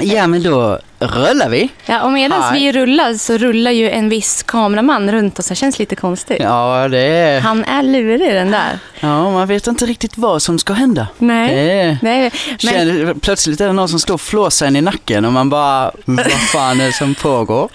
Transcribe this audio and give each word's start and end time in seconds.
Ja, 0.00 0.26
men 0.26 0.42
då 0.42 0.78
rullar 0.98 1.48
vi. 1.48 1.68
Ja, 1.86 2.02
och 2.02 2.12
medan 2.12 2.54
Hi. 2.54 2.60
vi 2.60 2.72
rullar 2.72 3.14
så 3.14 3.36
rullar 3.38 3.70
ju 3.70 3.90
en 3.90 4.08
viss 4.08 4.42
kameraman 4.42 5.12
runt 5.12 5.38
oss. 5.38 5.48
Det 5.48 5.54
känns 5.54 5.78
lite 5.78 5.96
konstigt. 5.96 6.38
Ja, 6.40 6.88
det 6.90 6.98
är... 6.98 7.40
Han 7.40 7.64
är 7.64 7.82
lurig 7.82 8.34
den 8.34 8.50
där. 8.50 8.78
Ja, 9.00 9.30
man 9.30 9.48
vet 9.48 9.66
inte 9.66 9.86
riktigt 9.86 10.18
vad 10.18 10.42
som 10.42 10.58
ska 10.58 10.72
hända. 10.72 11.06
Nej. 11.18 11.54
Det 11.54 11.80
är... 11.80 11.98
Nej, 12.02 12.20
men, 12.48 12.58
Känner, 12.58 13.14
plötsligt 13.14 13.60
är 13.60 13.66
det 13.66 13.72
någon 13.72 13.88
som 13.88 14.00
står 14.00 14.14
och 14.14 14.20
flåsar 14.20 14.66
en 14.66 14.76
i 14.76 14.80
nacken 14.80 15.24
och 15.24 15.32
man 15.32 15.50
bara, 15.50 15.90
vad 16.04 16.32
fan 16.32 16.80
är 16.80 16.86
det 16.86 16.92
som 16.92 17.14
pågår? 17.14 17.70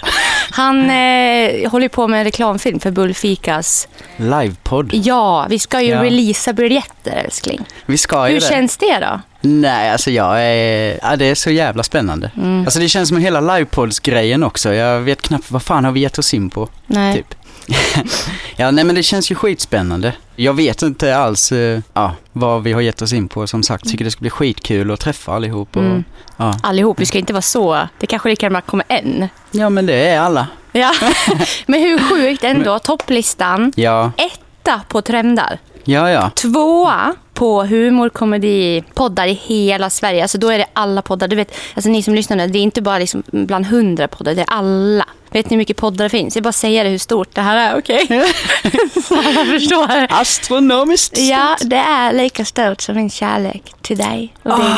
Han 0.51 0.89
eh, 0.89 1.71
håller 1.71 1.87
på 1.87 2.07
med 2.07 2.17
en 2.19 2.23
reklamfilm 2.23 2.79
för 2.79 2.91
Bullfikas. 2.91 3.87
Livepodd. 4.17 4.89
Ja, 4.93 5.45
vi 5.49 5.59
ska 5.59 5.81
ju 5.81 5.89
Ja. 5.89 6.03
releasa 6.03 6.53
biljetter 6.53 7.11
älskling. 7.25 7.65
Vi 7.85 7.97
ska 7.97 8.27
ju 8.27 8.33
Hur 8.33 8.39
det. 8.41 8.47
känns 8.47 8.77
det 8.77 8.99
då? 8.99 9.19
Nej, 9.41 9.91
alltså 9.91 10.11
jag 10.11 10.41
är... 10.43 10.99
Ja, 11.01 11.15
det 11.15 11.25
är 11.25 11.35
så 11.35 11.49
jävla 11.51 11.83
spännande. 11.83 12.31
Mm. 12.37 12.61
Alltså 12.65 12.79
det 12.79 12.89
känns 12.89 13.09
som 13.09 13.17
hela 13.17 13.41
livepods-grejen 13.41 14.43
också. 14.43 14.73
Jag 14.73 14.99
vet 14.99 15.21
knappt 15.21 15.51
vad 15.51 15.63
fan 15.63 15.85
har 15.85 15.91
vi 15.91 15.99
gett 15.99 16.17
oss 16.19 16.33
in 16.33 16.49
på. 16.49 16.69
Nej. 16.87 17.15
Typ. 17.15 17.35
ja, 18.55 18.71
nej 18.71 18.83
men 18.83 18.95
det 18.95 19.03
känns 19.03 19.31
ju 19.31 19.35
skitspännande. 19.35 20.13
Jag 20.35 20.53
vet 20.53 20.81
inte 20.81 21.17
alls 21.17 21.51
eh, 21.51 21.79
ja, 21.93 22.15
vad 22.31 22.63
vi 22.63 22.73
har 22.73 22.81
gett 22.81 23.01
oss 23.01 23.13
in 23.13 23.27
på. 23.27 23.47
Som 23.47 23.63
sagt, 23.63 23.89
tycker 23.89 24.05
det 24.05 24.11
ska 24.11 24.19
bli 24.21 24.29
skitkul 24.29 24.91
att 24.91 24.99
träffa 24.99 25.33
allihop. 25.33 25.75
Och, 25.77 25.83
Mm. 25.83 26.03
ja. 26.37 26.59
Allihop, 26.63 26.99
vi 26.99 27.05
ska 27.05 27.17
inte 27.19 27.33
vara 27.33 27.41
så. 27.41 27.87
Det 27.99 28.07
kanske 28.07 28.29
lika 28.29 28.45
gärna 28.45 28.61
kommer 28.61 28.85
en. 28.89 29.27
ja, 29.51 29.69
men 29.69 29.85
det 29.85 30.07
är 30.07 30.19
alla. 30.19 30.47
Ja, 30.71 30.91
men 31.65 31.79
hur 31.81 31.99
sjukt 31.99 32.43
ändå. 32.43 32.79
Topplistan. 32.79 33.73
Ja, 33.75 34.11
Etta 34.17 34.81
på 34.87 35.01
trendar. 35.01 35.57
ja, 35.83 36.09
ja. 36.09 36.29
Tvåa 36.35 37.15
på 37.33 37.63
humorkomedi-poddar 37.63 39.27
i 39.27 39.33
hela 39.33 39.89
Sverige. 39.89 40.21
Alltså 40.21 40.37
då 40.37 40.49
är 40.49 40.57
det 40.57 40.65
alla 40.73 41.01
poddar. 41.01 41.27
Du 41.27 41.35
vet, 41.35 41.55
alltså 41.73 41.89
ni 41.89 42.03
som 42.03 42.13
lyssnar 42.15 42.37
nu, 42.37 42.47
det 42.47 42.59
är 42.59 42.63
inte 42.63 42.81
bara 42.81 42.99
liksom 42.99 43.23
bland 43.31 43.65
hundra 43.65 44.07
poddar, 44.07 44.35
det 44.35 44.41
är 44.41 44.47
alla. 44.49 45.05
Vet 45.33 45.49
ni 45.49 45.49
hur 45.49 45.57
mycket 45.57 45.77
poddar 45.77 46.05
det 46.05 46.09
finns? 46.09 46.35
Jag 46.35 46.43
bara 46.43 46.51
säger 46.53 46.83
det 46.83 46.89
hur 46.89 46.97
stort 46.97 47.35
det 47.35 47.41
här 47.41 47.57
är, 47.57 47.79
okej? 47.79 48.07
Så 49.07 49.15
alla 49.15 49.45
förstår. 49.45 50.07
Astronomiskt 50.09 51.17
Ja, 51.17 51.57
det 51.61 51.75
är 51.75 52.13
lika 52.13 52.45
stort 52.45 52.81
som 52.81 52.95
min 52.95 53.09
kärlek 53.09 53.73
till 53.81 53.97
dig 53.97 54.33
och 54.43 54.59
din. 54.59 54.75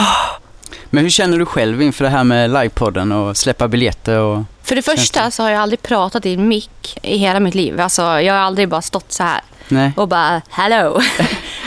Men 0.90 1.04
hur 1.04 1.10
känner 1.10 1.38
du 1.38 1.46
själv 1.46 1.82
inför 1.82 2.04
det 2.04 2.10
här 2.10 2.24
med 2.24 2.50
livepodden 2.50 3.12
och 3.12 3.38
släppa 3.38 3.68
biljetter 3.68 4.20
och... 4.20 4.44
För 4.64 4.76
det 4.76 4.82
första 4.82 5.32
så 5.32 5.44
har 5.44 5.50
jag 5.50 5.62
aldrig 5.62 5.82
pratat 5.82 6.26
i 6.26 6.34
en 6.34 6.48
mick 6.48 6.98
i 7.02 7.18
hela 7.18 7.40
mitt 7.40 7.56
liv. 7.56 7.82
Alltså, 7.82 8.02
jag 8.02 8.34
har 8.34 8.42
aldrig 8.42 8.70
bara 8.70 8.82
stått 8.82 9.12
så 9.12 9.24
här 9.24 9.42
Nej. 9.68 9.92
och 9.98 10.08
bara 10.08 10.42
hello. 10.50 11.02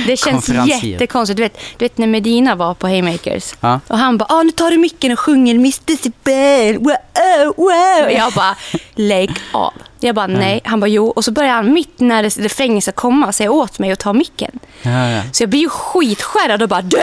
Det 0.06 0.16
känns 0.16 0.48
jättekonstigt. 0.48 1.36
Du 1.36 1.42
vet, 1.42 1.58
du 1.76 1.84
vet 1.84 1.98
när 1.98 2.06
Medina 2.06 2.54
var 2.54 2.74
på 2.74 2.86
Haymakers 2.86 3.54
Ja. 3.60 3.80
och 3.88 3.98
han 3.98 4.18
bara 4.18 4.26
ah, 4.34 4.42
nu 4.42 4.50
tar 4.50 4.70
du 4.70 4.78
micken 4.78 5.12
och 5.12 5.18
sjunger 5.18 5.54
Miss 5.58 5.78
Decibel. 5.78 6.78
Wow, 6.78 7.54
wow. 7.56 8.10
Jag 8.10 8.32
bara 8.32 8.56
lägg 8.94 9.30
av. 9.52 9.72
Jag 10.00 10.14
bara 10.14 10.26
nej. 10.26 10.60
Han 10.64 10.80
bara 10.80 10.86
jo. 10.88 11.06
Och 11.08 11.24
så 11.24 11.32
börjar 11.32 11.52
han 11.52 11.72
mitt 11.72 12.00
när 12.00 12.22
det- 12.22 12.36
refrängen 12.38 12.82
ska 12.82 12.92
komma 12.92 13.32
säga 13.32 13.50
åt 13.50 13.78
mig 13.78 13.90
att 13.92 13.98
ta 13.98 14.12
micken. 14.12 14.58
Ja, 14.82 15.08
ja. 15.10 15.22
Så 15.32 15.42
jag 15.42 15.50
blir 15.50 15.60
ju 15.60 15.68
skitskärrad 15.68 16.62
och 16.62 16.68
bara 16.68 16.82
du! 16.82 17.02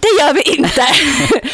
Det 0.00 0.08
gör 0.20 0.32
vi 0.34 0.42
inte! 0.42 0.86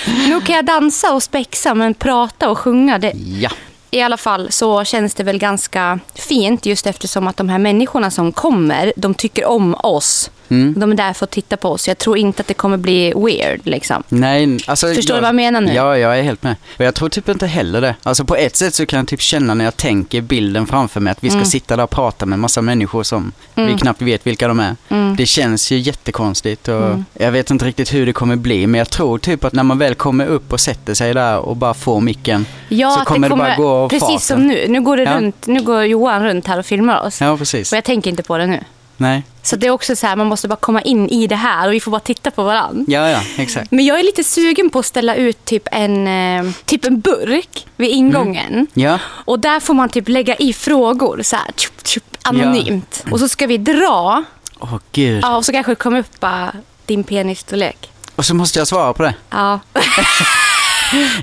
nu 0.29 0.41
kan 0.41 0.57
jag 0.57 0.65
dansa 0.65 1.13
och 1.13 1.23
spexa 1.23 1.75
men 1.75 1.95
prata 1.95 2.51
och 2.51 2.59
sjunga 2.59 2.99
det, 2.99 3.13
ja 3.41 3.51
i 3.91 4.01
alla 4.03 4.17
fall 4.17 4.53
så 4.53 4.85
känns 4.85 5.15
det 5.15 5.25
väl 5.25 5.39
ganska 5.39 5.99
fint 6.15 6.67
just 6.67 6.87
eftersom 6.87 7.27
att 7.27 7.37
de 7.37 7.49
här 7.49 7.59
människorna 7.59 8.11
som 8.11 8.33
kommer, 8.33 8.93
de 8.97 9.15
tycker 9.15 9.45
om 9.45 9.75
oss. 9.75 10.31
Mm. 10.49 10.75
De 10.81 10.93
är 10.93 10.97
där 10.97 11.13
för 11.13 11.25
att 11.25 11.31
titta 11.31 11.57
på 11.57 11.69
oss. 11.71 11.89
Jag 11.89 11.99
tror 11.99 12.19
inte 12.19 12.41
att 12.41 12.49
det 12.49 12.55
kommer 12.55 12.77
bli 12.77 13.13
weird 13.17 13.61
liksom. 13.65 14.03
Nej, 14.09 14.59
alltså... 14.67 14.87
Förstår 14.95 15.15
du 15.15 15.21
vad 15.21 15.29
jag 15.29 15.35
menar 15.35 15.61
nu? 15.61 15.73
Ja, 15.73 15.99
jag 15.99 16.19
är 16.19 16.23
helt 16.23 16.43
med. 16.43 16.55
Och 16.79 16.85
jag 16.85 16.95
tror 16.95 17.09
typ 17.09 17.29
inte 17.29 17.47
heller 17.47 17.81
det. 17.81 17.95
Alltså 18.03 18.25
på 18.25 18.37
ett 18.37 18.57
sätt 18.57 18.75
så 18.75 18.87
kan 18.87 18.99
jag 18.99 19.09
typ 19.09 19.21
känna 19.21 19.55
när 19.55 19.65
jag 19.65 19.77
tänker 19.77 20.21
bilden 20.21 20.67
framför 20.67 21.01
mig 21.01 21.11
att 21.11 21.25
vi 21.25 21.29
ska 21.29 21.37
Mm. 21.37 21.47
sitta 21.47 21.77
där 21.77 21.83
och 21.85 21.91
prata 21.91 22.27
med 22.27 22.39
massa 22.39 22.63
människor 22.63 23.03
som 23.03 23.33
vi 23.55 23.75
knappt 23.79 24.03
vet 24.03 24.27
vilka 24.27 24.49
de 24.49 24.61
är. 24.61 24.77
Mm. 24.89 25.17
Det 25.17 25.27
känns 25.27 25.71
ju 25.73 25.79
jättekonstigt 25.79 26.69
och 26.69 26.99
jag 27.15 27.33
vet 27.33 27.51
inte 27.51 27.65
riktigt 27.65 27.95
hur 27.95 28.07
det 28.07 28.13
kommer 28.13 28.37
bli 28.37 28.67
men 28.67 28.79
jag 28.79 28.91
tror 28.91 29.19
typ 29.19 29.45
att 29.45 29.53
när 29.53 29.63
man 29.63 29.79
väl 29.79 29.95
kommer 29.95 30.27
upp 30.27 30.53
och 30.53 30.61
sätter 30.61 30.95
sig 30.95 31.15
där 31.15 31.39
och 31.39 31.57
bara 31.57 31.75
får 31.75 32.01
micken 32.01 32.47
Ja, 32.69 32.91
så 32.91 33.01
att 33.01 33.07
kommer 33.07 33.29
det, 33.29 33.37
bara 33.37 33.57
gå 33.57 33.69
av 33.69 33.89
Precis 33.89 34.03
farten. 34.09 34.21
som 34.21 34.47
nu. 34.47 34.65
Nu 34.69 34.81
går, 34.81 34.97
det 34.97 35.03
Ja. 35.03 35.17
runt, 35.17 35.47
nu 35.47 35.63
går 35.63 35.83
Johan 35.85 36.25
runt 36.25 36.47
här 36.47 36.59
och 36.59 36.67
filmar 36.67 37.07
oss. 37.07 37.21
Ja, 37.21 37.37
precis. 37.37 37.73
Och 37.73 37.77
jag 37.77 37.85
tänker 37.85 38.11
inte 38.11 38.23
på 38.23 38.39
det 38.39 38.47
nu. 38.47 38.61
Nej. 38.97 39.23
Så 39.43 39.57
det 39.57 39.67
är 39.67 39.71
också 39.71 39.97
så 39.97 40.07
här, 40.07 40.17
man 40.17 40.27
måste 40.27 40.49
bara 40.49 40.57
komma 40.57 40.83
in 40.83 41.09
i 41.09 41.27
det 41.27 41.37
här 41.37 41.67
och 41.67 41.73
vi 41.73 41.81
får 41.81 41.91
bara 41.91 42.01
titta 42.01 42.31
på 42.31 42.43
varandra. 42.43 42.85
Ja, 42.89 43.11
ja, 43.11 43.21
exakt. 43.37 43.71
Men 43.71 43.85
jag 43.85 43.99
är 43.99 44.03
lite 44.03 44.25
sugen 44.25 44.71
på 44.71 44.79
att 44.79 44.87
ställa 44.87 45.15
ut 45.15 45.45
typ 45.45 45.69
en, 45.73 46.07
eh, 46.09 46.53
typ 46.65 46.85
en 46.85 47.01
burk 47.01 47.67
vid 47.77 47.91
ingången. 47.91 48.67
Ja, 48.75 48.99
Och 49.09 49.39
där 49.39 49.61
får 49.61 49.75
man 49.75 49.89
typ 49.89 50.09
lägga 50.09 50.37
i 50.37 50.53
frågor 50.53 51.23
så 51.23 51.37
här, 51.37 51.47
tjup, 51.57 51.87
tjup, 51.87 52.05
anonymt. 52.23 53.05
Och 53.11 53.21
så 53.21 53.29
ska 53.29 53.47
vi 53.47 53.59
dra. 53.59 54.25
åh 54.61 54.79
gud. 54.93 55.21
Ja, 55.23 55.37
och 55.37 55.45
så 55.45 55.53
kanske 55.53 55.73
det 55.73 55.77
kommer 55.77 55.99
upp 55.99 56.21
bara 56.21 56.53
din 56.87 57.05
penisstorlek. 57.05 57.91
Och 58.17 58.25
så 58.25 58.35
måste 58.35 58.59
jag 58.59 58.69
svara 58.69 58.93
på 58.93 59.03
det. 59.03 59.15
Ja. 59.31 59.61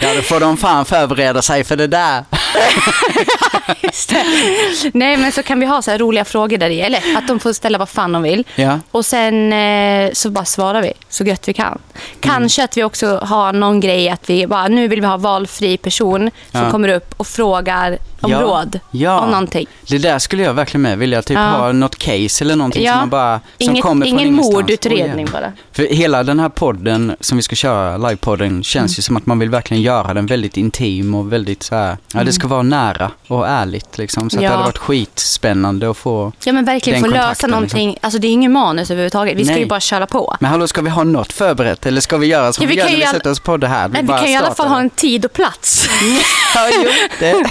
Ja, 0.01 0.13
då 0.15 0.21
får 0.21 0.39
de 0.39 0.57
fan 0.57 0.85
förbereda 0.85 1.41
sig 1.41 1.63
för 1.63 1.75
det 1.75 1.87
där. 1.87 2.23
Nej, 4.93 5.17
men 5.17 5.31
så 5.31 5.43
kan 5.43 5.59
vi 5.59 5.65
ha 5.65 5.81
så 5.81 5.91
roliga 5.97 6.25
frågor 6.25 6.57
där 6.57 6.69
i. 6.69 6.81
Eller 6.81 7.17
att 7.17 7.27
de 7.27 7.39
får 7.39 7.53
ställa 7.53 7.77
vad 7.77 7.89
fan 7.89 8.11
de 8.11 8.23
vill. 8.23 8.43
Ja. 8.55 8.79
Och 8.91 9.05
sen 9.05 9.53
eh, 9.53 10.11
så 10.13 10.29
bara 10.29 10.45
svarar 10.45 10.81
vi 10.81 10.93
så 11.09 11.23
gött 11.23 11.47
vi 11.47 11.53
kan. 11.53 11.79
Kanske 12.19 12.61
Mm. 12.61 12.65
att 12.65 12.77
vi 12.77 12.83
också 12.83 13.17
har 13.17 13.53
någon 13.53 13.79
grej 13.79 14.09
att 14.09 14.29
vi 14.29 14.47
bara, 14.47 14.67
nu 14.67 14.87
vill 14.87 15.01
vi 15.01 15.07
ha 15.07 15.17
valfri 15.17 15.77
person 15.77 16.31
som 16.51 16.61
Ja. 16.63 16.71
kommer 16.71 16.89
upp 16.89 17.13
och 17.17 17.27
frågar 17.27 17.97
om 18.23 18.31
Ja. 18.31 18.41
råd 18.41 18.79
Ja. 18.91 19.19
om 19.19 19.31
någonting. 19.31 19.65
Det 19.87 19.97
där 19.97 20.19
skulle 20.19 20.43
jag 20.43 20.53
verkligen 20.53 20.81
med 20.81 20.97
vilja. 20.97 21.21
Typ 21.21 21.37
Ja. 21.37 21.41
ha 21.43 21.71
något 21.71 21.95
case 21.97 22.43
eller 22.43 22.55
någonting 22.55 22.87
som 22.87 22.97
man 22.97 23.09
bara... 23.09 23.39
Som 23.39 23.69
Inget, 23.69 23.83
kommer 23.83 24.05
från 24.05 24.19
ingen 24.19 24.33
mordutredning 24.33 25.27
bara. 25.31 25.51
För 25.71 25.83
hela 25.83 26.23
den 26.23 26.39
här 26.39 26.49
podden 26.49 27.15
som 27.19 27.37
vi 27.37 27.41
ska 27.41 27.55
köra, 27.55 27.97
livepodden, 27.97 28.63
känns 28.63 28.91
Mm. 28.91 28.95
ju 28.97 29.01
som 29.01 29.17
att 29.17 29.25
man 29.25 29.39
vill 29.39 29.49
verkligen 29.49 29.83
göra 29.83 30.13
den 30.13 30.25
väldigt 30.25 30.57
intim 30.57 31.15
och 31.15 31.33
väldigt 31.33 31.63
så 31.63 31.75
här, 31.75 31.97
ja 32.13 32.23
det 32.23 32.33
ska 32.33 32.47
vara 32.47 32.61
nära 32.61 33.11
och 33.27 33.47
ärligt 33.47 33.97
liksom. 33.97 34.29
Så 34.29 34.35
att 34.37 34.41
Mm. 34.43 34.51
Det 34.51 34.57
hade 34.57 34.63
varit 34.69 34.77
skitspännande 34.77 35.89
att 35.89 35.97
få... 35.97 36.31
Ja 36.43 36.53
men 36.53 36.65
verkligen 36.65 37.01
få 37.01 37.07
lösa 37.07 37.21
kontakten, 37.21 37.49
någonting. 37.49 37.97
Alltså 38.01 38.19
det 38.19 38.27
är 38.27 38.31
ingen 38.31 38.51
manus 38.51 38.91
överhuvudtaget. 38.91 39.37
Vi 39.37 39.43
ska 39.45 39.53
Nej. 39.53 39.61
ju 39.63 39.67
bara 39.67 39.79
köra 39.79 40.07
på. 40.07 40.35
Men 40.39 40.49
hallå, 40.51 40.67
ska 40.67 40.81
vi 40.81 40.89
ha 40.89 41.03
något 41.03 41.33
förberett 41.33 41.85
eller 41.85 42.01
ska 42.01 42.17
vi 42.17 42.27
göra 42.27 42.53
som 42.53 42.63
Ja, 42.63 42.67
vi, 42.69 42.75
vi 42.75 42.79
gör 42.79 42.85
när 42.85 42.91
ju 42.91 42.99
vi 42.99 43.05
sätter 43.05 43.31
oss 43.31 43.39
på 43.39 43.57
det 43.57 43.67
här? 43.67 43.87
Men 43.87 44.01
vi 44.07 44.13
kan 44.13 44.25
i 44.25 44.35
alla 44.37 44.55
fall 44.55 44.67
ha 44.67 44.79
en 44.79 44.89
tid 44.89 45.25
och 45.25 45.33
plats. 45.33 45.89
Ja, 46.55 46.69
jo, 46.83 46.89
det. 47.19 47.43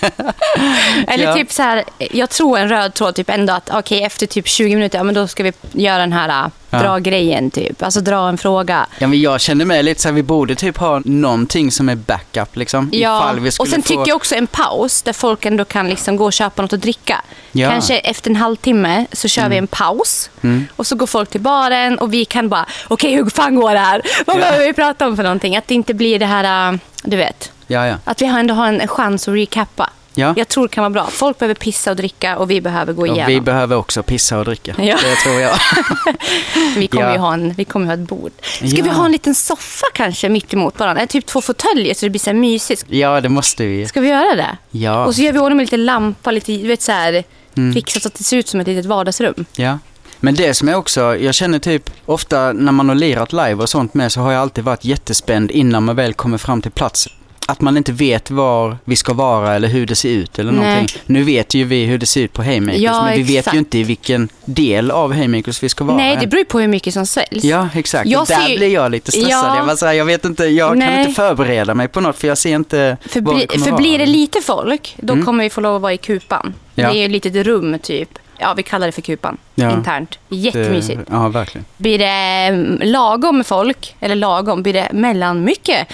Eller 1.08 1.24
Ja. 1.24 1.34
typ 1.34 1.52
så 1.52 1.62
här, 1.62 1.84
jag 1.98 2.30
tror 2.30 2.58
en 2.58 2.68
röd 2.68 2.94
tråd 2.94 3.14
typ 3.14 3.30
ändå 3.30 3.52
att 3.52 3.70
okej 3.74 4.02
efter 4.04 4.26
typ 4.26 4.48
20 4.48 4.74
minuter, 4.74 4.98
ja 4.98 5.04
men 5.04 5.14
då 5.14 5.26
ska 5.26 5.42
vi 5.42 5.52
göra 5.72 5.98
den 5.98 6.12
här 6.12 6.28
äh, 6.28 6.50
Ja. 6.70 6.82
dra 6.82 6.98
grejen 6.98 7.50
typ. 7.50 7.82
Alltså 7.82 8.00
dra 8.00 8.28
en 8.28 8.38
fråga. 8.38 8.86
Ja, 8.98 9.06
men 9.06 9.20
jag 9.20 9.40
känner 9.40 9.64
mig 9.64 9.82
lite 9.82 10.00
så 10.02 10.08
här, 10.08 10.14
vi 10.14 10.22
borde 10.22 10.54
typ 10.54 10.76
ha 10.78 11.02
någonting 11.04 11.70
som 11.72 11.88
är 11.88 11.94
backup 11.96 12.56
liksom. 12.56 12.90
Ja, 12.92 13.18
Ifall 13.18 13.40
vi 13.40 13.50
skulle 13.50 13.64
och 13.64 13.68
sen 13.70 13.82
få... 13.82 13.88
tycker 13.88 14.04
jag 14.08 14.16
också 14.16 14.34
en 14.34 14.46
paus 14.46 15.02
där 15.02 15.12
folk 15.12 15.44
ändå 15.46 15.64
kan 15.64 15.88
liksom 15.88 16.16
gå 16.16 16.24
och 16.24 16.32
köpa 16.32 16.62
något 16.62 16.72
att 16.72 16.80
dricka. 16.80 17.20
Ja. 17.52 17.70
Kanske 17.70 17.98
efter 17.98 18.30
en 18.30 18.36
halvtimme 18.36 19.06
så 19.12 19.28
kör 19.28 19.48
vi 19.48 19.56
en 19.56 19.66
paus 19.66 20.30
Mm. 20.42 20.66
och 20.76 20.86
så 20.86 20.96
går 20.96 21.06
folk 21.06 21.30
till 21.30 21.40
baren 21.40 21.98
och 21.98 22.14
vi 22.14 22.24
kan 22.24 22.48
bara, 22.48 22.66
okej 22.88 23.14
hur 23.14 23.30
fan 23.30 23.54
går 23.54 23.72
det 23.74 23.78
här? 23.80 24.02
Vad 24.26 24.36
Ja. 24.36 24.40
behöver 24.40 24.64
vi 24.66 24.72
prata 24.72 25.06
om 25.06 25.16
för 25.16 25.22
någonting? 25.22 25.56
Att 25.56 25.68
det 25.68 25.74
inte 25.74 25.94
blir 25.94 26.18
det 26.18 26.26
här, 26.26 26.72
äh, 26.72 26.78
du 27.04 27.16
vet, 27.16 27.50
Ja, 27.66 27.86
ja. 27.86 27.96
att 28.04 28.22
vi 28.22 28.26
ändå 28.26 28.54
har 28.54 28.68
en, 28.68 28.88
chans 28.88 29.28
att 29.28 29.34
recappa. 29.34 29.90
Ja. 30.16 30.34
Jag 30.36 30.48
tror 30.48 30.68
det 30.68 30.74
kan 30.74 30.82
vara 30.82 30.90
bra. 30.90 31.06
Folk 31.06 31.38
behöver 31.38 31.54
pissa 31.54 31.90
och 31.90 31.96
dricka 31.96 32.36
och 32.38 32.50
vi 32.50 32.60
behöver 32.60 32.92
gå 32.92 33.00
Och 33.02 33.06
igenom. 33.08 33.26
vi 33.26 33.40
behöver 33.40 33.76
också 33.76 34.02
pissa 34.02 34.38
och 34.38 34.44
dricka. 34.44 34.74
Ja. 34.78 34.96
Det 35.02 35.14
tror 35.16 35.40
jag. 35.40 35.54
Vi 36.76 36.86
kommer 36.86 37.06
Ja. 37.06 37.12
ju 37.12 37.18
ha 37.18 37.32
en, 37.34 37.52
vi 37.54 37.64
kommer 37.64 37.86
ha 37.86 37.94
ett 37.94 38.00
bord. 38.00 38.32
Ska 38.42 38.66
Ja. 38.66 38.84
vi 38.84 38.90
ha 38.90 39.04
en 39.06 39.12
liten 39.12 39.34
soffa 39.34 39.86
kanske 39.94 40.28
mitt 40.28 40.52
emot 40.54 40.78
varandra? 40.78 41.06
Typ 41.06 41.26
två 41.26 41.40
fåtöljer 41.40 41.94
så 41.94 42.06
det 42.06 42.10
blir 42.10 42.20
så 42.20 42.30
här 42.30 42.34
mysigt. 42.34 42.84
Ja, 42.88 43.20
det 43.20 43.28
måste 43.28 43.66
vi. 43.66 43.86
Ska 43.86 44.00
vi 44.00 44.08
göra 44.08 44.34
det? 44.36 44.56
Ja. 44.70 45.04
Och 45.04 45.14
så 45.14 45.22
gör 45.22 45.32
vi 45.32 45.38
ordning 45.38 45.56
med 45.56 45.64
lite 45.64 45.76
lampa, 45.76 46.30
lite, 46.30 46.52
du 46.52 46.66
vet 46.68 46.82
så 46.82 46.92
här, 46.92 47.24
Mm. 47.56 47.74
fixat 47.74 48.02
så 48.02 48.08
att 48.08 48.14
det 48.14 48.24
ser 48.24 48.36
ut 48.36 48.48
som 48.48 48.60
ett 48.60 48.66
litet 48.66 48.86
vardagsrum. 48.86 49.44
Ja. 49.56 49.78
Men 50.20 50.34
det 50.34 50.54
som 50.54 50.68
är 50.68 50.74
också, 50.74 51.16
jag 51.16 51.34
känner 51.34 51.58
typ 51.58 51.90
ofta 52.06 52.52
när 52.52 52.72
man 52.72 52.88
har 52.88 52.96
lirat 52.96 53.32
live 53.32 53.54
och 53.54 53.68
sånt 53.68 53.94
med 53.94 54.12
så 54.12 54.20
har 54.20 54.32
jag 54.32 54.40
alltid 54.42 54.64
varit 54.64 54.84
jättespänd 54.84 55.50
innan 55.50 55.84
man 55.84 55.96
väl 55.96 56.14
kommer 56.14 56.38
fram 56.38 56.62
till 56.62 56.70
plats. 56.70 57.08
Att 57.46 57.60
man 57.60 57.76
inte 57.76 57.92
vet 57.92 58.30
var 58.30 58.76
vi 58.84 58.96
ska 58.96 59.12
vara 59.14 59.54
eller 59.54 59.68
hur 59.68 59.86
det 59.86 59.94
ser 59.94 60.08
ut 60.08 60.38
eller 60.38 60.52
Nej. 60.52 60.70
någonting. 60.72 60.98
Nu 61.06 61.22
vet 61.22 61.54
ju 61.54 61.64
vi 61.64 61.84
hur 61.84 61.98
det 61.98 62.06
ser 62.06 62.20
ut 62.20 62.32
på 62.32 62.42
Haymakers 62.42 62.80
Ja, 62.80 63.04
men 63.04 63.16
vi 63.16 63.22
vet 63.22 63.38
exakt. 63.38 63.54
ju 63.54 63.58
inte 63.58 63.78
i 63.78 63.82
vilken 63.82 64.28
del 64.44 64.90
av 64.90 65.12
Haymakers 65.14 65.62
vi 65.62 65.68
ska 65.68 65.84
vara. 65.84 65.96
Nej, 65.96 66.16
det 66.20 66.26
beror 66.26 66.38
ju 66.38 66.44
på 66.44 66.60
hur 66.60 66.68
mycket 66.68 66.94
som 66.94 67.06
säljs. 67.06 67.44
Ja, 67.44 67.68
exakt. 67.74 68.08
Jag 68.08 68.26
där 68.26 68.34
ser 68.46 68.56
blir 68.56 68.68
jag 68.68 68.90
lite 68.90 69.10
stressad. 69.12 69.30
Ja. 69.30 69.66
Jag, 69.80 69.86
här, 69.88 69.92
jag 69.94 70.04
vet 70.04 70.24
inte, 70.24 70.44
jag 70.44 70.76
Nej. 70.78 70.88
kan 70.88 71.00
inte 71.00 71.12
förbereda 71.12 71.74
mig 71.74 71.88
på 71.88 72.00
något 72.00 72.16
för 72.18 72.28
jag 72.28 72.38
ser 72.38 72.54
inte 72.54 72.96
För, 73.08 73.20
vad 73.20 73.34
bli, 73.36 73.46
för 73.50 73.58
vara. 73.70 73.76
blir 73.76 73.98
det 73.98 74.06
lite 74.06 74.40
folk, 74.40 74.94
då 75.00 75.12
Mm. 75.12 75.24
kommer 75.24 75.44
vi 75.44 75.50
få 75.50 75.60
lov 75.60 75.76
att 75.76 75.82
vara 75.82 75.92
i 75.92 75.96
kupan. 75.98 76.54
Ja. 76.74 76.88
Det 76.92 76.96
är 76.96 76.98
ju 76.98 77.04
ett 77.04 77.10
litet 77.24 77.46
rum 77.46 77.78
typ. 77.78 78.08
Ja, 78.38 78.54
vi 78.56 78.62
kallar 78.62 78.86
det 78.86 78.92
för 78.92 79.02
kupan. 79.02 79.36
Ja. 79.54 79.72
Internt. 79.72 80.18
Jättemysigt. 80.28 80.98
Det- 80.98 81.04
Ja, 81.10 81.28
verkligen. 81.28 81.64
Blir 81.76 81.98
det 81.98 82.04
mm, 82.06 82.78
lagom 82.82 83.36
med 83.36 83.46
folk, 83.46 83.94
eller 84.00 84.14
lagom, 84.14 84.62
blir 84.62 84.72
det 84.72 84.88
mellan 84.92 85.44
mycket, 85.44 85.86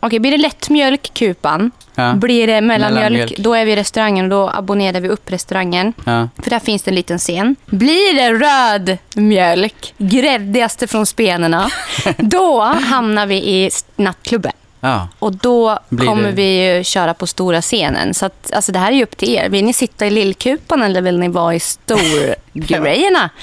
Okej, 0.00 0.18
blir 0.20 0.30
det 0.30 0.38
lättmjölk, 0.38 1.10
kupan. 1.14 1.70
Ja. 1.94 2.12
Blir 2.12 2.46
det 2.46 2.60
mellanmjölk, 2.60 2.94
Mellanmjölk. 3.04 3.38
då 3.38 3.54
är 3.54 3.64
vi 3.64 3.72
i 3.72 3.76
restaurangen 3.76 4.24
och 4.24 4.30
då 4.30 4.50
abonnerar 4.54 5.00
vi 5.00 5.08
upp 5.08 5.30
restaurangen. 5.32 5.92
Ja. 6.04 6.28
För 6.42 6.50
där 6.50 6.58
finns 6.58 6.82
det 6.82 6.90
en 6.90 6.94
liten 6.94 7.18
scen. 7.18 7.56
Blir 7.66 8.14
det 8.14 8.32
röd 8.32 8.98
mjölk, 9.14 9.94
gräddigaste 9.98 10.86
från 10.86 11.06
spenerna, 11.06 11.70
då 12.18 12.60
hamnar 12.62 13.26
vi 13.26 13.34
i 13.36 13.70
nattklubben. 13.96 14.52
Ja. 14.80 15.08
Och 15.18 15.32
då 15.32 15.78
Blir 15.88 16.06
kommer 16.06 16.22
det- 16.22 16.32
vi 16.32 16.76
ju 16.76 16.84
köra 16.84 17.14
på 17.14 17.26
stora 17.26 17.62
scenen. 17.62 18.14
Så 18.14 18.26
att, 18.26 18.52
alltså 18.52 18.72
det 18.72 18.78
här 18.78 18.92
är 18.92 18.96
ju 18.96 19.02
upp 19.02 19.16
till 19.16 19.28
er. 19.34 19.48
Vill 19.48 19.64
ni 19.64 19.72
sitta 19.72 20.06
i 20.06 20.10
lillkupan 20.10 20.82
eller 20.82 21.02
vill 21.02 21.18
ni 21.18 21.28
vara 21.28 21.54
i 21.54 21.60
storgrejerna? 21.60 23.30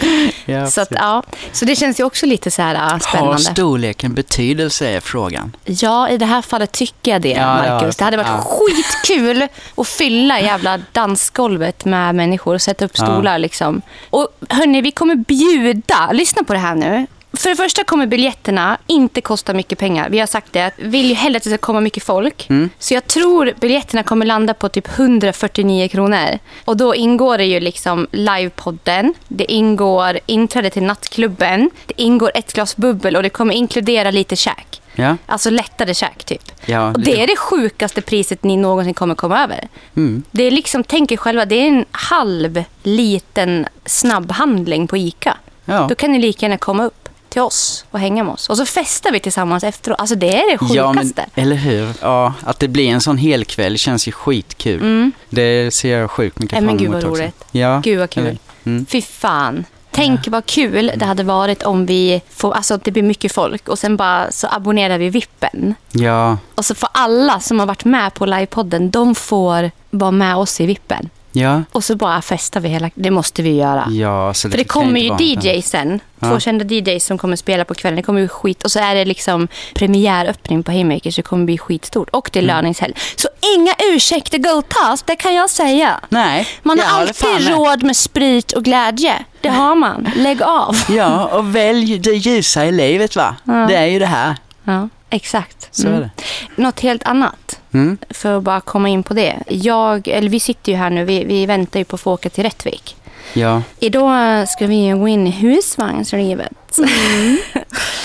Ja, 0.50 0.68
så, 0.68 0.82
att, 0.82 0.88
ja. 0.92 1.24
så 1.52 1.66
det 1.66 1.76
känns 1.76 2.00
ju 2.00 2.04
också 2.04 2.26
lite 2.26 2.52
så 2.52 2.62
här 2.62 2.76
äh, 2.76 2.82
Har 2.82 3.00
spännande. 3.00 3.38
storleken 3.40 4.14
betydelse 4.14 4.88
är 4.90 5.00
frågan. 5.00 5.56
Ja, 5.66 6.10
i 6.10 6.18
det 6.18 6.26
här 6.26 6.42
fallet 6.42 6.72
tycker 6.72 7.12
jag 7.12 7.22
det, 7.22 7.30
Ja, 7.30 7.46
Marcus. 7.56 7.96
Det 7.96 8.04
hade 8.04 8.18
varit 8.18 8.28
ja. 8.28 8.44
skitkul 8.60 9.48
att 9.78 9.88
fylla 9.88 10.40
jävla 10.40 10.80
dansgolvet 10.92 11.86
med 11.86 12.16
människor 12.16 12.54
och 12.56 12.62
sätta 12.62 12.86
upp 12.86 12.98
stolar. 12.98 13.38
Liksom. 13.40 13.82
Och 14.10 14.28
hörni, 14.50 14.82
vi 14.82 14.92
kommer 14.92 15.16
bjuda. 15.16 16.12
Lyssna 16.12 16.44
på 16.44 16.54
det 16.54 16.60
här 16.60 16.76
nu. 16.76 17.08
För 17.34 17.50
det 17.50 17.56
första 17.56 17.84
kommer 17.84 18.06
biljetterna 18.06 18.78
inte 18.88 19.22
kosta 19.22 19.54
mycket 19.54 19.80
pengar. 19.80 20.10
Vi 20.10 20.20
har 20.20 20.28
sagt 20.28 20.54
det. 20.54 20.72
Vi 20.78 20.88
vill 20.88 21.10
ju 21.10 21.14
hellre 21.14 21.38
att 21.38 21.44
det 21.44 21.50
ska 21.50 21.58
komma 21.58 21.82
mycket 21.82 22.04
folk. 22.04 22.50
Mm. 22.50 22.70
Så 22.80 22.94
jag 22.94 23.08
tror 23.08 23.54
biljetterna 23.60 24.04
kommer 24.04 24.26
landa 24.26 24.54
på 24.54 24.70
typ 24.70 25.00
149 25.00 25.88
kronor. 25.88 26.40
Och 26.66 26.78
då 26.78 26.96
ingår 26.96 27.38
det 27.38 27.46
ju 27.46 27.60
liksom 27.60 28.08
livepodden. 28.12 29.14
Det 29.28 29.52
ingår 29.52 30.20
inträde 30.26 30.70
till 30.70 30.84
nattklubben. 30.84 31.70
Det 31.86 32.02
ingår 32.02 32.32
ett 32.36 32.54
glas 32.54 32.76
bubbel 32.76 33.16
och 33.16 33.24
det 33.24 33.30
kommer 33.30 33.54
inkludera 33.54 34.12
lite 34.12 34.36
käk. 34.36 34.82
Ja. 34.96 35.18
Alltså 35.26 35.50
lättare 35.50 35.94
käk 35.94 36.24
typ. 36.24 36.52
Ja, 36.66 36.92
och 36.92 37.00
det 37.00 37.24
är 37.24 37.28
det 37.28 37.38
sjukaste 37.38 38.02
priset 38.02 38.44
ni 38.44 38.58
någonsin 38.58 38.94
kommer 38.94 39.16
komma 39.16 39.44
över. 39.44 39.68
Mm. 39.96 40.24
Det 40.32 40.44
är 40.44 40.52
liksom, 40.52 40.84
tänk 40.84 41.12
er 41.12 41.18
själva, 41.18 41.46
det 41.46 41.56
är 41.56 41.68
en 41.68 41.86
halv 41.92 42.64
liten 42.84 43.66
snabbhandling 43.86 44.88
på 44.88 44.98
ICA. 44.98 45.38
Ja. 45.66 45.86
Då 45.90 45.96
kan 45.96 46.12
ni 46.12 46.20
lika 46.20 46.46
gärna 46.46 46.58
komma 46.58 46.86
upp 46.86 47.07
till 47.30 47.42
oss 47.42 47.86
och 47.92 48.00
hänga 48.00 48.24
med 48.24 48.34
oss. 48.34 48.50
Och 48.50 48.58
så 48.58 48.66
festar 48.66 49.12
vi 49.12 49.20
tillsammans 49.20 49.64
efteråt. 49.64 50.00
Alltså 50.00 50.16
det 50.16 50.36
är 50.36 50.52
det 50.52 50.58
sjukaste. 50.58 50.74
Ja, 50.76 50.94
men, 50.94 51.44
eller 51.46 51.56
hur? 51.56 51.90
Ja, 52.02 52.34
att 52.44 52.60
det 52.60 52.68
blir 52.68 52.88
en 52.90 53.02
sån 53.02 53.18
helkväll 53.18 53.78
känns 53.78 54.08
ju 54.08 54.12
skitkul. 54.12 55.12
Det 55.30 55.74
ser 55.74 55.98
jag 55.98 56.12
sjukt 56.12 56.40
mycket 56.40 56.52
Nej, 56.52 56.58
Mm. 56.64 56.76
men 56.76 56.78
fram 56.78 56.86
gud 56.86 56.92
emot 56.92 57.04
vad 57.04 57.12
också. 57.12 57.22
roligt. 57.24 57.46
Ja, 57.52 57.80
Gud 57.84 58.00
vad 58.00 58.10
kul. 58.10 58.40
Mm. 58.64 58.86
Fy 58.86 59.02
fan. 59.02 59.66
Tänk 59.92 60.28
vad 60.28 60.46
kul 60.46 60.92
det 60.96 61.06
hade 61.06 61.24
varit 61.24 61.64
om 61.64 61.86
vi 61.86 62.22
får, 62.30 62.54
alltså 62.54 62.78
det 62.78 62.92
blir 62.92 63.04
mycket 63.04 63.32
folk 63.32 63.70
och 63.70 63.80
sen 63.80 63.98
bara 63.98 64.32
så 64.32 64.48
abonnerar 64.52 64.98
vi 64.98 65.10
vippen. 65.10 65.76
Ja, 65.92 66.38
Och 66.56 66.66
så 66.66 66.76
får 66.76 66.90
alla 66.92 67.40
som 67.40 67.60
har 67.60 67.66
varit 67.66 67.86
med 67.86 68.14
på 68.14 68.26
livepodden, 68.26 68.92
de 68.92 69.16
får 69.16 69.72
vara 69.90 70.12
med 70.12 70.36
oss 70.36 70.62
i 70.62 70.66
vippen. 70.66 71.10
Ja, 71.38 71.64
Och 71.72 71.84
så 71.84 71.96
bara 71.96 72.22
festar 72.22 72.60
vi 72.60 72.70
hela... 72.70 72.90
Det 72.96 73.12
måste 73.12 73.42
vi 73.42 73.56
göra. 73.56 73.88
ja. 73.92 74.34
Så 74.34 74.50
För 74.50 74.58
det 74.58 74.64
kommer 74.64 75.00
ju 75.00 75.10
vara 75.10 75.20
något 75.20 75.32
annat. 75.38 75.44
DJ 75.46 75.62
sen. 75.62 76.00
Två 76.20 76.28
Ja. 76.28 76.40
kända 76.40 76.66
DJs 76.66 77.06
som 77.06 77.18
kommer 77.18 77.36
spela 77.36 77.66
på 77.66 77.74
kvällen. 77.74 77.96
Det 77.96 78.02
kommer 78.04 78.22
bli 78.22 78.28
skit. 78.28 78.64
Och 78.64 78.72
så 78.72 78.80
är 78.80 78.96
det 78.96 79.06
liksom 79.06 79.48
premiäröppning 79.74 80.64
på 80.64 80.72
Haymakers. 80.72 81.16
Det 81.16 81.22
kommer 81.22 81.46
bli 81.46 81.58
skitstort. 81.58 82.10
Och 82.10 82.30
det 82.34 82.40
är 82.40 82.44
Mm. 82.44 82.56
löningshelg. 82.56 82.94
Så 83.16 83.28
inga 83.58 83.74
ursäkter 83.96 84.38
godtas, 84.38 85.04
det 85.04 85.16
kan 85.16 85.34
jag 85.36 85.50
säga. 85.50 86.00
Nej, 86.10 86.48
Man 86.64 86.80
har 86.80 87.00
alltid 87.02 87.48
råd 87.50 87.84
med 87.84 87.96
sprit 87.98 88.52
och 88.52 88.64
glädje. 88.64 89.14
Det 89.42 89.50
har 89.50 89.76
man. 89.76 90.10
Lägg 90.16 90.42
av. 90.44 90.76
Ja, 90.90 91.26
och 91.26 91.56
välj 91.56 92.00
det 92.00 92.12
ljusa 92.12 92.66
i 92.66 92.72
livet 92.72 93.16
va? 93.16 93.36
Det 93.44 93.76
är 93.76 93.86
ju 93.86 94.00
det 94.00 94.06
här. 94.06 94.36
Ja, 94.64 94.90
exakt. 95.10 95.68
Så 95.72 95.88
är 95.88 96.00
det. 96.00 96.10
Något 96.56 96.80
helt 96.80 97.04
annat. 97.04 97.60
Mm. 97.74 97.98
För 98.10 98.38
att 98.38 98.44
bara 98.44 98.62
komma 98.62 98.90
in 98.90 99.04
på 99.04 99.14
det. 99.14 99.36
Jag, 99.48 100.08
eller 100.08 100.30
vi 100.30 100.40
sitter 100.40 100.72
ju 100.72 100.78
här 100.78 100.90
nu. 100.90 101.06
Vi, 101.06 101.24
vi 101.24 101.46
väntar 101.46 101.80
ju 101.80 101.84
på 101.86 101.96
att 101.96 102.02
få 102.02 102.14
åka 102.14 102.30
till 102.30 102.44
Rättvik. 102.44 102.96
Ja, 103.34 103.62
Idag 103.80 104.50
ska 104.50 104.68
vi 104.68 104.90
gå 104.90 105.08
in 105.08 105.28
i 105.28 105.32
husvagnslivet. 105.32 106.54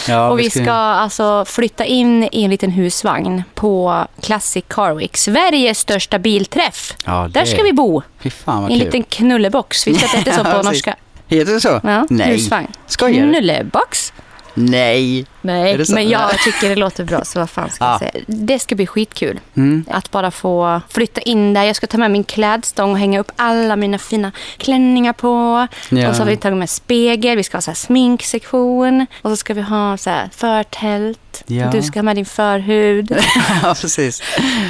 ja 0.09 0.31
och 0.31 0.39
vi 0.39 0.51
ska 0.51 0.73
alltså 0.73 1.45
flytta 1.45 1.85
in 1.85 2.29
i 2.33 2.43
en 2.45 2.51
liten 2.51 2.71
husvagn 2.71 3.43
på 3.55 4.05
Classic 4.21 4.65
Car 4.69 4.95
Week. 4.95 5.17
Sveriges 5.17 5.79
största 5.79 6.19
bilträff. 6.19 6.97
Ja, 7.05 7.29
Där 7.31 7.45
ska 7.45 7.63
vi 7.63 7.73
bo. 7.73 8.03
Fy 8.21 8.31
fan 8.31 8.59
I 8.59 8.63
vad 8.63 8.71
en 8.73 8.79
kul. 8.79 8.85
liten 8.87 9.03
knullebox. 9.03 9.87
Vi 9.87 9.95
ska 9.95 10.07
att 10.07 10.13
det 10.13 10.19
heter 10.19 10.45
så 10.45 10.45
på 10.57 10.63
norska. 10.63 10.97
Heter 11.27 11.53
det 11.53 11.61
så? 11.61 11.81
Ja, 11.85 12.07
Nej. 12.11 12.27
husvagn. 12.33 12.69
Skojar 12.87 13.27
du? 13.27 13.31
Knullebox? 13.33 14.13
Nej. 14.55 15.27
Nej, 15.43 15.85
men 15.89 16.09
jag 16.09 16.31
tycker 16.39 16.69
det 16.69 16.77
låter 16.77 17.05
bra, 17.05 17.25
så 17.25 17.39
vad 17.39 17.51
fan 17.51 17.71
ska 17.71 17.85
jag 17.85 17.95
Ja. 17.95 17.99
säga? 17.99 18.25
Det 18.27 18.59
ska 18.59 18.75
bli 18.75 18.87
skitkul. 18.87 19.41
Mm. 19.57 19.85
Att 19.91 20.11
bara 20.11 20.31
få 20.31 20.81
flytta 20.89 21.21
in 21.21 21.55
där. 21.55 21.63
Jag 21.65 21.77
ska 21.77 21.87
ta 21.87 21.99
med 21.99 22.11
min 22.11 22.25
klädstång 22.25 22.91
och 22.93 22.99
hänga 22.99 23.21
upp 23.21 23.33
alla 23.37 23.77
mina 23.77 23.99
fina 23.99 24.33
klänningar 24.57 25.13
på. 25.13 25.67
Ja. 25.89 26.09
Och 26.09 26.17
så 26.17 26.23
har 26.23 26.27
vi 26.31 26.37
tagit 26.37 26.59
med 26.59 26.71
spegel, 26.71 27.37
vi 27.37 27.43
ska 27.43 27.57
ha 27.57 27.63
så 27.63 27.75
sminksektion. 27.75 29.07
Och 29.23 29.31
så 29.31 29.37
ska 29.37 29.55
vi 29.55 29.63
ha 29.63 29.97
så 29.97 30.11
förtält. 30.37 31.43
Ja. 31.47 31.71
Du 31.71 31.83
ska 31.83 31.99
ha 31.99 32.03
med 32.03 32.17
din 32.17 32.25
förhud. 32.27 33.11
ja, 33.63 33.75
precis. 33.81 34.23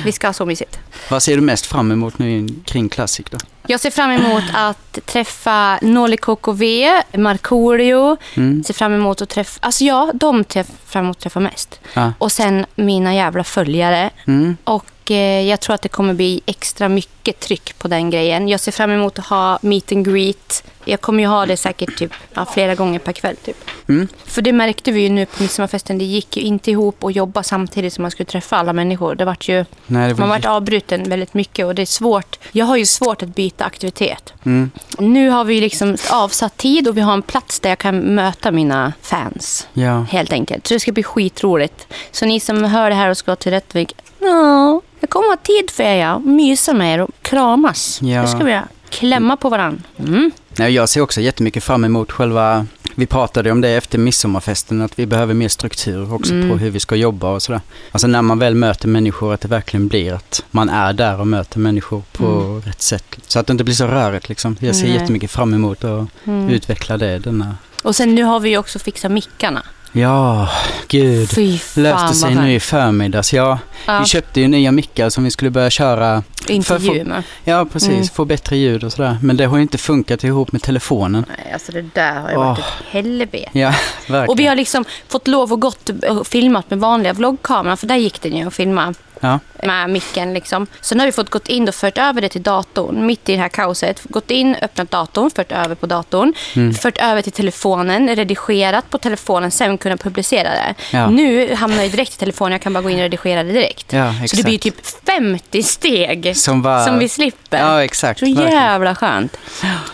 vi 0.04 0.12
ska 0.12 0.28
ha 0.28 0.32
så 0.32 0.46
mysigt. 0.46 0.78
Vad 1.08 1.22
ser 1.22 1.34
du 1.36 1.40
mest 1.42 1.66
fram 1.66 1.90
emot 1.92 2.18
nu 2.18 2.48
kring 2.64 2.88
Classic 2.88 3.26
då? 3.30 3.38
Jag 3.66 3.80
ser 3.80 3.90
fram 3.90 4.10
emot 4.10 4.44
att 4.54 4.98
träffa 5.06 5.78
Noli 5.82 6.16
KKV, 6.16 6.90
Markoolio. 7.16 8.16
Mm. 8.34 8.64
Ser 8.64 8.74
fram 8.74 8.92
emot 8.94 9.22
att 9.22 9.28
träffa... 9.28 9.58
Alltså 9.62 9.84
ja, 9.84 10.10
de 10.14 10.44
ser 10.64 10.74
fram 10.86 11.04
emot 11.04 11.16
att 11.16 11.22
träffa 11.22 11.40
mest. 11.40 11.80
Ja. 11.94 12.12
Och 12.18 12.32
sen 12.32 12.66
mina 12.74 13.14
jävla 13.14 13.44
följare. 13.44 14.10
Mm. 14.26 14.56
Och 14.64 15.01
jag 15.10 15.60
tror 15.60 15.74
att 15.74 15.82
det 15.82 15.88
kommer 15.88 16.14
bli 16.14 16.40
extra 16.46 16.88
mycket 16.88 17.40
tryck 17.40 17.78
på 17.78 17.88
den 17.88 18.10
grejen. 18.10 18.48
Jag 18.48 18.60
ser 18.60 18.72
fram 18.72 18.90
emot 18.90 19.18
att 19.18 19.26
ha 19.26 19.58
meet 19.62 19.92
and 19.92 20.06
greet. 20.06 20.64
Jag 20.84 21.00
kommer 21.00 21.22
ju 21.22 21.28
ha 21.28 21.46
det 21.46 21.56
säkert 21.56 21.98
typ, 21.98 22.12
ja, 22.34 22.46
flera 22.54 22.74
gånger 22.74 22.98
per 22.98 23.12
kväll. 23.12 23.36
Typ. 23.36 23.56
Mm. 23.88 24.08
För 24.24 24.42
det 24.42 24.52
märkte 24.52 24.92
vi 24.92 25.00
ju 25.00 25.08
nu 25.08 25.26
på 25.26 25.42
midsommarfesten. 25.42 25.98
Det 25.98 26.04
gick 26.04 26.36
ju 26.36 26.42
inte 26.42 26.70
ihop 26.70 27.04
att 27.04 27.16
jobba 27.16 27.42
samtidigt 27.42 27.92
som 27.92 28.02
man 28.02 28.10
skulle 28.10 28.26
träffa 28.26 28.56
alla 28.56 28.72
människor. 28.72 29.14
Det 29.14 29.24
vart 29.24 29.48
ju, 29.48 29.64
Nej, 29.86 30.08
det 30.08 30.14
var 30.14 30.20
man 30.20 30.28
varit 30.28 30.46
avbruten 30.46 31.08
väldigt 31.08 31.34
mycket 31.34 31.66
och 31.66 31.74
det 31.74 31.82
är 31.82 31.86
svårt. 31.86 32.38
Jag 32.52 32.66
har 32.66 32.76
ju 32.76 32.86
svårt 32.86 33.22
att 33.22 33.34
byta 33.34 33.64
aktivitet. 33.64 34.32
Mm. 34.44 34.70
Nu 34.98 35.30
har 35.30 35.44
vi 35.44 35.60
liksom 35.60 35.96
avsatt 36.10 36.56
tid 36.56 36.88
och 36.88 36.96
vi 36.96 37.00
har 37.00 37.12
en 37.12 37.22
plats 37.22 37.60
där 37.60 37.68
jag 37.68 37.78
kan 37.78 37.98
möta 37.98 38.50
mina 38.50 38.92
fans. 39.02 39.68
Ja. 39.72 40.06
Helt 40.10 40.32
enkelt. 40.32 40.66
Så 40.66 40.74
det 40.74 40.80
ska 40.80 40.92
bli 40.92 41.02
skitroligt. 41.02 41.86
Så 42.10 42.26
ni 42.26 42.40
som 42.40 42.64
hör 42.64 42.90
det 42.90 42.96
här 42.96 43.08
och 43.08 43.16
ska 43.16 43.36
till 43.36 43.52
Rättvik. 43.52 43.94
Ja, 44.18 44.80
jag 45.02 45.10
kommer 45.10 45.28
ha 45.28 45.36
tid 45.36 45.70
för 45.70 45.82
er. 45.82 45.96
ja. 45.96 46.18
Mysa 46.18 46.72
med 46.74 46.94
er 46.94 47.00
och 47.00 47.10
kramas. 47.22 47.98
Ja. 48.02 48.22
Det 48.22 48.28
ska 48.28 48.38
vi 48.44 48.50
göra. 48.52 48.68
Klämma 48.90 49.36
på 49.36 49.48
varandra. 49.48 49.80
Mm. 49.98 50.30
Jag 50.56 50.88
ser 50.88 51.00
också 51.00 51.20
jättemycket 51.20 51.64
fram 51.64 51.84
emot 51.84 52.12
själva... 52.12 52.66
Vi 52.94 53.06
pratade 53.06 53.50
om 53.52 53.60
det 53.60 53.68
efter 53.68 53.98
midsommarfesten, 53.98 54.82
att 54.82 54.98
vi 54.98 55.06
behöver 55.06 55.34
mer 55.34 55.48
struktur 55.48 56.14
också 56.14 56.32
Mm. 56.32 56.50
på 56.50 56.56
hur 56.56 56.70
vi 56.70 56.80
ska 56.80 56.96
jobba 56.96 57.30
och 57.30 57.42
sådär. 57.42 57.60
Alltså 57.92 58.06
när 58.06 58.22
man 58.22 58.38
väl 58.38 58.54
möter 58.54 58.88
människor, 58.88 59.34
att 59.34 59.40
det 59.40 59.48
verkligen 59.48 59.88
blir 59.88 60.12
att 60.12 60.44
man 60.50 60.68
är 60.68 60.92
där 60.92 61.20
och 61.20 61.26
möter 61.26 61.58
människor 61.58 62.02
på 62.12 62.24
Mm. 62.26 62.60
rätt 62.60 62.82
sätt. 62.82 63.04
Så 63.26 63.38
att 63.38 63.46
det 63.46 63.50
inte 63.50 63.64
blir 63.64 63.74
så 63.74 63.86
rörigt 63.86 64.28
liksom. 64.28 64.56
Jag 64.60 64.76
ser 64.76 64.84
Nej. 64.88 64.94
jättemycket 64.94 65.30
fram 65.30 65.54
emot 65.54 65.84
att 65.84 66.06
Mm. 66.24 66.48
utveckla 66.48 66.96
det. 66.96 67.18
Denna... 67.18 67.56
Och 67.82 67.96
sen 67.96 68.14
nu 68.14 68.22
har 68.22 68.40
vi 68.40 68.48
ju 68.50 68.58
också 68.58 68.78
fixat 68.78 69.10
mickarna. 69.12 69.62
Ja, 69.92 70.48
gud. 70.88 71.30
Fy 71.30 71.58
fan 71.58 71.82
Löste 71.82 72.14
sig 72.14 72.34
nu 72.34 72.52
i 72.54 72.60
förmiddags. 72.60 73.32
Ja, 73.32 73.58
Ja, 73.86 73.98
vi 74.00 74.06
köpte 74.06 74.40
ju 74.40 74.48
nya 74.48 74.72
mickar 74.72 75.10
som 75.10 75.24
vi 75.24 75.30
skulle 75.30 75.50
börja 75.50 75.70
köra. 75.70 76.22
intervju 76.48 77.04
med. 77.04 77.22
Ja, 77.44 77.64
precis. 77.72 77.88
Mm. 77.90 78.04
Få 78.04 78.24
bättre 78.24 78.56
ljud 78.56 78.84
och 78.84 78.92
sådär. 78.92 79.18
Men 79.22 79.36
det 79.36 79.44
har 79.44 79.56
ju 79.56 79.62
inte 79.62 79.78
funkat 79.78 80.24
ihop 80.24 80.52
med 80.52 80.62
telefonen. 80.62 81.24
Nej, 81.28 81.52
alltså 81.52 81.72
det 81.72 81.82
där 81.94 82.20
har 82.20 82.30
ju 82.30 82.36
varit 82.36 82.58
Åh. 82.58 82.64
ett 82.66 82.84
helvete. 82.90 83.48
Ja, 83.52 83.74
verkligen. 84.08 84.28
Och 84.28 84.38
vi 84.38 84.46
har 84.46 84.54
liksom 84.56 84.84
fått 85.08 85.28
lov 85.28 85.52
att 85.52 85.60
gått 85.60 85.88
och 86.08 86.26
filmat 86.26 86.70
med 86.70 86.78
vanliga 86.80 87.12
vloggkameran, 87.12 87.76
för 87.76 87.86
där 87.86 87.96
gick 87.96 88.22
den 88.22 88.36
ju 88.36 88.46
att 88.46 88.54
filma 88.54 88.94
Ja, 89.22 89.38
med 89.62 89.90
micken. 89.90 90.34
Liksom. 90.34 90.66
Så 90.80 90.94
nu 90.94 91.00
har 91.00 91.06
vi 91.06 91.12
fått 91.12 91.30
gått 91.30 91.48
in 91.48 91.68
och 91.68 91.74
fört 91.74 91.98
över 91.98 92.20
det 92.20 92.28
till 92.28 92.42
datorn, 92.42 93.06
mitt 93.06 93.28
i 93.28 93.32
det 93.32 93.38
här 93.38 93.48
kaoset. 93.48 94.00
Gått 94.04 94.30
in, 94.30 94.54
öppnat 94.62 94.90
datorn, 94.90 95.30
fört 95.36 95.52
över 95.52 95.74
på 95.74 95.86
datorn, 95.86 96.34
Mm. 96.56 96.74
fört 96.74 96.98
över 96.98 97.22
till 97.22 97.32
telefonen, 97.32 98.16
redigerat 98.16 98.90
på 98.90 98.98
telefonen, 98.98 99.50
sen 99.50 99.78
kunna 99.78 99.96
publicera 99.96 100.48
det. 100.50 100.74
Ja. 100.90 101.10
Nu 101.10 101.54
hamnar 101.54 101.82
det 101.82 101.88
direkt 101.88 102.14
i 102.14 102.16
telefonen, 102.16 102.52
jag 102.52 102.60
kan 102.62 102.72
bara 102.72 102.82
gå 102.82 102.90
in 102.90 102.96
och 102.96 103.02
redigera 103.02 103.42
det 103.42 103.52
direkt. 103.52 103.92
ja 103.92 104.14
Så 104.28 104.36
det 104.36 104.42
blir 104.44 104.58
typ 104.58 104.86
50 105.06 105.62
steg 105.62 106.36
Som 106.36 106.62
var... 106.62 106.86
som 106.86 106.98
vi 106.98 107.08
slipper. 107.08 107.58
Ja, 107.58 107.84
exakt. 107.84 108.20
Så 108.20 108.26
jävla 108.26 108.94
skönt. 108.94 109.36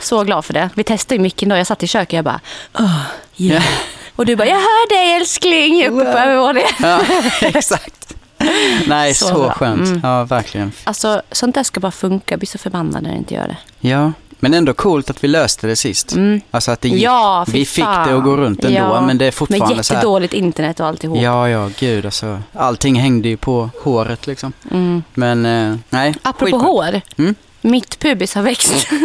Så 0.00 0.24
glad 0.24 0.44
för 0.44 0.54
det. 0.54 0.70
Vi 0.74 0.84
testade 0.84 1.14
ju 1.14 1.20
mycket 1.22 1.42
idag. 1.42 1.58
Jag 1.58 1.66
satt 1.66 1.82
i 1.82 1.86
köket 1.86 2.08
och 2.12 2.14
jag 2.18 2.24
bara, 2.24 2.40
oh, 2.78 3.00
yeah. 3.36 3.62
Och 4.16 4.26
du 4.26 4.36
bara, 4.36 4.48
jag 4.48 4.54
hör 4.56 4.88
dig 4.88 5.14
älskling, 5.16 5.86
uppe 5.86 6.12
på 6.12 6.18
övervåningen. 6.18 6.68
Ja, 6.78 7.00
exakt. 7.48 8.14
Nej, 8.86 9.14
Så 9.14 9.26
så, 9.26 9.50
skönt. 9.50 9.88
Mm. 9.88 10.00
Ja, 10.02 10.24
verkligen. 10.24 10.72
Alltså, 10.84 11.22
sånt 11.32 11.54
där 11.54 11.62
ska 11.62 11.80
bara 11.80 11.92
funka. 11.92 12.32
Jag 12.32 12.38
blir 12.38 12.46
så 12.48 12.58
förbannad 12.58 13.02
när 13.02 13.10
det 13.10 13.16
inte 13.16 13.34
gör 13.34 13.48
det. 13.48 13.88
Ja, 13.88 14.12
Men 14.40 14.54
ändå 14.54 14.72
coolt 14.74 15.10
att 15.10 15.24
vi 15.24 15.28
löste 15.28 15.66
det 15.66 15.76
sist. 15.76 16.12
Mm. 16.12 16.40
Alltså 16.50 16.70
att 16.70 16.80
det 16.80 16.88
gick. 16.88 17.02
Ja, 17.02 17.44
vi 17.48 17.66
fick 17.66 17.84
fan. 17.84 18.08
det 18.08 18.16
att 18.18 18.24
gå 18.24 18.36
runt 18.36 18.64
ändå, 18.64 18.78
Ja. 18.78 19.00
men 19.00 19.18
det 19.18 19.24
är 19.24 19.30
fortfarande 19.30 19.82
så 19.84 19.94
här. 19.94 19.98
jättedåligt 20.00 20.34
internet 20.34 20.80
och 20.80 20.86
alltihop. 20.86 21.18
Ja, 21.20 21.48
ja, 21.48 21.70
gud 21.78 22.04
alltså. 22.04 22.40
Allting 22.52 23.00
hängde 23.00 23.28
ju 23.28 23.36
på 23.36 23.70
håret 23.82 24.26
liksom. 24.26 24.52
Mm. 24.70 25.02
Men 25.14 25.46
eh, 25.46 25.76
nej. 25.90 26.14
Apropå 26.22 26.44
skitbra. 26.58 26.68
hår. 26.72 27.00
Mm. 27.16 27.34
Mitt 27.70 27.98
pubis 27.98 28.34
har 28.34 28.42
växt. 28.42 28.88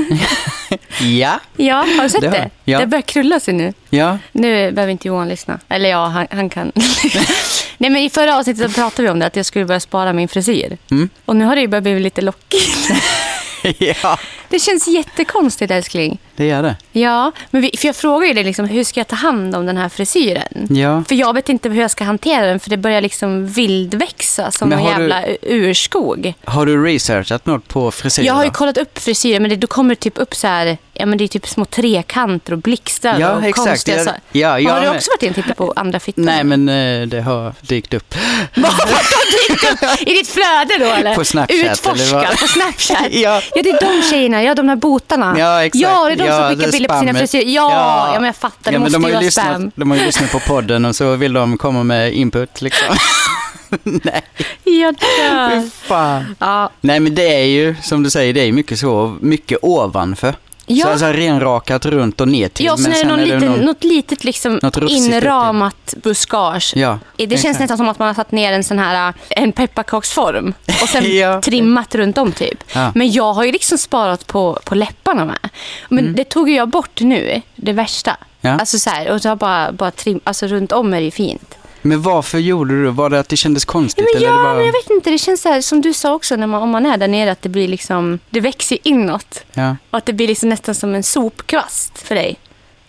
Ja, 1.02 1.40
ja, 1.58 1.76
har 1.76 2.04
du 2.04 2.10
sett 2.10 2.22
Det 2.22 2.30
det? 2.30 2.50
Ja. 2.66 2.80
Det 2.80 2.88
börjar 2.88 3.02
krulla 3.02 3.40
sig 3.40 3.54
nu. 3.54 3.74
ja. 3.90 4.18
Nu 4.32 4.72
behöver 4.72 4.92
inte 4.92 5.08
Johan 5.08 5.30
lyssna. 5.30 5.60
Eller 5.70 5.90
ja, 5.90 6.06
han, 6.06 6.28
han 6.32 6.50
kan. 6.50 6.72
Nej, 7.78 7.90
men 7.90 7.98
i 7.98 8.10
förra 8.10 8.38
avsnittet 8.38 8.76
pratade 8.76 9.04
vi 9.04 9.10
om 9.10 9.20
det, 9.20 9.26
att 9.26 9.36
jag 9.36 9.46
skulle 9.46 9.66
börja 9.66 9.80
spara 9.80 10.14
min 10.14 10.28
frisyr. 10.28 10.78
Mm. 10.92 11.10
Och 11.26 11.36
nu 11.36 11.46
har 11.46 11.56
det 11.56 11.62
ju 11.62 11.68
börjat 11.68 11.84
bli 11.84 12.00
lite 12.00 12.22
lockigt. 12.22 12.90
ja, 14.04 14.20
Det 14.50 14.60
känns 14.60 14.88
jättekonstigt 14.88 15.72
älskling. 15.72 16.20
det 16.36 16.46
gör 16.48 16.64
det. 16.64 16.76
Ja, 16.92 17.32
men 17.52 17.62
vi, 17.62 17.72
för 17.78 17.88
jag 17.88 17.96
frågar 17.96 18.28
ju 18.28 18.34
dig 18.34 18.44
liksom, 18.44 18.66
hur 18.66 18.84
ska 18.84 19.00
jag 19.00 19.08
ta 19.08 19.16
hand 19.16 19.56
om 19.56 19.66
den 19.66 19.78
här 19.78 19.90
frisyren? 19.90 20.68
Ja. 20.70 21.04
För 21.08 21.16
jag 21.16 21.34
vet 21.34 21.50
inte 21.50 21.70
hur 21.70 21.82
jag 21.82 21.92
ska 21.92 22.04
hantera 22.04 22.46
den 22.46 22.60
för 22.60 22.70
det 22.70 22.78
börjar 22.78 23.02
liksom 23.02 23.48
vildväxa 23.48 24.52
som 24.52 24.72
en 24.72 24.80
du- 24.84 24.90
jävla 24.90 25.26
u- 25.28 25.38
urskog. 25.42 26.34
Har 26.46 26.66
du 26.66 26.84
researchat 26.86 27.46
något 27.46 27.68
på 27.68 27.92
frisyr? 27.92 28.24
Jag 28.24 28.34
har 28.34 28.44
ju 28.44 28.52
kollat 28.52 28.78
upp 28.78 29.00
frisyrer 29.00 29.40
men 29.40 29.50
det, 29.50 29.56
då 29.56 29.68
kommer 29.68 29.90
det 29.90 30.00
typ 30.02 30.18
upp 30.18 30.36
så 30.36 30.48
här, 30.48 30.78
ja 30.94 31.06
men 31.06 31.18
det 31.18 31.24
är 31.24 31.28
typ 31.28 31.48
små 31.48 31.66
trekanter 31.66 32.54
och 32.54 32.58
blixtar 32.60 33.20
Ja, 33.20 33.32
och 33.36 33.44
exakt. 33.44 33.68
konstiga 33.70 34.04
så. 34.04 34.10
ja, 34.32 34.60
jag 34.60 34.74
Har 34.74 34.82
du 34.82 34.90
också 34.90 35.12
varit 35.12 35.24
inne 35.24 35.30
och 35.30 35.36
tittat 35.36 35.58
på 35.58 35.74
andra 35.76 36.00
fittor? 36.00 36.22
Nej, 36.24 36.44
men 36.44 36.70
eh, 36.70 37.08
det 37.08 37.22
har 37.22 37.54
dykt 37.62 37.94
upp. 37.94 38.16
I 40.00 40.14
ditt 40.14 40.28
flöde 40.30 40.78
då 40.80 40.86
eller? 40.86 41.16
På 41.16 41.24
Snapchat, 41.26 41.60
eller 41.60 41.72
Utforska 41.72 42.16
vad? 42.16 42.40
på 42.40 42.48
Snapchat. 42.48 42.98
Ja. 43.12 43.42
ja, 43.56 43.62
det 43.64 43.70
är 43.70 43.80
de 43.82 44.10
tjejerna, 44.10 44.44
ja 44.44 44.56
de 44.56 44.70
här 44.70 44.76
botarna. 44.76 45.36
Ja, 45.40 45.64
exakt. 45.66 45.82
Ja, 45.82 46.06
det 46.06 46.12
är 46.14 46.16
de 46.16 46.24
Ja, 46.26 46.40
som 46.50 46.56
skickar 46.58 46.72
bilder 46.72 46.90
på 46.90 47.00
sina 47.00 47.14
frisyrer. 47.14 47.44
Ja, 47.46 48.08
ja. 48.14 48.20
men 48.20 48.24
jag 48.26 48.36
fattar, 48.36 48.72
det 48.72 48.76
Ja, 48.76 48.80
men 48.80 48.82
måste 48.82 48.96
de 48.96 49.04
har, 49.04 49.10
ju 49.10 49.14
vara 49.16 49.22
lyssnat, 49.26 49.46
spam. 49.46 49.72
de 49.76 49.92
har 49.92 49.98
ju 49.98 50.06
lyssnat 50.06 50.32
på 50.32 50.40
podden 50.40 50.86
och 50.86 50.96
så 50.96 51.16
vill 51.16 51.34
de 51.34 51.58
komma 51.58 51.84
med 51.84 52.14
input 52.14 52.62
liksom. 52.62 52.96
Nej, 53.84 54.22
Jag 54.64 54.96
dör. 54.96 55.70
fan. 55.88 56.36
Ja, 56.40 56.70
Nej, 56.82 57.00
men 57.00 57.16
det 57.16 57.36
är 57.42 57.46
ju 57.46 57.76
som 57.82 58.04
du 58.04 58.10
säger, 58.10 58.34
det 58.34 58.42
är 58.42 58.52
mycket 58.52 58.80
så, 58.80 59.18
mycket 59.22 59.58
ovanför. 59.62 60.36
Ja. 60.66 60.86
Så 60.86 60.92
alltså 60.92 61.06
renrakat 61.06 61.86
runt 61.86 62.22
och 62.22 62.28
ner 62.28 62.50
till. 62.50 62.66
ja 62.66 62.76
så 62.78 62.82
men 62.82 62.92
är 62.92 62.96
det 62.96 63.02
sen 63.02 63.12
är 63.20 63.26
liten, 63.26 63.40
någon- 63.52 63.60
något 63.60 63.84
litet 63.84 64.24
liksom 64.24 64.60
Något 64.62 64.78
inramat 64.90 65.94
buskage. 66.04 66.74
Ja, 66.76 67.00
Det 67.16 67.28
känns 67.30 67.34
exakt. 67.46 67.60
nästan 67.60 67.78
som 67.78 67.90
att 67.90 68.00
man 68.00 68.08
har 68.08 68.16
satt 68.16 68.32
ner 68.32 68.52
en 68.54 68.64
sån 68.64 68.80
här 68.80 69.08
äh, 69.08 69.14
en 69.44 69.52
pepparkaksform 69.52 70.54
och 70.82 70.90
sen 70.90 71.04
Ja. 71.18 71.42
trimmat 71.42 71.96
runt 71.96 72.18
om 72.18 72.32
typ. 72.32 72.64
Ja. 72.74 72.92
Men 72.96 73.12
jag 73.12 73.34
har 73.34 73.44
ju 73.44 73.52
liksom 73.52 73.78
sparat 73.78 74.28
på, 74.28 74.60
på 74.66 74.76
läpparna 74.76 75.26
med. 75.26 75.50
Men 75.90 76.14
det 76.16 76.24
tog 76.24 76.50
jag 76.50 76.70
bort 76.70 77.02
nu, 77.02 77.42
det 77.56 77.74
värsta. 77.74 78.12
Mm. 78.12 78.54
Ja. 78.56 78.60
Alltså 78.60 78.80
så 78.80 78.90
här, 78.90 79.10
och 79.12 79.22
så 79.22 79.30
har 79.30 79.36
bara, 79.36 79.72
bara 79.72 79.92
trim, 79.92 80.20
alltså 80.24 80.48
runt 80.48 80.72
om 80.72 80.94
är 80.94 80.98
det 80.98 81.06
ju 81.06 81.12
fint. 81.12 81.56
Men 81.86 82.02
varför 82.02 82.38
gjorde 82.38 82.74
du 82.74 82.84
det? 82.84 82.92
Var 82.92 83.10
det 83.10 83.20
att 83.20 83.30
det 83.30 83.38
kändes 83.38 83.66
konstigt? 83.66 84.06
Ja, 84.14 84.20
men 84.20 84.24
eller 84.24 84.38
ja, 84.38 84.44
bara... 84.44 84.56
men 84.56 84.66
jag 84.66 84.74
vet 84.74 84.90
inte, 84.90 85.10
det 85.10 85.18
känns 85.18 85.42
så 85.42 85.50
här, 85.50 85.62
som 85.62 85.82
du 85.82 85.94
sa 85.94 86.14
också, 86.14 86.36
när 86.36 86.48
man, 86.48 86.62
om 86.62 86.70
man 86.70 86.86
är 86.86 86.98
där 86.98 87.08
nere, 87.08 87.32
att 87.32 87.42
det 87.42 87.50
blir 87.50 87.68
liksom, 87.68 88.20
det 88.30 88.40
växer 88.40 88.78
inåt. 88.84 89.44
Ja. 89.54 89.76
Och 89.90 89.98
att 89.98 90.06
det 90.06 90.14
blir 90.14 90.28
liksom 90.28 90.50
nästan 90.50 90.76
som 90.76 90.96
en 90.96 91.04
sopkvast 91.04 91.98
för 91.98 92.16
dig. 92.16 92.40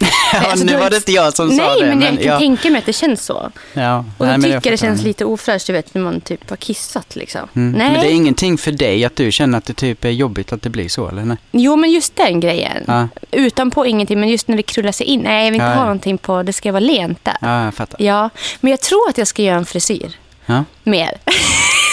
Ja, 0.33 0.41
Alltså, 0.51 0.67
nu 0.67 0.77
var 0.77 0.91
det 0.91 0.97
inte 0.97 1.13
jag 1.13 1.35
som 1.37 1.49
Nej, 1.49 1.57
sa 1.59 1.75
det. 1.75 1.87
men 1.87 2.01
jag 2.03 2.15
kan 2.15 2.23
ja. 2.27 2.39
tänka 2.39 2.71
mig 2.71 2.79
att 2.79 2.87
det 2.87 2.93
känns 2.93 3.25
så. 3.25 3.51
Ja. 3.73 4.05
Och 4.19 4.27
Nej, 4.27 4.35
jag 4.35 4.43
tycker 4.43 4.53
det 4.53 4.61
fattar. 4.63 4.77
känns 4.77 5.03
lite 5.03 5.25
ofräscht, 5.25 5.67
du 5.67 5.73
vet, 5.73 5.95
när 5.95 6.03
man 6.03 6.21
typ 6.21 6.51
har 6.51 6.57
kissat 6.57 7.17
liksom. 7.17 7.49
Mm. 7.55 7.73
Nej. 7.79 7.91
Men 7.91 8.01
det 8.01 8.07
är 8.07 8.15
ingenting 8.15 8.59
för 8.59 8.73
dig 8.73 9.05
att 9.05 9.17
du 9.17 9.33
känner 9.33 9.59
att 9.59 9.65
det 9.65 9.73
typ 9.75 10.05
är 10.05 10.11
jobbigt 10.11 10.53
att 10.53 10.63
det 10.63 10.71
blir 10.71 10.89
så, 10.89 11.09
eller? 11.09 11.25
Nej? 11.25 11.37
Jo, 11.53 11.77
men 11.77 11.91
just 11.93 12.17
den 12.17 12.41
grejen. 12.41 12.85
Ja, 12.87 13.09
Utanpå 13.31 13.87
ingenting, 13.87 14.21
men 14.21 14.29
just 14.29 14.49
när 14.49 14.57
det 14.57 14.63
krullar 14.63 14.93
sig 14.93 15.07
in. 15.07 15.21
Nej, 15.21 15.45
jag 15.45 15.53
vill 15.53 15.55
inte 15.61 15.65
Ja, 15.71 15.75
ha 15.75 15.83
någonting 15.83 16.19
på, 16.19 16.43
det 16.43 16.53
ska 16.53 16.73
vara 16.73 16.81
lent 16.81 17.25
där. 17.25 17.37
ja 17.41 17.65
jag 17.65 17.75
fattar. 17.75 18.03
Ja, 18.03 18.31
men 18.61 18.71
jag 18.71 18.81
tror 18.81 19.09
att 19.09 19.19
jag 19.19 19.27
ska 19.27 19.43
göra 19.43 19.57
en 19.59 19.67
frisyr. 19.67 20.17
Ja. 20.47 20.65
Mer. 20.83 21.11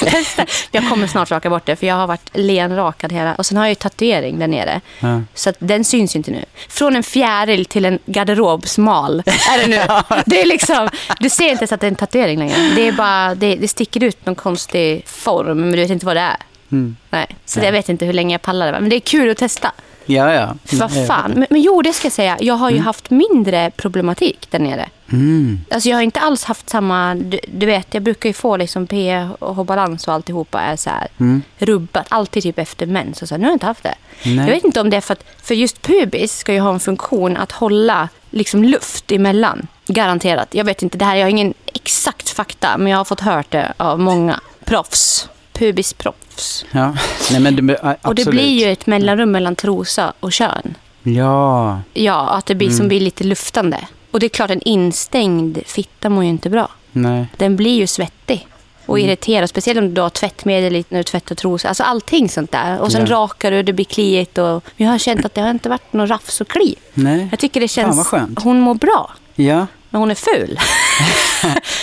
Testa. 0.05 0.45
Jag 0.71 0.89
kommer 0.89 1.07
snart 1.07 1.31
raka 1.31 1.49
bort 1.49 1.65
det, 1.65 1.75
för 1.75 1.87
jag 1.87 1.95
har 1.95 2.07
varit 2.07 2.29
lenrakad 2.33 3.11
hela. 3.11 3.35
Och 3.35 3.45
sen 3.45 3.57
har 3.57 3.65
jag 3.65 3.71
ju 3.71 3.75
tatuering 3.75 4.39
där 4.39 4.47
nere. 4.47 4.81
Ja. 4.99 5.21
Så 5.33 5.53
den 5.59 5.83
syns 5.83 6.15
ju 6.15 6.17
inte 6.17 6.31
nu. 6.31 6.45
Från 6.69 6.95
en 6.95 7.03
fjäril 7.03 7.65
till 7.65 7.85
en 7.85 7.99
garderobsmal 8.05 9.23
är 9.25 9.59
det 9.59 9.67
nu. 9.67 9.81
Det 10.25 10.41
är 10.41 10.45
liksom, 10.45 10.89
du 11.19 11.29
ser 11.29 11.49
inte 11.49 11.61
ens 11.61 11.71
att 11.71 11.81
det 11.81 11.87
är 11.87 11.91
en 11.91 11.95
tatuering 11.95 12.39
längre. 12.39 12.55
Det, 12.75 12.87
är 12.87 12.91
bara, 12.91 13.35
det, 13.35 13.55
det 13.55 13.67
sticker 13.67 14.03
ut 14.03 14.25
någon 14.25 14.35
konstig 14.35 15.07
form, 15.07 15.59
men 15.59 15.71
du 15.71 15.77
vet 15.77 15.89
inte 15.89 16.05
vad 16.05 16.15
det 16.15 16.21
är. 16.21 16.37
Mm. 16.71 16.95
Nej. 17.09 17.27
Så 17.45 17.59
Nej. 17.59 17.67
jag 17.67 17.73
vet 17.73 17.89
inte 17.89 18.05
hur 18.05 18.13
länge 18.13 18.33
jag 18.33 18.41
pallar 18.41 18.71
det. 18.71 18.79
Men 18.79 18.89
det 18.89 18.95
är 18.95 18.99
kul 18.99 19.29
att 19.29 19.37
testa. 19.37 19.71
Ja, 20.05 20.33
ja. 20.33 20.55
Vad 20.71 21.07
fan. 21.07 21.31
Men, 21.31 21.47
men 21.49 21.61
jo, 21.61 21.81
det 21.81 21.93
ska 21.93 22.05
jag 22.05 22.13
säga. 22.13 22.37
Jag 22.41 22.53
har 22.53 22.69
ju 22.69 22.79
haft 22.79 23.09
mindre 23.09 23.71
problematik 23.77 24.47
där 24.49 24.59
nere. 24.59 24.89
Mm. 25.11 25.59
Alltså 25.71 25.89
jag 25.89 25.97
har 25.97 26.01
inte 26.03 26.19
alls 26.19 26.43
haft 26.43 26.69
samma, 26.69 27.15
du, 27.15 27.39
du 27.53 27.65
vet, 27.65 27.93
jag 27.93 28.03
brukar 28.03 28.29
ju 28.29 28.33
få 28.33 28.57
liksom 28.57 28.87
pH-balans 28.87 30.07
och 30.07 30.13
alltihopa 30.13 30.61
är 30.61 30.75
så 30.75 30.89
här 30.89 31.07
Mm. 31.19 31.41
rubbat. 31.57 32.05
Alltid 32.09 32.43
typ 32.43 32.59
efter 32.59 32.85
mens 32.85 33.21
och 33.21 33.27
så. 33.27 33.33
här. 33.35 33.39
Nu 33.39 33.45
har 33.45 33.51
jag 33.51 33.55
inte 33.55 33.65
haft 33.65 33.83
det. 33.83 33.95
Nej. 34.23 34.35
Jag 34.35 34.45
vet 34.45 34.63
inte 34.63 34.81
om 34.81 34.89
det 34.89 34.97
är 34.97 35.01
för 35.01 35.13
att, 35.13 35.23
för 35.43 35.55
just 35.55 35.81
pubis 35.81 36.37
ska 36.37 36.53
ju 36.53 36.59
ha 36.59 36.73
en 36.73 36.79
funktion 36.79 37.37
att 37.37 37.51
hålla 37.51 38.09
liksom 38.29 38.63
luft 38.63 39.11
emellan. 39.11 39.67
Garanterat. 39.87 40.47
Jag 40.55 40.65
vet 40.65 40.81
inte, 40.83 40.97
det 40.97 41.05
här, 41.05 41.15
jag 41.15 41.23
har 41.25 41.29
ingen 41.29 41.53
exakt 41.73 42.29
fakta, 42.29 42.77
men 42.77 42.87
jag 42.87 42.97
har 42.97 43.05
fått 43.05 43.19
hört 43.21 43.51
det 43.51 43.73
av 43.77 43.99
många 43.99 44.39
proffs. 44.65 45.29
Pubisproffs. 45.53 46.65
Ja, 46.71 46.93
nej 47.31 47.39
men 47.39 47.67
det, 47.67 47.73
absolut. 47.81 48.05
Och 48.05 48.15
det 48.15 48.25
blir 48.25 48.59
ju 48.65 48.71
ett 48.71 48.85
mellanrum 48.87 49.31
mellan 49.31 49.55
trosa 49.55 50.13
och 50.19 50.31
kön. 50.33 50.77
Ja, 51.03 51.81
Ja, 51.93 52.29
att 52.29 52.45
det 52.45 52.55
blir 52.55 52.67
Mm. 52.67 52.77
som 52.77 52.87
blir 52.87 52.99
lite 52.99 53.23
luftande. 53.23 53.77
Och 54.11 54.19
det 54.19 54.25
är 54.25 54.29
klart, 54.29 54.49
en 54.49 54.61
instängd 54.61 55.59
fitta 55.65 56.09
mår 56.09 56.23
ju 56.23 56.29
inte 56.29 56.49
bra. 56.49 56.69
nej. 56.91 57.25
Den 57.37 57.55
blir 57.55 57.75
ju 57.75 57.87
svettig 57.87 58.47
och 58.85 58.97
Mm. 58.99 59.09
irriterad. 59.09 59.49
Speciellt 59.49 59.79
om 59.79 59.93
du 59.93 60.01
har 60.01 60.09
tvättmedel 60.09 60.83
när 60.89 60.97
du 60.97 61.03
tvättar 61.03 61.35
trosor. 61.35 61.69
Alltså 61.69 61.83
allting 61.83 62.29
sånt 62.29 62.51
där. 62.51 62.79
Och 62.79 62.91
sen 62.91 63.05
Ja. 63.05 63.15
rakar 63.15 63.51
du, 63.51 63.63
det 63.63 63.73
blir 63.73 63.85
kliigt. 63.85 64.37
Och 64.37 64.63
jag 64.75 64.89
har 64.89 64.97
känt 64.97 65.25
att 65.25 65.33
det 65.35 65.41
har 65.41 65.49
inte 65.49 65.69
varit 65.69 65.93
någon 65.93 66.07
rafs 66.07 66.41
och 66.41 66.47
kli. 66.47 66.75
Nej. 66.93 67.27
Jag 67.31 67.39
tycker 67.39 67.59
det 67.61 67.67
Fan, 67.67 67.83
känns... 67.93 68.07
skönt. 68.07 68.43
Hon 68.43 68.59
mår 68.59 68.75
bra, 68.75 69.11
Ja, 69.35 69.67
men 69.89 69.99
hon 70.01 70.11
är 70.11 70.15
ful. 70.15 70.59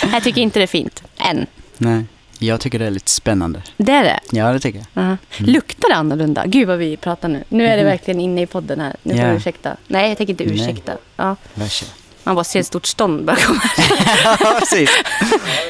jag 0.13 0.23
tycker 0.23 0.41
inte 0.41 0.59
det 0.59 0.63
är 0.63 0.67
fint. 0.67 1.03
Än. 1.17 1.45
nej. 1.77 2.03
Jag 2.41 2.59
tycker 2.61 2.79
det 2.79 2.85
är 2.85 2.91
lite 2.91 3.09
spännande. 3.11 3.61
Det 3.77 3.91
är 3.91 4.03
det. 4.03 4.19
Ja, 4.31 4.53
det 4.53 4.59
tycker 4.59 4.85
jag. 4.93 5.03
Uh-huh. 5.03 5.17
Luktar 5.37 5.89
det 5.89 5.95
annorlunda? 5.95 6.45
Gud 6.45 6.67
vad 6.67 6.77
vi 6.77 6.97
pratar 6.97 7.29
nu. 7.29 7.43
Nu 7.49 7.67
är 7.67 7.77
det 7.77 7.83
verkligen 7.83 8.19
inne 8.19 8.41
i 8.41 8.45
podden 8.47 8.79
här. 8.79 8.95
Nu 9.03 9.11
får 9.13 9.17
Mhm. 9.17 9.25
Ja. 9.27 9.31
du 9.31 9.37
ursäkta. 9.37 9.77
Nej, 9.87 10.09
jag 10.09 10.17
tänker 10.17 10.33
inte 10.33 10.43
Nej. 10.45 10.53
ursäkta. 10.53 10.91
Ja. 11.15 11.35
Värsta. 11.53 11.85
Man 12.23 12.35
bara 12.35 12.43
ser 12.43 12.59
ett 12.59 12.65
stort 12.65 12.85
stånd 12.85 13.25
bakom. 13.25 13.59
ja, 14.23 14.55
precis. 14.59 14.89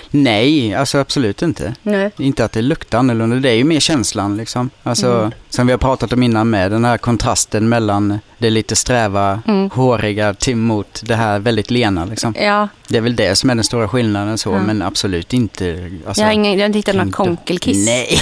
Nej, 0.09 0.75
alltså 0.75 0.97
absolut 0.97 1.41
inte. 1.41 1.73
Nej. 1.83 2.11
Inte 2.17 2.45
att 2.45 2.51
det 2.51 2.61
luktar 2.61 2.97
annorlunda, 2.97 3.35
det 3.35 3.49
är 3.49 3.53
ju 3.55 3.63
mer 3.63 3.79
känslan 3.79 4.37
liksom. 4.37 4.69
Alltså, 4.83 5.07
Mm. 5.19 5.31
som 5.49 5.67
vi 5.67 5.73
har 5.73 5.77
pratat 5.77 6.13
om 6.13 6.23
innan 6.23 6.49
med, 6.49 6.71
den 6.71 6.85
här 6.85 6.97
kontrasten 6.97 7.69
mellan 7.69 8.19
det 8.37 8.49
lite 8.49 8.75
sträva, 8.75 9.41
Mm. 9.47 9.69
håriga 9.69 10.33
till 10.33 10.55
mot 10.55 11.01
det 11.03 11.15
här 11.15 11.39
väldigt 11.39 11.71
lena 11.71 12.05
liksom. 12.05 12.33
Ja, 12.39 12.67
Det 12.87 12.97
är 12.97 13.01
väl 13.01 13.15
det 13.15 13.35
som 13.35 13.49
är 13.49 13.55
den 13.55 13.63
stora 13.63 13.87
skillnaden 13.87 14.37
så, 14.37 14.49
Ja. 14.53 14.59
men 14.61 14.81
absolut 14.81 15.33
inte. 15.33 15.91
Alltså, 16.07 16.21
jag 16.21 16.27
har, 16.27 16.33
ingen, 16.33 16.51
jag 16.53 16.59
har 16.59 16.65
inte 16.65 16.79
hittat 16.79 16.95
några 16.95 17.11
konkelkiss. 17.11 17.85
Nej. 17.85 18.19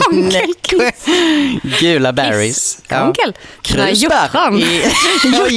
Konkelkiss. 0.00 1.04
Gula 1.80 2.12
berries. 2.12 2.78
Ja. 2.88 3.00
Konkel? 3.00 3.32
Nej, 3.76 3.86
Krusbär. 3.86 4.22
Hjortron. 4.24 4.58
I- 4.58 4.82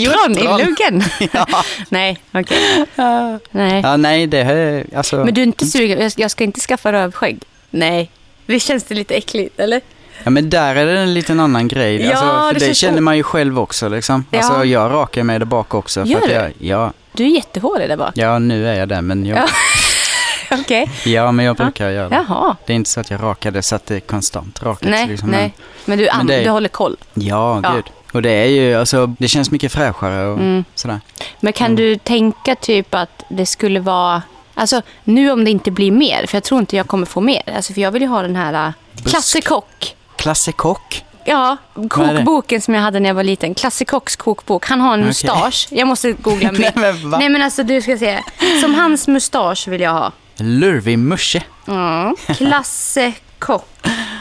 hjortron. 0.04 0.38
i 0.38 0.64
luggen. 0.66 1.04
Ja. 1.34 1.48
Nej, 1.90 2.11
okej. 2.34 2.86
Nej. 3.52 3.82
ja, 3.84 3.98
nej 3.98 4.28
det 4.28 4.38
är 4.40 4.86
alltså. 4.96 5.16
Men 5.26 5.34
du 5.34 5.42
är 5.42 5.46
inte 5.46 5.66
sugen? 5.66 6.00
Jag- 6.02 6.12
Jag 6.18 6.32
ska 6.32 6.44
inte 6.44 6.60
skaffa 6.60 6.92
rövskägg? 6.94 7.40
Nej. 7.70 8.12
Visst 8.46 8.68
känns 8.68 8.84
det 8.84 8.96
lite 8.96 9.16
äckligt, 9.16 9.60
eller? 9.60 9.82
Ja 10.24 10.30
men 10.30 10.50
där 10.50 10.76
är 10.76 10.86
det 10.86 11.00
en 11.00 11.14
liten 11.14 11.40
annan 11.40 11.68
grej. 11.68 12.02
Ja, 12.02 12.10
alltså, 12.12 12.26
för 12.48 12.54
det 12.54 12.60
det, 12.60 12.66
känns 12.66 12.78
känner 12.78 13.02
man 13.02 13.18
ju 13.18 13.24
själv 13.24 13.60
också 13.60 13.90
liksom. 13.90 14.26
Ja. 14.32 14.40
Alltså 14.40 14.66
jag 14.66 14.92
rakar 14.92 15.24
mig 15.24 15.40
där 15.40 15.46
bak 15.46 15.74
också. 15.74 16.06
Gör 16.06 16.20
för 16.20 16.26
att 16.26 16.30
du? 16.30 16.36
jag, 16.36 16.52
ja, 16.60 16.94
Du 17.14 17.24
är 17.24 17.28
jättehårig 17.28 17.90
där 17.90 17.98
bak. 17.98 18.12
ja, 18.18 18.40
nu 18.40 18.68
är 18.68 18.74
jag 18.80 18.88
där 18.90 19.02
men 19.02 19.26
jag, 19.26 19.38
Ja. 19.38 19.46
ja. 20.50 20.58
Okej. 20.60 20.90
men 21.32 21.46
jag 21.46 21.56
brukar 21.56 21.90
göra 21.90 22.10
det. 22.10 22.16
Jaha. 22.16 22.56
Det 22.66 22.74
är 22.74 22.76
inte 22.76 22.90
så 22.90 23.00
att 23.00 23.12
jag 23.12 23.24
rakar 23.24 23.52
det 23.52 23.62
så 23.62 23.76
att 23.76 23.86
det 23.86 23.96
är 23.96 24.00
konstant 24.00 24.64
rakat. 24.64 24.90
Nej, 24.90 25.08
liksom, 25.08 25.30
nej. 25.30 25.54
Men 25.86 25.98
du, 25.98 26.10
Men 26.18 26.28
det 26.28 26.36
är- 26.36 26.44
du 26.44 26.50
håller 26.50 26.70
koll. 26.70 26.98
Men, 27.14 27.26
ja, 27.26 27.60
Ja. 27.64 27.74
gud. 27.76 27.86
Och 28.12 28.22
det 28.22 28.32
är 28.32 28.46
ju, 28.46 28.76
alltså 28.76 29.08
det 29.20 29.28
känns 29.28 29.52
mycket 29.52 29.72
fräschare 29.72 30.26
och 30.28 30.38
Mm. 30.40 30.64
sådär. 30.76 31.00
Men 31.40 31.54
kan 31.54 31.76
du 31.76 31.96
tänka 31.98 32.56
typ 32.56 32.96
att 32.96 33.24
det 33.30 33.46
skulle 33.46 33.80
vara... 33.80 34.22
Alltså 34.54 34.82
nu 35.04 35.32
om 35.32 35.44
det 35.44 35.52
inte 35.52 35.72
blir 35.72 35.92
mer, 35.92 36.26
för 36.26 36.36
jag 36.36 36.44
tror 36.44 36.60
inte 36.60 36.76
jag 36.76 36.88
kommer 36.88 37.06
få 37.06 37.22
mer. 37.22 37.42
Alltså 37.56 37.74
för 37.74 37.82
jag 37.82 37.92
vill 37.92 38.02
ju 38.02 38.08
ha 38.08 38.22
den 38.22 38.36
här 38.36 38.68
äh, 38.68 38.74
Busk. 38.94 39.10
Klasse 39.10 39.42
Kock. 39.42 39.96
Klasse 40.16 40.52
Kock. 40.52 41.04
Ja, 41.26 41.58
kokboken 41.90 42.62
som 42.62 42.74
jag 42.74 42.82
hade 42.82 43.00
när 43.00 43.10
jag 43.10 43.14
var 43.16 43.24
liten. 43.24 43.54
Klasse 43.56 43.86
Kocks 43.86 44.16
kokbok. 44.16 44.66
Han 44.66 44.82
har 44.82 44.94
en 44.94 45.00
Okej. 45.00 45.08
mustasch. 45.08 45.68
Jag 45.72 45.88
måste 45.88 46.12
googla 46.12 46.52
Nej 46.52 46.62
mer. 46.62 46.82
men 46.82 47.10
va? 47.12 47.18
Nej 47.18 47.30
men 47.30 47.42
alltså 47.42 47.64
du 47.64 47.82
ska 47.82 47.98
se. 47.98 48.20
Som 48.62 48.76
hans 48.76 49.08
mustasch 49.08 49.68
vill 49.68 49.82
jag 49.82 49.92
ha. 49.92 50.12
Lurvig 50.38 51.00
musche. 51.00 51.42
Mm. 51.68 52.16
Klasse 52.38 53.14
Kock. 53.40 53.68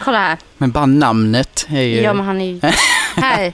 Kolla 0.04 0.18
här. 0.18 0.38
Men 0.58 0.70
bara 0.70 0.86
namnet 0.86 1.66
är 1.70 1.82
ju... 1.82 2.00
Ja 2.00 2.12
men 2.12 2.26
han 2.26 2.40
är 2.40 2.44
ju... 2.46 2.60
Här. 3.16 3.52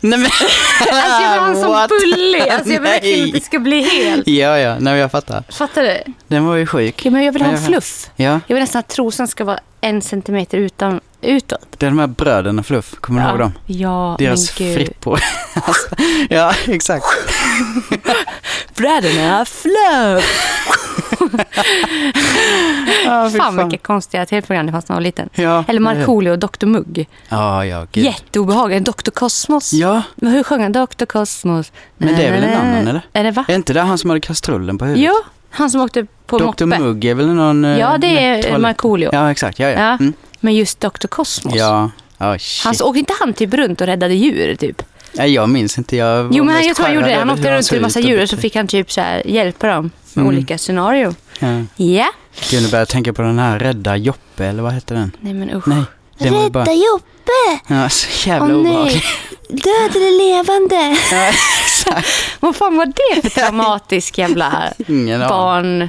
Nej 0.00 0.18
men... 0.18 0.30
Alltså 0.80 1.22
jag 1.22 1.30
vill 1.32 1.40
ha 1.40 1.48
en 1.48 1.88
sån 1.88 1.98
bullig. 1.98 2.40
Alltså 2.40 2.72
jag 2.72 2.80
vill 2.80 2.90
verkligen 2.90 3.24
att 3.26 3.32
det 3.32 3.44
ska 3.44 3.58
bli 3.58 3.82
helt. 3.82 4.28
Ja, 4.28 4.58
ja, 4.58 4.76
nej 4.80 4.98
jag 4.98 5.10
fattar. 5.10 5.42
Fattar 5.48 5.82
du? 5.82 6.12
Den 6.28 6.44
var 6.44 6.56
ju 6.56 6.66
sjuk. 6.66 7.06
Ja, 7.06 7.10
men 7.10 7.24
jag 7.24 7.32
vill 7.32 7.42
ha 7.42 7.50
en 7.50 7.62
fluff. 7.62 8.10
Ja, 8.16 8.40
Jag 8.46 8.54
vill 8.54 8.60
nästan 8.62 8.80
att 8.80 8.88
trosan 8.88 9.28
ska 9.28 9.44
vara 9.44 9.58
en 9.80 10.02
centimeter 10.02 10.58
utan, 10.58 11.00
utåt. 11.22 11.66
det 11.78 11.86
är 11.86 11.90
de 11.90 11.98
här 11.98 12.06
bröderna 12.06 12.62
Fluff, 12.62 12.94
kommer 13.00 13.22
du 13.22 13.28
ihåg 13.28 13.38
dem? 13.38 13.52
Ja, 13.66 14.16
Deras 14.18 14.60
men 14.60 14.68
gud. 14.68 14.76
frippor. 14.76 15.20
alltså, 15.54 15.88
ja, 16.30 16.52
exakt. 16.66 17.04
Bröderna 18.76 19.44
Fluff. 19.44 20.54
Ja, 23.04 23.30
fy 23.32 23.38
Fan 23.38 23.56
vilka 23.56 23.76
konstiga 23.86 24.26
tv-program 24.26 24.66
det 24.66 24.72
fanns 24.72 24.88
när 24.88 24.94
jag 24.94 24.96
var 24.96 25.02
liten. 25.02 25.28
Ja, 25.34 25.64
Eller 25.68 25.80
Markoolio 25.80 26.30
och 26.30 26.38
Dr 26.38 26.66
Mugg. 26.66 27.08
Ja, 27.28 27.64
ja, 27.64 27.86
gud. 27.92 28.04
Jätteobehagligt. 28.04 28.84
Dr 28.86 29.10
Kosmos. 29.10 29.72
Ja, 29.72 30.02
Men 30.16 30.32
hur 30.32 30.42
sjöng 30.42 30.62
han? 30.62 30.72
Dr 30.72 31.04
Kosmos. 31.06 31.72
Men 31.96 32.16
det 32.16 32.22
är 32.22 32.32
väl 32.32 32.44
en 32.44 32.54
annan, 32.60 32.88
eller? 32.88 33.00
Är 33.12 33.24
det 33.24 33.30
va? 33.30 33.44
är 33.48 33.54
inte 33.54 33.72
det 33.72 33.80
han 33.80 33.98
som 33.98 34.10
hade 34.10 34.20
kastrullen 34.20 34.78
på 34.78 34.84
huvudet? 34.84 35.04
Jo, 35.06 35.12
han 35.50 35.70
som 35.70 35.80
åkte 35.80 36.06
på 36.26 36.38
Dr 36.38 36.44
moppe. 36.44 36.66
Mugg 36.82 37.04
är 37.04 37.14
väl 37.14 37.26
någon... 37.26 37.64
eh, 37.64 37.78
Ja, 37.78 37.98
det 37.98 38.06
är 38.24 38.58
Markoolio. 38.58 39.10
Ja, 39.12 39.30
exakt. 39.30 39.58
Ja, 39.58 39.68
ja. 39.68 39.80
Ja. 39.80 39.92
Mm. 40.00 40.12
Men 40.40 40.54
just 40.54 40.80
Dr 40.80 41.06
Kosmos. 41.08 41.54
Ja. 41.54 41.90
Ja, 42.18 42.38
shit. 42.38 42.64
Han 42.64 42.74
åkte 42.88 42.98
inte 42.98 43.14
han 43.20 43.32
typ 43.34 43.54
runt 43.54 43.80
och 43.80 43.86
räddade 43.86 44.14
djur 44.14 44.54
typ? 44.54 44.82
Nej, 45.12 45.32
jag 45.34 45.48
minns 45.48 45.78
inte. 45.78 45.96
Jag 45.96 46.34
Jo 46.34 46.44
men 46.44 46.54
han, 46.54 46.64
jag 46.66 46.76
tror 46.76 46.86
han 46.86 46.94
gjorde 46.94 47.06
det. 47.08 47.14
Han 47.14 47.30
åkte 47.30 47.56
runt 47.56 47.66
till 47.66 47.76
en 47.76 47.82
massa 47.82 48.00
djur 48.00 48.22
och 48.22 48.28
så 48.28 48.36
fick 48.36 48.56
han 48.56 48.66
typ 48.66 48.92
så 48.92 49.00
här 49.00 49.26
hjälpa 49.26 49.66
dem 49.66 49.90
med 50.14 50.22
Mm. 50.22 50.28
olika 50.36 50.58
scenarion. 50.58 51.14
Ja. 51.38 51.62
Ja. 51.76 52.08
Gud, 52.50 52.62
nu 52.62 52.68
börjar 52.68 52.80
jag 52.80 52.88
tänka 52.88 53.12
på 53.12 53.22
den 53.22 53.38
här 53.38 53.58
Rädda 53.58 53.96
Joppe, 53.96 54.44
eller 54.46 54.62
vad 54.62 54.72
hette 54.72 54.94
den? 54.94 55.10
Nej 55.20 55.34
men 55.34 55.50
usch. 55.56 55.66
Nej, 55.68 55.82
den 56.18 56.42
ju 56.42 56.50
bara... 56.50 56.64
Joppe! 56.72 57.60
Ja, 57.66 57.88
så 57.88 58.28
jävla 58.28 58.54
Åh 58.54 58.60
obehaglig. 58.60 59.02
Död 59.48 59.90
eller 59.96 60.18
levande? 60.36 60.96
Ja, 61.12 61.28
exakt. 61.64 62.08
Vad 62.40 62.56
fan 62.56 62.76
var 62.76 62.86
det 62.86 63.22
för 63.22 63.40
traumatisk 63.40 64.18
jävla 64.18 64.72
Ingen 64.88 65.20
barn? 65.20 65.88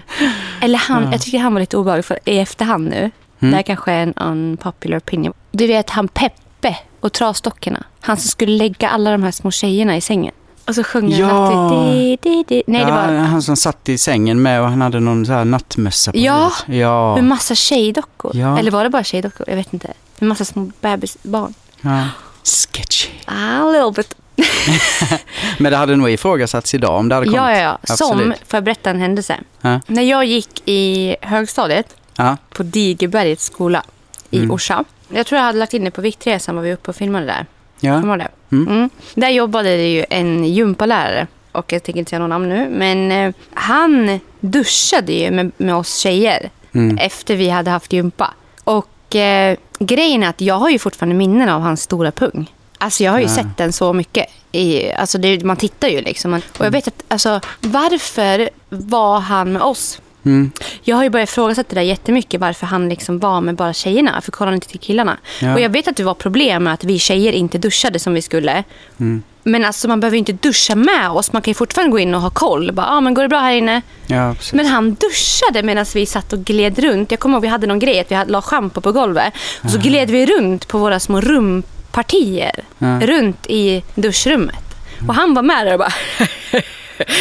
Eller 0.61 0.77
han, 0.77 1.03
Ja. 1.03 1.11
jag 1.11 1.21
tycker 1.21 1.39
han 1.39 1.53
var 1.53 1.59
lite 1.61 1.77
obehaglig 1.77 2.05
för 2.05 2.19
i 2.25 2.39
efterhand 2.39 2.89
nu. 2.89 3.11
Mm. 3.41 3.51
Det 3.51 3.55
här 3.55 3.63
kanske 3.63 3.91
är 3.91 4.03
en 4.03 4.13
unpopular 4.13 4.97
opinion. 4.97 5.33
Du 5.51 5.67
vet 5.67 5.89
han 5.89 6.07
Peppe 6.07 6.77
och 6.99 7.13
Trasdockorna. 7.13 7.83
Han 8.01 8.17
som 8.17 8.27
skulle 8.29 8.51
lägga 8.57 8.89
alla 8.89 9.11
de 9.11 9.23
här 9.23 9.31
små 9.31 9.51
tjejerna 9.51 9.97
i 9.97 10.01
sängen. 10.01 10.33
Och 10.67 10.75
så 10.75 10.83
sjöng 10.83 11.11
han 11.11 11.19
Ja. 11.21 11.29
alltid... 11.47 12.19
Di, 12.19 12.29
di, 12.29 12.43
di. 12.47 12.63
Nej, 12.67 12.81
det 12.85 12.89
ja, 12.89 12.95
var 12.95 13.13
Han 13.13 13.41
som 13.41 13.55
satt 13.55 13.89
i 13.89 13.97
sängen 13.97 14.41
med 14.41 14.61
och 14.61 14.67
han 14.69 14.81
hade 14.81 14.99
någon 14.99 15.25
så 15.25 15.31
här 15.33 15.45
nattmössa 15.45 16.11
på 16.11 16.17
Ja. 16.17 16.51
Ja. 16.65 17.15
med 17.15 17.23
massa 17.23 17.55
tjejdockor. 17.55 18.31
Ja. 18.35 18.59
Eller 18.59 18.71
var 18.71 18.83
det 18.83 18.89
bara 18.89 19.03
tjejdockor? 19.03 19.49
Jag 19.49 19.55
vet 19.55 19.73
inte. 19.73 19.93
Med 20.19 20.27
massa 20.27 20.45
små 20.45 20.71
bebisbarn. 20.81 21.53
ja. 21.81 22.03
Sketchy. 22.43 23.09
Ah, 23.25 23.33
a 23.69 23.71
little 23.71 23.91
bit. 23.91 24.15
Men 25.57 25.71
det 25.71 25.77
hade 25.77 25.95
nog 25.95 26.09
ifrågasatts 26.09 26.73
idag 26.73 26.99
om 26.99 27.09
det 27.09 27.15
hade 27.15 27.25
kommit. 27.27 27.37
Ja, 27.37 27.57
ja, 27.57 27.77
ja. 27.87 27.95
Som, 27.95 28.17
får 28.47 28.57
jag 28.57 28.63
berätta 28.63 28.89
en 28.89 28.99
händelse? 28.99 29.39
Ja. 29.61 29.79
När 29.87 30.03
jag 30.03 30.25
gick 30.25 30.61
i 30.65 31.15
högstadiet 31.21 31.95
Ja. 32.19 32.37
på 32.49 32.63
Digerbergets 32.63 33.45
skola 33.45 33.83
i 34.29 34.37
Mm. 34.37 34.51
Orsa. 34.51 34.83
Jag 35.09 35.25
tror 35.27 35.37
jag 35.39 35.45
hade 35.45 35.59
lagt 35.59 35.73
in 35.73 35.83
det 35.83 35.91
på 35.91 36.01
Viktresan 36.01 36.55
var 36.55 36.63
vi 36.63 36.73
uppe 36.73 36.91
och 36.91 36.95
filmade 36.95 37.25
där. 37.25 37.45
Ja. 37.79 38.01
Kommer 38.01 38.17
det? 38.17 38.27
Mm. 38.51 38.67
Mm. 38.67 38.89
Där 39.15 39.29
jobbade 39.29 39.69
det 39.77 39.87
ju 39.87 40.05
en 40.09 40.45
gympalärare. 40.45 41.27
Och 41.51 41.73
jag 41.73 41.83
tänker 41.83 41.99
inte 41.99 42.09
säga 42.09 42.19
någon 42.19 42.29
namn 42.29 42.49
nu. 42.49 42.69
Men 42.69 43.11
eh, 43.11 43.33
han 43.53 44.19
duschade 44.39 45.13
ju 45.13 45.31
med, 45.31 45.51
med 45.57 45.75
oss 45.75 45.95
tjejer 45.95 46.49
Mm. 46.73 46.97
efter 46.97 47.35
vi 47.35 47.49
hade 47.49 47.71
haft 47.71 47.93
gympa. 47.93 48.33
Och 48.63 49.15
eh, 49.15 49.57
grejen 49.79 50.23
är 50.23 50.27
att 50.29 50.41
jag 50.41 50.55
har 50.55 50.69
ju 50.69 50.79
fortfarande 50.79 51.15
minnen 51.15 51.49
av 51.49 51.61
hans 51.61 51.81
stora 51.81 52.11
pung. 52.11 52.53
Alltså 52.77 53.03
jag 53.03 53.11
har 53.11 53.19
ju 53.19 53.25
Ja. 53.25 53.29
sett 53.35 53.57
den 53.57 53.73
så 53.73 53.93
mycket. 53.93 54.25
I, 54.51 54.91
alltså 54.91 55.17
det, 55.17 55.43
man 55.45 55.57
tittar 55.57 55.87
ju 55.87 56.01
liksom. 56.01 56.33
Och 56.33 56.65
jag 56.65 56.71
vet 56.71 56.87
att, 56.87 57.03
alltså 57.07 57.39
varför 57.61 58.49
var 58.69 59.19
han 59.19 59.51
med 59.53 59.61
oss? 59.61 60.01
Mm. 60.25 60.51
Jag 60.81 60.95
har 60.95 61.03
ju 61.03 61.09
börjat 61.09 61.29
ifrågasätta 61.29 61.69
det 61.69 61.75
där 61.75 61.81
jättemycket 61.81 62.41
varför 62.41 62.65
han 62.65 62.89
liksom 62.89 63.19
var 63.19 63.41
med 63.41 63.55
bara 63.55 63.73
tjejerna. 63.73 64.21
För 64.21 64.31
kollade 64.31 64.55
inte 64.55 64.67
till 64.67 64.79
killarna. 64.79 65.17
Ja. 65.41 65.53
Och 65.53 65.59
jag 65.59 65.69
vet 65.69 65.87
att 65.87 65.95
det 65.95 66.03
var 66.03 66.13
problem 66.13 66.63
med 66.63 66.73
att 66.73 66.83
vi 66.83 66.99
tjejer 66.99 67.31
inte 67.31 67.57
duschade 67.57 67.99
som 67.99 68.13
vi 68.13 68.21
skulle. 68.21 68.63
Mm. 68.99 69.23
Men 69.43 69.65
alltså 69.65 69.87
man 69.87 69.99
behöver 69.99 70.15
ju 70.15 70.19
inte 70.19 70.33
duscha 70.33 70.75
med 70.75 71.09
oss. 71.09 71.33
Man 71.33 71.41
kan 71.41 71.51
ju 71.51 71.55
fortfarande 71.55 71.91
gå 71.91 71.99
in 71.99 72.15
och 72.15 72.21
ha 72.21 72.29
koll. 72.29 72.71
Bara, 72.71 72.87
ah, 72.87 73.01
men 73.01 73.13
går 73.13 73.21
det 73.21 73.29
bra 73.29 73.39
här 73.39 73.53
inne? 73.53 73.81
Ja. 74.07 74.35
Men 74.53 74.65
han 74.65 74.93
duschade 74.93 75.63
medan 75.63 75.85
vi 75.93 76.05
satt 76.05 76.33
och 76.33 76.39
gled 76.39 76.79
runt. 76.79 77.11
Jag 77.11 77.19
kommer 77.19 77.35
ihåg 77.35 77.41
vi 77.41 77.47
hade 77.47 77.67
någon 77.67 77.79
grej 77.79 77.99
att 77.99 78.11
vi 78.11 78.15
hade, 78.15 78.31
la 78.31 78.41
schampo 78.41 78.81
på 78.81 78.91
golvet. 78.91 79.33
Och 79.63 79.71
så 79.71 79.77
gled 79.77 80.09
vi 80.09 80.25
runt 80.25 80.67
på 80.67 80.77
våra 80.77 80.99
små 80.99 81.21
rumpartier. 81.21 82.63
Runt 83.01 83.47
i 83.47 83.83
duschrummet. 83.95 84.69
Och 85.07 85.15
han 85.15 85.33
var 85.33 85.41
med 85.41 85.65
där 85.65 85.73
och 85.73 85.79
bara... 85.79 85.93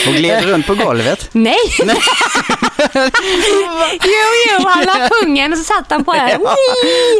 Och 0.08 0.14
gled 0.14 0.44
runt 0.44 0.66
på 0.66 0.74
golvet. 0.74 1.28
Nej! 1.32 1.56
jo, 4.04 4.28
jo, 4.50 4.68
han 4.68 4.84
la 4.84 5.08
pungen 5.08 5.52
och 5.52 5.58
så 5.58 5.64
satt 5.64 5.90
han 5.90 6.04
på 6.04 6.12
den. 6.12 6.40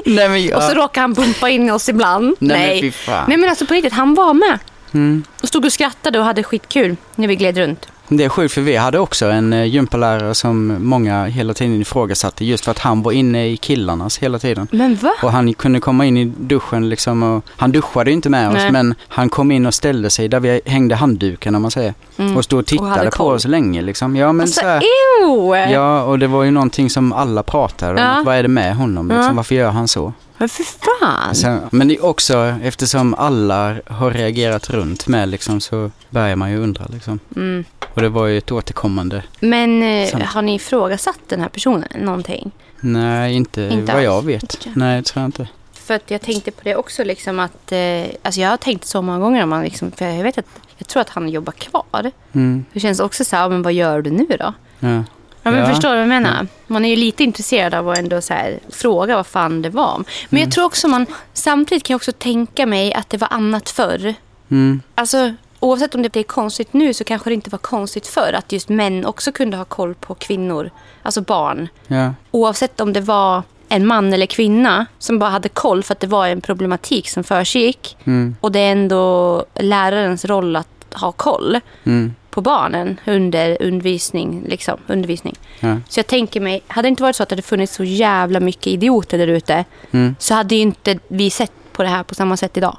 Nej, 0.04 0.28
men, 0.28 0.44
ja. 0.44 0.56
Och 0.56 0.62
så 0.62 0.74
råkade 0.74 1.00
han 1.00 1.14
bumpa 1.14 1.48
in 1.48 1.70
oss 1.70 1.88
ibland. 1.88 2.36
Nej, 2.38 2.68
men 2.68 2.80
fy 2.80 2.92
fan. 2.92 3.24
Nej 3.28 3.36
men 3.36 3.50
alltså 3.50 3.66
på 3.66 3.74
riktigt, 3.74 3.92
han 3.92 4.14
var 4.14 4.34
med. 4.34 4.58
Mm. 4.94 5.24
Och 5.42 5.48
stod 5.48 5.64
och 5.64 5.72
skrattade 5.72 6.18
och 6.18 6.24
hade 6.24 6.42
skitkul 6.42 6.96
när 7.16 7.28
vi 7.28 7.36
gled 7.36 7.56
runt. 7.56 7.86
Det 8.10 8.24
är 8.24 8.28
sjukt 8.28 8.54
för 8.54 8.60
vi 8.60 8.76
hade 8.76 8.98
också 8.98 9.26
en 9.26 9.52
eh, 9.52 9.64
gympalärare 9.64 10.34
som 10.34 10.76
många 10.88 11.24
hela 11.24 11.54
tiden 11.54 11.80
ifrågasatte 11.80 12.44
just 12.44 12.64
för 12.64 12.70
att 12.70 12.78
han 12.78 13.02
var 13.02 13.12
inne 13.12 13.48
i 13.48 13.56
killarnas 13.56 14.18
hela 14.18 14.38
tiden. 14.38 14.68
Men 14.72 14.96
va? 14.96 15.12
Och 15.22 15.32
han 15.32 15.54
kunde 15.54 15.80
komma 15.80 16.06
in 16.06 16.16
i 16.16 16.24
duschen 16.24 16.88
liksom 16.88 17.22
och 17.22 17.44
han 17.56 17.72
duschade 17.72 18.10
ju 18.10 18.14
inte 18.14 18.30
med 18.30 18.48
oss 18.48 18.54
Nej. 18.54 18.72
men 18.72 18.94
han 19.08 19.28
kom 19.28 19.50
in 19.50 19.66
och 19.66 19.74
ställde 19.74 20.10
sig 20.10 20.28
där 20.28 20.40
vi 20.40 20.60
hängde 20.66 20.94
handduken 20.94 21.54
om 21.54 21.62
man 21.62 21.70
säger. 21.70 21.94
Mm. 22.16 22.36
Och 22.36 22.44
stod 22.44 22.56
och 22.58 22.62
Och 22.62 22.66
tittade 22.66 23.04
på 23.04 23.10
koll. 23.10 23.34
oss 23.34 23.44
länge 23.44 23.82
liksom. 23.82 24.16
Ja 24.16 24.32
men 24.32 24.44
Alltså, 24.44 24.60
så 24.60 24.66
här, 24.66 24.82
ew! 25.22 25.72
Ja 25.72 26.02
och 26.02 26.18
det 26.18 26.26
var 26.26 26.42
ju 26.42 26.50
någonting 26.50 26.90
som 26.90 27.12
alla 27.12 27.42
pratade 27.42 27.92
om. 27.92 27.98
Ja. 27.98 28.22
Vad 28.26 28.36
är 28.36 28.42
det 28.42 28.48
med 28.48 28.76
honom 28.76 29.08
liksom? 29.08 29.24
Ja. 29.24 29.32
Varför 29.32 29.54
gör 29.54 29.70
han 29.70 29.88
så? 29.88 30.12
Men 30.38 30.48
för 30.48 30.64
fan. 30.64 31.34
Sen, 31.34 31.60
men 31.72 31.88
det 31.88 31.94
är 31.96 32.04
också 32.04 32.54
eftersom 32.62 33.14
alla 33.14 33.76
har 33.86 34.10
reagerat 34.10 34.70
runt 34.70 35.06
med 35.08 35.28
liksom 35.28 35.60
så 35.60 35.90
börjar 36.10 36.36
man 36.36 36.50
ju 36.50 36.58
undra 36.58 36.86
liksom. 36.92 37.18
Mm. 37.36 37.64
Och 37.94 38.02
det 38.02 38.08
var 38.08 38.26
ju 38.26 38.38
ett 38.38 38.52
återkommande. 38.52 39.22
Men 39.40 39.82
eh, 39.82 40.20
har 40.22 40.42
ni 40.42 40.54
ifrågasatt 40.54 41.20
den 41.28 41.40
här 41.40 41.48
personen 41.48 41.88
någonting? 42.00 42.50
Nej, 42.80 43.34
inte, 43.34 43.62
Inte 43.62 43.92
vad 43.92 43.96
alls. 43.96 44.04
jag 44.04 44.24
vet. 44.24 44.42
Inte. 44.42 44.72
Nej, 44.78 44.96
det 44.96 45.02
tror 45.02 45.20
jag 45.22 45.28
inte. 45.28 45.48
För 45.72 45.94
att 45.94 46.10
jag 46.10 46.20
tänkte 46.20 46.50
på 46.50 46.60
det 46.64 46.76
också 46.76 47.04
liksom 47.04 47.40
att, 47.40 47.72
eh, 47.72 48.04
alltså 48.22 48.40
jag 48.40 48.48
har 48.50 48.56
tänkt 48.56 48.84
så 48.84 49.02
många 49.02 49.18
gånger 49.18 49.42
om 49.42 49.48
man 49.48 49.64
liksom, 49.64 49.90
för 49.92 50.04
jag 50.04 50.22
vet 50.22 50.38
att, 50.38 50.46
jag 50.78 50.88
tror 50.88 51.00
att 51.00 51.08
han 51.08 51.28
jobbar 51.28 51.52
kvar. 51.52 52.10
Mm. 52.32 52.64
Det 52.72 52.80
känns 52.80 53.00
också 53.00 53.24
så 53.24 53.36
här, 53.36 53.48
men 53.48 53.62
vad 53.62 53.72
gör 53.72 54.02
du 54.02 54.10
nu 54.10 54.26
då? 54.38 54.52
Ja. 54.78 55.02
Ja, 55.48 55.52
men 55.52 55.60
Ja. 55.68 55.74
Förstår 55.74 55.88
du 55.88 55.94
vad 55.94 56.02
jag 56.02 56.08
menar? 56.08 56.46
Man 56.66 56.84
är 56.84 56.88
ju 56.88 56.96
lite 56.96 57.24
intresserad 57.24 57.74
av 57.74 57.88
att 57.88 57.98
ändå 57.98 58.20
så 58.20 58.34
här, 58.34 58.58
fråga 58.70 59.16
vad 59.16 59.26
fan 59.26 59.62
det 59.62 59.70
var. 59.70 59.96
Men 59.96 60.38
Mm. 60.38 60.42
jag 60.48 60.52
tror 60.54 60.64
också 60.64 60.88
man, 60.88 61.06
samtidigt 61.32 61.82
kan 61.84 61.94
jag 61.94 61.98
också 61.98 62.12
tänka 62.12 62.66
mig 62.66 62.94
att 62.94 63.10
det 63.10 63.16
var 63.16 63.28
annat 63.30 63.70
förr. 63.70 64.14
Mm. 64.50 64.82
Alltså, 64.94 65.34
oavsett 65.60 65.94
om 65.94 66.02
det 66.02 66.16
är 66.16 66.22
konstigt 66.22 66.72
nu 66.72 66.94
så 66.94 67.04
kanske 67.04 67.30
det 67.30 67.34
inte 67.34 67.50
var 67.50 67.58
konstigt 67.58 68.06
förr 68.06 68.32
att 68.32 68.52
just 68.52 68.68
män 68.68 69.04
också 69.06 69.32
kunde 69.32 69.56
ha 69.56 69.64
koll 69.64 69.94
på 69.94 70.14
kvinnor, 70.14 70.70
alltså 71.02 71.20
barn. 71.20 71.68
Ja. 71.86 72.14
Oavsett 72.30 72.80
om 72.80 72.92
det 72.92 73.00
var 73.00 73.42
en 73.68 73.86
man 73.86 74.12
eller 74.12 74.26
kvinna 74.26 74.86
som 74.98 75.18
bara 75.18 75.30
hade 75.30 75.48
koll 75.48 75.82
för 75.82 75.92
att 75.94 76.00
det 76.00 76.06
var 76.06 76.26
en 76.28 76.40
problematik 76.40 77.08
som 77.10 77.24
försiggick. 77.24 77.96
Mm. 78.04 78.36
Och 78.40 78.52
det 78.52 78.58
är 78.60 78.72
ändå 78.72 79.44
lärarens 79.54 80.24
roll 80.24 80.56
att 80.56 80.68
ha 80.94 81.12
koll 81.12 81.60
Mm. 81.84 82.14
På 82.38 82.42
barnen 82.42 83.00
under 83.06 83.56
undervisning. 83.62 84.44
Liksom, 84.46 84.78
undervisning. 84.86 85.34
Ja. 85.60 85.76
Så 85.88 85.98
jag 85.98 86.06
tänker 86.06 86.40
mig, 86.40 86.62
hade 86.66 86.86
det 86.86 86.90
inte 86.90 87.02
varit 87.02 87.16
så 87.16 87.22
att 87.22 87.28
det 87.28 87.42
funnits 87.42 87.74
så 87.74 87.84
jävla 87.84 88.40
mycket 88.40 88.66
idioter 88.66 89.18
där 89.18 89.26
ute 89.26 89.64
Mm. 89.90 90.16
så 90.18 90.34
hade 90.34 90.54
ju 90.54 90.60
inte 90.60 90.98
vi 91.08 91.30
sett 91.30 91.52
på 91.72 91.82
det 91.82 91.88
här 91.88 92.02
på 92.02 92.14
samma 92.14 92.36
sätt 92.36 92.56
idag. 92.56 92.76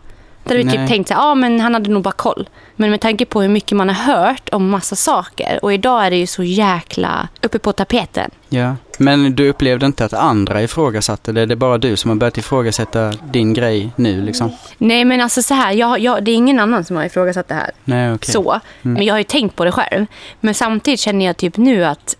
Hade 0.49 0.63
vi 0.63 0.71
typ 0.71 0.87
tänkt 0.87 1.09
ja 1.09 1.35
men 1.35 1.59
han 1.59 1.73
hade 1.73 1.89
nog 1.89 2.03
bara 2.03 2.11
koll. 2.11 2.49
Men 2.75 2.89
med 2.89 3.01
tanke 3.01 3.25
på 3.25 3.41
hur 3.41 3.49
mycket 3.49 3.77
man 3.77 3.89
har 3.89 4.15
hört 4.15 4.49
om 4.51 4.69
massa 4.69 4.95
saker 4.95 5.59
och 5.61 5.73
idag 5.73 6.05
är 6.05 6.09
det 6.09 6.17
ju 6.17 6.27
så 6.27 6.43
jäkla 6.43 7.27
uppe 7.41 7.59
på 7.59 7.73
tapeten. 7.73 8.31
ja. 8.49 8.75
Men 9.01 9.35
du 9.35 9.49
upplevde 9.49 9.85
inte 9.85 10.05
att 10.05 10.13
andra 10.13 10.63
ifrågasatte 10.63 11.31
det? 11.31 11.45
Det 11.45 11.53
är 11.53 11.55
bara 11.55 11.77
du 11.77 11.95
som 11.95 12.09
har 12.09 12.15
börjat 12.15 12.37
ifrågasätta 12.37 13.11
din 13.31 13.53
grej 13.53 13.91
nu 13.95 14.21
liksom? 14.21 14.51
Nej 14.77 15.05
men 15.05 15.21
alltså 15.21 15.41
så 15.41 15.53
här, 15.53 15.71
jag, 15.71 15.99
jag, 15.99 16.23
det 16.23 16.31
är 16.31 16.35
ingen 16.35 16.59
annan 16.59 16.85
som 16.85 16.95
har 16.95 17.03
ifrågasatt 17.03 17.47
det 17.47 17.53
här. 17.53 17.71
Nej, 17.85 18.13
okej. 18.13 18.33
Så. 18.33 18.59
Men 18.81 19.05
jag 19.05 19.13
har 19.13 19.19
ju 19.19 19.23
tänkt 19.23 19.55
på 19.55 19.65
det 19.65 19.71
själv. 19.71 20.05
Men 20.39 20.53
samtidigt 20.53 20.99
känner 20.99 21.25
jag 21.25 21.37
typ 21.37 21.57
nu 21.57 21.85
att 21.85 22.17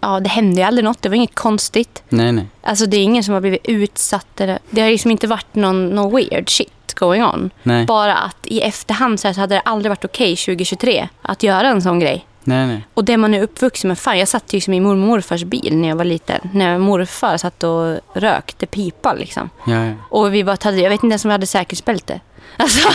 ja, 0.00 0.20
det 0.20 0.28
hände 0.28 0.60
ju 0.60 0.66
aldrig 0.66 0.84
något. 0.84 1.02
Det 1.02 1.08
var 1.08 1.16
inget 1.16 1.34
konstigt. 1.34 2.02
Nej, 2.08 2.32
nej. 2.32 2.46
Alltså 2.62 2.86
det 2.86 2.96
är 2.96 3.02
ingen 3.02 3.24
som 3.24 3.34
har 3.34 3.40
blivit 3.40 3.66
utsatt. 3.66 4.40
Eller, 4.40 4.58
det 4.70 4.80
har 4.80 4.90
liksom 4.90 5.10
inte 5.10 5.26
varit 5.26 5.54
någon, 5.54 5.88
någon 5.88 6.16
weird 6.16 6.50
shit 6.50 6.72
going 6.94 7.24
on. 7.24 7.50
Nej, 7.62 7.86
Bara 7.86 8.14
att 8.14 8.36
i 8.44 8.60
efterhand 8.60 9.20
så, 9.20 9.28
här 9.28 9.34
så 9.34 9.40
hade 9.40 9.54
det 9.54 9.60
aldrig 9.60 9.90
varit 9.90 10.04
okej 10.04 10.36
2023 10.36 11.08
att 11.22 11.42
göra 11.42 11.68
en 11.68 11.82
sån 11.82 12.00
grej. 12.00 12.26
nej, 12.44 12.66
nej. 12.66 12.86
Och 12.94 13.04
det 13.04 13.16
man 13.16 13.34
är 13.34 13.42
uppvuxen 13.42 13.88
med. 13.88 13.98
Fan, 13.98 14.18
jag 14.18 14.28
satt 14.28 14.52
ju 14.52 14.56
liksom 14.56 14.74
i 14.74 14.80
mormor 14.80 15.02
och 15.02 15.08
morfars 15.08 15.44
bil 15.44 15.76
när 15.76 15.88
jag 15.88 15.96
var 15.96 16.04
liten. 16.04 16.40
När 16.52 16.78
morfar 16.78 17.36
satt 17.36 17.62
och 17.62 18.00
rökte 18.14 18.66
pipa 18.66 19.14
liksom. 19.14 19.50
Ja, 19.66 19.84
ja. 19.84 19.92
Och 20.08 20.34
vi 20.34 20.42
hade, 20.42 20.76
jag 20.76 20.90
vet 20.90 21.02
inte 21.02 21.12
ens 21.12 21.24
om 21.24 21.28
vi 21.28 21.32
hade 21.32 21.46
säkerhetsbälte. 21.46 22.20
Alltså, 22.62 22.88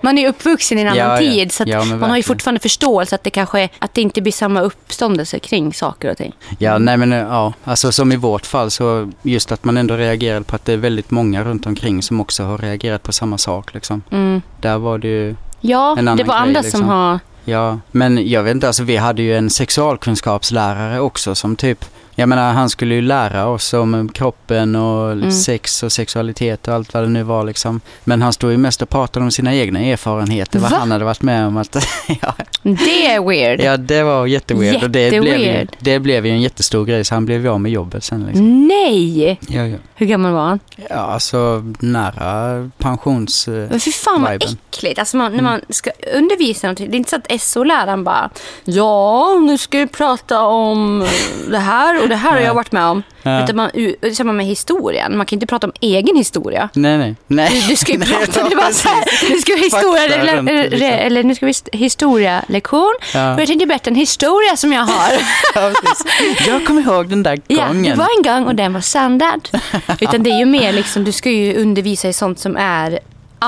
man 0.00 0.18
är 0.18 0.28
uppvuxen 0.28 0.78
i 0.78 0.80
en 0.80 0.86
annan 0.88 0.98
Ja, 0.98 1.18
tid 1.18 1.52
så 1.52 1.64
Ja, 1.66 1.84
man 1.84 2.10
har 2.10 2.16
ju 2.16 2.22
fortfarande 2.22 2.60
förståelse 2.60 3.14
att 3.14 3.24
det 3.24 3.30
kanske 3.30 3.68
att 3.78 3.94
det 3.94 4.00
inte 4.02 4.22
blir 4.22 4.32
samma 4.32 4.60
uppståndelse 4.60 5.38
kring 5.38 5.74
saker 5.74 6.10
och 6.10 6.16
ting. 6.16 6.32
Ja, 6.58 6.78
nej 6.78 6.96
men 6.96 7.12
ja, 7.12 7.52
alltså 7.64 7.92
som 7.92 8.12
i 8.12 8.16
vårt 8.16 8.46
fall 8.46 8.70
så 8.70 9.10
just 9.22 9.52
att 9.52 9.64
man 9.64 9.76
ändå 9.76 9.96
reagerade 9.96 10.44
på 10.44 10.56
att 10.56 10.64
det 10.64 10.72
är 10.72 10.76
väldigt 10.76 11.10
många 11.10 11.44
runt 11.44 11.66
omkring 11.66 12.02
som 12.02 12.20
också 12.20 12.42
har 12.44 12.58
reagerat 12.58 13.02
på 13.02 13.12
samma 13.12 13.38
sak 13.38 13.74
liksom. 13.74 14.02
Mm. 14.10 14.42
Där 14.60 14.78
var 14.78 14.98
det 14.98 15.08
ju, 15.08 15.36
Ja, 15.60 15.92
En 15.92 15.98
annan 15.98 16.16
det 16.16 16.24
var 16.24 16.34
grej, 16.34 16.42
andra 16.42 16.60
liksom. 16.60 16.80
som 16.80 16.88
har... 16.88 17.18
ja, 17.44 17.78
men 17.90 18.28
jag 18.28 18.42
vet 18.42 18.54
inte, 18.54 18.66
alltså 18.66 18.82
vi 18.82 18.96
hade 18.96 19.22
ju 19.22 19.36
en 19.36 19.50
sexualkunskapslärare 19.50 21.00
också 21.00 21.34
som 21.34 21.56
typ, 21.56 21.84
jag 22.14 22.28
menar 22.28 22.52
han 22.52 22.70
skulle 22.70 22.94
ju 22.94 23.00
lära 23.00 23.46
oss 23.46 23.74
om 23.74 24.08
kroppen 24.08 24.76
och 24.76 25.12
Mm. 25.12 25.30
sex 25.32 25.82
och 25.82 25.92
sexualitet 25.92 26.68
och 26.68 26.74
allt 26.74 26.94
vad 26.94 27.02
det 27.02 27.08
nu 27.08 27.22
var 27.22 27.44
liksom. 27.44 27.80
Men 28.04 28.22
han 28.22 28.32
stod 28.32 28.50
ju 28.50 28.56
mest 28.56 28.82
och 28.82 28.88
pratade 28.88 29.24
om 29.24 29.30
sina 29.30 29.54
egna 29.54 29.80
erfarenheter, 29.80 30.58
vad 30.58 30.70
Va? 30.70 30.76
han 30.80 30.90
hade 30.90 31.04
varit 31.04 31.22
med 31.22 31.46
om. 31.46 31.56
Att, 31.56 31.76
ja, 32.22 32.34
Det 32.62 33.06
är 33.06 33.28
weird. 33.28 33.60
ja, 33.60 33.76
det 33.76 34.02
var 34.02 34.26
jätteweird 34.26 34.82
och 34.82 34.90
det 34.90 35.20
blev, 35.20 35.38
ju, 35.40 35.66
det 35.80 35.98
blev 35.98 36.26
ju 36.26 36.32
en 36.32 36.42
jätterstor 36.42 36.84
grej 36.84 37.04
så 37.04 37.14
han 37.14 37.26
blev 37.26 37.40
ju 37.42 37.48
av 37.48 37.60
med 37.60 37.72
jobbet 37.72 38.04
sen 38.04 38.24
liksom. 38.26 38.66
Nej! 38.68 39.38
Ja, 39.48 39.66
ja. 39.66 39.76
Hur 39.94 40.06
gammal 40.06 40.32
var 40.32 40.44
han? 40.44 40.60
Ja, 40.90 40.96
alltså 40.96 41.62
nära 41.80 42.70
pensions... 42.78 43.48
eh, 43.48 43.54
Men 43.70 43.80
fy 43.80 43.92
fan 43.92 44.22
vad 44.22 44.32
Viben. 44.32 44.48
äckligt. 44.70 44.98
Alltså 44.98 45.16
man, 45.16 45.32
när 45.32 45.38
Mm. 45.38 45.50
man 45.50 45.60
ska 45.68 45.90
undervisa 46.14 46.66
någonting. 46.66 46.90
Det 46.90 46.96
är 46.96 46.98
inte 46.98 47.10
så 47.10 47.16
att 47.16 47.40
SO-läraren 47.40 48.04
bara 48.04 48.30
Ja, 48.64 49.28
nu 49.46 49.58
ska 49.58 49.78
vi 49.78 49.86
prata 49.86 50.42
om 50.42 51.06
det 51.50 51.58
här 51.58 52.03
och 52.04 52.08
det 52.10 52.16
här 52.16 52.30
har 52.30 52.40
jag 52.40 52.54
varit 52.54 52.72
med 52.72 52.84
om. 52.84 53.02
Ja. 53.22 53.44
Utan 53.44 53.56
man, 53.56 53.70
samma 54.14 54.32
med 54.32 54.46
historien. 54.46 55.16
Man 55.16 55.26
kan 55.26 55.36
inte 55.36 55.46
prata 55.46 55.66
om 55.66 55.72
egen 55.80 56.16
historia. 56.16 56.68
Nej, 56.74 56.98
nej. 56.98 57.14
nej. 57.26 57.50
Du, 57.62 57.68
du 57.68 57.76
ska 57.76 57.92
ju 57.92 57.98
Nej, 57.98 58.08
prata, 58.08 58.40
ja, 58.40 58.48
det 58.48 58.56
var 58.56 58.70
så 58.72 58.88
här, 58.88 59.30
nu 59.30 59.38
ska 59.38 59.54
vi 59.54 59.60
historia, 59.60 60.04
eller, 60.04 60.42
liksom. 60.70 60.88
eller 60.88 61.22
nu 61.22 61.34
ska 61.34 61.46
vi 61.46 61.50
st- 61.50 61.78
historialektion. 61.78 62.94
Ja. 63.14 63.34
Och 63.34 63.40
jag 63.40 63.46
tänkte 63.48 63.66
berätta 63.66 63.90
en 63.90 63.96
historia 63.96 64.56
som 64.56 64.72
jag 64.72 64.82
har. 64.82 65.12
Ja. 65.54 65.72
Jag 66.46 66.66
kommer 66.66 66.82
ihåg 66.82 67.08
den 67.08 67.22
där 67.22 67.40
Ja, 67.48 67.66
gången. 67.66 67.82
det 67.82 67.94
var 67.94 68.08
en 68.16 68.22
gång 68.22 68.46
och 68.48 68.54
den 68.54 68.72
var 68.72 68.80
sandad. 68.80 69.48
Utan 70.00 70.22
det 70.22 70.30
är 70.30 70.38
ju 70.38 70.44
mer 70.44 70.72
liksom, 70.72 71.04
du 71.04 71.12
ska 71.12 71.30
ju 71.30 71.56
undervisa 71.62 72.08
i 72.08 72.12
sånt 72.12 72.38
som 72.38 72.56
är 72.56 72.98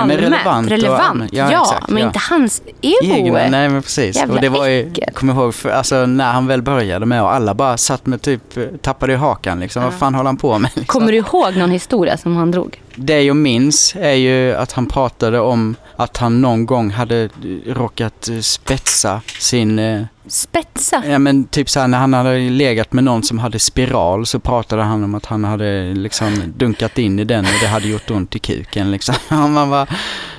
allmänt 0.00 0.20
relevant 0.20 0.70
relevant. 0.70 1.22
och. 1.22 1.36
Ja, 1.38 1.52
Ja, 1.52 1.62
exakt, 1.62 1.88
men 1.88 2.02
ja. 2.02 2.06
inte 2.06 2.20
hans 2.30 2.62
ego. 2.80 3.14
Egna, 3.14 3.48
nej 3.48 3.68
men 3.68 3.82
precis. 3.82 4.16
Jävla 4.16 4.34
och 4.34 4.40
det 4.40 4.48
var 4.48 4.66
ju, 4.66 4.92
kommer 5.14 5.34
ihåg, 5.34 5.54
för, 5.54 5.70
alltså 5.70 6.06
när 6.06 6.32
han 6.32 6.46
väl 6.46 6.62
började 6.62 7.06
med 7.06 7.22
och 7.22 7.32
alla 7.32 7.54
bara 7.54 7.76
satt 7.76 8.06
med 8.06 8.22
typ, 8.22 8.56
eh, 8.56 8.64
tappade 8.82 9.12
i 9.12 9.16
hakan 9.16 9.60
liksom. 9.60 9.82
Vad 9.82 9.94
fan 9.94 10.14
håller 10.14 10.28
han 10.28 10.36
på 10.36 10.58
med? 10.58 10.70
Liksom. 10.74 11.00
Kommer 11.00 11.12
du 11.12 11.18
ihåg 11.18 11.56
någon 11.56 11.70
historia 11.70 12.16
som 12.16 12.36
han 12.36 12.50
drog? 12.50 12.80
Det 12.96 13.22
jag 13.22 13.36
minns 13.36 13.96
är 13.96 14.14
ju 14.14 14.54
att 14.54 14.72
han 14.72 14.86
pratade 14.86 15.40
om 15.40 15.76
att 15.96 16.16
han 16.16 16.40
någon 16.40 16.66
gång 16.66 16.90
hade 16.90 17.28
råkat 17.66 18.28
eh, 18.28 18.38
spetsa 18.40 19.20
sin 19.38 19.78
eh, 19.78 20.02
Spetsa. 20.28 21.02
Ja 21.06 21.18
men 21.18 21.44
typ 21.44 21.70
såhär 21.70 21.88
när 21.88 21.98
han 21.98 22.14
hade 22.14 22.38
legat 22.38 22.92
med 22.92 23.04
någon 23.04 23.22
som 23.22 23.38
hade 23.38 23.58
spiral 23.58 24.26
så 24.26 24.38
pratade 24.38 24.82
han 24.82 25.04
om 25.04 25.14
att 25.14 25.26
han 25.26 25.44
hade 25.44 25.94
liksom 25.94 26.52
dunkat 26.56 26.98
in 26.98 27.18
i 27.18 27.24
den 27.24 27.44
och 27.44 27.50
det 27.60 27.66
hade 27.66 27.88
gjort 27.88 28.10
ont 28.10 28.36
i 28.36 28.38
kuken 28.38 28.90
liksom. 28.90 29.14
Och 29.28 29.50
man 29.50 29.70
bara, 29.70 29.86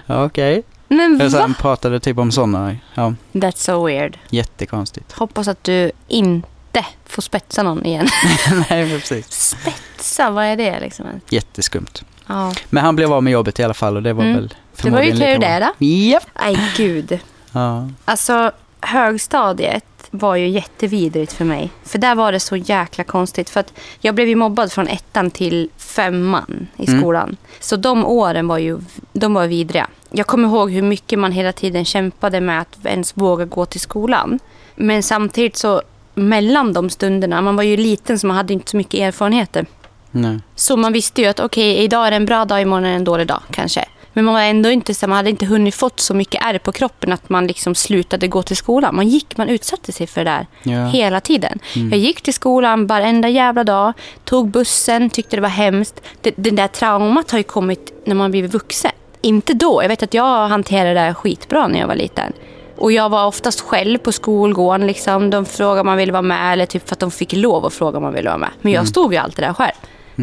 ja, 0.05 0.25
okej. 0.25 0.63
Men 0.87 1.15
Okay. 1.15 1.29
Så 1.29 1.35
va? 1.37 1.41
han 1.41 1.53
pratade 1.53 1.99
typ 1.99 2.17
om 2.17 2.31
sådana, 2.31 2.75
ja, 2.93 3.13
That's 3.31 3.57
so 3.57 3.85
weird. 3.85 4.17
jättekonstigt. 4.29 5.11
Hoppas 5.11 5.47
att 5.47 5.63
du 5.63 5.91
inte 6.07 6.85
får 7.05 7.21
spetsa 7.21 7.63
någon 7.63 7.85
igen. 7.85 8.07
Nej 8.69 8.85
men 8.85 8.99
precis. 8.99 9.31
Spetsa, 9.31 10.29
vad 10.29 10.45
är 10.45 10.57
det 10.57 10.79
liksom? 10.79 11.05
Jätteskumt. 11.29 12.03
Ja. 12.27 12.53
Men 12.69 12.83
han 12.83 12.95
blev 12.95 13.13
av 13.13 13.23
med 13.23 13.33
jobbet 13.33 13.59
i 13.59 13.63
alla 13.63 13.73
fall 13.73 13.95
och 13.95 14.03
det 14.03 14.13
var 14.13 14.23
Mm. 14.23 14.35
väl 14.35 14.47
Det 14.81 14.89
var 14.89 15.01
ju 15.01 15.11
förmodligen 15.11 15.39
tur 15.41 15.47
det 15.47 15.59
då. 15.79 15.85
Japp. 15.85 16.23
Nej, 16.41 16.57
gud. 16.77 17.19
Ja. 17.51 17.89
Alltså, 18.05 18.51
högstadiet 18.81 19.83
var 20.11 20.35
ju 20.35 20.47
jättevidrigt 20.49 21.33
för 21.33 21.45
mig. 21.45 21.69
För 21.83 21.97
där 21.97 22.15
var 22.15 22.31
det 22.31 22.39
så 22.39 22.55
jäkla 22.55 23.03
konstigt. 23.03 23.49
För 23.49 23.59
att 23.59 23.73
jag 23.99 24.15
blev 24.15 24.27
ju 24.27 24.35
mobbad 24.35 24.71
från 24.71 24.87
ettan 24.87 25.31
till 25.31 25.69
femman 25.77 26.67
i 26.77 26.87
Mm. 26.87 26.99
skolan. 26.99 27.37
Så 27.59 27.75
de 27.75 28.05
åren 28.05 28.47
var 28.47 28.57
ju 28.57 28.79
de 29.13 29.33
var 29.33 29.47
vidriga. 29.47 29.87
Jag 30.11 30.27
kommer 30.27 30.47
ihåg 30.47 30.71
hur 30.71 30.81
mycket 30.81 31.19
man 31.19 31.31
hela 31.31 31.51
tiden 31.51 31.85
kämpade 31.85 32.41
med 32.41 32.61
att 32.61 32.77
ens 32.85 33.17
våga 33.17 33.45
gå 33.45 33.65
till 33.65 33.79
skolan. 33.79 34.39
Men 34.75 35.03
samtidigt 35.03 35.57
så 35.57 35.81
mellan 36.15 36.73
de 36.73 36.89
stunderna, 36.89 37.41
man 37.41 37.55
var 37.55 37.63
ju 37.63 37.77
liten 37.77 38.19
så 38.19 38.27
man 38.27 38.37
hade 38.37 38.53
inte 38.53 38.71
så 38.71 38.77
mycket 38.77 38.99
erfarenheter. 38.99 39.65
Nej. 40.11 40.39
Så 40.55 40.77
man 40.77 40.93
visste 40.93 41.21
ju 41.21 41.27
att 41.27 41.39
okej, 41.39 41.77
idag 41.77 42.07
är 42.07 42.11
det 42.11 42.17
en 42.17 42.25
bra 42.25 42.45
dag, 42.45 42.61
imorgon 42.61 42.85
är 42.85 42.89
det 42.89 42.95
en 42.95 43.03
dålig 43.03 43.27
dag 43.27 43.41
kanske. 43.51 43.85
Men 44.13 44.25
man 44.25 44.33
var 44.33 44.41
ändå 44.41 44.69
inte 44.69 44.93
så, 44.93 45.07
man 45.07 45.15
hade 45.17 45.29
inte 45.29 45.45
hunnit 45.45 45.75
fått 45.75 45.99
så 45.99 46.13
mycket 46.13 46.41
ärr 46.45 46.57
på 46.57 46.71
kroppen 46.71 47.13
att 47.13 47.29
man 47.29 47.47
liksom 47.47 47.75
slutade 47.75 48.27
gå 48.27 48.43
till 48.43 48.57
skolan. 48.57 48.95
Man 48.95 49.07
gick, 49.07 49.37
man 49.37 49.49
utsatte 49.49 49.91
sig 49.91 50.07
för 50.07 50.23
det 50.25 50.31
där 50.31 50.47
Ja. 50.63 50.85
hela 50.85 51.19
tiden. 51.19 51.59
Mm. 51.75 51.89
Jag 51.89 51.99
gick 51.99 52.21
till 52.21 52.33
skolan 52.33 52.87
varenda 52.87 53.29
jävla 53.29 53.63
dag, 53.63 53.93
tog 54.23 54.49
bussen, 54.49 55.09
tyckte 55.09 55.35
det 55.37 55.41
var 55.41 55.49
hemskt. 55.49 56.01
Det, 56.21 56.33
det 56.35 56.49
där 56.49 56.67
traumat 56.67 57.31
har 57.31 57.37
ju 57.37 57.43
kommit 57.43 57.93
när 58.05 58.15
man 58.15 58.31
blivit 58.31 58.53
vuxen. 58.53 58.91
Inte 59.21 59.53
då. 59.53 59.83
Jag 59.83 59.89
vet 59.89 60.03
att 60.03 60.13
jag 60.13 60.47
hanterade 60.47 60.89
det 60.89 60.99
där 60.99 61.13
skitbra 61.13 61.67
när 61.67 61.79
jag 61.79 61.87
var 61.87 61.95
liten. 61.95 62.33
Och 62.77 62.91
jag 62.91 63.09
var 63.09 63.25
oftast 63.25 63.61
själv 63.61 63.97
på 63.97 64.11
skolgården. 64.11 64.87
Liksom. 64.87 65.29
De 65.29 65.45
frågade 65.45 65.79
om 65.81 65.85
man 65.87 65.97
ville 65.97 66.11
vara 66.11 66.21
med 66.21 66.53
eller 66.53 66.65
typ 66.65 66.87
för 66.87 66.95
att 66.95 66.99
de 66.99 67.11
fick 67.11 67.33
lov 67.33 67.65
att 67.65 67.73
fråga 67.73 67.97
om 67.97 68.03
man 68.03 68.13
ville 68.13 68.29
vara 68.29 68.37
med. 68.37 68.49
Men 68.61 68.71
jag 68.73 68.87
stod 68.87 69.13
ju 69.13 69.19
alltid 69.19 69.43
där 69.45 69.53
själv. 69.53 69.73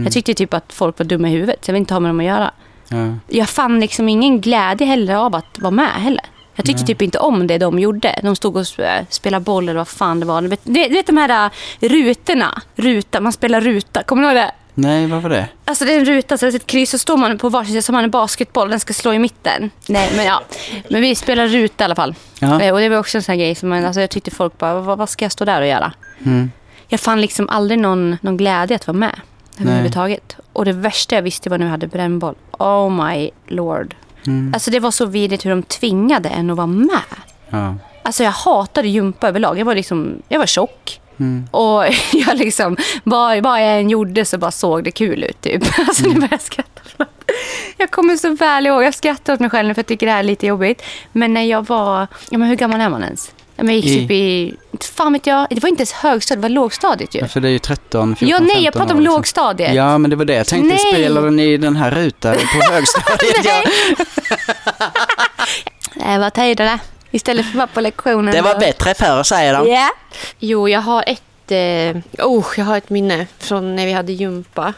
Jag 0.04 0.12
tyckte 0.12 0.34
typ 0.34 0.54
att 0.54 0.72
folk 0.72 0.98
var 0.98 1.06
dumma 1.06 1.28
i 1.28 1.32
huvudet. 1.32 1.64
Så 1.64 1.68
jag 1.70 1.72
ville 1.72 1.80
inte 1.80 1.94
ha 1.94 2.00
med 2.00 2.08
dem 2.08 2.20
att 2.20 2.26
göra. 2.26 2.50
Ja. 2.88 2.96
Jag 3.28 3.48
fann 3.48 3.80
liksom 3.80 4.08
ingen 4.08 4.40
glädje 4.40 4.86
heller 4.86 5.14
av 5.14 5.34
att 5.34 5.58
vara 5.58 5.70
med 5.70 5.88
heller. 5.90 6.24
Jag 6.56 6.66
tyckte 6.66 6.84
typ 6.84 7.02
inte 7.02 7.18
om 7.18 7.46
det 7.46 7.58
de 7.58 7.78
gjorde. 7.78 8.20
De 8.22 8.36
stod 8.36 8.56
och 8.56 8.62
sp- 8.62 9.06
spelade 9.10 9.44
boll 9.44 9.68
eller 9.68 9.78
vad 9.78 9.88
fan 9.88 10.20
det 10.20 10.26
var. 10.26 10.42
Du 10.42 10.48
vet, 10.48 10.60
du 10.64 10.72
vet 10.88 11.06
de 11.06 11.16
här 11.16 11.46
äh, 11.80 11.88
rutorna? 11.88 12.62
Ruta, 12.76 13.20
man 13.20 13.32
spelar 13.32 13.60
ruta. 13.60 14.02
Kommer 14.02 14.22
du 14.22 14.28
ihåg 14.28 14.36
det? 14.36 14.50
Nej, 14.74 15.06
vad 15.06 15.22
var 15.22 15.30
det? 15.30 15.46
Alltså 15.64 15.84
det 15.84 15.92
är 15.94 15.98
en 15.98 16.04
ruta, 16.04 16.38
så 16.38 16.46
det 16.46 16.52
är 16.52 16.56
ett 16.56 16.66
kryss 16.66 16.94
och 16.94 17.00
står 17.00 17.16
man 17.16 17.38
på 17.38 17.48
varsin 17.48 17.82
sida 17.82 17.92
har 17.92 17.98
man 17.98 18.04
en 18.04 18.10
basketboll. 18.10 18.70
Den 18.70 18.80
ska 18.80 18.92
slå 18.94 19.12
i 19.12 19.18
mitten. 19.18 19.70
Nej, 19.88 20.12
men 20.16 20.24
ja. 20.24 20.42
Men 20.90 21.00
vi 21.00 21.14
spelar 21.14 21.48
ruta 21.48 21.84
i 21.84 21.86
alla 21.86 21.94
fall. 21.94 22.14
Ja. 22.38 22.60
Eh, 22.60 22.74
Och 22.74 22.80
det 22.80 22.88
var 22.88 22.96
också 22.98 23.18
en 23.18 23.22
sån 23.22 23.32
här 23.32 23.38
grej 23.38 23.54
som 23.54 23.68
man, 23.68 23.84
alltså 23.84 24.00
jag 24.00 24.10
tyckte 24.10 24.30
folk 24.30 24.58
bara, 24.58 24.80
vad, 24.80 24.98
vad 24.98 25.08
ska 25.08 25.24
jag 25.24 25.32
stå 25.32 25.44
där 25.44 25.60
och 25.60 25.66
göra? 25.66 25.92
Mm. 26.26 26.50
Jag 26.88 27.00
fann 27.00 27.20
liksom 27.20 27.48
aldrig 27.48 27.78
någon, 27.78 28.16
någon 28.20 28.36
glädje 28.36 28.76
att 28.76 28.86
vara 28.86 28.96
med. 28.98 29.20
Överhuvudtaget. 29.60 30.36
Och 30.52 30.64
det 30.64 30.72
värsta 30.72 31.14
jag 31.14 31.22
visste 31.22 31.50
var 31.50 31.58
när 31.58 31.66
vi 31.66 31.70
hade 31.70 31.86
brännboll. 31.86 32.34
Oh 32.50 33.06
my 33.06 33.30
lord. 33.46 33.94
Mm. 34.26 34.54
Alltså 34.54 34.70
det 34.70 34.80
var 34.80 34.90
så 34.90 35.06
vidrigt 35.06 35.44
hur 35.44 35.50
de 35.50 35.62
tvingade 35.62 36.28
en 36.28 36.50
att 36.50 36.56
vara 36.56 36.66
med. 36.66 37.00
Ja. 37.50 37.74
Alltså 38.02 38.24
jag 38.24 38.30
hatade 38.30 38.88
gympa 38.88 39.28
överlag. 39.28 39.58
Jag 39.58 39.64
var 39.64 39.74
liksom, 39.74 40.22
jag 40.28 40.38
var 40.38 40.46
tjock. 40.46 41.00
Mm. 41.16 41.48
Och 41.50 41.84
jag 42.12 42.36
liksom, 42.36 42.76
vad, 43.04 43.42
vad 43.42 43.62
jag 43.62 43.78
än 43.78 43.90
gjorde 43.90 44.24
så 44.24 44.38
bara 44.38 44.50
såg 44.50 44.84
det 44.84 44.90
kul 44.90 45.24
ut 45.24 45.40
typ. 45.40 45.62
Alltså 45.78 46.08
nu 46.08 46.14
börjar 46.14 46.28
jag 46.30 46.42
skratta. 46.42 46.80
Jag 47.76 47.90
kommer 47.90 48.16
så 48.16 48.34
väl 48.34 48.66
ihåg, 48.66 48.82
jag 48.82 48.94
skrattar 48.94 49.32
åt 49.32 49.40
mig 49.40 49.50
själv 49.50 49.74
för 49.74 49.78
jag 49.78 49.86
tycker 49.86 50.06
det 50.06 50.12
här 50.12 50.18
är 50.18 50.22
lite 50.22 50.46
jobbigt. 50.46 50.82
Men 51.12 51.34
när 51.34 51.42
jag 51.42 51.66
var, 51.66 52.06
ja 52.30 52.38
men 52.38 52.48
hur 52.48 52.56
gammal 52.56 52.80
är 52.80 52.88
man 52.88 53.02
ens? 53.04 53.32
Men 53.56 53.66
Jag 53.66 53.74
gick 53.76 53.84
I- 53.86 53.98
typ 54.00 54.10
i, 54.10 54.54
fan 54.94 55.12
vet 55.12 55.26
jag, 55.26 55.46
det 55.50 55.62
var 55.62 55.68
inte 55.68 55.80
ens 55.80 55.92
högstadiet, 55.92 56.42
det 56.42 56.48
var 56.48 56.54
lågstadiet 56.54 57.14
ju. 57.14 57.18
Ja, 57.20 57.28
för 57.28 57.40
det 57.40 57.48
är 57.48 57.52
ju 57.52 57.58
13, 57.58 58.16
14, 58.16 58.28
Ja, 58.28 58.38
nej, 58.54 58.64
jag 58.64 58.72
15 58.74 58.80
pratar 58.80 58.94
om 58.94 59.00
liksom. 59.00 59.14
lågstadiet. 59.16 59.74
Ja, 59.74 59.98
men 59.98 60.10
det 60.10 60.16
var 60.16 60.24
det 60.24 60.34
jag 60.34 60.46
tänkte. 60.46 60.68
Nej. 60.68 60.92
Spelade 60.94 61.30
ni 61.30 61.56
den 61.56 61.76
här 61.76 61.90
rutan 61.90 62.34
på 62.34 62.72
högstadiet? 62.72 63.44
ja. 63.44 63.62
Det 65.94 66.18
var 66.18 66.30
tidigare. 66.30 66.78
Istället 67.10 67.44
för 67.44 67.50
att 67.50 67.56
vara 67.56 67.66
på 67.66 67.80
lektionen. 67.80 68.34
Det 68.34 68.42
var 68.42 68.54
då- 68.54 68.60
bättre 68.60 68.94
förr, 68.94 69.22
säger 69.22 69.54
de. 69.54 69.68
Ja. 69.70 69.90
Jo, 70.38 70.68
jag 70.68 70.80
har 70.80 71.04
ett, 71.06 71.50
eh, 71.50 72.26
oh, 72.26 72.46
jag 72.56 72.64
har 72.64 72.76
ett 72.76 72.90
minne 72.90 73.26
från 73.38 73.76
när 73.76 73.86
vi 73.86 73.92
hade 73.92 74.12
gympa. 74.12 74.72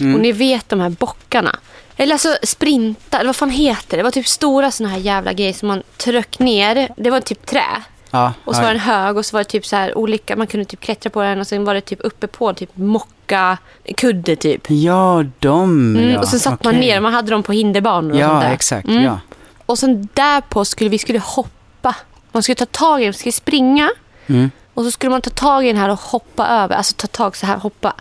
Mm. 0.00 0.14
Och 0.14 0.20
ni 0.20 0.32
vet 0.32 0.68
de 0.68 0.80
här 0.80 0.88
bockarna. 0.90 1.58
Eller 1.96 2.12
alltså 2.14 2.36
sprinta, 2.42 3.18
eller 3.18 3.28
vad 3.28 3.36
fan 3.36 3.50
heter 3.50 3.90
det? 3.90 3.96
Det 3.96 4.02
var 4.02 4.10
typ 4.10 4.28
stora 4.28 4.70
såna 4.70 4.88
här 4.88 4.98
jävla 4.98 5.32
grejer 5.32 5.52
som 5.52 5.68
man 5.68 5.82
tryck 5.96 6.38
ner. 6.38 6.88
Det 6.96 7.10
var 7.10 7.20
typ 7.20 7.46
trä. 7.46 7.64
Ja, 8.10 8.32
Och 8.44 8.56
så 8.56 8.62
var 8.62 8.68
den 8.68 8.78
hög 8.80 9.16
och 9.16 9.26
så 9.26 9.36
var 9.36 9.40
det 9.40 9.44
typ 9.50 9.66
så 9.66 9.76
här 9.76 9.98
olika, 9.98 10.36
man 10.36 10.46
kunde 10.46 10.64
typ 10.64 10.80
klättra 10.80 11.10
på 11.10 11.22
den 11.22 11.40
och 11.40 11.46
sen 11.46 11.64
var 11.64 11.74
det 11.74 11.80
typ 11.80 11.98
uppe 12.04 12.26
på 12.26 12.54
typ 12.54 12.70
mocka 12.76 13.58
kudde 13.96 14.36
typ. 14.36 14.62
Ja, 14.68 15.24
de 15.38 15.62
Mm, 15.96 16.10
ja. 16.10 16.18
och 16.20 16.28
sen 16.28 16.40
satt 16.40 16.64
man 16.64 16.74
Okej. 16.74 16.80
ner, 16.80 17.00
man 17.00 17.12
hade 17.14 17.30
dem 17.30 17.42
på 17.42 17.52
hinderbanor 17.52 18.10
och 18.10 18.16
sånt 18.18 18.32
Ja, 18.32 18.40
där. 18.40 18.52
exakt. 18.54 18.88
Mm. 18.88 19.02
Ja. 19.02 19.20
Och 19.66 19.78
sen 19.78 20.08
därpå 20.14 20.64
skulle 20.64 20.90
vi 20.90 20.98
skulle 20.98 21.18
hoppa. 21.18 21.94
Man 22.32 22.42
skulle 22.42 22.56
ta 22.56 22.66
tag 22.66 23.00
i 23.00 23.04
den, 23.04 23.12
vi 23.12 23.18
skulle 23.18 23.32
springa. 23.32 23.90
Mm. 24.26 24.50
Och 24.74 24.84
så 24.84 24.90
skulle 24.90 25.10
man 25.10 25.20
ta 25.22 25.30
tag 25.30 25.64
i 25.64 25.68
den 25.68 25.76
här 25.76 25.88
och 25.90 26.00
hoppa 26.00 26.46
över. 26.48 26.74
Alltså 26.76 26.94
ta 26.96 27.06
tag 27.06 27.36
så 27.36 27.46
här, 27.46 27.56
hoppa. 27.56 27.94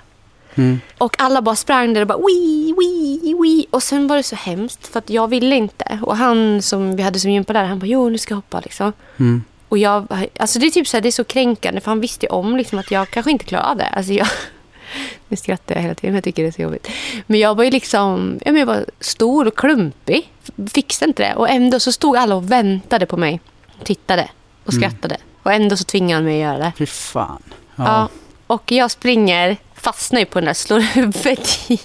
Mm. 0.56 0.80
Och 0.98 1.16
alla 1.22 1.42
bara 1.42 1.56
sprang 1.56 1.94
där 1.94 2.02
och 2.02 2.08
bara 2.08 2.18
wii, 2.18 2.74
wii, 2.80 3.36
wii. 3.42 3.66
Och 3.72 3.84
sen 3.84 4.08
var 4.08 4.18
det 4.18 4.24
så 4.24 4.36
hemskt 4.36 4.88
för 4.88 5.00
att 5.00 5.10
jag 5.10 5.28
ville 5.28 5.56
inte. 5.56 6.00
Och 6.04 6.18
han 6.18 6.62
som 6.62 6.96
vi 6.96 7.04
hade 7.04 7.20
som 7.20 7.32
gympa 7.32 7.54
där, 7.54 7.64
han 7.66 7.80
bara 7.80 7.88
jo 7.88 8.10
nu 8.10 8.18
ska 8.18 8.32
jag 8.32 8.38
hoppa 8.38 8.60
liksom. 8.60 8.94
Mm. 9.18 9.44
Och 9.70 9.78
jag, 9.78 10.28
alltså 10.40 10.60
det 10.60 10.66
är 10.66 10.72
typ 10.72 10.88
så 10.88 10.98
här, 10.98 11.02
det 11.02 11.10
är 11.10 11.12
så 11.12 11.24
kränkande 11.24 11.82
för 11.82 11.92
han 11.92 12.02
visste 12.02 12.26
ju 12.26 12.30
om 12.30 12.58
liksom 12.58 12.80
att 12.80 12.92
jag 12.92 13.10
kanske 13.10 13.32
inte 13.32 13.46
klarar 13.46 13.72
av 13.72 13.78
det. 13.78 13.88
Alltså 13.88 14.14
jag, 14.14 14.28
Nu 15.28 15.38
skrattar 15.38 15.76
jag 15.76 15.82
hela 15.82 15.96
tiden, 15.96 16.16
jag 16.16 16.24
tycker 16.24 16.44
det 16.44 16.50
är 16.50 16.52
så 16.52 16.62
jobbigt. 16.62 16.88
Men 17.28 17.40
jag 17.40 17.56
var 17.56 17.64
ju 17.64 17.72
liksom, 17.72 18.40
jag 18.46 18.66
var 18.66 18.86
stor 19.00 19.48
och 19.48 19.58
klumpig. 19.58 20.32
Fixade 20.74 21.10
inte 21.10 21.24
det. 21.24 21.36
Och 21.36 21.50
ändå 21.50 21.80
så 21.80 21.92
stod 21.92 22.18
alla 22.18 22.36
och 22.36 22.52
väntade 22.52 23.06
på 23.06 23.18
mig. 23.18 23.40
Tittade 23.84 24.30
och 24.66 24.74
skrattade. 24.74 25.18
Och 25.44 25.54
ändå 25.54 25.78
så 25.78 25.84
tvingade 25.84 26.14
han 26.14 26.24
mig 26.26 26.44
att 26.44 26.54
göra 26.54 26.58
det. 26.66 26.72
Fy 26.78 26.86
fan. 26.86 27.44
Ja. 27.76 27.84
Ja. 27.86 28.10
Och 28.48 28.72
jag 28.72 28.92
springer, 28.92 29.58
fastnar 29.76 30.20
ju 30.20 30.26
på 30.26 30.40
den 30.40 30.46
där, 30.46 30.54
slår 30.54 30.80
huvudet 30.96 31.60
i, 31.68 31.80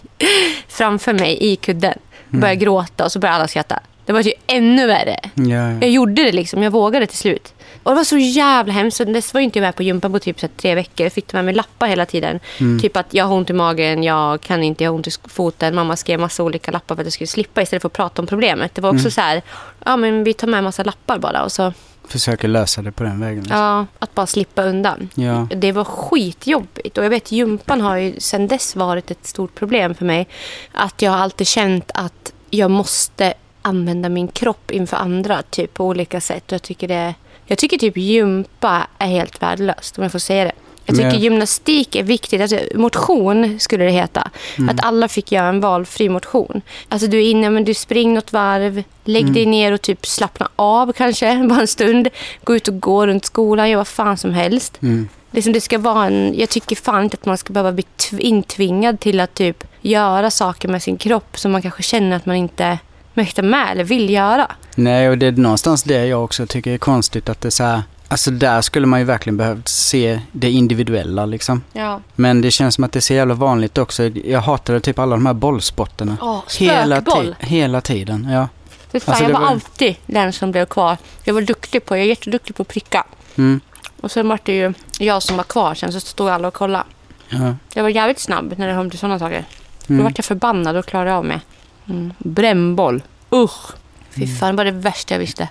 framför 0.68 1.12
mig 1.12 1.38
i 1.40 1.56
kudden. 1.56 1.98
Börjar 2.28 2.54
gråta 2.54 3.04
och 3.04 3.12
så 3.12 3.18
börjar 3.18 3.34
alla 3.34 3.48
skratta. 3.48 3.80
Det 4.06 4.12
var 4.12 4.20
ju 4.20 4.32
ännu 4.46 4.86
värre. 4.86 5.16
Ja, 5.34 5.44
ja. 5.44 5.70
Jag 5.80 5.90
gjorde 5.90 6.24
det 6.24 6.32
liksom, 6.32 6.62
jag 6.62 6.70
vågade 6.70 7.06
till 7.06 7.18
slut. 7.18 7.53
Och 7.84 7.90
det 7.90 7.96
var 7.96 8.04
så 8.04 8.18
jävla 8.18 8.72
hemskt. 8.72 8.96
Så 8.96 9.04
Dess 9.04 9.34
var 9.34 9.40
jag 9.40 9.44
inte 9.44 9.60
med 9.60 9.76
på 9.76 9.82
gympan 9.82 10.12
på 10.12 10.18
typ 10.18 10.40
så 10.40 10.48
tre 10.56 10.74
veckor. 10.74 11.04
Jag 11.04 11.12
fick 11.12 11.32
med 11.32 11.44
mig 11.44 11.54
lappar 11.54 11.86
hela 11.86 12.06
tiden. 12.06 12.40
Typ 12.82 12.96
att 12.96 13.14
jag 13.14 13.24
har 13.24 13.36
ont 13.36 13.50
i 13.50 13.52
magen, 13.52 14.02
jag 14.02 14.40
kan 14.40 14.62
inte, 14.62 14.84
jag 14.84 14.90
har 14.90 14.96
ont 14.96 15.06
i 15.06 15.10
foten. 15.24 15.74
Mamma 15.74 15.96
skrev 15.96 16.20
massa 16.20 16.42
olika 16.42 16.70
lappar 16.70 16.94
för 16.94 17.02
att 17.02 17.06
jag 17.06 17.12
skulle 17.12 17.26
slippa 17.28 17.62
istället 17.62 17.82
för 17.82 17.88
att 17.88 17.92
prata 17.92 18.22
om 18.22 18.26
problemet. 18.26 18.74
Det 18.74 18.80
var 18.80 18.94
också 18.94 19.10
så 19.10 19.20
här, 19.20 19.42
ja 19.84 19.96
men 19.96 20.24
vi 20.24 20.34
tar 20.34 20.46
med 20.46 20.64
massa 20.64 20.82
lappar 20.82 21.18
bara. 21.18 21.42
Och 21.44 21.52
så, 21.52 21.72
Försöker 22.08 22.48
lösa 22.48 22.82
det 22.82 22.92
på 22.92 23.04
den 23.04 23.20
vägen. 23.20 23.42
liksom. 23.42 23.58
ja, 23.58 23.86
att 23.98 24.14
bara 24.14 24.26
slippa 24.26 24.62
undan. 24.62 25.08
Ja. 25.14 25.46
Det 25.56 25.72
var 25.72 25.84
skitjobbigt. 25.84 26.98
Och 26.98 27.04
jag 27.04 27.10
vet 27.10 27.32
gympan 27.32 27.80
har 27.80 27.96
ju 27.96 28.20
sedan 28.20 28.46
dess 28.48 28.76
varit 28.76 29.10
ett 29.10 29.26
stort 29.26 29.54
problem 29.54 29.94
för 29.94 30.04
mig. 30.04 30.26
Att 30.72 31.02
jag 31.02 31.10
har 31.10 31.18
alltid 31.18 31.46
känt 31.46 31.90
att 31.94 32.32
jag 32.50 32.70
måste 32.70 33.34
använda 33.62 34.08
min 34.08 34.28
kropp 34.28 34.70
inför 34.70 34.96
andra 34.96 35.42
typ 35.42 35.74
på 35.74 35.86
olika 35.86 36.20
sätt. 36.20 36.44
Och 36.46 36.52
jag 36.52 36.62
tycker 36.62 36.88
det 36.88 37.14
jag 37.46 37.58
tycker 37.58 37.78
typ 37.78 37.96
gympa 37.96 38.86
är 38.98 39.06
helt 39.06 39.42
värdelöst 39.42 39.98
om 39.98 40.02
jag 40.02 40.12
får 40.12 40.18
säga 40.18 40.44
det. 40.44 40.52
Jag 40.86 40.96
tycker 40.96 41.08
Men- 41.10 41.20
gymnastik 41.20 41.96
är 41.96 42.02
viktigt. 42.02 42.40
Alltså, 42.40 42.58
motion 42.74 43.60
skulle 43.60 43.84
det 43.84 43.90
heta. 43.90 44.30
Mm. 44.58 44.68
Att 44.68 44.84
alla 44.84 45.08
fick 45.08 45.32
göra 45.32 45.48
en 45.48 45.60
valfri 45.60 46.08
motion. 46.08 46.62
Alltså 46.88 47.08
du 47.08 47.18
är 47.18 47.30
inne, 47.30 47.50
men 47.50 47.64
du 47.64 47.74
springer 47.74 48.14
något 48.14 48.32
varv. 48.32 48.82
Lägg 49.04 49.22
Mm. 49.22 49.34
dig 49.34 49.46
ner 49.46 49.72
och 49.72 49.82
typ 49.82 50.06
slappna 50.06 50.48
av 50.56 50.92
kanske. 50.92 51.44
Bara 51.48 51.60
en 51.60 51.66
stund. 51.66 52.08
Gå 52.44 52.56
ut 52.56 52.68
och 52.68 52.80
gå 52.80 53.06
runt 53.06 53.24
skolan. 53.24 53.70
Gör 53.70 53.76
vad 53.76 53.88
fan 53.88 54.16
som 54.16 54.32
helst. 54.34 54.82
Mm. 54.82 55.08
Liksom 55.30 55.52
det 55.52 55.60
ska 55.60 55.78
vara 55.78 56.06
en, 56.06 56.34
jag 56.38 56.48
tycker 56.48 56.76
fan 56.76 57.04
inte 57.04 57.16
att 57.20 57.26
man 57.26 57.38
ska 57.38 57.52
behöva 57.52 57.72
bli 57.72 57.82
tv- 57.82 58.22
intvingad 58.22 59.00
till 59.00 59.20
att 59.20 59.34
typ 59.34 59.64
göra 59.80 60.30
saker 60.30 60.68
med 60.68 60.82
sin 60.82 60.96
kropp 60.96 61.38
som 61.38 61.52
man 61.52 61.62
kanske 61.62 61.82
känner 61.82 62.16
att 62.16 62.26
man 62.26 62.36
inte 62.36 62.78
mäktar 63.14 63.42
med 63.42 63.72
eller 63.72 63.84
vill 63.84 64.10
göra. 64.10 64.52
Nej, 64.74 65.08
och 65.10 65.18
det 65.18 65.26
är 65.26 65.32
någonstans 65.32 65.82
det 65.82 66.06
jag 66.06 66.24
också 66.24 66.46
tycker 66.46 66.70
är 66.72 66.78
konstigt 66.78 67.28
att 67.28 67.40
det 67.40 67.48
är 67.48 67.50
så 67.50 67.64
här. 67.64 67.82
Alltså 68.08 68.30
där 68.30 68.60
skulle 68.62 68.86
man 68.86 68.98
ju 69.00 69.04
verkligen 69.04 69.36
behövt 69.36 69.68
se 69.68 70.20
det 70.32 70.50
individuella 70.50 71.26
liksom. 71.26 71.62
Ja. 71.72 72.00
Men 72.14 72.40
det 72.40 72.50
känns 72.50 72.74
som 72.74 72.84
att 72.84 72.92
det 72.92 72.98
är 72.98 73.00
så 73.00 73.14
jävla 73.14 73.34
vanligt 73.34 73.78
också. 73.78 74.02
Jag 74.08 74.40
hatade 74.40 74.80
typ 74.80 74.98
alla 74.98 75.16
de 75.16 75.26
här 75.26 75.34
bollsporterna. 75.34 76.16
Åh, 76.20 76.42
hela, 76.58 77.00
ti- 77.00 77.34
hela 77.38 77.80
tiden, 77.80 78.28
ja. 78.32 78.48
Fan, 78.92 79.00
Alltså, 79.06 79.24
jag 79.24 79.30
var, 79.32 79.40
var- 79.40 79.48
alltid 79.48 79.96
den 80.06 80.32
som 80.32 80.50
blev 80.52 80.66
kvar. 80.66 80.96
Jag 81.24 81.34
var 81.34 81.42
duktig 81.42 81.84
på, 81.84 81.96
jag 81.96 82.02
är 82.04 82.08
jätteduktig 82.08 82.56
på 82.56 82.62
att 82.62 82.68
pricka. 82.68 83.04
Mm. 83.36 83.60
Och 84.00 84.10
sen 84.10 84.28
var 84.28 84.38
det 84.44 84.52
ju 84.56 84.72
jag 84.98 85.22
som 85.22 85.36
var 85.36 85.44
kvar 85.44 85.74
sen 85.74 85.92
så 85.92 86.00
stod 86.00 86.28
alla 86.28 86.48
och 86.48 86.54
kollade. 86.54 86.84
ja. 87.28 87.54
Jag 87.74 87.82
var 87.82 87.90
jävligt 87.90 88.18
snabb 88.20 88.54
när 88.56 88.68
det 88.68 88.74
kom 88.74 88.90
till 88.90 88.98
sådana 88.98 89.18
saker. 89.18 89.44
Då 89.86 89.92
Mm. 89.94 90.04
vart 90.04 90.18
jag 90.18 90.24
förbannad 90.24 90.76
och 90.76 90.86
klarade 90.86 91.14
av 91.14 91.24
mig. 91.24 91.40
Mm. 91.88 92.12
Brännboll. 92.18 93.02
Usch. 93.32 93.72
Fy 94.10 94.26
fan, 94.26 94.48
det 94.50 94.56
var 94.56 94.64
det 94.64 94.70
värsta 94.70 95.14
jag 95.14 95.18
visste. 95.18 95.48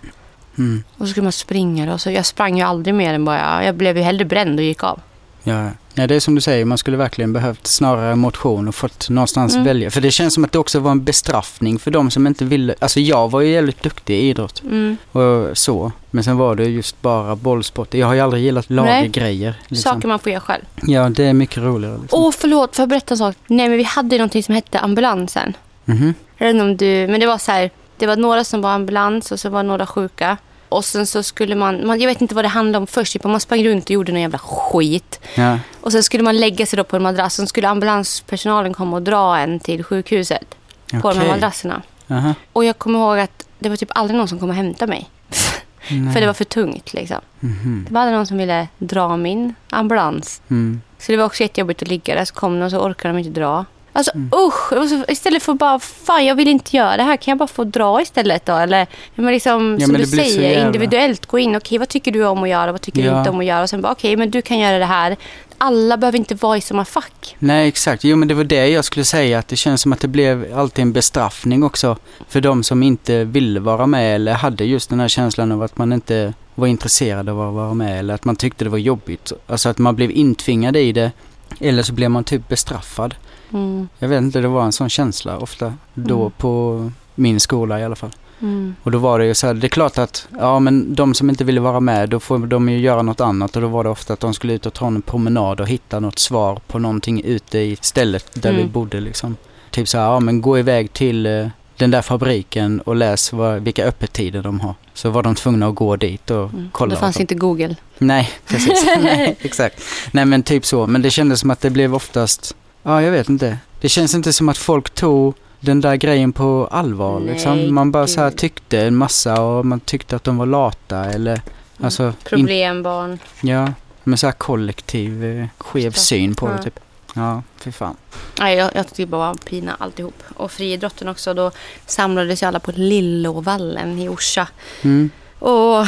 Mm. 0.58 0.84
Och 0.98 1.08
så 1.08 1.12
skulle 1.12 1.24
man 1.24 1.32
springa. 1.32 1.94
Och 1.94 2.02
så, 2.02 2.12
jag 2.12 2.26
sprang 2.26 2.58
ju 2.58 2.64
aldrig 2.64 2.96
mer 2.96 3.14
än 3.14 3.26
bara... 3.26 3.66
Jag 3.66 3.76
blev 3.76 3.98
ju 3.98 4.04
hellre 4.04 4.26
bränd 4.26 4.60
och 4.60 4.66
gick 4.66 4.84
av. 4.84 5.00
Ja, 5.44 5.70
ja, 5.94 6.08
det 6.08 6.16
är 6.16 6.20
som 6.20 6.36
du 6.36 6.42
säger, 6.42 6.66
man 6.66 6.78
skulle 6.78 6.98
verkligen 6.98 7.34
behövt 7.34 7.68
snarare 7.68 8.16
motion 8.16 8.68
och 8.68 8.76
fått 8.76 9.10
någonstans 9.10 9.54
Mm. 9.54 9.66
välja. 9.66 9.92
För 9.92 10.02
det 10.02 10.12
känns 10.12 10.34
som 10.34 10.44
att 10.46 10.52
det 10.52 10.60
också 10.60 10.80
var 10.80 10.92
en 10.92 11.04
bestraffning 11.04 11.80
för 11.80 11.92
de 11.92 12.12
som 12.12 12.28
inte 12.28 12.46
ville. 12.46 12.76
Alltså 12.80 13.00
jag 13.00 13.32
var 13.32 13.42
ju 13.42 13.52
jävligt 13.52 13.84
duktig 13.84 14.16
i 14.16 14.30
idrott 14.30 14.62
Mm. 14.66 14.98
och 15.12 15.58
så. 15.58 15.92
Men 16.12 16.24
sen 16.24 16.38
var 16.38 16.56
det 16.56 16.66
just 16.66 17.02
bara 17.02 17.36
bollsport. 17.36 17.94
Jag 17.94 18.08
har 18.08 18.14
ju 18.14 18.20
aldrig 18.20 18.44
gillat 18.44 18.70
lagergrejer. 18.70 19.54
Liksom. 19.68 19.92
Saker 19.94 20.08
man 20.08 20.20
får 20.20 20.32
göra 20.32 20.42
själv. 20.42 20.64
Ja, 20.82 21.10
det 21.10 21.24
är 21.24 21.34
mycket 21.34 21.58
roligare. 21.58 21.98
Liksom. 22.02 22.20
Åh, 22.24 22.32
förlåt. 22.38 22.76
Får 22.76 22.84
jag 22.84 22.90
berätta 22.90 23.14
en 23.14 23.18
sak? 23.18 23.36
Nej, 23.48 23.70
men 23.70 23.78
vi 23.78 23.84
hade 23.84 24.18
någonting 24.18 24.44
som 24.44 24.56
hette 24.56 24.80
ambulansen. 24.80 25.54
Mhm. 25.86 26.14
Jag 26.38 26.46
vet 26.48 26.54
inte 26.54 26.64
om 26.64 26.78
du... 26.78 27.08
Men 27.08 27.20
det 27.20 27.26
var 27.26 27.38
så 27.38 27.52
här... 27.52 27.70
Det 27.98 28.08
var 28.08 28.16
några 28.16 28.44
som 28.44 28.62
var 28.62 28.70
ambulans 28.72 29.32
och 29.32 29.40
så 29.40 29.50
var 29.50 29.64
några 29.64 29.86
sjuka. 29.86 30.38
Och 30.70 30.86
sen 30.86 31.08
så 31.08 31.24
skulle 31.24 31.56
man, 31.56 31.88
man... 31.88 32.00
Jag 32.02 32.08
vet 32.08 32.22
inte 32.22 32.36
vad 32.36 32.44
det 32.46 32.50
handlade 32.50 32.78
om 32.78 32.88
först. 32.88 33.14
Typ, 33.14 33.24
man 33.24 33.40
sprang 33.40 33.64
runt 33.66 33.84
och 33.84 33.92
gjorde 33.92 34.12
någon 34.12 34.22
jävla 34.22 34.38
skit. 34.38 35.20
Ja. 35.36 35.60
Och 35.82 35.92
sen 35.92 36.04
skulle 36.04 36.24
man 36.24 36.38
lägga 36.38 36.66
sig 36.66 36.78
då 36.78 36.84
på 36.84 36.96
en 36.96 37.04
madrass. 37.04 37.34
Sen 37.34 37.48
skulle 37.48 37.68
ambulanspersonalen 37.68 38.74
komma 38.74 38.96
och 38.96 39.02
dra 39.02 39.38
en 39.38 39.60
till 39.60 39.84
sjukhuset. 39.84 40.56
På 41.02 41.10
de 41.14 41.20
här 41.20 41.28
madrasserna. 41.28 41.82
Aha. 42.10 42.34
Och 42.54 42.66
jag 42.66 42.78
kommer 42.78 43.00
ihåg 43.00 43.20
att 43.20 43.46
det 43.60 43.70
var 43.70 43.76
typ 43.76 43.92
aldrig 43.96 44.18
någon 44.18 44.28
som 44.28 44.40
kom 44.40 44.50
och 44.50 44.56
hämtade 44.56 44.90
mig. 44.90 45.10
För 46.14 46.22
det 46.22 46.28
var 46.28 46.34
för 46.34 46.46
tungt 46.46 46.94
liksom. 46.94 47.18
Mhm. 47.40 47.86
Det 47.88 47.94
var 47.94 48.02
aldrig 48.02 48.18
någon 48.18 48.28
som 48.28 48.38
ville 48.38 48.68
dra 48.78 49.18
min 49.18 49.54
ambulans. 49.70 50.42
Mm. 50.50 50.82
Så 51.00 51.12
det 51.12 51.18
var 51.18 51.26
också 51.26 51.44
jättejobbigt 51.44 51.82
att 51.82 51.88
ligga 51.88 52.16
där. 52.16 52.26
Så 52.26 52.34
kom 52.34 52.60
de 52.60 52.66
och 52.66 52.72
så 52.72 52.78
orkade 52.78 53.14
de 53.14 53.20
inte 53.20 53.40
dra. 53.40 53.66
Alltså 53.96 54.12
Mm. 54.16 54.30
usch! 54.36 54.74
Istället 55.12 55.44
för 55.44 55.52
att 55.54 55.60
bara, 55.60 55.80
fan 55.80 56.26
jag 56.26 56.36
vill 56.36 56.48
inte 56.48 56.78
göra 56.78 56.98
det 56.98 57.04
här. 57.04 57.18
Kan 57.18 57.32
jag 57.32 57.38
bara 57.38 57.48
få 57.48 57.64
dra 57.64 58.02
istället 58.02 58.46
då? 58.46 58.54
Eller 58.56 58.88
men 59.16 59.26
liksom, 59.34 59.78
Ja, 59.80 59.86
som 59.86 59.92
men 59.94 60.02
du 60.02 60.08
säger, 60.08 60.66
individuellt 60.66 61.26
gå 61.26 61.40
in. 61.40 61.56
Okej, 61.56 61.78
vad 61.78 61.88
tycker 61.90 62.12
du 62.12 62.26
om 62.26 62.44
att 62.44 62.50
göra? 62.50 62.72
Vad 62.72 62.82
tycker 62.82 63.02
du 63.02 63.08
Ja. 63.08 63.18
inte 63.20 63.30
om 63.30 63.40
att 63.40 63.46
göra? 63.46 63.62
Och 63.64 63.70
sen 63.70 63.82
bara, 63.82 63.92
okej, 63.92 64.16
men 64.16 64.32
du 64.32 64.42
kan 64.42 64.60
göra 64.60 64.80
det 64.80 64.86
här. 64.86 65.18
Alla 65.58 65.98
behöver 65.98 66.18
inte 66.18 66.36
vara 66.36 66.58
i 66.58 66.62
samma 66.62 66.86
fack. 66.86 67.36
Nej, 67.40 67.68
exakt. 67.68 68.04
Jo, 68.04 68.16
men 68.18 68.28
det 68.28 68.34
var 68.34 68.44
det 68.44 68.68
jag 68.68 68.86
skulle 68.86 69.06
säga. 69.06 69.40
Att 69.40 69.48
det 69.48 69.56
känns 69.56 69.82
som 69.82 69.94
att 69.94 70.00
det 70.00 70.08
blev 70.08 70.58
alltid 70.58 70.82
en 70.82 70.94
bestraffning 70.94 71.64
också. 71.64 71.98
För 72.30 72.42
de 72.42 72.64
som 72.64 72.84
inte 72.84 73.24
ville 73.24 73.60
vara 73.60 73.88
med 73.88 74.16
eller 74.16 74.34
hade 74.34 74.64
just 74.66 74.90
den 74.90 75.00
här 75.00 75.08
känslan 75.08 75.52
av 75.52 75.64
att 75.64 75.78
man 75.78 75.94
inte 75.94 76.34
var 76.56 76.68
intresserad 76.68 77.30
av 77.30 77.42
att 77.42 77.54
vara 77.54 77.74
med. 77.74 78.00
Eller 78.00 78.14
att 78.14 78.26
man 78.26 78.36
tyckte 78.36 78.64
det 78.64 78.70
var 78.70 78.78
jobbigt. 78.78 79.32
Alltså 79.48 79.70
att 79.70 79.78
man 79.78 79.96
blev 79.96 80.12
intvingad 80.12 80.76
i 80.78 80.92
det. 80.92 81.12
Eller 81.60 81.84
så 81.84 81.94
blev 81.94 82.12
man 82.12 82.24
typ 82.24 82.48
bestraffad. 82.50 83.16
Mm. 83.54 83.88
Jag 84.00 84.08
vet 84.08 84.22
inte, 84.22 84.40
det 84.42 84.48
var 84.48 84.64
en 84.66 84.72
sån 84.72 84.90
känsla 84.90 85.38
ofta. 85.38 85.74
Då 85.94 86.20
Mm. 86.20 86.32
på 86.38 86.92
min 87.16 87.40
skola 87.40 87.80
i 87.80 87.84
alla 87.84 87.96
fall. 87.96 88.12
Mm. 88.42 88.76
Och 88.84 88.92
då 88.92 88.98
var 88.98 89.20
det 89.20 89.26
ju 89.26 89.34
så 89.34 89.48
här, 89.48 89.54
det 89.54 89.68
är 89.68 89.70
klart 89.70 89.98
att, 89.98 90.28
ja 90.40 90.60
men 90.60 90.96
de 90.96 91.14
som 91.14 91.30
inte 91.30 91.44
ville 91.44 91.60
vara 91.60 91.80
med, 91.80 92.10
då 92.10 92.20
får 92.20 92.40
de 92.40 92.70
ju 92.70 92.80
göra 92.80 93.02
något 93.02 93.22
annat. 93.22 93.56
Och 93.56 93.62
då 93.62 93.68
var 93.68 93.84
det 93.84 93.90
ofta 93.90 94.14
att 94.14 94.20
de 94.20 94.34
skulle 94.34 94.54
ut 94.54 94.66
och 94.66 94.74
ta 94.74 94.88
en 94.88 95.02
promenad 95.02 95.62
och 95.62 95.68
hitta 95.68 96.00
något 96.00 96.20
svar 96.20 96.60
på 96.68 96.80
någonting 96.80 97.22
ute 97.24 97.60
i 97.60 97.78
stället 97.82 98.42
där 98.42 98.52
vi 98.52 98.60
Mm. 98.62 98.72
bodde 98.72 99.00
liksom. 99.00 99.36
Typ 99.72 99.88
så 99.88 99.98
här, 99.98 100.06
ja 100.06 100.20
men 100.20 100.42
gå 100.42 100.60
iväg 100.60 100.94
till 100.94 101.26
eh, 101.26 101.48
den 101.78 101.92
där 101.92 102.02
fabriken 102.02 102.82
och 102.82 102.96
läs 102.96 103.34
vad, 103.34 103.62
vilka 103.62 103.86
öppettider 103.86 104.42
de 104.42 104.60
har. 104.60 104.76
Så 104.94 105.10
var 105.10 105.24
de 105.24 105.36
tvungna 105.36 105.68
att 105.68 105.76
gå 105.76 105.96
dit 105.96 106.32
och 106.32 106.50
Mm. 106.50 106.70
kolla. 106.72 106.94
Det 106.96 107.00
fanns 107.00 107.16
dem. 107.16 107.22
inte 107.22 107.36
Google. 107.36 107.76
Nej, 107.98 108.30
precis. 108.48 108.86
Nej, 109.04 109.36
exakt. 109.42 109.84
Nej 110.12 110.26
men 110.26 110.44
typ 110.44 110.66
så. 110.66 110.88
Men 110.88 111.02
det 111.02 111.10
kändes 111.10 111.40
som 111.40 111.52
att 111.52 111.62
det 111.62 111.70
blev 111.70 111.96
oftast, 111.96 112.56
ja 112.84 113.02
jag 113.02 113.12
vet 113.12 113.30
inte. 113.30 113.58
Det 113.82 113.90
känns 113.90 114.16
inte 114.16 114.34
som 114.34 114.50
att 114.50 114.58
folk 114.58 114.90
tog 114.90 115.34
den 115.60 115.82
där 115.82 115.96
grejen 115.96 116.34
på 116.34 116.68
allvar 116.72 117.20
Nej, 117.20 117.34
liksom. 117.34 117.74
Man 117.74 117.92
bara 117.92 118.08
så 118.08 118.32
tyckte 118.32 118.82
en 118.82 118.96
massa 118.96 119.42
och 119.42 119.66
man 119.66 119.80
tyckte 119.80 120.16
att 120.16 120.24
de 120.24 120.38
var 120.38 120.46
lata 120.46 121.06
eller 121.06 121.42
alltså, 121.80 122.04
in, 122.08 122.14
Problembarn. 122.24 123.20
ja, 123.42 123.74
men 124.04 124.18
så 124.18 124.28
här 124.28 124.32
kollektiv 124.32 125.24
eh, 125.26 125.48
skev 125.58 125.92
syn 125.92 126.36
på 126.36 126.48
Ja. 126.48 126.52
det 126.54 126.64
typ. 126.64 126.80
Ja, 127.16 127.44
fy 127.60 127.72
fan. 127.72 127.96
Nej, 128.40 128.58
jag, 128.58 128.72
jag 128.76 128.86
tyckte 128.88 129.02
det 129.02 129.06
bara 129.06 129.28
var 129.28 129.36
pina 129.36 129.76
alltihop. 129.80 130.24
Och 130.36 130.52
friidrotten 130.52 131.08
också. 131.08 131.34
Då 131.34 131.52
samlades 131.86 132.44
ju 132.44 132.48
alla 132.48 132.60
på 132.60 132.72
Lillovallen 132.76 134.00
i 134.00 134.10
Orsa. 134.10 134.48
Mm. 134.82 135.10
Och 135.40 135.86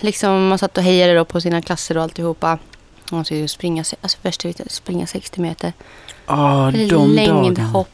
liksom 0.00 0.48
man 0.48 0.58
satt 0.58 0.78
och 0.78 0.84
hejade 0.84 1.14
då 1.14 1.24
på 1.24 1.40
sina 1.40 1.62
klasser 1.62 1.96
och 1.96 2.02
alltihopa. 2.02 2.58
Man 3.10 3.24
skulle 3.24 3.40
ju 3.40 3.48
springa, 3.48 3.84
alltså 4.00 4.18
springa 4.66 5.06
60 5.06 5.40
meter. 5.40 5.72
Ja, 6.26 6.70
de 6.72 6.86
dagarna. 6.86 7.42
Längdhopp. 7.42 7.88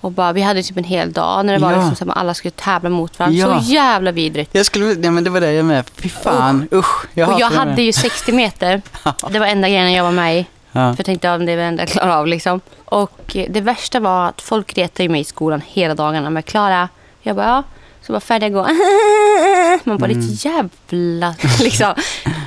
Och 0.00 0.12
bara, 0.12 0.32
vi 0.32 0.42
hade 0.42 0.62
typ 0.62 0.76
en 0.76 0.84
hel 0.84 1.12
dag 1.12 1.46
när 1.46 1.52
det 1.52 1.58
var 1.58 1.72
Ja. 1.72 1.88
liksom 1.88 2.10
att 2.10 2.16
alla 2.16 2.34
skulle 2.34 2.50
tävla 2.52 2.88
mot 2.90 3.18
varandra. 3.18 3.38
Ja. 3.38 3.60
Så 3.60 3.72
jävla 3.72 4.12
vidrigt. 4.12 4.54
Jag 4.54 4.66
skulle, 4.66 4.92
ja 4.92 5.10
men 5.10 5.24
det 5.24 5.30
var 5.30 5.40
det 5.40 5.52
jag 5.52 5.64
med. 5.64 5.84
Fy 5.96 6.08
fan, 6.08 6.68
usch. 6.72 7.06
Jag 7.14 7.28
och 7.34 7.40
jag 7.40 7.50
hade 7.50 7.70
med. 7.70 7.78
ju 7.84 7.92
60 7.92 8.32
meter. 8.32 8.82
Det 9.30 9.38
var 9.38 9.46
enda 9.46 9.68
grejen 9.68 9.92
jag 9.92 10.04
var 10.04 10.10
med 10.12 10.36
i. 10.38 10.46
Ja. 10.72 10.80
För 10.80 10.98
jag 10.98 11.06
tänkte 11.06 11.32
att 11.32 11.46
det 11.46 11.52
är 11.52 11.56
det 11.56 11.62
enda 11.62 11.82
jag 11.82 11.88
klarar 11.88 12.16
av 12.18 12.26
liksom. 12.26 12.60
Och 12.84 13.36
det 13.48 13.60
värsta 13.60 14.00
var 14.00 14.26
att 14.28 14.40
folk 14.42 14.78
retade 14.78 15.08
mig 15.08 15.20
i 15.20 15.24
skolan 15.24 15.62
hela 15.66 15.94
dagarna 15.94 16.30
med 16.30 16.44
Klara. 16.44 16.88
Jag 17.22 17.36
bara, 17.36 17.46
ja. 17.46 17.62
Så 18.06 18.12
var 18.12 18.20
färdig 18.20 18.46
att 18.46 18.52
gå. 18.52 18.62
Man 19.84 19.98
bara, 19.98 20.10
Mm. 20.10 20.20
ditt 20.28 20.44
jävla... 20.44 21.34
Liksom. 21.60 21.94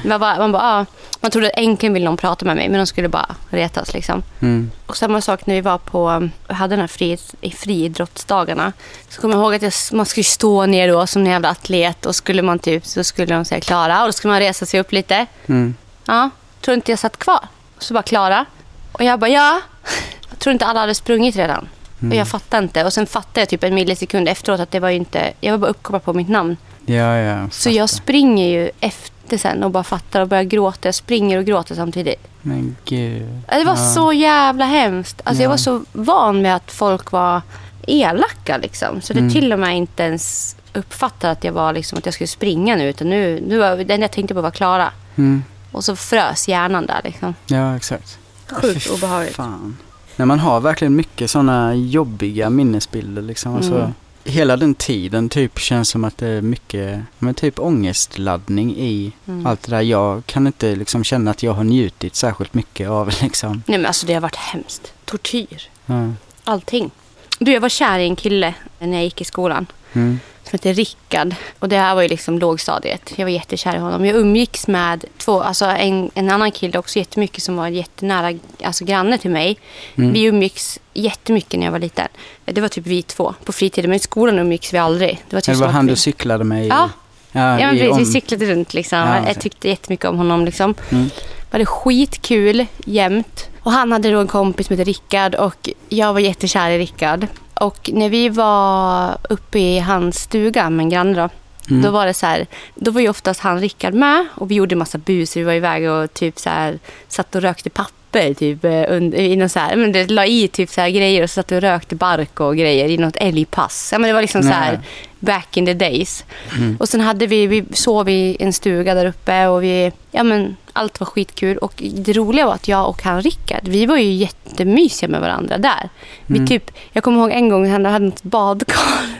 Man 0.05 0.19
bara, 0.19 0.37
man 0.37 0.51
bara, 0.51 0.63
ja. 0.79 0.85
Man 1.21 1.31
trodde 1.31 1.47
att 1.47 1.57
äntligen 1.57 1.93
ville 1.93 2.05
någon 2.05 2.17
prata 2.17 2.45
med 2.45 2.55
mig, 2.55 2.69
men 2.69 2.77
de 2.79 2.85
skulle 2.85 3.07
bara 3.09 3.35
retas 3.49 3.93
liksom. 3.93 4.23
Mm. 4.41 4.71
Och 4.85 4.97
samma 4.97 5.21
sak 5.21 5.45
när 5.45 5.55
vi 5.55 5.61
var 5.61 5.77
på, 5.77 6.29
hade 6.47 6.71
den 6.75 6.79
här 6.79 6.87
fri, 6.87 7.17
i 7.41 7.51
friidrottsdagarna. 7.51 8.73
Så 9.09 9.21
kommer 9.21 9.35
jag 9.35 9.41
ihåg 9.43 9.55
att 9.55 9.61
jag, 9.61 9.73
man 9.91 10.05
skulle 10.05 10.23
stå 10.23 10.65
ner 10.65 10.87
då 10.87 11.07
som 11.07 11.21
en 11.21 11.31
jävla 11.31 11.49
atlet 11.49 12.05
och 12.05 12.15
skulle 12.15 12.41
man 12.41 12.59
typ, 12.59 12.85
så 12.85 13.03
skulle 13.03 13.35
de 13.35 13.45
säga 13.45 13.61
Klara 13.61 14.01
och 14.01 14.07
då 14.07 14.11
skulle 14.11 14.31
man 14.31 14.39
resa 14.39 14.65
sig 14.65 14.79
upp 14.79 14.91
lite. 14.91 15.25
Mm. 15.47 15.75
Ja, 16.05 16.29
tror 16.61 16.75
inte 16.75 16.91
jag 16.91 16.99
satt 16.99 17.17
kvar. 17.19 17.47
Och 17.77 17.83
så 17.83 17.93
bara 17.93 18.03
Klara. 18.03 18.45
Och 18.91 19.03
jag 19.03 19.19
bara 19.19 19.29
ja. 19.29 19.61
tror 20.37 20.53
inte 20.53 20.65
alla 20.65 20.79
hade 20.79 20.95
sprungit 20.95 21.35
redan. 21.35 21.67
Mm. 22.01 22.11
Och 22.11 22.17
jag 22.17 22.27
fattade 22.27 22.63
inte. 22.63 22.83
Och 22.85 22.93
sen 22.93 23.07
fattade 23.07 23.41
jag 23.41 23.49
typ 23.49 23.63
en 23.63 23.75
millisekund 23.75 24.27
efteråt 24.29 24.59
att 24.59 24.71
det 24.71 24.79
var 24.79 24.89
ju 24.89 24.95
inte... 24.95 25.33
Jag 25.41 25.51
var 25.51 25.57
bara 25.57 25.71
uppkopplad 25.71 26.03
på 26.03 26.13
mitt 26.13 26.29
namn. 26.29 26.57
Ja, 26.85 27.15
ja. 27.17 27.49
Så 27.51 27.69
jag 27.69 27.89
springer 27.89 28.47
ju 28.47 28.71
efter 28.79 29.37
sen 29.37 29.63
och 29.63 29.71
bara 29.71 29.83
fattar 29.83 30.21
och 30.21 30.27
börjar 30.27 30.43
gråta. 30.43 30.87
Jag 30.87 30.95
springer 30.95 31.37
och 31.37 31.45
gråter 31.45 31.75
samtidigt. 31.75 32.27
Men 32.41 32.75
gud. 32.85 33.27
Det 33.49 33.63
var 33.63 33.75
Ja. 33.77 33.93
så 33.95 34.13
jävla 34.13 34.65
hemskt. 34.65 35.21
Alltså 35.23 35.43
jag 35.43 35.47
Ja. 35.47 35.51
var 35.53 35.57
så 35.57 35.83
van 35.91 36.41
med 36.41 36.55
att 36.55 36.71
folk 36.71 37.11
var 37.11 37.41
elaka 37.87 38.57
liksom. 38.57 39.01
Så 39.01 39.13
det 39.13 39.19
Mm. 39.19 39.31
till 39.31 39.53
och 39.53 39.59
med 39.59 39.77
inte 39.77 40.03
ens 40.03 40.55
uppfattade 40.73 41.31
att 41.31 41.43
jag 41.43 41.53
var 41.53 41.73
liksom 41.73 41.97
att 41.97 42.05
jag 42.05 42.13
skulle 42.13 42.27
springa 42.27 42.75
nu. 42.75 42.89
Utan 42.89 43.09
nu, 43.09 43.43
nu 43.47 43.57
var, 43.57 43.69
det 43.77 43.81
enda 43.93 43.95
jag 44.03 44.11
tänkte 44.11 44.33
på 44.33 44.41
var 44.41 44.51
Klara. 44.51 44.91
Mm. 45.15 45.43
Och 45.71 45.83
så 45.83 45.95
frös 45.95 46.47
hjärnan 46.47 46.85
där 46.85 47.01
liksom. 47.03 47.35
Ja, 47.47 47.75
exakt. 47.75 48.17
Sjukt 48.51 48.89
obehagligt. 48.89 49.35
Fan. 49.35 49.77
Nej, 50.19 50.25
man 50.25 50.39
har 50.39 50.59
verkligen 50.59 50.95
mycket 50.95 51.31
sådana 51.31 51.75
jobbiga 51.75 52.49
minnesbilder 52.49 53.21
liksom. 53.21 53.55
Alltså, 53.55 53.75
Mm. 53.75 53.91
Hela 54.23 54.57
den 54.57 54.75
tiden 54.75 55.29
typ 55.29 55.59
känns 55.59 55.89
som 55.89 56.03
att 56.03 56.17
det 56.17 56.27
är 56.27 56.41
mycket, 56.41 56.99
men 57.19 57.33
typ 57.33 57.59
ångestladdning 57.59 58.75
i 58.77 59.11
Mm. 59.27 59.45
allt 59.47 59.61
det 59.63 59.71
där. 59.71 59.81
Jag 59.81 60.25
kan 60.25 60.47
inte 60.47 60.75
liksom 60.75 61.03
känna 61.03 61.31
att 61.31 61.43
jag 61.43 61.53
har 61.53 61.63
njutit 61.63 62.15
särskilt 62.15 62.53
mycket 62.53 62.89
av 62.89 63.07
liksom. 63.21 63.63
Nej 63.65 63.77
men 63.77 63.85
alltså 63.85 64.05
det 64.07 64.13
har 64.13 64.21
varit 64.21 64.35
hemskt. 64.35 64.93
Tortyr. 65.05 65.61
Ja. 65.85 66.09
Allting. 66.43 66.91
Du, 67.39 67.51
jag 67.51 67.61
var 67.61 67.69
kär 67.69 67.99
i 67.99 68.03
en 68.03 68.15
kille 68.15 68.53
när 68.79 68.93
jag 68.93 69.03
gick 69.03 69.21
i 69.21 69.25
skolan. 69.25 69.65
Mm. 69.93 70.19
Som 70.43 70.51
heter 70.51 70.73
Rickard. 70.73 71.35
Och 71.59 71.69
det 71.69 71.77
här 71.77 71.95
var 71.95 72.01
ju 72.01 72.07
liksom 72.07 72.39
lågstadiet. 72.39 73.13
Jag 73.15 73.25
var 73.25 73.29
jättekär 73.31 73.75
i 73.75 73.79
honom. 73.79 74.05
Jag 74.05 74.15
umgicks 74.15 74.67
med 74.67 75.05
två, 75.17 75.41
alltså 75.41 75.65
en, 75.65 76.11
en 76.13 76.29
annan 76.29 76.51
kille 76.51 76.77
också 76.79 76.99
jättemycket 76.99 77.43
som 77.43 77.55
var 77.55 77.67
jättenära 77.67 78.39
alltså 78.63 78.85
granne 78.85 79.17
till 79.17 79.31
mig. 79.31 79.57
Mm. 79.95 80.13
Vi 80.13 80.23
umgicks 80.23 80.79
jättemycket 80.93 81.59
när 81.59 81.67
jag 81.67 81.71
var 81.71 81.79
liten. 81.79 82.07
Det 82.45 82.61
var 82.61 82.67
typ 82.67 82.87
vi 82.87 83.01
två 83.01 83.33
på 83.45 83.51
fritiden. 83.51 83.89
Men 83.89 83.97
i 83.97 83.99
skolan 83.99 84.39
umgicks 84.39 84.73
vi 84.73 84.77
aldrig. 84.77 85.23
Det 85.29 85.35
var 85.35 85.41
typ 85.41 85.55
Det 85.55 85.61
var 85.61 85.67
han 85.67 85.87
du 85.87 85.95
cyklade 85.95 86.43
med 86.43 86.65
i? 86.65 86.67
Ja. 86.67 86.89
Ja, 87.31 87.59
Ja. 87.61 87.71
Vi 87.71 87.87
om- 87.89 88.05
cyklade 88.05 88.45
runt 88.45 88.73
liksom. 88.73 88.99
Ja, 88.99 89.27
Jag 89.27 89.39
tyckte 89.41 89.69
jättemycket 89.69 90.05
om 90.05 90.17
honom 90.17 90.45
liksom. 90.45 90.75
Mm. 90.89 91.03
Vi 91.03 91.51
hade 91.51 91.65
skitkul 91.65 92.65
jämt. 92.85 93.49
Och 93.61 93.71
han 93.71 93.91
hade 93.91 94.11
då 94.11 94.19
en 94.19 94.27
kompis 94.27 94.67
som 94.67 94.77
hette 94.77 94.89
Rickard 94.89 95.35
och 95.35 95.69
jag 95.89 96.13
var 96.13 96.19
jättekär 96.19 96.69
i 96.71 96.77
Rickard. 96.79 97.27
Och 97.59 97.89
när 97.93 98.09
vi 98.09 98.29
var 98.29 99.17
uppe 99.29 99.59
i 99.59 99.79
hans 99.79 100.19
stuga 100.19 100.69
med 100.69 100.83
en 100.83 100.89
granne 100.89 101.21
då, 101.21 101.29
Mm. 101.69 101.81
då 101.81 101.91
var 101.91 102.05
det 102.05 102.13
så 102.13 102.25
här, 102.25 102.47
då 102.75 102.91
var 102.91 103.01
ju 103.01 103.09
oftast 103.09 103.39
han 103.39 103.59
Rickard 103.61 103.93
med 103.93 104.25
och 104.35 104.51
vi 104.51 104.55
gjorde 104.55 104.75
massa 104.75 104.97
bus. 104.97 105.37
Vi 105.37 105.43
var 105.43 105.53
iväg 105.53 105.89
och 105.89 106.13
typ 106.13 106.39
så 106.39 106.49
här, 106.49 106.79
satt 107.07 107.35
och 107.35 107.41
rökte 107.41 107.69
papper 107.69 108.33
typ 108.33 108.65
eh, 108.65 108.83
under, 108.89 109.17
i 109.17 109.35
någon 109.35 109.49
så 109.49 109.59
här, 109.59 109.75
men 109.75 109.91
det 109.91 110.11
la 110.11 110.25
i 110.25 110.47
typ 110.47 110.69
så 110.69 110.81
här 110.81 110.89
grejer 110.89 111.23
och 111.23 111.29
satt 111.29 111.51
och 111.51 111.61
rökte 111.61 111.95
bark 111.95 112.39
och 112.39 112.57
grejer 112.57 112.89
i 112.89 112.97
något 112.97 113.15
älgpass. 113.15 113.89
Ja 113.91 113.99
men 113.99 114.07
det 114.07 114.13
var 114.13 114.21
liksom 114.21 114.43
så 114.43 114.49
här 114.49 114.79
back 115.19 115.57
in 115.57 115.65
the 115.65 115.73
days. 115.73 116.25
Mm. 116.57 116.77
Och 116.79 116.89
sen 116.89 117.01
hade 117.01 117.27
vi, 117.27 117.47
vi 117.47 117.65
sov 117.73 118.09
i 118.09 118.37
en 118.39 118.53
stuga 118.53 118.93
där 118.93 119.05
uppe 119.05 119.47
och 119.47 119.63
vi, 119.63 119.91
ja 120.11 120.23
men 120.23 120.55
allt 120.79 120.99
var 120.99 121.07
skitkul. 121.07 121.57
Och 121.57 121.83
det 121.93 122.13
roliga 122.13 122.45
var 122.45 122.53
att 122.53 122.67
jag 122.67 122.89
och 122.89 123.03
han 123.03 123.21
Rickard, 123.21 123.67
vi 123.67 123.85
var 123.85 123.97
ju 123.97 124.11
jättemysiga 124.11 125.09
med 125.09 125.21
varandra 125.21 125.57
där. 125.57 125.89
Vi 126.25 126.37
Mm. 126.37 126.47
typ, 126.47 126.71
jag 126.91 127.03
kommer 127.03 127.19
ihåg 127.19 127.31
en 127.31 127.49
gång 127.49 127.69
han 127.69 127.85
hade 127.85 128.07
ett 128.07 128.23
badkar. 128.23 128.75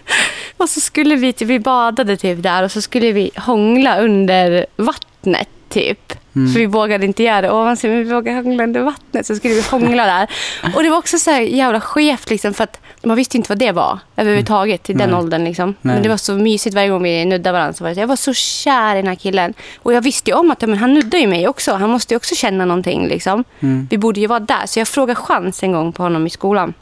Och 0.57 0.69
så 0.69 0.79
skulle 0.79 1.15
vi, 1.15 1.33
typ, 1.33 1.47
vi 1.47 1.59
badade 1.59 2.17
typ 2.17 2.43
där 2.43 2.63
och 2.63 2.71
så 2.71 2.81
skulle 2.81 3.11
vi 3.11 3.31
hångla 3.35 3.99
under 3.99 4.65
vattnet 4.75 5.49
typ. 5.69 6.13
Mm. 6.35 6.53
För 6.53 6.59
vi 6.59 6.65
vågade 6.65 7.05
inte 7.05 7.23
göra 7.23 7.41
det 7.41 7.51
ovanför, 7.51 7.87
men 7.87 7.97
vi 7.97 8.03
vågade 8.13 8.37
hångla 8.41 8.63
under 8.63 8.81
vattnet. 8.81 9.25
Så 9.25 9.35
skulle 9.35 9.53
vi 9.53 9.61
hångla 9.61 10.05
där. 10.05 10.27
Och 10.75 10.83
det 10.83 10.89
var 10.89 10.97
också 10.97 11.17
så 11.17 11.31
här 11.31 11.41
jävla 11.41 11.81
skevt 11.81 12.29
liksom, 12.29 12.53
för 12.53 12.63
att 12.63 12.79
man 13.03 13.17
visste 13.17 13.37
inte 13.37 13.49
vad 13.49 13.57
det 13.57 13.71
var 13.71 13.99
överhuvudtaget 14.15 14.89
i 14.89 14.93
den 14.93 15.09
Nej. 15.09 15.19
åldern. 15.19 15.43
Liksom. 15.43 15.75
Nej. 15.81 15.93
Men 15.93 16.03
det 16.03 16.09
var 16.09 16.17
så 16.17 16.33
mysigt 16.33 16.75
varje 16.75 16.89
gång 16.89 17.03
vi 17.03 17.25
nuddade 17.25 17.51
varandra. 17.51 17.73
Så 17.73 17.83
var 17.83 17.99
jag 17.99 18.07
var 18.07 18.15
så 18.15 18.33
kär 18.33 18.95
i 18.95 18.97
den 18.97 19.07
här 19.07 19.15
killen. 19.15 19.53
Och 19.79 19.93
jag 19.93 20.01
visste 20.01 20.31
ju 20.31 20.37
om 20.37 20.51
att 20.51 20.61
ja, 20.61 20.67
men 20.67 20.77
han 20.77 20.93
nuddar 20.93 21.19
ju 21.19 21.27
mig 21.27 21.47
också. 21.47 21.73
Han 21.73 21.89
måste 21.89 22.13
ju 22.13 22.15
också 22.15 22.35
känna 22.35 22.65
någonting. 22.65 23.07
Liksom. 23.07 23.43
Mm. 23.59 23.87
Vi 23.91 23.97
borde 23.97 24.19
ju 24.19 24.27
vara 24.27 24.39
där. 24.39 24.65
Så 24.65 24.79
jag 24.79 24.87
frågade 24.87 25.15
chans 25.15 25.63
en 25.63 25.71
gång 25.71 25.91
på 25.91 26.03
honom 26.03 26.27
i 26.27 26.29
skolan. 26.29 26.73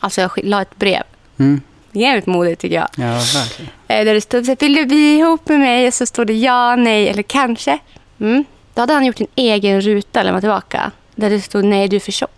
Alltså 0.00 0.20
jag 0.20 0.30
la 0.42 0.62
ett 0.62 0.76
brev. 0.76 1.02
Mm. 1.38 1.60
Jävligt 1.92 2.26
modigt 2.26 2.60
tycker 2.60 2.76
jag. 2.76 2.88
Ja, 2.96 3.12
verkligen. 3.12 3.70
Eh, 3.88 4.04
Där 4.04 4.14
det 4.14 4.20
stod 4.20 4.44
så 4.44 4.50
här, 4.50 4.56
vill 4.60 4.74
du 4.74 4.86
bli 4.86 5.18
ihop 5.18 5.48
med 5.48 5.60
mig? 5.60 5.86
Och 5.88 5.94
så 5.94 6.06
stod 6.06 6.26
det 6.26 6.32
ja, 6.32 6.76
nej 6.76 7.08
eller 7.08 7.22
kanske. 7.22 7.78
Mm. 8.20 8.44
Då 8.74 8.82
hade 8.82 8.92
han 8.94 9.04
gjort 9.06 9.20
en 9.20 9.26
egen 9.34 9.80
ruta 9.80 10.22
lämnat 10.22 10.42
tillbaka. 10.42 10.90
Där 11.14 11.30
det 11.30 11.40
stod 11.40 11.64
nej, 11.64 11.88
du 11.88 11.96
är 11.96 12.00
för 12.00 12.12
tjock. 12.12 12.30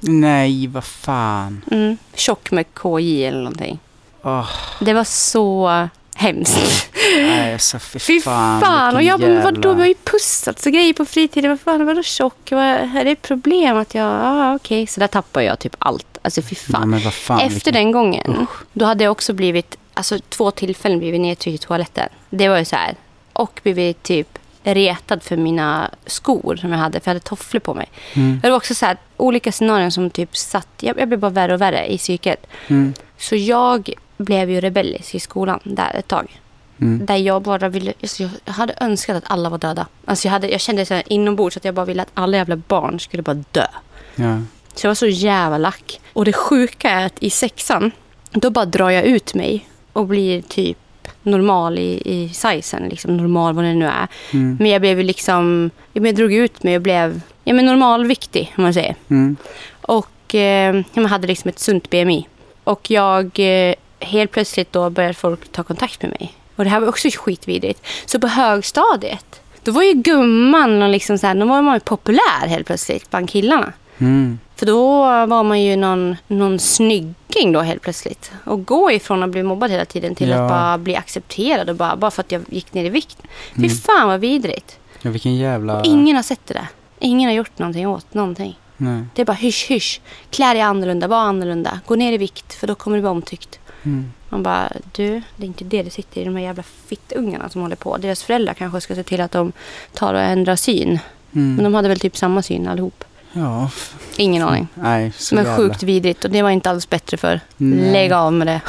Nej, 0.00 0.66
vad 0.66 0.84
fan. 0.84 1.64
Mm. 1.70 1.96
Tjock 2.14 2.50
med 2.50 2.64
KJ 2.74 3.24
eller 3.26 3.38
någonting. 3.38 3.78
Åh, 4.22 4.48
Det 4.80 4.92
var 4.92 5.04
så 5.04 5.88
hemskt. 6.14 6.90
nej, 7.16 7.52
alltså 7.52 7.78
fy, 7.78 7.98
Fy 7.98 8.20
fan. 8.20 8.60
fan. 8.60 8.96
Och 8.96 9.02
jag 9.02 9.20
bara, 9.20 9.42
vadå? 9.44 9.72
Vi 9.74 9.80
har 9.80 9.88
ju 9.88 9.94
pussats 10.04 10.66
och 10.66 10.72
grejer 10.72 10.92
på 10.92 11.04
fritiden. 11.04 11.50
Vad 11.50 11.60
fan, 11.60 11.86
vadå 11.86 12.02
tjock? 12.02 12.50
Vad, 12.50 12.60
är 12.64 13.04
det 13.04 13.10
ett 13.10 13.22
problem 13.22 13.76
att 13.76 13.94
jag... 13.94 14.04
Ja, 14.06 14.54
okej. 14.54 14.86
Så 14.86 15.00
där 15.00 15.06
tappar 15.06 15.40
jag 15.40 15.58
typ 15.58 15.76
allt. 15.78 16.18
Alltså 16.22 16.42
fy 16.42 16.54
fan. 16.54 16.90
vad 17.04 17.14
fan. 17.14 17.40
Efter 17.40 17.54
vilken- 17.54 17.72
den 17.74 17.92
gången, 17.92 18.46
då 18.72 18.84
hade 18.84 19.04
jag 19.04 19.10
också 19.10 19.32
blivit... 19.32 19.76
Alltså 19.94 20.18
två 20.28 20.50
tillfällen 20.50 20.98
blivit 20.98 21.20
nedtryckt 21.20 21.64
i 21.64 21.66
toaletten. 21.66 22.08
Det 22.30 22.48
var 22.48 22.58
ju 22.58 22.64
så 22.64 22.76
här. 22.76 22.94
Och 23.32 23.60
blivit 23.62 24.02
typ 24.02 24.38
retad 24.74 25.22
för 25.22 25.36
mina 25.36 25.90
skor 26.06 26.56
som 26.56 26.72
jag 26.72 26.78
hade. 26.78 27.00
För 27.00 27.10
jag 27.10 27.14
hade 27.14 27.24
tofflor 27.24 27.60
på 27.60 27.74
mig. 27.74 27.88
Mm. 28.14 28.40
Det 28.42 28.50
var 28.50 28.56
också 28.56 28.74
så 28.74 28.86
här, 28.86 28.96
olika 29.16 29.52
scenarion 29.52 29.90
som 29.90 30.10
typ 30.10 30.36
satt... 30.36 30.68
Jag, 30.80 31.00
jag 31.00 31.08
blev 31.08 31.20
bara 31.20 31.30
värre 31.30 31.54
och 31.54 31.60
värre 31.60 31.92
i 31.92 31.98
psyket. 31.98 32.46
Mm. 32.66 32.94
Så 33.18 33.36
jag 33.36 33.90
blev 34.16 34.50
ju 34.50 34.60
rebellisk 34.60 35.14
i 35.14 35.20
skolan 35.20 35.60
där 35.62 35.94
ett 35.94 36.08
tag. 36.08 36.40
Mm. 36.80 37.06
Där 37.06 37.16
jag 37.16 37.42
bara 37.42 37.68
ville... 37.68 37.92
Alltså 38.02 38.22
jag 38.44 38.52
hade 38.52 38.74
önskat 38.80 39.16
att 39.16 39.30
alla 39.30 39.48
var 39.48 39.58
döda. 39.58 39.86
Alltså 40.04 40.28
jag, 40.28 40.32
hade, 40.32 40.48
jag 40.48 40.60
kände 40.60 40.86
så 40.86 40.94
här 40.94 41.02
inombords 41.06 41.56
att 41.56 41.64
jag 41.64 41.74
bara 41.74 41.86
ville 41.86 42.02
att 42.02 42.10
alla 42.14 42.36
jävla 42.36 42.56
barn 42.56 43.00
skulle 43.00 43.22
bara 43.22 43.44
dö. 43.52 43.66
Ja. 44.14 44.38
Så 44.74 44.86
jag 44.86 44.90
var 44.90 44.94
så 44.94 45.06
jävla 45.06 45.58
lack. 45.58 46.00
Och 46.12 46.24
det 46.24 46.32
sjuka 46.32 46.90
är 46.90 47.06
att 47.06 47.22
i 47.22 47.30
sexan, 47.30 47.90
då 48.30 48.50
bara 48.50 48.64
drar 48.64 48.90
jag 48.90 49.04
ut 49.04 49.34
mig 49.34 49.68
och 49.92 50.06
blir 50.06 50.42
typ 50.42 50.78
normal 51.26 51.78
i, 51.78 52.02
i 52.04 52.28
sizen. 52.28 52.88
Liksom 52.88 53.16
normal 53.16 53.54
vad 53.54 53.64
det 53.64 53.74
nu 53.74 53.86
är. 53.86 54.08
Mm. 54.32 54.56
Men 54.60 54.70
jag 54.70 54.80
blev 54.80 54.98
liksom... 54.98 55.70
Jag 55.92 56.14
drog 56.14 56.32
ut 56.32 56.62
mig 56.62 56.76
och 56.76 56.82
blev 56.82 57.20
ja, 57.44 57.54
men 57.54 57.66
normalviktig, 57.66 58.54
om 58.56 58.62
man 58.62 58.74
säger. 58.74 58.94
Mm. 59.08 59.36
Och 59.80 60.34
eh, 60.34 60.76
ja, 60.76 60.82
man 60.94 61.06
hade 61.06 61.26
liksom 61.26 61.48
ett 61.48 61.58
sunt 61.58 61.90
BMI. 61.90 62.26
Och 62.64 62.90
jag 62.90 63.30
eh, 63.38 63.74
helt 64.00 64.30
plötsligt 64.30 64.72
då 64.72 64.90
började 64.90 65.14
folk 65.14 65.52
ta 65.52 65.62
kontakt 65.62 66.02
med 66.02 66.10
mig. 66.10 66.32
Och 66.56 66.64
det 66.64 66.70
här 66.70 66.80
var 66.80 66.88
också 66.88 67.08
skitvidrigt. 67.12 67.86
Så 68.06 68.20
på 68.20 68.26
högstadiet, 68.26 69.40
då 69.62 69.72
var 69.72 69.82
ju 69.82 69.92
gumman 69.92 70.82
och 70.82 70.88
liksom 70.88 71.18
så 71.18 71.26
här, 71.26 71.34
då 71.34 71.46
var 71.46 71.62
man 71.62 71.74
ju 71.74 71.80
populär 71.80 72.46
helt 72.46 72.66
plötsligt 72.66 73.10
bland 73.10 73.30
killarna. 73.30 73.72
Mm. 73.98 74.38
För 74.56 74.66
då 74.66 75.00
var 75.26 75.42
man 75.42 75.62
ju 75.62 75.76
någon, 75.76 76.16
någon 76.26 76.58
snygging 76.58 77.52
då 77.52 77.60
helt 77.60 77.82
plötsligt. 77.82 78.32
Och 78.44 78.64
gå 78.66 78.90
ifrån 78.92 79.22
att 79.22 79.30
bli 79.30 79.42
mobbad 79.42 79.70
hela 79.70 79.84
tiden 79.84 80.14
till 80.14 80.28
Ja. 80.28 80.42
att 80.42 80.48
bara 80.50 80.78
bli 80.78 80.96
accepterad 80.96 81.70
och 81.70 81.76
bara, 81.76 81.96
bara 81.96 82.10
för 82.10 82.22
att 82.22 82.32
jag 82.32 82.42
gick 82.48 82.74
ner 82.74 82.84
i 82.84 82.88
vikt. 82.88 83.18
Fy 83.54 83.58
Mm. 83.58 83.70
fan 83.70 84.08
vad 84.08 84.20
vidrigt. 84.20 84.78
ja, 85.02 85.10
vilken 85.10 85.36
jävla... 85.36 85.82
Ingen 85.84 86.16
har 86.16 86.22
sett 86.22 86.46
det 86.46 86.54
där. 86.54 86.66
Ingen 86.98 87.28
har 87.30 87.34
gjort 87.36 87.58
någonting 87.58 87.88
åt 87.88 88.14
någonting. 88.14 88.58
Nej. 88.76 89.04
Det 89.14 89.22
är 89.22 89.26
bara 89.26 89.32
hysch 89.32 89.66
hysch. 89.70 90.00
Klä 90.30 90.52
dig 90.52 90.62
annorlunda, 90.62 91.08
var 91.08 91.18
annorlunda. 91.18 91.80
Gå 91.86 91.94
ner 91.96 92.12
i 92.12 92.18
vikt 92.18 92.54
för 92.54 92.66
då 92.66 92.74
kommer 92.74 92.96
du 92.96 93.00
bli 93.00 93.08
omtyckt. 93.10 93.58
Mm. 93.82 94.12
Man 94.28 94.42
bara, 94.42 94.72
du, 94.92 95.22
det 95.36 95.42
är 95.44 95.46
inte 95.46 95.64
det 95.64 95.82
det 95.82 95.90
sitter 95.90 96.20
i 96.20 96.24
de 96.24 96.36
här 96.36 96.42
jävla 96.42 96.62
fittungarna 96.62 97.48
som 97.48 97.60
håller 97.62 97.76
på. 97.76 97.96
Deras 97.96 98.22
föräldrar 98.22 98.54
kanske 98.54 98.80
ska 98.80 98.94
se 98.94 99.02
till 99.02 99.20
att 99.20 99.32
de 99.32 99.52
tar 99.94 100.14
och 100.14 100.20
ändrar 100.20 100.56
syn. 100.56 100.98
Men 101.30 101.44
Mm. 101.50 101.64
de 101.64 101.74
hade 101.74 101.88
väl 101.88 102.00
typ 102.00 102.16
samma 102.16 102.42
syn 102.42 102.68
allihop. 102.68 103.04
Ja. 103.36 103.70
Ingen 104.16 104.42
aning. 104.42 104.68
Nej, 104.74 105.12
Men 105.32 105.56
sjukt 105.56 105.82
vidrigt 105.82 106.24
och 106.24 106.30
det 106.30 106.42
var 106.42 106.50
inte 106.50 106.70
alls 106.70 106.90
bättre 106.90 107.16
för. 107.16 107.40
Nej. 107.56 107.92
Lägg 107.92 108.12
av 108.12 108.32
med 108.32 108.46
det. 108.46 108.60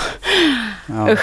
Ja. 0.85 1.15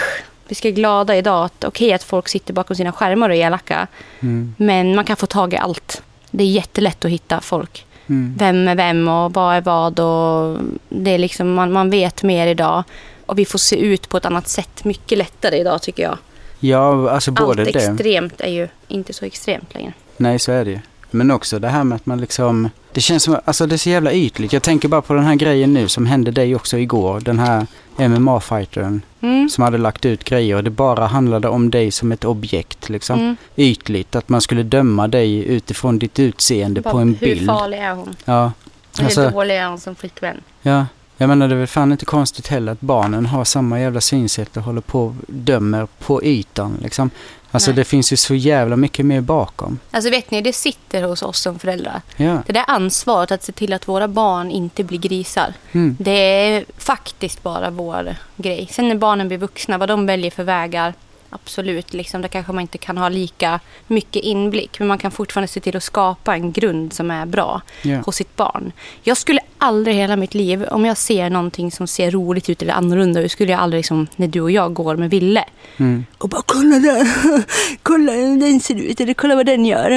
Vi 0.48 0.54
ska 0.54 0.70
glada 0.70 1.16
idag 1.16 1.44
att 1.44 1.64
okej 1.64 1.92
att 1.92 2.02
folk 2.02 2.28
sitter 2.28 2.52
bakom 2.54 2.76
sina 2.76 2.92
skärmar 2.92 3.28
och 3.28 3.34
är 3.36 3.46
elaka. 3.46 3.86
Mm. 4.20 4.54
Men 4.58 4.94
man 4.94 5.04
kan 5.04 5.16
få 5.16 5.26
tag 5.26 5.52
i 5.52 5.56
allt. 5.56 6.02
Det 6.30 6.44
är 6.44 6.48
jättelätt 6.48 7.04
att 7.04 7.10
hitta 7.10 7.40
folk. 7.40 7.86
Mm. 8.06 8.34
Vem 8.38 8.68
är 8.68 8.74
vem 8.74 9.08
och 9.08 9.32
vad 9.32 9.56
är 9.56 9.60
vad. 9.60 10.00
Och 10.00 10.58
det 10.88 11.10
är 11.10 11.18
liksom, 11.18 11.54
man, 11.54 11.72
man 11.72 11.90
vet 11.90 12.22
mer 12.22 12.46
idag. 12.46 12.84
Och 13.26 13.38
vi 13.38 13.44
får 13.44 13.58
se 13.58 13.76
ut 13.76 14.08
på 14.08 14.16
ett 14.16 14.24
annat 14.26 14.48
sätt. 14.48 14.84
Mycket 14.84 15.18
lättare 15.18 15.56
idag 15.56 15.82
tycker 15.82 16.02
jag. 16.02 16.18
Ja, 16.60 17.10
alltså 17.10 17.30
både 17.30 17.62
Allt 17.62 17.72
det. 17.72 17.78
extremt 17.90 18.40
är 18.40 18.50
ju 18.50 18.68
inte 18.88 19.12
så 19.12 19.24
extremt 19.24 19.74
längre. 19.74 19.92
Nej, 20.16 20.38
så 20.38 20.52
är 20.52 20.64
det 20.64 20.70
ju. 20.70 20.78
Men 21.10 21.30
också 21.30 21.58
det 21.58 21.68
här 21.68 21.84
med 21.84 21.96
att 21.96 22.06
man 22.06 22.20
liksom... 22.20 22.70
Det 22.94 23.00
känns 23.00 23.22
som, 23.22 23.36
alltså 23.44 23.66
det 23.66 23.74
är 23.74 23.76
så 23.76 23.90
jävla 23.90 24.12
ytligt. 24.12 24.52
Jag 24.52 24.62
tänker 24.62 24.88
bara 24.88 25.02
på 25.02 25.14
den 25.14 25.24
här 25.24 25.34
grejen 25.34 25.72
nu 25.74 25.88
som 25.88 26.06
hände 26.06 26.30
dig 26.30 26.56
också 26.56 26.78
igår. 26.78 27.20
Den 27.20 27.38
här 27.38 27.66
MMA-fightern 27.96 29.00
Mm. 29.20 29.48
som 29.48 29.64
hade 29.64 29.78
lagt 29.78 30.04
ut 30.06 30.24
grejer 30.24 30.56
och 30.56 30.64
det 30.64 30.70
bara 30.70 31.06
handlade 31.06 31.48
om 31.48 31.70
dig 31.70 31.90
som 31.90 32.12
ett 32.12 32.24
objekt 32.24 32.88
liksom. 32.88 33.18
Mm. 33.20 33.36
Ytligt, 33.56 34.16
att 34.16 34.28
man 34.28 34.40
skulle 34.40 34.62
döma 34.62 35.08
dig 35.08 35.44
utifrån 35.46 35.98
ditt 35.98 36.18
utseende 36.18 36.80
Bara, 36.80 36.90
på 36.90 36.98
en 36.98 37.08
hur 37.20 37.26
bild. 37.26 37.46
farlig 37.46 37.78
är 37.78 37.94
hon? 37.94 38.14
Ja. 38.24 38.52
Alltså- 39.00 39.30
dålig 39.30 39.56
är 39.56 39.62
han 39.62 39.80
som 39.80 39.94
flickvän. 39.94 40.36
Ja, 40.62 40.86
jag 41.16 41.28
menar 41.28 41.48
det 41.48 41.54
är 41.54 41.58
väl 41.58 41.66
fan 41.66 41.92
inte 41.92 42.04
konstigt 42.04 42.46
heller 42.48 42.72
att 42.72 42.80
barnen 42.80 43.26
har 43.26 43.44
samma 43.44 43.80
jävla 43.80 44.00
synsätt 44.00 44.56
och 44.56 44.62
håller 44.62 44.80
på 44.80 45.06
och 45.06 45.14
dömer 45.26 45.86
på 46.06 46.22
ytan 46.24 46.78
liksom. 46.82 47.10
Alltså 47.54 47.70
Nej. 47.70 47.76
det 47.76 47.84
finns 47.84 48.12
ju 48.12 48.16
så 48.16 48.34
jävla 48.34 48.76
mycket 48.76 49.06
mer 49.06 49.20
bakom. 49.20 49.78
Alltså 49.90 50.10
vet 50.10 50.30
ni, 50.30 50.40
det 50.40 50.52
sitter 50.52 51.02
hos 51.02 51.22
oss 51.22 51.40
som 51.40 51.58
föräldrar. 51.58 52.02
Ja. 52.16 52.42
Det 52.46 52.52
där 52.52 52.64
ansvaret 52.68 53.32
att 53.32 53.42
se 53.42 53.52
till 53.52 53.72
att 53.72 53.88
våra 53.88 54.08
barn 54.08 54.50
inte 54.50 54.84
blir 54.84 54.98
grisar. 54.98 55.54
Mm. 55.72 55.96
Det 56.00 56.10
är 56.10 56.64
faktiskt 56.78 57.42
bara 57.42 57.70
vår 57.70 58.16
grej. 58.36 58.68
Sen 58.72 58.88
när 58.88 58.94
barnen 58.94 59.28
blir 59.28 59.38
vuxna, 59.38 59.78
vad 59.78 59.88
de 59.88 60.06
väljer 60.06 60.30
för 60.30 60.44
vägar. 60.44 60.94
Absolut, 61.34 61.92
liksom, 61.94 62.22
där 62.22 62.28
kanske 62.28 62.52
man 62.52 62.62
inte 62.62 62.78
kan 62.78 62.98
ha 62.98 63.08
lika 63.08 63.60
mycket 63.86 64.22
inblick. 64.22 64.78
Men 64.78 64.88
man 64.88 64.98
kan 64.98 65.10
fortfarande 65.10 65.48
se 65.48 65.60
till 65.60 65.76
att 65.76 65.82
skapa 65.82 66.34
en 66.34 66.52
grund 66.52 66.92
som 66.92 67.10
är 67.10 67.26
bra 67.26 67.62
Ja. 67.82 67.98
hos 68.06 68.16
sitt 68.16 68.36
barn. 68.36 68.72
Jag 69.02 69.16
skulle 69.16 69.40
aldrig 69.58 69.96
i 69.96 69.98
hela 69.98 70.16
mitt 70.16 70.34
liv, 70.34 70.64
om 70.70 70.84
jag 70.84 70.96
ser 70.96 71.30
någonting 71.30 71.70
som 71.70 71.86
ser 71.86 72.10
roligt 72.10 72.50
ut 72.50 72.62
eller 72.62 72.72
annorlunda 72.74 73.20
ut, 73.20 73.32
skulle 73.32 73.52
jag 73.52 73.60
aldrig, 73.60 73.78
liksom, 73.78 74.06
när 74.16 74.26
du 74.28 74.40
och 74.40 74.50
jag 74.50 74.74
går 74.74 74.96
med 74.96 75.10
Ville, 75.10 75.44
Mm. 75.76 76.04
och 76.18 76.28
bara 76.28 76.42
kolla 76.46 76.78
där, 76.78 77.06
kolla 77.82 78.12
hur 78.12 78.40
den 78.40 78.60
ser 78.60 78.74
ut, 78.74 79.00
eller 79.00 79.14
kolla 79.14 79.36
vad 79.36 79.46
den 79.46 79.66
gör. 79.66 79.90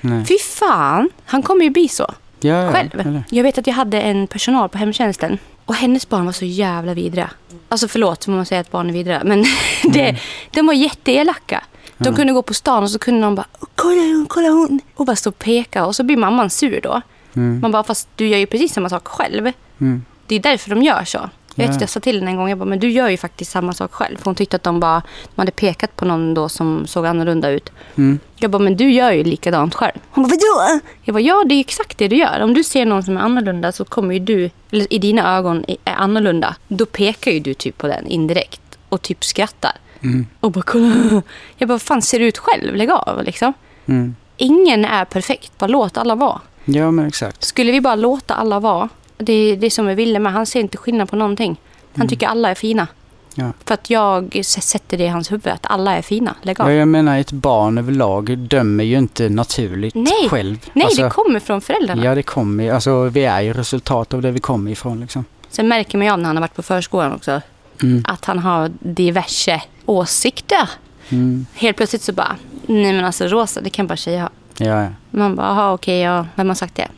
Nej. 0.00 0.24
Fy 0.28 0.38
fan, 0.38 1.10
han 1.24 1.42
kommer 1.42 1.64
ju 1.64 1.70
bli 1.70 1.88
så 1.88 2.12
ja, 2.40 2.72
själv. 2.72 3.00
eller? 3.00 3.22
Jag 3.30 3.42
vet 3.42 3.58
att 3.58 3.66
jag 3.66 3.74
hade 3.74 4.00
en 4.00 4.26
personal 4.26 4.68
på 4.68 4.78
hemtjänsten 4.78 5.38
och 5.64 5.74
hennes 5.74 6.08
barn 6.08 6.24
var 6.24 6.32
så 6.32 6.44
jävla 6.44 6.94
vidriga. 6.94 7.30
Alltså 7.68 7.88
förlåt 7.88 8.26
man 8.26 8.46
säger 8.46 8.60
att 8.60 8.70
barn 8.70 8.88
är 8.88 8.92
vidriga, 8.92 9.22
men 9.24 9.44
det, 9.92 10.16
de 10.50 10.66
var 10.66 10.74
jätteelaka. 10.74 11.64
De 11.98 12.14
kunde 12.14 12.32
gå 12.32 12.42
på 12.42 12.54
stan 12.54 12.82
och 12.82 12.90
så 12.90 12.98
kunde 12.98 13.20
de 13.20 13.34
bara 13.34 13.46
kolla 13.76 14.00
hon, 14.00 14.26
kolla 14.28 14.48
hon 14.48 14.80
och 14.94 15.06
bara 15.06 15.16
stå 15.16 15.30
och 15.30 15.38
peka 15.38 15.86
och 15.86 15.96
så 15.96 16.02
blir 16.02 16.16
mamman 16.16 16.50
sur 16.50 16.80
då. 16.80 17.00
Mm. 17.36 17.60
Man 17.60 17.70
bara 17.72 17.82
fast 17.82 18.08
du 18.16 18.28
gör 18.28 18.38
ju 18.38 18.46
precis 18.46 18.72
samma 18.72 18.88
sak 18.88 19.08
själv. 19.08 19.52
Mm. 19.80 20.04
Det 20.26 20.34
är 20.34 20.40
därför 20.40 20.70
de 20.70 20.82
gör 20.82 21.04
så. 21.04 21.30
Jag 21.54 21.66
vet 21.66 21.74
att 21.74 21.80
jag 21.80 21.90
sa 21.90 22.00
till 22.00 22.18
henne 22.18 22.30
en 22.30 22.36
gång, 22.36 22.48
jag 22.48 22.58
bara, 22.58 22.64
men 22.64 22.80
du 22.80 22.90
gör 22.90 23.08
ju 23.08 23.16
faktiskt 23.16 23.50
samma 23.50 23.72
sak 23.72 23.92
själv. 23.92 24.16
För 24.16 24.24
hon 24.24 24.34
tyckte 24.34 24.56
att 24.56 24.62
de 24.62 24.80
bara, 24.80 25.02
de 25.34 25.40
hade 25.40 25.52
pekat 25.52 25.96
på 25.96 26.04
någon 26.04 26.34
då 26.34 26.48
som 26.48 26.86
såg 26.86 27.06
annorlunda 27.06 27.50
ut. 27.50 27.72
Mm. 27.96 28.18
Jag 28.36 28.50
bara, 28.50 28.62
men 28.62 28.76
du 28.76 28.92
gör 28.92 29.12
ju 29.12 29.24
likadant 29.24 29.74
själv. 29.74 29.98
Hon 30.10 30.24
bara, 30.24 30.28
vadå? 30.28 30.80
Jag 31.02 31.14
bara, 31.14 31.20
ja 31.20 31.44
det 31.46 31.54
är 31.54 31.60
exakt 31.60 31.98
det 31.98 32.08
du 32.08 32.16
gör. 32.16 32.40
Om 32.40 32.54
du 32.54 32.64
ser 32.64 32.86
någon 32.86 33.02
som 33.02 33.16
är 33.16 33.20
annorlunda 33.20 33.72
så 33.72 33.84
kommer 33.84 34.14
ju 34.14 34.20
du, 34.20 34.50
eller 34.70 34.92
i 34.92 34.98
dina 34.98 35.36
ögon 35.36 35.64
är 35.68 35.94
annorlunda. 35.94 36.56
Då 36.68 36.86
pekar 36.86 37.30
ju 37.30 37.40
du 37.40 37.54
typ 37.54 37.78
på 37.78 37.86
den 37.86 38.06
indirekt 38.06 38.78
och 38.88 39.02
typ 39.02 39.24
skrattar. 39.24 39.72
Mm. 40.02 40.26
Och 40.40 40.52
bara, 40.52 40.62
kolla. 40.62 41.22
Jag 41.56 41.68
bara, 41.68 41.74
vad 41.74 41.82
fan 41.82 42.02
ser 42.02 42.18
du 42.18 42.24
ut 42.24 42.38
själv? 42.38 42.76
Lägg 42.76 42.90
av 42.90 43.22
liksom. 43.24 43.52
Mm. 43.86 44.16
Ingen 44.36 44.84
är 44.84 45.04
perfekt, 45.04 45.58
bara 45.58 45.66
låt 45.66 45.96
alla 45.96 46.14
vara. 46.14 46.40
Ja, 46.64 46.90
men 46.90 47.06
exakt. 47.06 47.44
Skulle 47.44 47.72
vi 47.72 47.80
bara 47.80 47.94
låta 47.94 48.34
alla 48.34 48.60
vara, 48.60 48.88
det 49.22 49.32
är 49.32 49.56
det 49.56 49.70
som 49.70 49.88
är 49.88 49.94
Ville 49.94 50.18
med, 50.18 50.32
han 50.32 50.46
ser 50.46 50.60
inte 50.60 50.78
skillnad 50.78 51.10
på 51.10 51.16
någonting. 51.16 51.56
Han 51.96 52.08
tycker 52.08 52.26
alla 52.26 52.50
är 52.50 52.54
fina. 52.54 52.86
Ja. 53.34 53.52
För 53.64 53.74
att 53.74 53.90
jag 53.90 54.40
sätter 54.44 54.98
det 54.98 55.04
i 55.04 55.08
hans 55.08 55.32
huvud, 55.32 55.46
att 55.48 55.66
alla 55.70 55.96
är 55.96 56.02
fina. 56.02 56.34
Lägg 56.42 56.60
av. 56.60 56.70
Ja, 56.70 56.74
jag 56.76 56.88
menar 56.88 57.18
ett 57.18 57.32
barn 57.32 57.78
överlag 57.78 58.38
dömer 58.38 58.84
ju 58.84 58.98
inte 58.98 59.28
naturligt 59.28 59.94
Nej. 59.94 60.28
själv. 60.28 60.70
Nej, 60.72 60.84
alltså, 60.84 61.02
det 61.02 61.10
kommer 61.10 61.40
från 61.40 61.60
föräldrarna. 61.60 62.04
Ja, 62.04 62.14
det 62.14 62.22
kommer. 62.22 62.72
Alltså 62.72 63.02
vi 63.04 63.24
är 63.24 63.40
ju 63.40 63.52
resultat 63.52 64.14
av 64.14 64.22
det 64.22 64.30
vi 64.30 64.40
kommer 64.40 64.70
ifrån 64.70 65.00
liksom. 65.00 65.24
Sen 65.50 65.68
märker 65.68 65.98
man 65.98 66.06
ju 66.06 66.16
när 66.16 66.24
han 66.24 66.36
har 66.36 66.40
varit 66.40 66.54
på 66.54 66.62
förskolan 66.62 67.12
också, 67.12 67.40
Mm. 67.82 68.04
att 68.08 68.24
han 68.24 68.38
har 68.38 68.70
diverse 68.78 69.62
åsikter. 69.86 70.68
Mm. 71.08 71.46
Helt 71.54 71.76
plötsligt 71.76 72.02
så 72.02 72.12
bara, 72.12 72.36
nej 72.66 72.92
men 72.92 73.04
alltså 73.04 73.24
rosa, 73.26 73.60
det 73.60 73.70
kan 73.70 73.86
bara 73.86 73.96
tjejer 73.96 74.20
ha. 74.20 74.28
Ja, 74.56 74.82
ja. 74.82 74.88
Man 75.10 75.34
bara, 75.36 75.72
okej, 75.72 76.00
ja, 76.00 76.26
vem 76.34 76.48
har 76.48 76.54
sagt 76.54 76.74
det? 76.74 76.88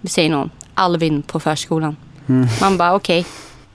Det 0.00 0.08
säger 0.08 0.30
någon. 0.30 0.50
Alvin 0.74 1.22
på 1.22 1.40
förskolan. 1.40 1.96
Mm. 2.28 2.48
Man 2.60 2.76
bara, 2.76 2.94
okej, 2.94 3.26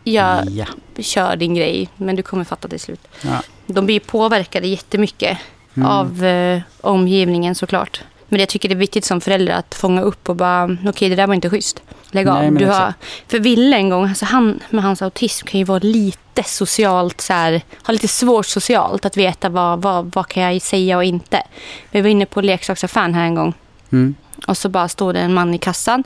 jag 0.03 0.49
ja. 0.49 0.65
kör 0.99 1.35
din 1.35 1.55
grej, 1.55 1.89
men 1.97 2.15
du 2.15 2.23
kommer 2.23 2.43
fatta 2.43 2.67
till 2.67 2.79
slut. 2.79 3.07
Ja. 3.21 3.41
De 3.67 3.85
blir 3.85 3.99
påverkade 3.99 4.67
jättemycket 4.67 5.37
Mm. 5.73 5.89
av 5.89 6.25
eh, 6.25 6.61
omgivningen 6.81 7.55
såklart. 7.55 8.01
Men 8.27 8.39
jag 8.39 8.49
tycker 8.49 8.69
det 8.69 8.75
är 8.75 8.77
viktigt 8.79 9.05
som 9.05 9.21
förälder 9.21 9.53
att 9.53 9.75
fånga 9.75 10.01
upp 10.01 10.29
och 10.29 10.35
bara, 10.35 10.77
okej 10.87 11.09
det 11.09 11.15
där 11.15 11.27
var 11.27 11.33
inte 11.33 11.49
schysst. 11.49 11.81
Lägg 12.11 12.27
av. 12.27 12.41
Nej, 12.41 12.51
du 12.51 12.65
har, 12.65 12.73
exakt. 12.73 13.31
för 13.31 13.39
Ville 13.39 13.75
en 13.75 13.89
gång, 13.89 14.03
alltså 14.09 14.25
han 14.25 14.59
med 14.69 14.83
hans 14.83 15.01
autism 15.01 15.47
kan 15.47 15.59
ju 15.59 15.63
vara 15.63 15.79
lite 15.79 16.43
socialt 16.43 17.21
så 17.21 17.33
här, 17.33 17.61
ha 17.85 17.91
lite 17.91 18.07
svårt 18.07 18.45
socialt 18.45 19.05
att 19.05 19.17
veta 19.17 19.49
vad, 19.49 19.81
vad, 19.81 20.11
vad 20.15 20.27
kan 20.27 20.43
jag 20.43 20.61
säga 20.61 20.97
och 20.97 21.03
inte. 21.03 21.43
Vi 21.91 22.01
var 22.01 22.09
inne 22.09 22.25
på 22.25 22.41
leksaksaffären 22.41 23.13
här 23.13 23.23
en 23.23 23.35
gång. 23.35 23.53
Mm. 23.91 24.15
Och 24.47 24.57
så 24.57 24.69
bara 24.69 24.87
stod 24.87 25.13
det 25.15 25.19
en 25.19 25.33
man 25.33 25.53
i 25.53 25.57
kassan 25.57 26.03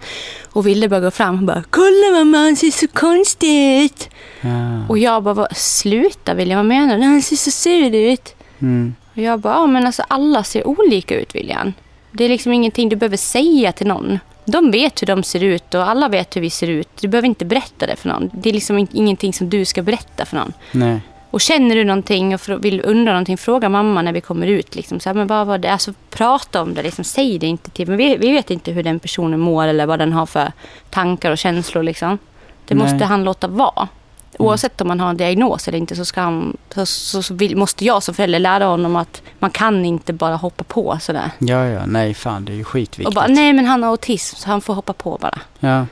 och 0.54 0.68
Ville 0.68 0.90
bara 0.90 1.00
gå 1.00 1.12
fram 1.12 1.36
och 1.40 1.44
bara 1.46 1.64
Kolla 1.70 2.12
mamma, 2.20 2.38
han 2.38 2.56
ser 2.56 2.72
så 2.72 2.88
konstig 2.88 3.84
ut. 3.86 4.10
Ja. 4.42 4.88
Och 4.90 4.98
jag 4.98 5.24
bara, 5.24 5.34
"Vad- 5.34 5.58
sluta 5.58 6.34
William, 6.34 6.58
vad 6.58 6.66
menar 6.66 6.98
du? 6.98 7.04
Han 7.04 7.22
ser 7.22 7.36
så 7.36 7.52
sur 7.52 7.96
ut. 7.96 8.36
Mm. 8.62 8.96
Och 9.16 9.22
jag 9.22 9.40
bara, 9.40 9.54
ja 9.54 9.68
men 9.68 9.86
alltså 9.86 10.04
alla 10.08 10.44
ser 10.44 10.68
olika 10.68 11.20
ut 11.20 11.36
William. 11.36 11.74
Det 12.12 12.24
är 12.26 12.30
liksom 12.30 12.54
ingenting 12.54 12.90
du 12.90 12.96
behöver 12.96 13.18
säga 13.18 13.72
till 13.72 13.88
någon. 13.88 14.20
De 14.46 14.72
vet 14.72 15.02
hur 15.02 15.08
de 15.08 15.24
ser 15.24 15.44
ut 15.44 15.74
och 15.74 15.90
alla 15.90 16.10
vet 16.10 16.36
hur 16.36 16.42
vi 16.42 16.50
ser 16.50 16.68
ut. 16.68 16.88
Du 17.02 17.08
behöver 17.08 17.28
inte 17.28 17.46
berätta 17.46 17.88
det 17.88 17.96
för 17.96 18.10
någon. 18.10 18.30
Det 18.34 18.50
är 18.50 18.54
liksom 18.54 18.78
in- 18.78 18.88
ingenting 18.94 19.34
som 19.34 19.50
du 19.50 19.66
ska 19.66 19.82
berätta 19.82 20.26
för 20.26 20.38
någon. 20.38 20.54
Nej. 20.72 21.00
Och 21.34 21.42
känner 21.42 21.76
du 21.76 21.84
någonting 21.84 22.34
och 22.36 22.42
vill 22.66 22.82
undra 22.86 23.12
någonting, 23.12 23.38
fråga 23.38 23.70
mamma 23.70 24.02
när 24.02 24.14
vi 24.14 24.22
kommer 24.22 24.48
ut. 24.48 24.76
Liksom. 24.76 25.00
Så 25.00 25.10
här, 25.10 25.14
men 25.14 25.28
vad 25.28 25.48
var 25.48 25.58
det? 25.58 25.72
Alltså, 25.72 25.94
prata 26.10 26.62
om 26.62 26.74
det, 26.74 26.84
liksom. 26.84 27.04
säg 27.04 27.40
det 27.40 27.48
inte 27.48 27.72
till. 27.72 27.88
Men 27.88 27.98
vi, 27.98 28.18
vi 28.18 28.32
vet 28.32 28.52
inte 28.52 28.72
hur 28.72 28.84
den 28.84 29.00
personen 29.00 29.40
mår 29.40 29.68
eller 29.68 29.86
vad 29.86 30.00
den 30.00 30.14
har 30.14 30.26
för 30.26 30.52
tankar 30.90 31.32
och 31.32 31.38
känslor. 31.38 31.84
Liksom. 31.84 32.18
Det 32.66 32.76
Nej. 32.76 32.84
måste 32.84 33.06
han 33.06 33.24
låta 33.24 33.48
vara. 33.48 33.88
Oavsett 34.40 34.82
om 34.82 34.88
man 34.88 35.00
har 35.00 35.10
en 35.10 35.18
diagnos 35.18 35.68
eller 35.68 35.78
inte 35.78 35.96
så, 35.96 36.06
ska 36.06 36.22
han, 36.22 36.58
så, 36.74 36.86
så, 36.86 37.24
så 37.24 37.34
vill, 37.34 37.58
måste 37.58 37.86
jag 37.86 38.04
som 38.04 38.16
förälder 38.16 38.40
lära 38.40 38.66
honom 38.66 38.96
att 38.96 39.22
man 39.40 39.52
kan 39.52 39.86
inte 39.86 40.14
bara 40.14 40.36
hoppa 40.36 40.64
på 40.64 40.98
sådär. 41.02 41.32
Ja, 41.40 41.66
ja. 41.66 41.86
Nej, 41.86 42.14
fan 42.14 42.46
det 42.46 42.52
är 42.52 42.56
ju 42.56 42.64
skitviktigt. 42.64 43.08
Och 43.08 43.14
bara, 43.14 43.28
nej 43.28 43.54
men 43.54 43.66
han 43.66 43.84
har 43.84 43.90
autism 43.90 44.36
så 44.36 44.50
han 44.50 44.62
får 44.62 44.74
hoppa 44.74 44.94
på 44.94 45.18
bara. 45.22 45.40
Ja. 45.60 45.86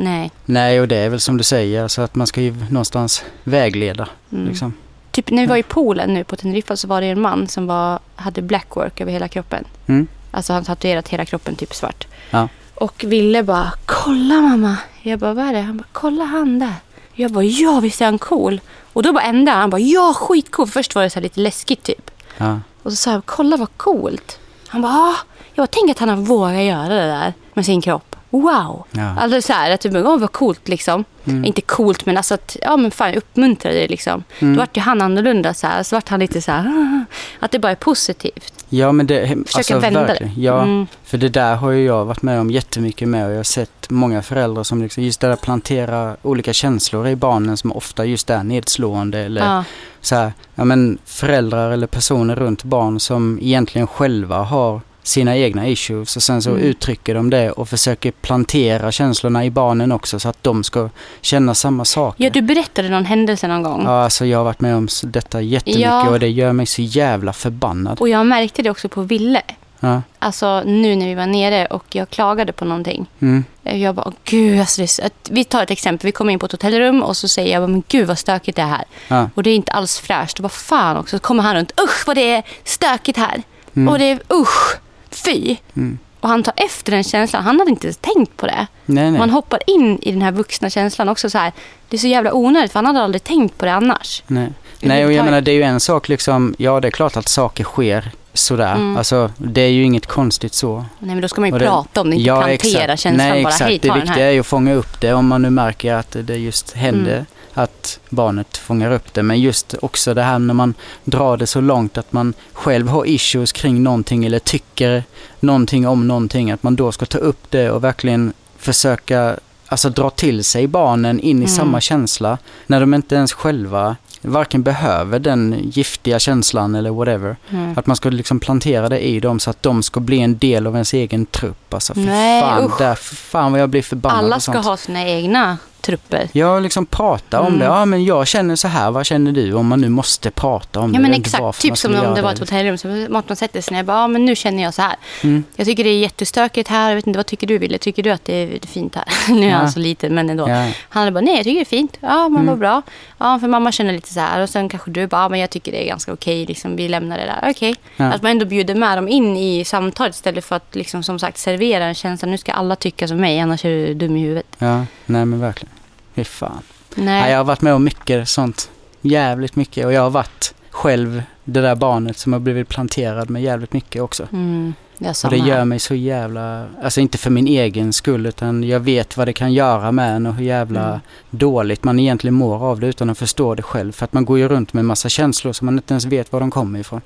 Nej. 0.00 0.30
Nej, 0.44 0.80
och 0.80 0.88
det 0.88 0.96
är 0.96 1.08
väl 1.08 1.20
som 1.20 1.36
du 1.36 1.44
säger, 1.44 1.82
alltså 1.82 2.02
att 2.02 2.14
man 2.14 2.26
ska 2.26 2.40
ju 2.40 2.54
någonstans 2.70 3.24
vägleda. 3.44 4.08
Mm. 4.32 4.48
Liksom. 4.48 4.72
Typ 5.10 5.30
när 5.30 5.42
vi 5.42 5.46
var 5.46 5.56
i 5.56 5.62
poolen 5.62 6.14
nu 6.14 6.24
på 6.24 6.36
Teneriffa 6.36 6.76
så 6.76 6.88
var 6.88 7.00
det 7.00 7.06
en 7.06 7.20
man 7.20 7.48
som 7.48 7.66
var, 7.66 7.98
hade 8.16 8.42
blackwork 8.42 9.00
över 9.00 9.12
hela 9.12 9.28
kroppen. 9.28 9.64
Mm. 9.86 10.06
Alltså 10.30 10.52
han 10.52 10.64
tatuerat 10.64 11.08
hela 11.08 11.24
kroppen 11.24 11.56
typ 11.56 11.74
svart. 11.74 12.06
Ja. 12.30 12.48
Och 12.74 13.04
ville 13.04 13.42
bara, 13.42 13.72
kolla 13.86 14.40
mamma. 14.40 14.76
Jag 15.02 15.18
bara, 15.18 15.34
vad 15.34 15.44
är 15.44 15.52
det? 15.52 15.60
Han 15.60 15.76
bara, 15.76 15.88
kolla 15.92 16.24
han 16.24 16.58
där. 16.58 16.74
Jag 17.14 17.30
bara, 17.30 17.44
ja 17.44 17.80
visst 17.80 18.00
är 18.00 18.04
han 18.04 18.18
cool. 18.18 18.60
Och 18.92 19.02
då 19.02 19.12
bara 19.12 19.24
ända 19.24 19.52
han 19.52 19.70
bara, 19.70 19.80
ja 19.80 20.14
skitcool. 20.14 20.66
Först 20.66 20.94
var 20.94 21.02
det 21.02 21.10
så 21.10 21.14
här 21.14 21.22
lite 21.22 21.40
läskigt 21.40 21.82
typ. 21.82 22.10
Ja. 22.36 22.60
Och 22.82 22.90
så 22.92 22.96
sa 22.96 23.12
jag, 23.12 23.26
kolla 23.26 23.56
vad 23.56 23.76
coolt. 23.76 24.38
Han 24.68 24.82
bara, 24.82 24.92
ah. 24.92 25.16
Jag 25.54 25.62
bara, 25.62 25.70
tänk 25.72 25.90
att 25.90 25.98
han 25.98 26.08
har 26.08 26.16
vågat 26.16 26.62
göra 26.62 26.88
det 26.88 27.06
där 27.06 27.32
med 27.54 27.66
sin 27.66 27.82
kropp. 27.82 28.16
Wow. 28.30 28.84
Ja. 28.90 29.14
Alltså 29.18 29.42
så 29.42 29.52
här, 29.52 29.70
att 29.70 29.80
typ, 29.80 29.92
åh 29.94 30.18
vad 30.18 30.32
coolt 30.32 30.68
liksom. 30.68 31.04
Mm. 31.24 31.44
Inte 31.44 31.60
coolt 31.60 32.06
men 32.06 32.16
alltså 32.16 32.34
att, 32.34 32.56
ja 32.62 32.76
men 32.76 32.90
fan 32.90 33.14
uppmuntra 33.14 33.72
det 33.72 33.88
liksom. 33.88 34.24
Mm. 34.38 34.54
Då 34.54 34.58
vart 34.58 34.76
ju 34.76 34.80
han 34.80 35.02
annorlunda 35.02 35.54
så 35.54 35.66
här. 35.66 35.82
Så 35.82 35.96
vart 35.96 36.08
han 36.08 36.20
lite 36.20 36.42
så 36.42 36.52
här, 36.52 37.04
att 37.40 37.50
det 37.50 37.58
bara 37.58 37.72
är 37.72 37.76
positivt. 37.76 38.64
Ja, 38.68 38.92
men 38.92 39.06
det... 39.06 39.26
Försöka 39.28 39.58
alltså, 39.58 39.78
vända 39.78 40.06
det. 40.06 40.30
Ja, 40.36 40.62
Mm. 40.62 40.86
för 41.04 41.18
det 41.18 41.28
där 41.28 41.56
har 41.56 41.70
ju 41.70 41.84
jag 41.84 42.04
varit 42.04 42.22
med 42.22 42.40
om 42.40 42.50
jättemycket 42.50 43.08
med 43.08 43.26
och 43.26 43.32
jag 43.32 43.36
har 43.36 43.42
sett 43.44 43.90
många 43.90 44.22
föräldrar 44.22 44.62
som 44.62 44.82
liksom 44.82 45.02
just 45.02 45.20
det 45.20 45.26
där 45.28 45.36
plantera 45.36 46.16
olika 46.22 46.52
känslor 46.52 47.08
i 47.08 47.16
barnen 47.16 47.56
som 47.56 47.72
ofta 47.72 48.04
just 48.04 48.30
är 48.30 48.42
nedslående 48.42 49.18
eller 49.18 49.40
Ja. 49.40 49.64
så 50.00 50.14
här, 50.14 50.32
ja 50.54 50.64
men 50.64 50.98
föräldrar 51.04 51.70
eller 51.70 51.86
personer 51.86 52.36
runt 52.36 52.64
barn 52.64 53.00
som 53.00 53.38
egentligen 53.42 53.86
själva 53.86 54.36
har 54.38 54.80
sina 55.08 55.36
egna 55.36 55.68
issues 55.68 56.16
och 56.16 56.22
sen 56.22 56.42
så 56.42 56.50
Mm. 56.50 56.62
uttrycker 56.62 57.14
de 57.14 57.30
det 57.30 57.50
och 57.50 57.68
försöker 57.68 58.10
plantera 58.10 58.92
känslorna 58.92 59.44
i 59.44 59.50
barnen 59.50 59.92
också 59.92 60.20
så 60.20 60.28
att 60.28 60.42
de 60.42 60.64
ska 60.64 60.90
känna 61.20 61.54
samma 61.54 61.84
saker. 61.84 62.24
ja, 62.24 62.30
du 62.30 62.42
berättade 62.42 62.88
någon 62.88 63.04
händelse 63.04 63.48
någon 63.48 63.62
gång. 63.62 63.82
Ja, 63.84 64.04
alltså 64.04 64.26
jag 64.26 64.38
har 64.38 64.44
varit 64.44 64.60
med 64.60 64.76
om 64.76 64.88
detta 65.02 65.40
jättemycket 65.40 65.82
Ja. 65.82 66.08
och 66.08 66.20
det 66.20 66.28
gör 66.28 66.52
mig 66.52 66.66
så 66.66 66.82
jävla 66.82 67.32
förbannad. 67.32 68.00
Och 68.00 68.08
jag 68.08 68.26
märkte 68.26 68.62
det 68.62 68.70
också 68.70 68.88
på 68.88 69.02
Ville. 69.02 69.42
Ja. 69.80 70.02
Alltså 70.18 70.62
nu 70.66 70.96
när 70.96 71.06
vi 71.06 71.14
var 71.14 71.26
nere 71.26 71.66
och 71.66 71.84
jag 71.92 72.10
klagade 72.10 72.52
på 72.52 72.64
någonting. 72.64 73.06
Mm. 73.20 73.44
Jag 73.62 73.94
bara, 73.94 74.12
gud, 74.24 74.60
alltså 74.60 74.86
så, 74.86 75.02
vi 75.30 75.44
tar 75.44 75.62
ett 75.62 75.70
exempel. 75.70 76.06
Vi 76.08 76.12
kommer 76.12 76.32
in 76.32 76.38
på 76.38 76.46
ett 76.46 76.52
hotellrum 76.52 77.02
och 77.02 77.16
så 77.16 77.28
säger 77.28 77.52
jag, 77.60 77.70
men 77.70 77.82
gud 77.88 78.06
vad 78.06 78.18
stökigt 78.18 78.56
det 78.56 78.62
är 78.62 78.66
här. 78.66 78.84
Ja. 79.08 79.30
Och 79.34 79.42
det 79.42 79.50
är 79.50 79.54
inte 79.54 79.72
alls 79.72 79.98
fräscht. 79.98 80.40
Vad 80.40 80.52
fan 80.52 80.96
också, 80.96 81.16
så 81.16 81.20
kommer 81.22 81.42
han 81.42 81.54
runt, 81.56 81.80
usch 81.80 82.06
vad 82.06 82.16
det 82.16 82.30
är 82.32 82.42
stökigt 82.64 83.18
här. 83.18 83.42
Mm. 83.76 83.88
Och 83.88 83.98
det 83.98 84.04
är 84.04 84.20
usch, 84.32 84.76
fy. 85.24 85.56
Mm. 85.76 85.98
Och 86.20 86.28
han 86.28 86.42
tar 86.42 86.54
efter 86.56 86.92
den 86.92 87.04
känslan. 87.04 87.42
Han 87.42 87.58
hade 87.58 87.70
inte 87.70 87.86
ens 87.86 87.96
tänkt 87.96 88.36
på 88.36 88.46
det. 88.46 88.66
Nej, 88.86 89.10
nej. 89.10 89.18
Man 89.18 89.30
hoppar 89.30 89.60
in 89.66 89.98
i 90.02 90.12
den 90.12 90.22
här 90.22 90.32
vuxna 90.32 90.70
känslan 90.70 91.08
också 91.08 91.30
så 91.30 91.38
här. 91.38 91.52
Det 91.88 91.96
är 91.96 91.98
så 91.98 92.06
jävla 92.06 92.32
onödigt 92.34 92.72
för 92.72 92.78
han 92.78 92.86
hade 92.86 93.00
aldrig 93.00 93.24
tänkt 93.24 93.58
på 93.58 93.64
det 93.64 93.72
annars. 93.72 94.22
Nej. 94.26 94.48
Nej, 94.80 95.06
och 95.06 95.12
jag 95.12 95.24
menar 95.24 95.40
det 95.40 95.50
är 95.50 95.54
ju 95.54 95.62
en 95.62 95.80
sak 95.80 96.08
liksom, 96.08 96.54
ja 96.58 96.80
det 96.80 96.88
är 96.88 96.92
klart 96.92 97.16
att 97.16 97.28
saker 97.28 97.64
sker 97.64 98.10
sådär. 98.34 98.72
Mm. 98.74 98.96
Alltså 98.96 99.30
det 99.36 99.60
är 99.60 99.68
ju 99.68 99.82
inget 99.82 100.06
konstigt 100.06 100.54
så. 100.54 100.76
Nej, 100.98 101.14
men 101.14 101.20
då 101.20 101.28
ska 101.28 101.40
man 101.40 101.48
ju 101.48 101.52
Och 101.54 101.58
det- 101.58 101.66
prata 101.66 102.00
om 102.00 102.10
det, 102.10 102.16
inte 102.16 102.24
plantera 102.30 102.52
exakt. 102.52 103.00
känslan 103.02 103.28
Nej, 103.28 103.42
bara. 103.42 103.48
exakt. 103.52 103.68
Hej, 103.70 103.78
det 103.82 103.88
ta 103.88 103.94
viktiga 103.94 104.26
är 104.26 104.30
ju 104.30 104.40
att 104.40 104.46
fånga 104.46 104.74
upp 104.74 105.00
det 105.00 105.12
om 105.12 105.26
man 105.28 105.42
nu 105.42 105.50
märker 105.50 105.94
att 105.94 106.16
det 106.24 106.36
just 106.36 106.72
händer. 106.72 107.12
Mm. 107.12 107.26
Att 107.58 108.00
barnet 108.08 108.56
fångar 108.56 108.90
upp 108.92 109.14
det. 109.14 109.22
Men 109.22 109.40
just 109.40 109.74
också 109.82 110.14
det 110.14 110.22
här 110.22 110.38
när 110.38 110.54
man 110.54 110.74
drar 111.04 111.36
det 111.36 111.46
så 111.46 111.60
långt 111.60 111.98
att 111.98 112.12
man 112.12 112.34
själv 112.52 112.88
har 112.88 113.06
issues 113.06 113.52
kring 113.52 113.82
någonting 113.82 114.24
eller 114.24 114.38
tycker 114.38 115.04
någonting 115.40 115.88
om 115.88 116.08
någonting. 116.08 116.50
Att 116.50 116.62
man 116.62 116.76
då 116.76 116.92
ska 116.92 117.06
ta 117.06 117.18
upp 117.18 117.50
det 117.50 117.70
och 117.70 117.84
verkligen 117.84 118.32
försöka 118.58 119.36
alltså, 119.66 119.88
dra 119.90 120.10
till 120.10 120.44
sig 120.44 120.66
barnen 120.66 121.20
in 121.20 121.36
i 121.36 121.44
Mm. 121.44 121.48
samma 121.48 121.80
känsla. 121.80 122.38
När 122.66 122.80
de 122.80 122.94
inte 122.94 123.14
ens 123.14 123.32
själva 123.32 123.96
varken 124.22 124.62
behöver 124.62 125.18
den 125.18 125.56
giftiga 125.62 126.18
känslan 126.18 126.74
eller 126.74 126.90
whatever. 126.90 127.36
Mm. 127.50 127.78
Att 127.78 127.86
man 127.86 127.96
ska 127.96 128.10
liksom 128.10 128.40
plantera 128.40 128.88
det 128.88 129.00
i 129.08 129.20
dem 129.20 129.40
så 129.40 129.50
att 129.50 129.62
de 129.62 129.82
ska 129.82 130.00
bli 130.00 130.20
en 130.20 130.38
del 130.38 130.66
av 130.66 130.74
ens 130.74 130.92
egen 130.94 131.26
trupp. 131.26 131.74
Alltså 131.74 131.94
för 131.94 132.00
Nej, 132.00 132.42
fan, 132.42 132.64
usch. 132.64 132.78
där, 132.78 132.94
för 132.94 133.16
fan 133.16 133.52
vad 133.52 133.60
jag 133.60 133.68
blir 133.68 133.82
förbannad 133.82 134.18
Alla 134.24 134.40
ska 134.40 134.58
ha 134.58 134.76
sina 134.76 135.06
egna 135.08 135.58
trupper. 135.80 136.28
Ja, 136.32 136.58
liksom 136.60 136.86
prata 136.86 137.40
om 137.40 137.46
Mm. 137.46 137.58
det. 137.58 137.64
Ja, 137.64 137.84
men 137.84 138.04
jag 138.04 138.26
känner 138.26 138.56
så 138.56 138.68
här. 138.68 138.90
Vad 138.90 139.06
känner 139.06 139.32
du? 139.32 139.52
Om 139.54 139.66
man 139.66 139.80
nu 139.80 139.88
måste 139.88 140.30
prata 140.30 140.80
om 140.80 140.92
Ja 140.94 140.96
det. 140.98 141.02
men 141.02 141.14
inte 141.14 141.30
varför 141.30 141.48
exakt, 141.48 141.62
typ 141.62 141.78
som 141.78 141.94
om 142.08 142.14
det 142.14 142.22
var 142.22 142.32
ett 142.32 142.38
hotellrum. 142.38 142.78
Så 142.78 142.88
man 143.08 143.36
sätter 143.36 143.60
sig 143.60 143.74
ner 143.74 143.80
och 143.82 143.86
bara, 143.86 143.96
ja 144.00 144.08
men 144.08 144.24
nu 144.24 144.36
känner 144.36 144.62
jag 144.62 144.74
så 144.74 144.82
här. 144.82 144.96
Mm. 145.22 145.44
Jag 145.56 145.66
tycker 145.66 145.84
det 145.84 145.90
är 145.90 145.98
jättestökigt 145.98 146.68
här. 146.68 146.88
Jag 146.88 146.96
vet 146.96 147.06
inte, 147.06 147.18
vad 147.18 147.26
tycker 147.26 147.46
du 147.46 147.58
Wille? 147.58 147.78
Tycker 147.78 148.02
du 148.02 148.10
att 148.10 148.24
det 148.24 148.32
är 148.34 148.66
fint 148.66 148.94
här? 148.94 149.04
nu 149.34 149.46
är 149.46 149.50
Ja. 149.50 149.56
han 149.56 149.72
så 149.72 149.78
liten 149.78 150.14
men 150.14 150.30
ändå. 150.30 150.48
Ja. 150.48 150.56
Han 150.88 151.00
hade 151.00 151.10
bara, 151.12 151.20
nej 151.20 151.34
jag 151.36 151.44
tycker 151.44 151.54
det 151.58 151.62
är 151.62 151.64
fint. 151.78 151.96
Ja 152.00 152.28
men 152.28 152.36
Mm. 152.42 152.46
vad 152.46 152.58
bra. 152.58 152.82
Ja 153.18 153.38
för 153.38 153.48
mamma 153.48 153.72
känner 153.72 153.92
lite 153.92 154.12
så 154.14 154.20
här. 154.20 154.42
Och 154.42 154.48
sen 154.50 154.68
kanske 154.68 154.90
du 154.90 155.06
bara, 155.06 155.22
ja 155.22 155.28
men 155.28 155.40
jag 155.40 155.50
tycker 155.50 155.72
det 155.72 155.82
är 155.84 155.86
ganska 155.86 156.12
okej. 156.12 156.46
Liksom, 156.46 156.76
vi 156.76 156.88
lämnar 156.88 157.18
det 157.18 157.24
där. 157.24 157.50
Okej. 157.50 157.74
Ja. 157.96 158.04
Att 158.04 158.22
man 158.22 158.30
ändå 158.30 158.44
bjuder 158.44 158.74
med 158.74 158.98
dem 158.98 159.08
in 159.08 159.36
i 159.36 159.64
samtalet 159.64 160.14
istället 160.14 160.44
för 160.44 160.56
att 160.56 160.74
liksom, 160.74 161.02
som 161.02 161.18
sagt 161.18 161.38
servera 161.38 161.84
en 161.84 161.94
känsla. 161.94 162.28
Nu 162.28 162.38
ska 162.38 162.52
alla 162.52 162.76
tycka 162.76 163.08
som 163.08 163.16
mig 163.16 163.40
annars 163.40 163.64
är 163.64 163.68
du 163.70 163.94
dum 163.94 164.16
i 164.16 164.20
huvudet. 164.20 164.46
ja, 164.58 164.84
nej 165.08 165.24
men 165.24 165.40
verkligen. 165.40 165.72
Fy 166.14 166.24
fan. 166.24 166.62
Nej. 166.94 167.04
Nej, 167.04 167.30
jag 167.30 167.38
har 167.38 167.44
varit 167.44 167.60
med 167.62 167.74
om 167.74 167.84
mycket 167.84 168.28
sånt. 168.28 168.70
Jävligt 169.00 169.56
mycket. 169.56 169.86
Och 169.86 169.92
jag 169.92 170.02
har 170.02 170.10
varit 170.10 170.54
själv 170.70 171.22
det 171.44 171.60
där 171.60 171.74
barnet 171.74 172.18
som 172.18 172.32
har 172.32 172.40
blivit 172.40 172.68
planterad 172.68 173.30
med 173.30 173.42
jävligt 173.42 173.72
mycket 173.72 174.02
också. 174.02 174.28
Mm, 174.32 174.74
jag 174.98 175.14
Och 175.24 175.30
det 175.30 175.36
gör 175.36 175.64
mig 175.64 175.78
så 175.78 175.94
jävla, 175.94 176.66
alltså 176.82 177.00
inte 177.00 177.18
för 177.18 177.30
min 177.30 177.46
egen 177.46 177.92
skull 177.92 178.26
utan 178.26 178.64
jag 178.64 178.80
vet 178.80 179.16
vad 179.16 179.28
det 179.28 179.32
kan 179.32 179.52
göra 179.52 179.92
med 179.92 180.16
en 180.16 180.26
och 180.26 180.34
hur 180.34 180.44
jävla 180.44 180.88
Mm. 180.88 181.00
dåligt 181.30 181.84
man 181.84 181.98
egentligen 182.00 182.34
mår 182.34 182.64
av 182.64 182.80
det 182.80 182.86
utan 182.86 183.10
att 183.10 183.18
förstå 183.18 183.54
det 183.54 183.62
själv. 183.62 183.92
För 183.92 184.04
att 184.04 184.12
man 184.12 184.24
går 184.24 184.38
ju 184.38 184.48
runt 184.48 184.72
med 184.72 184.80
en 184.80 184.86
massa 184.86 185.08
känslor 185.08 185.52
som 185.52 185.66
man 185.66 185.74
inte 185.74 185.94
ens 185.94 186.04
vet 186.04 186.32
var 186.32 186.40
de 186.40 186.50
kommer 186.50 186.78
ifrån. 186.80 187.00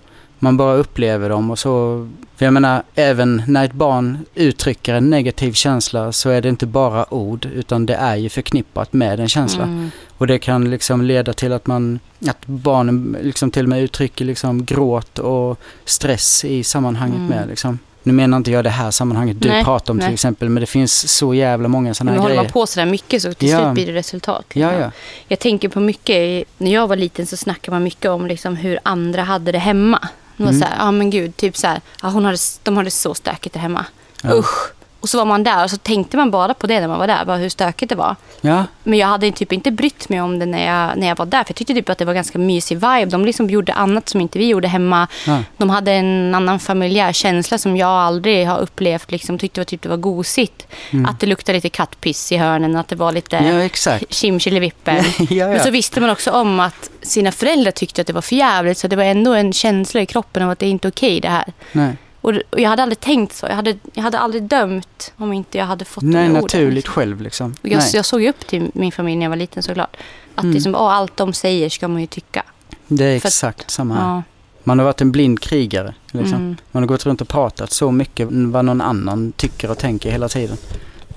Man 0.44 0.56
bara 0.56 0.74
upplever 0.74 1.28
dem 1.28 1.50
och 1.50 1.58
så, 1.58 2.08
för 2.36 2.44
jag 2.46 2.52
menar 2.54 2.82
även 2.94 3.42
när 3.46 3.64
ett 3.64 3.72
barn 3.72 4.18
uttrycker 4.34 4.94
en 4.94 5.10
negativ 5.10 5.52
känsla 5.52 6.12
så 6.12 6.30
är 6.30 6.40
det 6.40 6.48
inte 6.48 6.66
bara 6.66 7.14
ord 7.14 7.46
utan 7.54 7.86
det 7.86 7.94
är 7.94 8.16
ju 8.16 8.28
förknippat 8.28 8.92
med 8.92 9.20
en 9.20 9.28
känsla. 9.28 9.62
Mm. 9.62 9.90
Och 10.18 10.26
det 10.26 10.38
kan 10.38 10.70
liksom 10.70 11.02
leda 11.02 11.32
till 11.32 11.52
att 11.52 11.66
man, 11.66 12.00
att 12.28 12.46
barnen 12.46 13.16
liksom 13.22 13.50
till 13.50 13.62
och 13.62 13.68
med 13.68 13.82
uttrycker 13.82 14.24
liksom 14.24 14.64
gråt 14.64 15.18
och 15.18 15.58
stress 15.84 16.44
i 16.44 16.64
sammanhanget 16.64 17.16
Mm. 17.16 17.28
med 17.28 17.48
liksom. 17.48 17.78
Nu 18.04 18.12
menar 18.12 18.36
inte 18.36 18.50
jag 18.50 18.64
det 18.64 18.70
här 18.70 18.90
sammanhanget 18.90 19.40
du 19.40 19.48
Nej, 19.48 19.64
pratar 19.64 19.92
om 19.92 19.98
till 19.98 20.06
nej. 20.06 20.14
exempel 20.14 20.48
men 20.48 20.60
det 20.60 20.66
finns 20.66 21.12
så 21.16 21.34
jävla 21.34 21.68
många 21.68 21.94
sådana 21.94 22.10
här 22.12 22.18
håller 22.18 22.34
grejer. 22.34 22.42
man 22.44 22.52
på 22.52 22.66
sådär 22.66 22.86
mycket 22.86 23.22
så 23.22 23.32
till 23.34 23.48
Ja. 23.48 23.58
slut 23.58 23.74
blir 23.74 23.86
det 23.86 23.92
resultat. 23.92 24.44
Ja, 24.52 24.66
liksom. 24.68 24.82
ja. 24.82 24.90
Jag 25.28 25.38
tänker 25.38 25.68
på 25.68 25.80
mycket, 25.80 26.44
när 26.58 26.72
jag 26.72 26.88
var 26.88 26.96
liten 26.96 27.26
så 27.26 27.36
snackade 27.36 27.74
man 27.74 27.82
mycket 27.82 28.10
om 28.10 28.26
liksom 28.26 28.56
hur 28.56 28.78
andra 28.82 29.22
hade 29.22 29.52
det 29.52 29.58
hemma. 29.58 30.08
Var 30.36 30.46
Mm. 30.48 30.60
så 30.60 30.66
här, 30.66 30.76
ja 30.78 30.90
men 30.90 31.10
gud, 31.10 31.36
typ 31.36 31.56
så 31.56 31.66
här, 31.66 31.80
ja, 32.02 32.08
hon 32.08 32.24
hade, 32.24 32.38
de 32.62 32.76
hade 32.76 32.90
så 32.90 33.14
stökigt 33.14 33.52
där 33.54 33.60
hemma. 33.60 33.84
Ja. 34.22 34.34
Usch. 34.34 34.72
Och 35.02 35.08
så 35.08 35.18
var 35.18 35.24
man 35.24 35.44
där 35.44 35.64
och 35.64 35.70
så 35.70 35.76
tänkte 35.76 36.16
man 36.16 36.30
bara 36.30 36.54
på 36.54 36.66
det 36.66 36.80
när 36.80 36.88
man 36.88 36.98
var 36.98 37.06
där, 37.06 37.24
bara 37.24 37.36
hur 37.36 37.48
stökigt 37.48 37.88
det 37.88 37.94
var. 37.94 38.16
Ja, 38.40 38.64
Men 38.82 38.98
jag 38.98 39.06
hade 39.06 39.32
typ 39.32 39.52
inte 39.52 39.70
brytt 39.70 40.08
mig 40.08 40.20
om 40.20 40.38
det 40.38 40.46
när 40.46 40.66
jag, 40.66 40.98
när 40.98 41.08
jag 41.08 41.16
var 41.16 41.26
där. 41.26 41.44
För 41.44 41.50
jag 41.50 41.56
tyckte 41.56 41.74
typ 41.74 41.88
att 41.88 41.98
det 41.98 42.04
var 42.04 42.14
ganska 42.14 42.38
mysig 42.38 42.74
vibe. 42.76 43.04
De 43.04 43.24
liksom 43.24 43.50
gjorde 43.50 43.72
annat 43.72 44.08
som 44.08 44.20
inte 44.20 44.38
vi 44.38 44.46
gjorde 44.48 44.68
hemma. 44.68 45.08
ja. 45.26 45.38
De 45.56 45.70
hade 45.70 45.92
en 45.92 46.34
annan 46.34 46.58
familjär 46.60 47.12
känsla 47.12 47.58
som 47.58 47.76
jag 47.76 47.88
aldrig 47.88 48.46
har 48.46 48.58
upplevt. 48.58 49.10
Liksom, 49.10 49.38
tyckte 49.38 49.60
det 49.60 49.60
var, 49.60 49.64
typ 49.64 49.82
det 49.82 49.88
var 49.88 49.96
gosigt. 49.96 50.66
Mm. 50.90 51.06
Att 51.06 51.20
det 51.20 51.26
luktade 51.26 51.56
lite 51.58 51.68
kattpiss 51.68 52.32
i 52.32 52.36
hörnen. 52.36 52.76
Att 52.76 52.88
det 52.88 52.96
var 52.96 53.12
lite 53.12 53.36
ja 53.36 53.62
exakt. 53.62 54.14
kimchilivippen. 54.14 54.96
ja, 55.30 55.48
Men 55.48 55.60
så 55.60 55.68
ja. 55.68 55.72
visste 55.72 56.00
man 56.00 56.10
också 56.10 56.30
om 56.30 56.60
att 56.60 56.90
sina 57.02 57.32
föräldrar 57.32 57.70
tyckte 57.70 58.00
att 58.00 58.06
det 58.06 58.12
var 58.12 58.22
för 58.22 58.36
jävligt. 58.36 58.78
Så 58.78 58.88
det 58.88 58.96
var 58.96 59.04
ändå 59.04 59.34
en 59.34 59.52
känsla 59.52 60.00
i 60.00 60.06
kroppen 60.06 60.42
av 60.42 60.50
att 60.50 60.58
det 60.58 60.66
är 60.66 60.70
inte 60.70 60.88
okej 60.88 61.20
det 61.20 61.28
här. 61.28 61.52
Nej, 61.72 61.96
Och, 62.22 62.32
och 62.50 62.60
jag 62.60 62.70
hade 62.70 62.82
aldrig 62.82 63.00
tänkt 63.00 63.36
så. 63.36 63.46
Jag 63.46 63.54
hade, 63.54 63.76
jag 63.92 64.02
hade 64.02 64.18
aldrig 64.18 64.42
dömt 64.42 65.12
om 65.16 65.32
inte 65.32 65.58
jag 65.58 65.64
hade 65.66 65.84
fått 65.84 66.04
Nej 66.04 66.12
de 66.24 66.30
orden, 66.30 66.42
naturligt 66.42 66.74
liksom. 66.74 66.92
själv 66.94 67.20
liksom. 67.22 67.54
Och 67.62 67.68
jag, 67.68 67.78
Nej. 67.78 67.90
jag 67.94 68.04
såg 68.04 68.22
ju 68.22 68.28
upp 68.28 68.46
till 68.46 68.70
min 68.74 68.92
familj 68.92 69.16
när 69.16 69.24
jag 69.24 69.30
var 69.30 69.36
liten 69.36 69.62
såklart. 69.62 69.96
Att 70.34 70.42
Mm. 70.44 70.54
liksom, 70.54 70.74
åh, 70.74 70.92
allt 70.94 71.16
de 71.16 71.32
säger 71.32 71.68
ska 71.68 71.88
man 71.88 72.00
ju 72.00 72.06
tycka. 72.06 72.42
Det 72.86 73.04
är 73.04 73.20
för 73.20 73.28
att- 73.28 73.32
exakt 73.32 73.70
samma 73.70 73.94
här. 73.94 74.08
Ja. 74.08 74.22
Man 74.64 74.78
har 74.78 74.86
varit 74.86 75.00
en 75.00 75.12
blind 75.12 75.40
krigare. 75.40 75.94
Liksom. 76.10 76.34
Mm. 76.38 76.56
Man 76.72 76.82
har 76.82 76.88
gått 76.88 77.06
runt 77.06 77.20
och 77.20 77.28
pratat 77.28 77.70
så 77.70 77.90
mycket 77.90 78.28
vad 78.30 78.64
någon 78.64 78.80
annan 78.80 79.32
tycker 79.36 79.70
och 79.70 79.78
tänker 79.78 80.10
hela 80.10 80.28
tiden. 80.28 80.56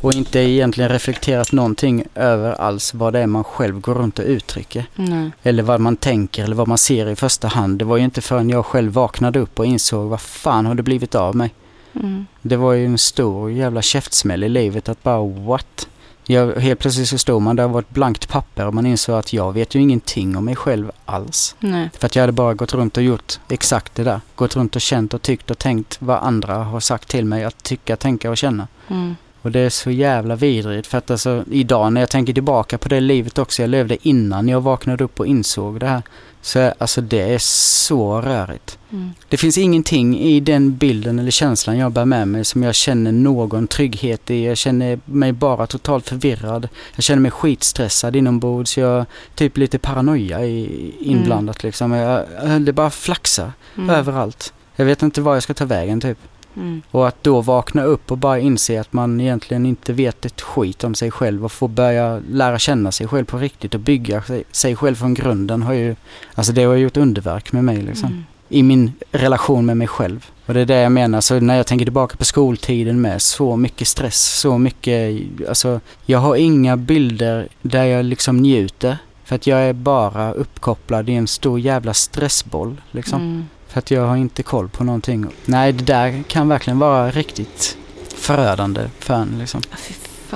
Och 0.06 0.14
inte 0.14 0.39
egentligen 0.39 0.89
reflekterat 0.89 1.51
någonting 1.51 2.03
över 2.16 2.53
alls 2.53 2.93
vad 2.93 3.14
det 3.14 3.20
är 3.20 3.28
man 3.28 3.43
själv 3.43 3.80
går 3.80 3.93
runt 3.93 4.20
och 4.20 4.26
uttrycker. 4.26 4.86
Nej. 4.95 5.32
Eller 5.43 5.64
vad 5.64 5.80
man 5.80 5.95
tänker 5.95 6.43
eller 6.43 6.56
vad 6.56 6.68
man 6.68 6.78
ser 6.78 7.08
i 7.10 7.16
första 7.16 7.47
hand. 7.47 7.80
Det 7.80 7.86
var 7.86 7.97
ju 7.97 8.03
inte 8.03 8.22
förrän 8.22 8.49
jag 8.49 8.66
själv 8.66 8.91
vaknade 8.91 9.39
upp 9.39 9.60
och 9.60 9.66
insåg 9.66 10.10
vad 10.10 10.22
fan 10.22 10.66
har 10.66 10.76
det 10.76 10.84
blivit 10.84 11.16
av 11.16 11.36
mig. 11.36 11.53
Mm. 11.93 12.26
Det 12.41 12.56
var 12.56 12.74
ju 12.74 12.86
en 12.86 12.97
stor 12.97 13.51
jävla 13.51 13.82
käftsmäll 13.82 14.43
i 14.43 14.49
livet 14.49 14.89
att 14.89 15.03
bara 15.03 15.28
what? 15.28 15.88
Jag, 16.26 16.56
helt 16.56 16.80
plötsligt 16.80 17.08
så 17.08 17.18
stod 17.18 17.41
man 17.41 17.56
där 17.56 17.64
och 17.64 17.72
var 17.72 17.80
ett 17.80 17.89
blankt 17.89 18.30
papper 18.30 18.68
och 18.68 18.74
man 18.74 18.86
insåg 18.86 19.16
att 19.16 19.34
jag 19.34 19.53
vet 19.53 19.76
ju 19.76 19.82
ingenting 19.82 20.38
om 20.38 20.45
mig 20.45 20.56
själv 20.56 20.91
alls. 21.06 21.56
Nej. 21.60 21.89
För 21.99 22.06
att 22.06 22.16
jag 22.16 22.24
hade 22.24 22.34
bara 22.34 22.53
gått 22.53 22.74
runt 22.74 22.97
och 22.97 23.03
gjort 23.03 23.39
exakt 23.49 23.95
det 23.95 24.03
där. 24.03 24.22
Gått 24.36 24.56
runt 24.56 24.76
och 24.76 24.82
känt 24.82 25.14
och 25.14 25.22
tyckt 25.22 25.51
och 25.51 25.58
tänkt 25.58 25.97
vad 25.99 26.18
andra 26.18 26.56
har 26.56 26.80
sagt 26.80 27.10
till 27.10 27.26
mig 27.26 27.43
att 27.43 27.64
tycka, 27.64 27.95
tänka 27.95 28.30
och 28.30 28.38
känna. 28.38 28.68
Mm. 28.88 29.16
Och 29.45 29.51
det 29.51 29.59
är 29.59 29.69
så 29.69 29.91
jävla 29.91 30.35
vidrigt 30.35 30.87
för 30.87 30.97
att 30.97 31.11
alltså 31.11 31.43
idag 31.51 31.93
när 31.93 32.01
jag 32.01 32.09
tänker 32.09 32.33
tillbaka 32.33 32.77
på 32.77 32.89
det 32.89 32.99
livet 32.99 33.37
också 33.37 33.61
jag 33.61 33.69
levde 33.69 34.07
innan 34.07 34.47
jag 34.47 34.61
vaknade 34.61 35.03
upp 35.03 35.19
och 35.19 35.27
insåg 35.27 35.79
det 35.79 35.87
här. 35.87 36.01
Så 36.41 36.73
alltså 36.77 37.01
det 37.01 37.21
är 37.33 37.37
så 37.39 38.21
rörigt. 38.21 38.77
Mm. 38.91 39.11
Det 39.29 39.37
finns 39.37 39.57
ingenting 39.57 40.19
i 40.19 40.39
den 40.39 40.75
bilden 40.77 41.19
eller 41.19 41.31
känslan 41.31 41.77
jag 41.77 41.91
bär 41.91 42.05
med 42.05 42.27
mig 42.27 42.45
som 42.45 42.63
jag 42.63 42.75
känner 42.75 43.11
någon 43.11 43.67
trygghet 43.67 44.31
i. 44.31 44.45
Jag 44.45 44.57
känner 44.57 44.99
mig 45.05 45.31
bara 45.31 45.67
totalt 45.67 46.09
förvirrad. 46.09 46.67
Jag 46.95 47.03
känner 47.03 47.21
mig 47.21 47.31
skitstressad 47.31 48.15
inombords. 48.15 48.77
Jag 48.77 49.05
typ 49.35 49.57
lite 49.57 49.79
paranoia 49.79 50.45
i, 50.45 50.91
inblandat 50.99 51.63
liksom. 51.63 51.91
Jag, 51.91 52.23
jag- 52.43 52.61
det 52.61 52.73
bara 52.73 52.89
flaxar 52.89 53.51
Mm. 53.77 53.89
överallt. 53.89 54.53
Jag 54.75 54.85
vet 54.85 55.01
inte 55.03 55.21
var 55.21 55.33
jag 55.33 55.43
ska 55.43 55.53
ta 55.53 55.65
vägen 55.65 56.01
typ. 56.01 56.17
Mm. 56.56 56.82
Och 56.91 57.08
att 57.08 57.24
då 57.24 57.41
vakna 57.41 57.84
upp 57.84 58.12
och 58.12 58.18
bara 58.18 58.39
inse 58.39 58.82
att 58.82 58.93
man 58.93 59.22
egentligen 59.22 59.66
inte 59.66 59.93
vet 59.93 60.26
ett 60.26 60.41
skit 60.41 60.84
om 60.84 60.95
sig 60.95 61.12
själv 61.12 61.45
och 61.45 61.51
få 61.51 61.68
börja 61.68 62.22
lära 62.30 62.60
känna 62.60 62.91
sig 62.91 63.08
själv 63.08 63.26
på 63.26 63.38
riktigt 63.38 63.74
och 63.74 63.80
bygga 63.80 64.22
sig, 64.22 64.43
sig 64.51 64.76
själv 64.76 64.95
från 64.95 65.14
grunden 65.14 65.62
har 65.62 65.74
ju, 65.74 65.95
alltså 66.36 66.53
det 66.53 66.64
har 66.64 66.76
gjort 66.76 66.97
underverk 66.97 67.51
med 67.51 67.64
mig 67.64 67.82
liksom. 67.82 68.10
Mm. 68.10 68.24
I 68.49 68.64
min 68.64 68.91
relation 69.12 69.66
med 69.66 69.78
mig 69.78 69.88
själv. 69.88 70.26
Och 70.45 70.53
det 70.53 70.62
är 70.62 70.66
det 70.66 70.82
jag 70.82 70.91
menar, 70.91 71.22
så 71.22 71.39
när 71.39 71.58
jag 71.58 71.68
tänker 71.68 71.86
tillbaka 71.86 72.18
på 72.18 72.26
skoltiden 72.26 73.01
med 73.01 73.22
så 73.22 73.56
mycket 73.56 73.88
stress, 73.88 74.39
så 74.39 74.58
mycket, 74.58 75.22
alltså 75.49 75.80
jag 76.06 76.20
har 76.20 76.36
inga 76.36 76.78
bilder 76.78 77.47
där 77.62 77.84
jag 77.84 78.06
liksom 78.06 78.38
njuter. 78.38 78.97
För 79.24 79.36
att 79.36 79.47
jag 79.47 79.60
är 79.60 79.74
bara 79.74 80.32
uppkopplad 80.32 81.10
i 81.10 81.14
en 81.14 81.28
stor 81.28 81.60
jävla 81.60 81.93
stressboll 81.93 82.82
liksom. 82.91 83.22
Mm. 83.22 83.45
För 83.68 83.80
att 83.80 83.91
jag 83.91 84.07
har 84.07 84.16
inte 84.16 84.43
koll 84.43 84.70
på 84.70 84.84
någonting. 84.84 85.26
Nej, 85.45 85.72
det 85.74 85.84
där 85.84 86.24
kan 86.28 86.47
verkligen 86.49 86.80
vara 86.80 87.11
riktigt 87.11 87.78
förödande 88.16 88.82
för 88.99 89.13
en 89.13 89.36
liksom. 89.39 89.61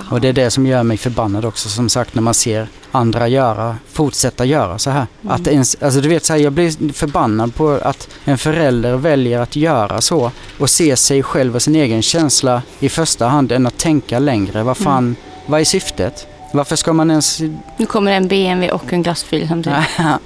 Och 0.10 0.22
det 0.22 0.28
är 0.28 0.34
det 0.34 0.52
som 0.52 0.66
gör 0.68 0.84
mig 0.84 0.98
förbannad 0.98 1.46
också 1.46 1.70
som 1.70 1.90
sagt 1.90 2.16
när 2.16 2.22
man 2.22 2.34
ser 2.34 2.68
andra 2.92 3.28
göra, 3.28 3.78
fortsätta 3.92 4.46
göra 4.46 4.78
så 4.78 4.90
här. 4.90 5.08
Mm. 5.22 5.34
Att 5.36 5.48
ens, 5.48 5.78
alltså 5.82 6.02
du 6.02 6.10
vet 6.10 6.26
så 6.26 6.34
här, 6.34 6.40
jag 6.40 6.54
blir 6.54 6.94
förbannad 6.94 7.56
på 7.56 7.80
att 7.84 8.10
en 8.26 8.38
förälder 8.38 8.96
väljer 8.96 9.40
att 9.40 9.56
göra 9.56 10.02
så 10.02 10.32
och 10.60 10.70
se 10.70 10.96
sig 10.96 11.24
själv 11.24 11.56
och 11.56 11.62
sin 11.62 11.76
egen 11.76 12.02
känsla 12.02 12.62
i 12.80 12.90
första 12.90 13.28
hand 13.28 13.52
än 13.52 13.68
att 13.68 13.78
tänka 13.78 14.20
längre. 14.20 14.64
Vad 14.64 14.78
fan, 14.78 14.98
Mm. 15.04 15.16
vad 15.46 15.62
är 15.62 15.66
syftet? 15.66 16.28
Varför 16.54 16.76
ska 16.76 16.94
man 16.94 17.12
ens... 17.12 17.40
Nu 17.78 17.86
kommer 17.86 18.12
en 18.12 18.28
BMW 18.28 18.72
och 18.72 18.94
en 18.94 19.04
glassfil 19.04 19.48
samtidigt. 19.48 19.80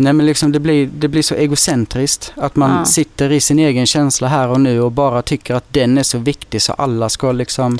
Nej 0.00 0.12
men 0.12 0.26
liksom 0.26 0.52
det 0.52 0.60
blir, 0.60 0.86
det 0.98 1.08
blir 1.08 1.22
så 1.22 1.34
egocentriskt. 1.34 2.32
Att 2.36 2.56
man 2.56 2.70
Ja. 2.78 2.84
sitter 2.84 3.32
i 3.32 3.40
sin 3.40 3.58
egen 3.58 3.86
känsla 3.86 4.28
här 4.28 4.48
och 4.48 4.60
nu 4.60 4.80
och 4.80 4.92
bara 4.92 5.22
tycker 5.22 5.54
att 5.54 5.64
den 5.72 5.98
är 5.98 6.02
så 6.02 6.18
viktig 6.18 6.62
så 6.62 6.72
alla 6.72 7.08
ska 7.08 7.32
liksom 7.32 7.78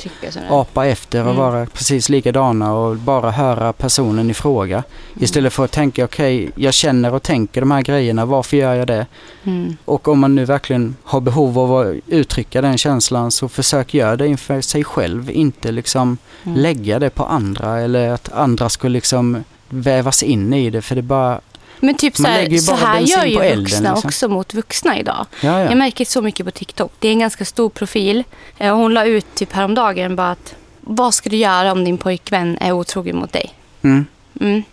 apa 0.49 0.85
efter 0.85 1.19
och 1.19 1.25
Mm. 1.31 1.35
vara 1.37 1.65
precis 1.65 2.09
likadana 2.09 2.73
och 2.73 2.95
bara 2.95 3.31
höra 3.31 3.73
personen 3.73 4.29
i 4.29 4.33
fråga. 4.33 4.75
Mm. 4.77 5.23
Istället 5.23 5.53
för 5.53 5.65
att 5.65 5.71
tänka 5.71 6.03
okej, 6.05 6.51
jag 6.55 6.73
känner 6.73 7.13
och 7.13 7.23
tänker 7.23 7.61
de 7.61 7.71
här 7.71 7.81
grejerna, 7.81 8.25
varför 8.25 8.57
gör 8.57 8.73
jag 8.75 8.87
det? 8.87 9.05
Mm. 9.43 9.77
Och 9.85 10.07
om 10.07 10.19
man 10.19 10.35
nu 10.35 10.45
verkligen 10.45 10.95
har 11.03 11.21
behov 11.21 11.59
av 11.59 11.75
att 11.75 11.95
uttrycka 12.07 12.61
den 12.61 12.77
känslan 12.77 13.31
så 13.31 13.49
försök 13.49 13.93
göra 13.93 14.15
det 14.15 14.27
inför 14.27 14.61
sig 14.61 14.83
själv. 14.83 15.29
Inte 15.31 15.71
liksom 15.71 16.17
Mm. 16.43 16.57
lägga 16.57 16.99
det 16.99 17.09
på 17.09 17.23
andra 17.23 17.79
eller 17.79 18.09
att 18.09 18.31
andra 18.33 18.69
ska 18.69 18.87
liksom 18.87 19.43
vävas 19.69 20.23
in 20.23 20.53
i 20.53 20.69
det 20.69 20.81
för 20.81 20.95
det 20.95 21.01
bara, 21.01 21.39
Men 21.79 21.95
typ 21.95 22.17
så 22.17 22.27
här, 22.27 22.57
så 22.57 22.75
här 22.75 22.99
gör 22.99 23.25
ju 23.25 23.39
elden, 23.39 23.59
vuxna 23.59 23.93
liksom. 23.93 24.07
också 24.07 24.27
mot 24.27 24.53
vuxna 24.53 24.99
idag. 24.99 25.25
ja 25.41 25.59
ja. 25.59 25.69
Jag 25.69 25.77
märker 25.77 26.05
så 26.05 26.21
mycket 26.21 26.45
på 26.45 26.51
TikTok. 26.51 26.93
Det 26.99 27.07
är 27.07 27.11
en 27.11 27.19
ganska 27.19 27.45
stor 27.45 27.69
profil. 27.69 28.23
Eh, 28.57 28.75
Hon 28.75 28.93
la 28.93 29.05
ut 29.05 29.35
typ 29.35 29.53
häromdagen 29.53 30.15
bara 30.15 30.31
att 30.31 30.55
vad 30.81 31.13
ska 31.13 31.29
du 31.29 31.37
göra 31.37 31.71
om 31.71 31.83
din 31.83 31.97
pojkvän 31.97 32.57
är 32.61 32.71
otrogen 32.71 33.15
mot 33.17 33.33
dig? 33.33 33.53
Mm. 33.81 34.05
Mm. 34.41 34.63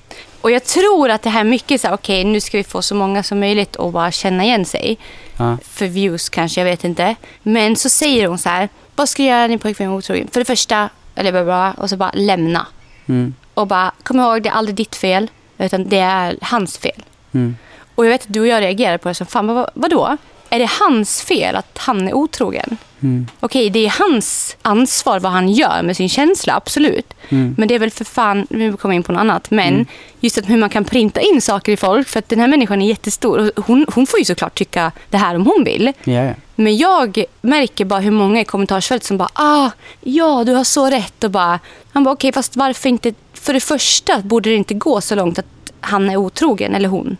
Och 0.41 0.51
jag 0.51 0.65
tror 0.65 1.11
att 1.11 1.23
det 1.23 1.31
här 1.31 1.41
är 1.41 1.45
mycket 1.45 1.81
så 1.81 1.87
här, 1.87 1.95
okej 1.95 2.25
nu 2.25 2.41
ska 2.41 2.59
vi 2.59 2.65
få 2.65 2.83
så 2.83 2.95
många 2.95 3.23
som 3.23 3.41
möjligt 3.41 3.77
att 3.77 3.93
bara 3.93 4.13
känna 4.13 4.45
igen 4.45 4.65
sig. 4.65 4.99
Ja. 5.37 5.59
För 5.65 5.87
views 5.87 6.29
kanske, 6.29 6.61
jag 6.61 6.65
vet 6.65 6.85
inte. 6.85 7.15
Men 7.43 7.77
så 7.77 7.89
säger 7.89 8.29
hon 8.29 8.39
så 8.39 8.49
här, 8.49 8.69
vad 8.97 9.09
ska 9.09 9.23
du 9.23 9.29
göra 9.29 9.41
när 9.41 9.49
din 9.49 9.59
pojkvän 9.59 9.89
är 9.91 9.95
otrogen? 9.95 10.29
För 10.33 10.41
det 10.41 10.45
första, 10.45 10.89
eller 11.15 11.45
bla, 11.45 11.73
och 11.73 11.91
så 11.91 11.97
bara 11.97 12.11
lämna. 12.15 12.67
Mm. 13.09 13.35
Och 13.55 13.67
bara, 13.67 13.93
kom 14.03 14.21
ihåg 14.21 14.43
det 14.43 14.49
är 14.49 14.53
aldrig 14.53 14.77
ditt 14.77 14.97
fel, 14.97 15.31
utan 15.59 15.89
det 15.89 15.99
är 15.99 16.37
hans 16.41 16.79
fel. 16.79 17.03
Mm. 17.33 17.57
Och 17.95 18.07
jag 18.07 18.11
vet 18.11 18.23
att 18.23 18.33
du 18.33 18.41
och 18.41 18.47
jag 18.47 18.63
reagerar 18.63 18.99
på 18.99 19.09
det 19.09 19.15
som 19.15 19.27
fan, 19.27 19.47
vad, 19.47 19.71
vadå? 19.75 20.17
Är 20.51 20.59
det 20.59 20.71
hans 20.81 21.23
fel 21.23 21.57
att 21.57 21.79
han 21.79 22.09
är 22.09 22.15
otrogen? 22.15 22.77
Mm. 23.01 23.27
Okej, 23.41 23.71
det 23.71 23.87
är 23.87 23.95
hans 23.99 24.57
ansvar 24.63 25.21
vad 25.21 25.33
han 25.33 25.49
gör 25.49 25.83
med 25.83 25.97
sin 25.97 26.09
känsla, 26.09 26.55
absolut. 26.55 27.15
Mm. 27.29 27.55
Men 27.59 27.69
det 27.69 27.75
är 27.75 27.79
väl 27.79 27.91
för 27.91 28.05
fan, 28.05 28.47
nu 28.51 28.77
kommer 28.77 28.95
jag 28.95 28.99
in 28.99 29.03
på 29.03 29.13
något 29.13 29.21
annat, 29.21 29.51
men 29.51 29.87
just 30.21 30.39
att 30.39 30.49
hur 30.49 30.57
man 30.57 30.71
kan 30.71 30.85
printa 30.85 31.21
in 31.21 31.41
saker 31.41 31.73
i 31.73 31.77
folk, 31.77 32.09
för 32.09 32.19
att 32.19 32.29
den 32.29 32.41
här 32.41 32.49
människan 32.49 32.83
är 32.83 32.89
jättestor. 32.89 33.53
Hon, 33.57 33.87
hon 33.95 34.07
får 34.07 34.19
ju 34.19 34.25
såklart 34.25 34.55
tycka 34.55 34.93
det 35.11 35.17
här 35.17 35.35
om 35.35 35.47
hon 35.47 35.65
vill. 35.65 35.93
Ja. 36.05 36.35
Men 36.55 36.77
jag 36.77 37.25
märker 37.41 37.85
bara 37.85 38.01
hur 38.01 38.11
många 38.11 38.41
i 38.41 38.45
kommentarsfält 38.45 39.05
som 39.05 39.17
bara 39.19 39.29
ah, 39.33 39.71
ja 40.01 40.45
du 40.45 40.53
har 40.53 40.65
så 40.65 40.91
rätt 40.91 41.25
och 41.25 41.31
bara, 41.31 41.61
han 41.93 42.05
bara 42.05 42.13
okej 42.13 42.33
fast 42.33 42.57
varför 42.57 42.89
inte, 42.89 43.15
för 43.41 43.53
det 43.53 43.61
första 43.61 44.21
borde 44.21 44.51
det 44.51 44.57
inte 44.57 44.75
gå 44.75 45.01
så 45.01 45.15
långt 45.15 45.39
att 45.39 45.47
han 45.81 46.11
är 46.11 46.17
otrogen 46.17 46.75
eller 46.75 46.89
hon. 46.89 47.17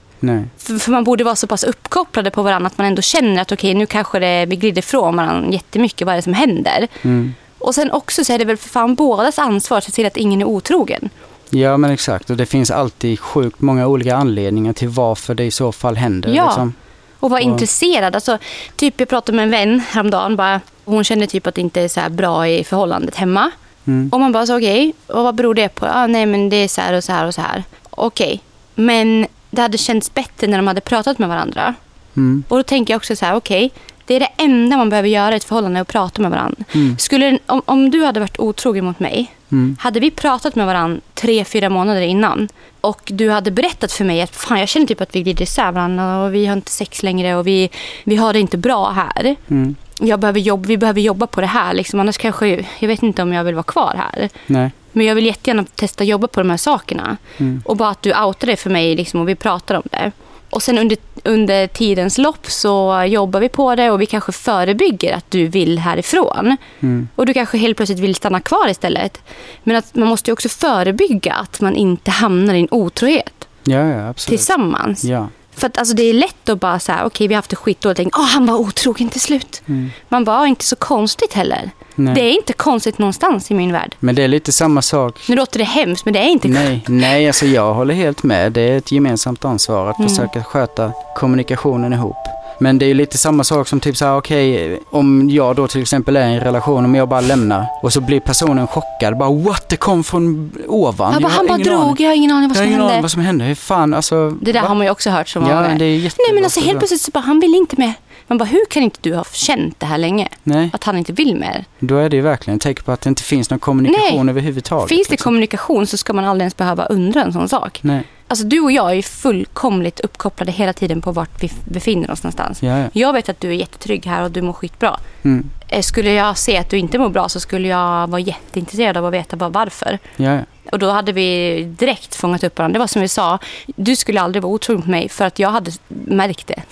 För, 0.59 0.79
för 0.79 0.91
man 0.93 1.05
borde 1.05 1.25
vara 1.25 1.37
så 1.37 1.47
pass 1.47 1.65
uppkopplade 1.65 2.31
på 2.31 2.43
varandra 2.43 2.67
att 2.67 2.79
man 2.79 2.87
ändå 2.87 3.03
känner 3.03 3.43
att 3.43 3.53
okej 3.53 3.75
nu 3.75 3.87
kanske 3.87 4.19
det, 4.19 4.47
vi 4.47 4.57
glider 4.57 4.79
ifrån 4.79 5.17
varandra 5.17 5.51
jättemycket, 5.53 6.07
vad 6.07 6.13
är 6.13 6.17
det 6.17 6.23
som 6.23 6.33
händer? 6.35 6.89
Mm. 7.03 7.35
Och 7.59 7.75
sen 7.75 7.91
också 7.91 8.25
så 8.25 8.33
är 8.33 8.39
det 8.39 8.45
väl 8.45 8.57
för 8.57 8.69
fan 8.69 8.95
bådas 8.95 9.39
ansvar 9.39 9.79
att 9.79 9.85
se 9.85 9.91
till 9.93 10.07
att 10.07 10.17
ingen 10.17 10.41
är 10.41 10.45
otrogen. 10.45 11.11
Ja 11.51 11.77
men 11.77 11.91
exakt 11.91 12.31
och 12.31 12.37
det 12.37 12.47
finns 12.47 12.71
alltid 12.71 13.21
sjukt 13.21 13.61
många 13.61 13.87
olika 13.87 14.17
anledningar 14.17 14.73
till 14.73 14.89
varför 14.89 15.35
det 15.35 15.45
i 15.45 15.51
så 15.51 15.73
fall 15.73 15.97
händer. 15.97 16.35
Ja. 16.35 16.45
Liksom. 16.47 16.75
Och 17.21 17.31
vara 17.31 17.41
Ja. 17.41 17.51
intresserad. 17.51 18.15
Alltså, 18.15 18.39
typ 18.77 19.01
jag 19.01 19.09
pratade 19.09 19.37
med 19.37 19.43
en 19.43 19.51
vän 19.51 19.83
häromdagen. 19.91 20.37
Bara, 20.37 20.61
hon 20.85 21.05
kände 21.05 21.27
typ 21.27 21.47
att 21.47 21.55
det 21.55 21.61
inte 21.61 21.81
är 21.81 21.89
så 21.89 22.01
bra 22.11 22.49
i 22.49 22.65
förhållandet 22.65 23.15
hemma. 23.15 23.51
Mm. 23.87 24.09
Och 24.13 24.21
man 24.21 24.33
bara 24.33 24.47
så 24.47 24.57
okej, 24.57 24.93
och 25.07 25.23
vad 25.25 25.35
beror 25.35 25.55
det 25.55 25.69
på? 25.69 25.87
Ah, 25.87 26.07
nej 26.07 26.27
men 26.27 26.49
det 26.49 26.57
är 26.57 26.69
så 26.69 26.81
här 26.81 26.93
och 26.93 27.05
så 27.05 27.13
här 27.13 27.27
och 27.27 27.35
så 27.35 27.41
här. 27.41 27.65
Okej, 27.91 28.41
men 28.75 29.27
det 29.51 29.63
hade 29.63 29.79
känts 29.79 30.15
bättre 30.15 30.47
när 30.47 30.57
de 30.59 30.67
hade 30.67 30.81
pratat 30.81 31.19
med 31.19 31.29
varandra. 31.29 31.75
Mm. 32.17 32.45
Och 32.49 32.57
då 32.57 32.63
tänker 32.63 32.95
jag 32.95 32.99
också 32.99 33.17
så 33.17 33.27
här, 33.27 33.35
okej, 33.35 33.71
det 34.07 34.15
är 34.15 34.21
det 34.21 34.29
enda 34.37 34.77
man 34.77 34.91
behöver 34.91 35.09
göra 35.09 35.33
i 35.33 35.37
ett 35.37 35.45
förhållande, 35.45 35.81
att 35.81 35.89
prata 35.89 36.23
med 36.23 36.31
varandra. 36.31 36.65
Mm. 36.75 36.99
Skulle, 36.99 37.39
om, 37.47 37.63
om 37.65 37.91
du 37.91 38.05
hade 38.05 38.21
varit 38.21 38.39
otrogen 38.39 38.85
mot 38.85 39.01
mig, 39.01 39.33
Mm. 39.53 39.77
hade 39.81 40.01
vi 40.01 40.11
pratat 40.11 40.55
med 40.55 40.67
varandra 40.67 41.01
tre, 41.15 41.45
fyra 41.45 41.69
månader 41.69 42.01
innan 42.01 42.49
och 42.81 43.01
du 43.15 43.31
hade 43.31 43.51
berättat 43.51 43.93
för 43.93 44.05
mig 44.05 44.23
att 44.23 44.37
fan, 44.37 44.61
jag 44.61 44.69
känner 44.69 44.87
typ 44.87 45.01
att 45.01 45.15
vi 45.15 45.23
glider 45.23 45.43
isär 45.43 45.73
varandra 45.73 46.23
och 46.23 46.35
vi 46.35 46.47
har 46.47 46.53
inte 46.53 46.71
sex 46.71 47.03
längre 47.03 47.37
och 47.37 47.47
vi, 47.47 47.71
vi 48.05 48.17
har 48.17 48.33
det 48.33 48.41
inte 48.41 48.57
bra 48.59 48.91
här. 48.91 49.37
Mm. 49.49 49.77
Jag 50.01 50.21
behöver 50.21 50.41
jobba, 50.41 50.69
vi 50.69 50.77
behöver 50.77 51.01
jobba 51.01 51.27
på 51.27 51.41
det 51.41 51.47
här. 51.47 51.75
Liksom. 51.75 52.01
Annars 52.01 52.19
kanske, 52.19 52.65
jag 52.79 52.89
vet 52.89 53.03
inte 53.03 53.23
om 53.23 53.33
jag 53.33 53.45
vill 53.45 53.55
vara 53.55 53.63
kvar 53.63 53.95
här. 53.97 54.29
Nej. 54.47 54.71
Men 54.93 55.07
jag 55.07 55.15
vill 55.15 55.27
jättegärna 55.27 55.65
testa 55.75 56.05
att 56.05 56.09
jobba 56.09 56.27
på 56.29 56.41
de 56.41 56.51
här 56.51 56.57
sakerna. 56.57 57.17
Mm. 57.39 57.63
Och 57.65 57.77
bara 57.77 57.91
att 57.91 58.03
du 58.03 58.15
outar 58.15 58.47
det 58.47 58.57
för 58.57 58.71
mig 58.71 58.97
liksom, 58.97 59.21
och 59.21 59.29
vi 59.29 59.35
pratar 59.35 59.75
om 59.75 59.83
det. 59.91 60.13
Och 60.51 60.63
sen 60.63 60.79
under, 60.79 60.99
under 61.25 61.67
tidens 61.67 62.19
lopp 62.19 62.47
så 62.47 63.05
jobbar 63.09 63.41
vi 63.41 63.49
på 63.49 63.75
det 63.75 63.91
och 63.91 64.01
vi 64.01 64.07
kanske 64.07 64.33
förebygger 64.33 65.15
att 65.15 65.31
du 65.31 65.47
vill 65.47 65.79
härifrån. 65.79 66.57
Mm. 66.81 67.09
Och 67.17 67.27
du 67.27 67.35
kanske 67.35 67.59
helt 67.59 67.77
plötsligt 67.77 67.99
vill 67.99 68.15
stanna 68.15 68.41
kvar 68.41 68.69
istället. 68.69 69.21
Men 69.63 69.77
att 69.77 69.95
man 69.95 70.09
måste 70.09 70.31
ju 70.31 70.33
också 70.33 70.49
förebygga 70.49 71.35
att 71.35 71.61
man 71.61 71.77
inte 71.77 72.11
hamnar 72.11 72.55
i 72.55 72.61
en 72.61 72.69
otrohet 72.71 73.49
Ja, 73.65 73.79
ja 73.79 74.09
absolut. 74.09 74.39
tillsammans. 74.39 75.05
Ja. 75.05 75.29
För 75.57 75.67
att 75.67 75.79
alltså, 75.79 75.95
det 75.95 76.03
är 76.03 76.15
lätt 76.15 76.49
att 76.49 76.61
bara 76.61 76.79
säga, 76.79 77.03
okej 77.07 77.29
vi 77.29 77.35
har 77.35 77.39
haft 77.39 77.51
det 77.51 77.57
skitdåligt. 77.57 77.97
Tänk, 77.97 78.19
oh, 78.19 78.25
han 78.25 78.47
var 78.47 78.55
otrogen 78.55 79.09
till 79.09 79.21
slut. 79.21 79.63
Mm. 79.67 79.91
Man 80.09 80.25
bara, 80.25 80.47
inte 80.47 80.65
så 80.65 80.77
konstigt 80.77 81.33
heller. 81.33 81.71
Nej. 81.95 82.15
Det 82.15 82.21
är 82.21 82.33
inte 82.33 82.53
konstigt 82.53 82.99
någonstans 82.99 83.51
i 83.51 83.55
min 83.55 83.73
värld. 83.73 83.95
Men 84.01 84.15
det 84.15 84.23
är 84.23 84.29
lite 84.29 84.53
samma 84.53 84.83
sak. 84.83 85.19
Nu 85.29 85.37
låter 85.37 85.59
det 85.59 85.65
hemskt, 85.65 86.05
men 86.05 86.15
det 86.15 86.21
är 86.21 86.29
inte 86.29 86.49
Nej, 86.49 86.85
nej, 86.89 87.27
alltså 87.27 87.47
jag 87.47 87.75
håller 87.75 87.95
helt 87.95 88.23
med. 88.23 88.53
Det 88.53 88.61
är 88.61 88.79
ett 88.79 88.93
gemensamt 88.93 89.45
ansvar 89.45 89.91
att 89.91 89.99
Mm. 89.99 90.09
försöka 90.09 90.45
sköta 90.45 90.93
kommunikationen 91.17 91.93
ihop. 91.93 92.17
Men 92.61 92.79
det 92.79 92.85
är 92.85 92.89
ju 92.89 92.95
lite 92.95 93.19
samma 93.19 93.45
sak 93.45 93.69
som 93.69 93.81
typ 93.81 93.97
så 93.97 94.05
här, 94.05 94.17
okej, 94.17 94.79
om 94.91 95.31
jag 95.31 95.57
då 95.57 95.69
till 95.69 95.83
exempel 95.83 96.17
är 96.17 96.29
i 96.29 96.35
en 96.35 96.41
relation, 96.41 96.85
om 96.85 96.95
jag 96.95 97.09
bara 97.09 97.21
lämnar 97.21 97.67
och 97.83 97.93
så 97.93 98.01
blir 98.01 98.21
personen 98.21 98.67
chockad, 98.67 99.19
bara 99.19 99.31
what, 99.31 99.69
det 99.69 99.77
kom 99.77 100.05
från 100.05 100.53
ovan. 100.69 101.13
Jag 101.13 101.23
bara, 101.23 101.29
har 101.29 101.37
han 101.37 101.47
bara 101.47 101.59
drog, 101.59 101.81
aning. 101.81 101.97
jag 101.99 102.09
har 102.11 102.15
ingen 102.17 102.33
aning 102.33 102.49
vad 102.49 102.57
Jag 102.57 102.63
har 102.63 102.67
som 102.67 102.73
ingen 102.73 102.81
aning 102.81 102.91
hände. 102.91 103.03
vad 103.03 103.11
som 103.11 103.23
hände. 103.23 103.45
Hur 103.45 103.55
fan, 103.55 103.95
alltså. 103.95 104.31
Det 104.31 104.53
där 104.53 104.63
va? 104.63 104.69
har 104.69 104.75
man 104.75 104.87
ju 104.87 104.91
också 104.91 105.11
hört 105.11 105.37
många 105.37 105.51
Ja, 105.51 105.61
det 105.79 105.85
är. 105.85 106.01
Nej 106.01 106.35
men 106.35 106.45
alltså 106.45 106.61
helt 106.61 106.79
plötsligt 106.79 107.01
så 107.01 107.11
bara, 107.11 107.21
han 107.21 107.41
vill 107.41 107.55
inte 107.55 107.77
med. 107.79 107.93
Man 108.29 108.39
bara, 108.39 108.45
hur 108.45 108.65
kan 108.71 108.83
inte 108.83 108.99
du 109.03 109.15
ha 109.15 109.25
känt 109.33 109.81
det 109.81 109.87
här 109.87 109.99
länge? 109.99 110.29
Nej, 110.43 110.71
Att 110.73 110.85
han 110.85 110.99
inte 110.99 111.13
vill 111.13 111.37
mer? 111.37 111.65
då 111.79 111.97
är 111.97 112.09
det 112.09 112.17
ju 112.17 112.23
verkligen 112.23 112.59
tecken 112.59 112.85
på 112.85 112.93
att 112.93 113.01
det 113.01 113.09
inte 113.09 113.23
finns 113.23 113.51
någon 113.51 113.59
kommunikation 113.59 114.29
överhuvudtaget. 114.29 114.89
Finns 114.89 115.07
det 115.09 115.13
liksom. 115.13 115.25
kommunikation 115.25 115.87
så 115.87 115.97
ska 115.97 116.13
man 116.13 116.25
aldrig 116.25 116.43
ens 116.43 116.57
behöva 116.57 116.85
undra 116.85 117.23
en 117.23 117.33
sån 117.33 117.49
sak. 117.49 117.79
Nej, 117.83 118.03
Alltså 118.29 118.47
du 118.47 118.61
och 118.61 118.73
jag 118.73 118.97
är 118.97 119.03
fullkomligt 119.03 120.01
uppkopplade 120.01 120.53
hela 120.53 120.73
tiden 120.73 121.01
på 121.01 121.13
vart 121.13 121.43
vi 121.43 121.51
befinner 121.65 122.11
oss 122.11 122.23
någonstans. 122.23 122.63
ja, 122.63 122.79
ja. 122.79 122.89
Jag 122.93 123.13
vet 123.13 123.29
att 123.29 123.41
du 123.41 123.49
är 123.49 123.53
jättetrygg 123.55 124.07
här 124.07 124.23
och 124.25 124.31
du 124.31 124.43
mår 124.43 124.53
skitbra. 124.53 124.97
Mm. 125.23 125.51
Eh, 125.69 125.83
Skulle 125.83 126.13
jag 126.13 126.39
se 126.39 126.57
att 126.59 126.71
du 126.71 126.79
inte 126.79 126.99
mår 126.99 127.09
bra 127.09 127.29
så 127.29 127.41
skulle 127.41 127.69
jag 127.69 128.07
vara 128.11 128.21
jätteintresserad 128.21 128.97
av 128.97 129.07
att 129.07 129.13
veta 129.13 129.37
bara 129.37 129.49
varför. 129.51 129.99
Ja. 130.17 130.39
Och 130.73 130.79
då 130.79 130.91
hade 130.91 131.13
vi 131.13 131.63
direkt 131.79 132.15
fångat 132.15 132.45
upp 132.45 132.59
varandra. 132.59 132.73
Det 132.73 132.79
var 132.79 132.87
som 132.87 133.03
vi 133.03 133.09
sa, 133.09 133.39
du 133.67 133.97
skulle 133.97 134.21
aldrig 134.21 134.43
vara 134.43 134.53
otrogen 134.53 134.81
mot 134.81 134.89
mig 134.89 135.09
för 135.09 135.25
att 135.25 135.39
jag 135.39 135.51
hade 135.51 135.71
märkt 135.89 136.47
det. 136.47 136.63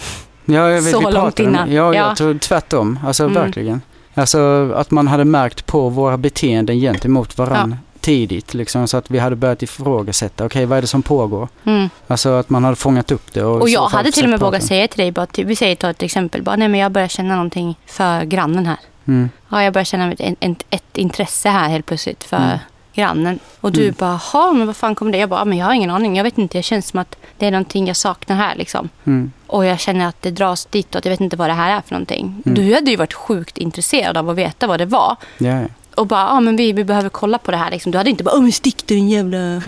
Ja, 0.45 0.71
jag 0.71 0.83
vet, 0.83 0.93
Så 0.93 1.09
vi 1.09 1.15
långt 1.15 1.39
innan. 1.39 1.73
Ja, 1.73 1.95
Ja. 1.95 2.09
jag 2.09 2.17
tror 2.17 2.39
tvärtom. 2.39 2.99
Alltså 3.07 3.23
Mm. 3.25 3.35
verkligen. 3.35 3.81
Alltså 4.15 4.73
att 4.77 4.91
man 4.91 5.09
hade 5.09 5.25
märkt 5.25 5.67
på 5.67 5.89
våra 5.89 6.17
beteenden 6.17 6.77
gentemot 6.81 7.39
varandra 7.39 7.79
tidigt. 8.05 8.55
Liksom, 8.55 8.89
så 8.89 8.97
att 8.97 9.11
vi 9.11 9.19
hade 9.19 9.37
börjat 9.37 9.63
ifrågasätta, 9.63 10.45
okej 10.47 10.67
vad 10.67 10.79
är 10.79 10.83
det 10.83 10.89
som 10.89 11.03
pågår? 11.03 11.49
Mm. 11.65 11.89
Alltså 12.07 12.29
att 12.29 12.51
man 12.51 12.65
hade 12.65 12.77
fångat 12.77 13.11
upp 13.13 13.33
det. 13.33 13.43
Och, 13.45 13.61
Och 13.61 13.69
jag 13.69 13.87
hade 13.89 14.13
till 14.13 14.25
och 14.25 14.31
med 14.31 14.41
vågat 14.41 14.63
säga 14.63 14.89
till 14.89 14.99
dig, 14.99 15.13
bara, 15.13 15.27
typ, 15.27 15.47
vi 15.47 15.57
säger 15.57 15.77
ta 15.77 15.91
ett 15.91 16.03
exempel, 16.03 16.43
bara, 16.43 16.57
nej 16.57 16.69
men 16.69 16.81
jag 16.81 16.93
börjar 16.93 17.09
känna 17.09 17.35
någonting 17.35 17.77
för 17.87 18.25
grannen 18.25 18.67
här. 18.67 18.77
Mm. 19.09 19.31
Ja, 19.49 19.63
jag 19.63 19.73
börjar 19.73 19.85
känna 19.85 20.13
ett, 20.13 20.37
ett, 20.41 20.63
ett 20.71 20.99
intresse 20.99 21.49
här 21.49 21.69
helt 21.69 21.87
plötsligt 21.87 22.25
för 22.25 22.37
Mm. 22.37 22.59
grannen. 22.95 23.39
Och 23.61 23.73
du 23.73 23.83
Mm. 23.83 23.95
bara, 23.99 24.21
jaha, 24.33 24.53
men 24.53 24.67
vad 24.67 24.77
fan 24.77 24.95
kommer 24.95 25.13
det? 25.13 25.19
Jag 25.19 25.29
bara, 25.29 25.41
"Ja, 25.41 25.45
men 25.45 25.59
jag 25.59 25.67
har 25.67 25.73
ingen 25.75 25.91
aning. 25.91 26.17
Jag 26.17 26.25
vet 26.25 26.39
inte, 26.39 26.59
det 26.59 26.63
känns 26.63 26.89
som 26.89 26.99
att 27.01 27.17
det 27.39 27.47
är 27.47 27.51
någonting 27.51 27.87
jag 27.87 27.97
saknar 27.97 28.37
här 28.37 28.55
liksom. 28.57 28.89
Mm. 29.05 29.33
Och 29.47 29.65
jag 29.67 29.81
känner 29.81 30.07
att 30.07 30.23
det 30.23 30.31
dras 30.31 30.65
ditåt. 30.67 31.05
Jag 31.05 31.11
vet 31.11 31.21
inte 31.21 31.37
vad 31.37 31.49
det 31.51 31.53
här 31.55 31.77
är 31.77 31.81
för 31.87 31.95
någonting. 31.95 32.43
Mm. 32.47 32.55
Du 32.65 32.75
hade 32.75 32.91
ju 32.91 32.97
varit 32.97 33.13
sjukt 33.15 33.59
intresserad 33.59 34.17
av 34.17 34.31
att 34.31 34.37
veta 34.37 34.67
vad 34.67 34.81
det 34.81 34.87
var. 34.87 35.17
Ja. 35.39 35.63
Och 35.97 36.07
bara, 36.07 36.21
ja 36.21 36.41
men 36.41 36.57
vi, 36.57 36.73
vi 36.73 36.85
behöver 36.85 37.09
kolla 37.09 37.39
på 37.39 37.51
det 37.51 37.57
här. 37.57 37.71
Liksom. 37.71 37.93
Du 37.93 37.99
hade 37.99 38.11
inte 38.11 38.25
bara, 38.25 38.35
åh 38.35 38.43
men 38.43 38.53
stick 38.53 38.87
du 38.87 38.95
din 38.95 39.09
jävla... 39.09 39.39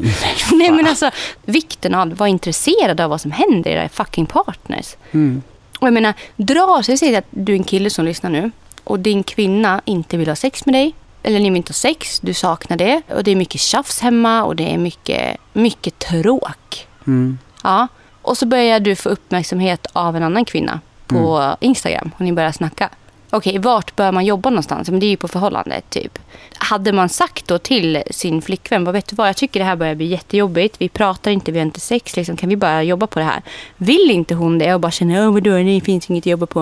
Nej 0.53 0.70
men 0.70 0.87
alltså, 0.87 1.11
vikten 1.45 1.95
av 1.95 2.12
att 2.12 2.18
vara 2.18 2.29
intresserad 2.29 3.01
av 3.01 3.11
vad 3.11 3.20
som 3.20 3.31
händer 3.31 3.70
i 3.70 3.74
era 3.74 3.89
fucking 3.89 4.27
partners. 4.27 4.97
Mm. 5.12 5.43
Och 5.79 5.87
jag 5.87 5.95
menar, 5.95 6.14
dra 6.37 6.83
sig 6.83 6.97
säg 6.99 7.16
att 7.16 7.27
du 7.31 7.53
är 7.53 7.57
en 7.57 7.64
kille 7.64 7.91
som 7.91 8.05
lyssnar 8.05 8.31
nu 8.31 8.51
och 8.85 9.01
din 9.01 9.22
kvinna 9.22 9.81
inte 9.85 10.16
vill 10.16 10.29
ha 10.29 10.37
sex 10.37 10.66
med 10.66 10.74
dig. 10.74 10.95
Eller 11.22 11.39
ni 11.39 11.51
vill 11.51 11.57
inte 11.57 11.70
ha 11.70 11.74
sex, 11.74 12.20
du 12.20 12.35
saknar 12.35 12.77
det. 12.77 13.03
Och 13.09 13.24
det 13.24 13.31
är 13.31 13.37
mycket 13.37 13.61
tjafs 13.61 14.01
hemma 14.01 14.45
och 14.45 14.57
det 14.57 14.74
är 14.74 14.79
mycket, 14.79 15.37
mycket 15.53 15.99
tråk. 15.99 16.87
Mm. 17.07 17.39
Ja. 17.62 17.89
Och 18.22 18.39
så 18.39 18.47
börjar 18.47 18.81
du 18.81 18.97
få 18.97 19.09
uppmärksamhet 19.09 19.87
av 19.93 20.16
en 20.16 20.22
annan 20.22 20.45
kvinna 20.45 20.81
på 21.07 21.57
Instagram 21.61 22.11
och 22.14 22.20
ni 22.20 22.33
börjar 22.33 22.53
snacka. 22.53 22.91
Okej, 23.31 23.59
vart 23.59 23.97
bör 23.97 24.12
man 24.12 24.24
jobba 24.24 24.51
någonstans? 24.51 24.91
Men 24.91 25.01
det 25.01 25.07
är 25.07 25.11
ju 25.11 25.16
på 25.16 25.29
förhållandet, 25.29 25.91
typ. 25.91 26.18
Hade 26.59 26.93
man 26.93 27.09
sagt 27.09 27.49
då 27.49 27.59
till 27.59 28.03
sin 28.11 28.43
flickvän, 28.43 28.85
vad 28.85 28.95
vet 28.95 29.07
du 29.07 29.16
vad, 29.16 29.29
jag 29.29 29.37
tycker 29.37 29.61
det 29.61 29.66
här 29.66 29.77
börjar 29.77 29.95
bli 29.95 30.07
jättejobbigt. 30.07 30.77
Vi 30.79 30.89
pratar 30.89 31.31
inte, 31.31 31.53
vi 31.53 31.59
har 31.59 31.66
inte 31.66 31.81
sex, 31.81 32.16
liksom. 32.16 32.37
kan 32.37 32.49
vi 32.49 32.57
bara 32.57 32.83
jobba 32.83 33.07
på 33.07 33.18
det 33.18 33.24
här? 33.24 33.43
Vill 33.77 34.11
inte 34.11 34.35
hon 34.35 34.59
det 34.59 34.74
och 34.74 34.81
bara 34.81 34.93
känner, 34.93 35.31
vadå, 35.31 35.51
det 35.59 35.81
finns 35.81 36.11
inget 36.11 36.22
att 36.22 36.27
jobba 36.27 36.47
på. 36.47 36.61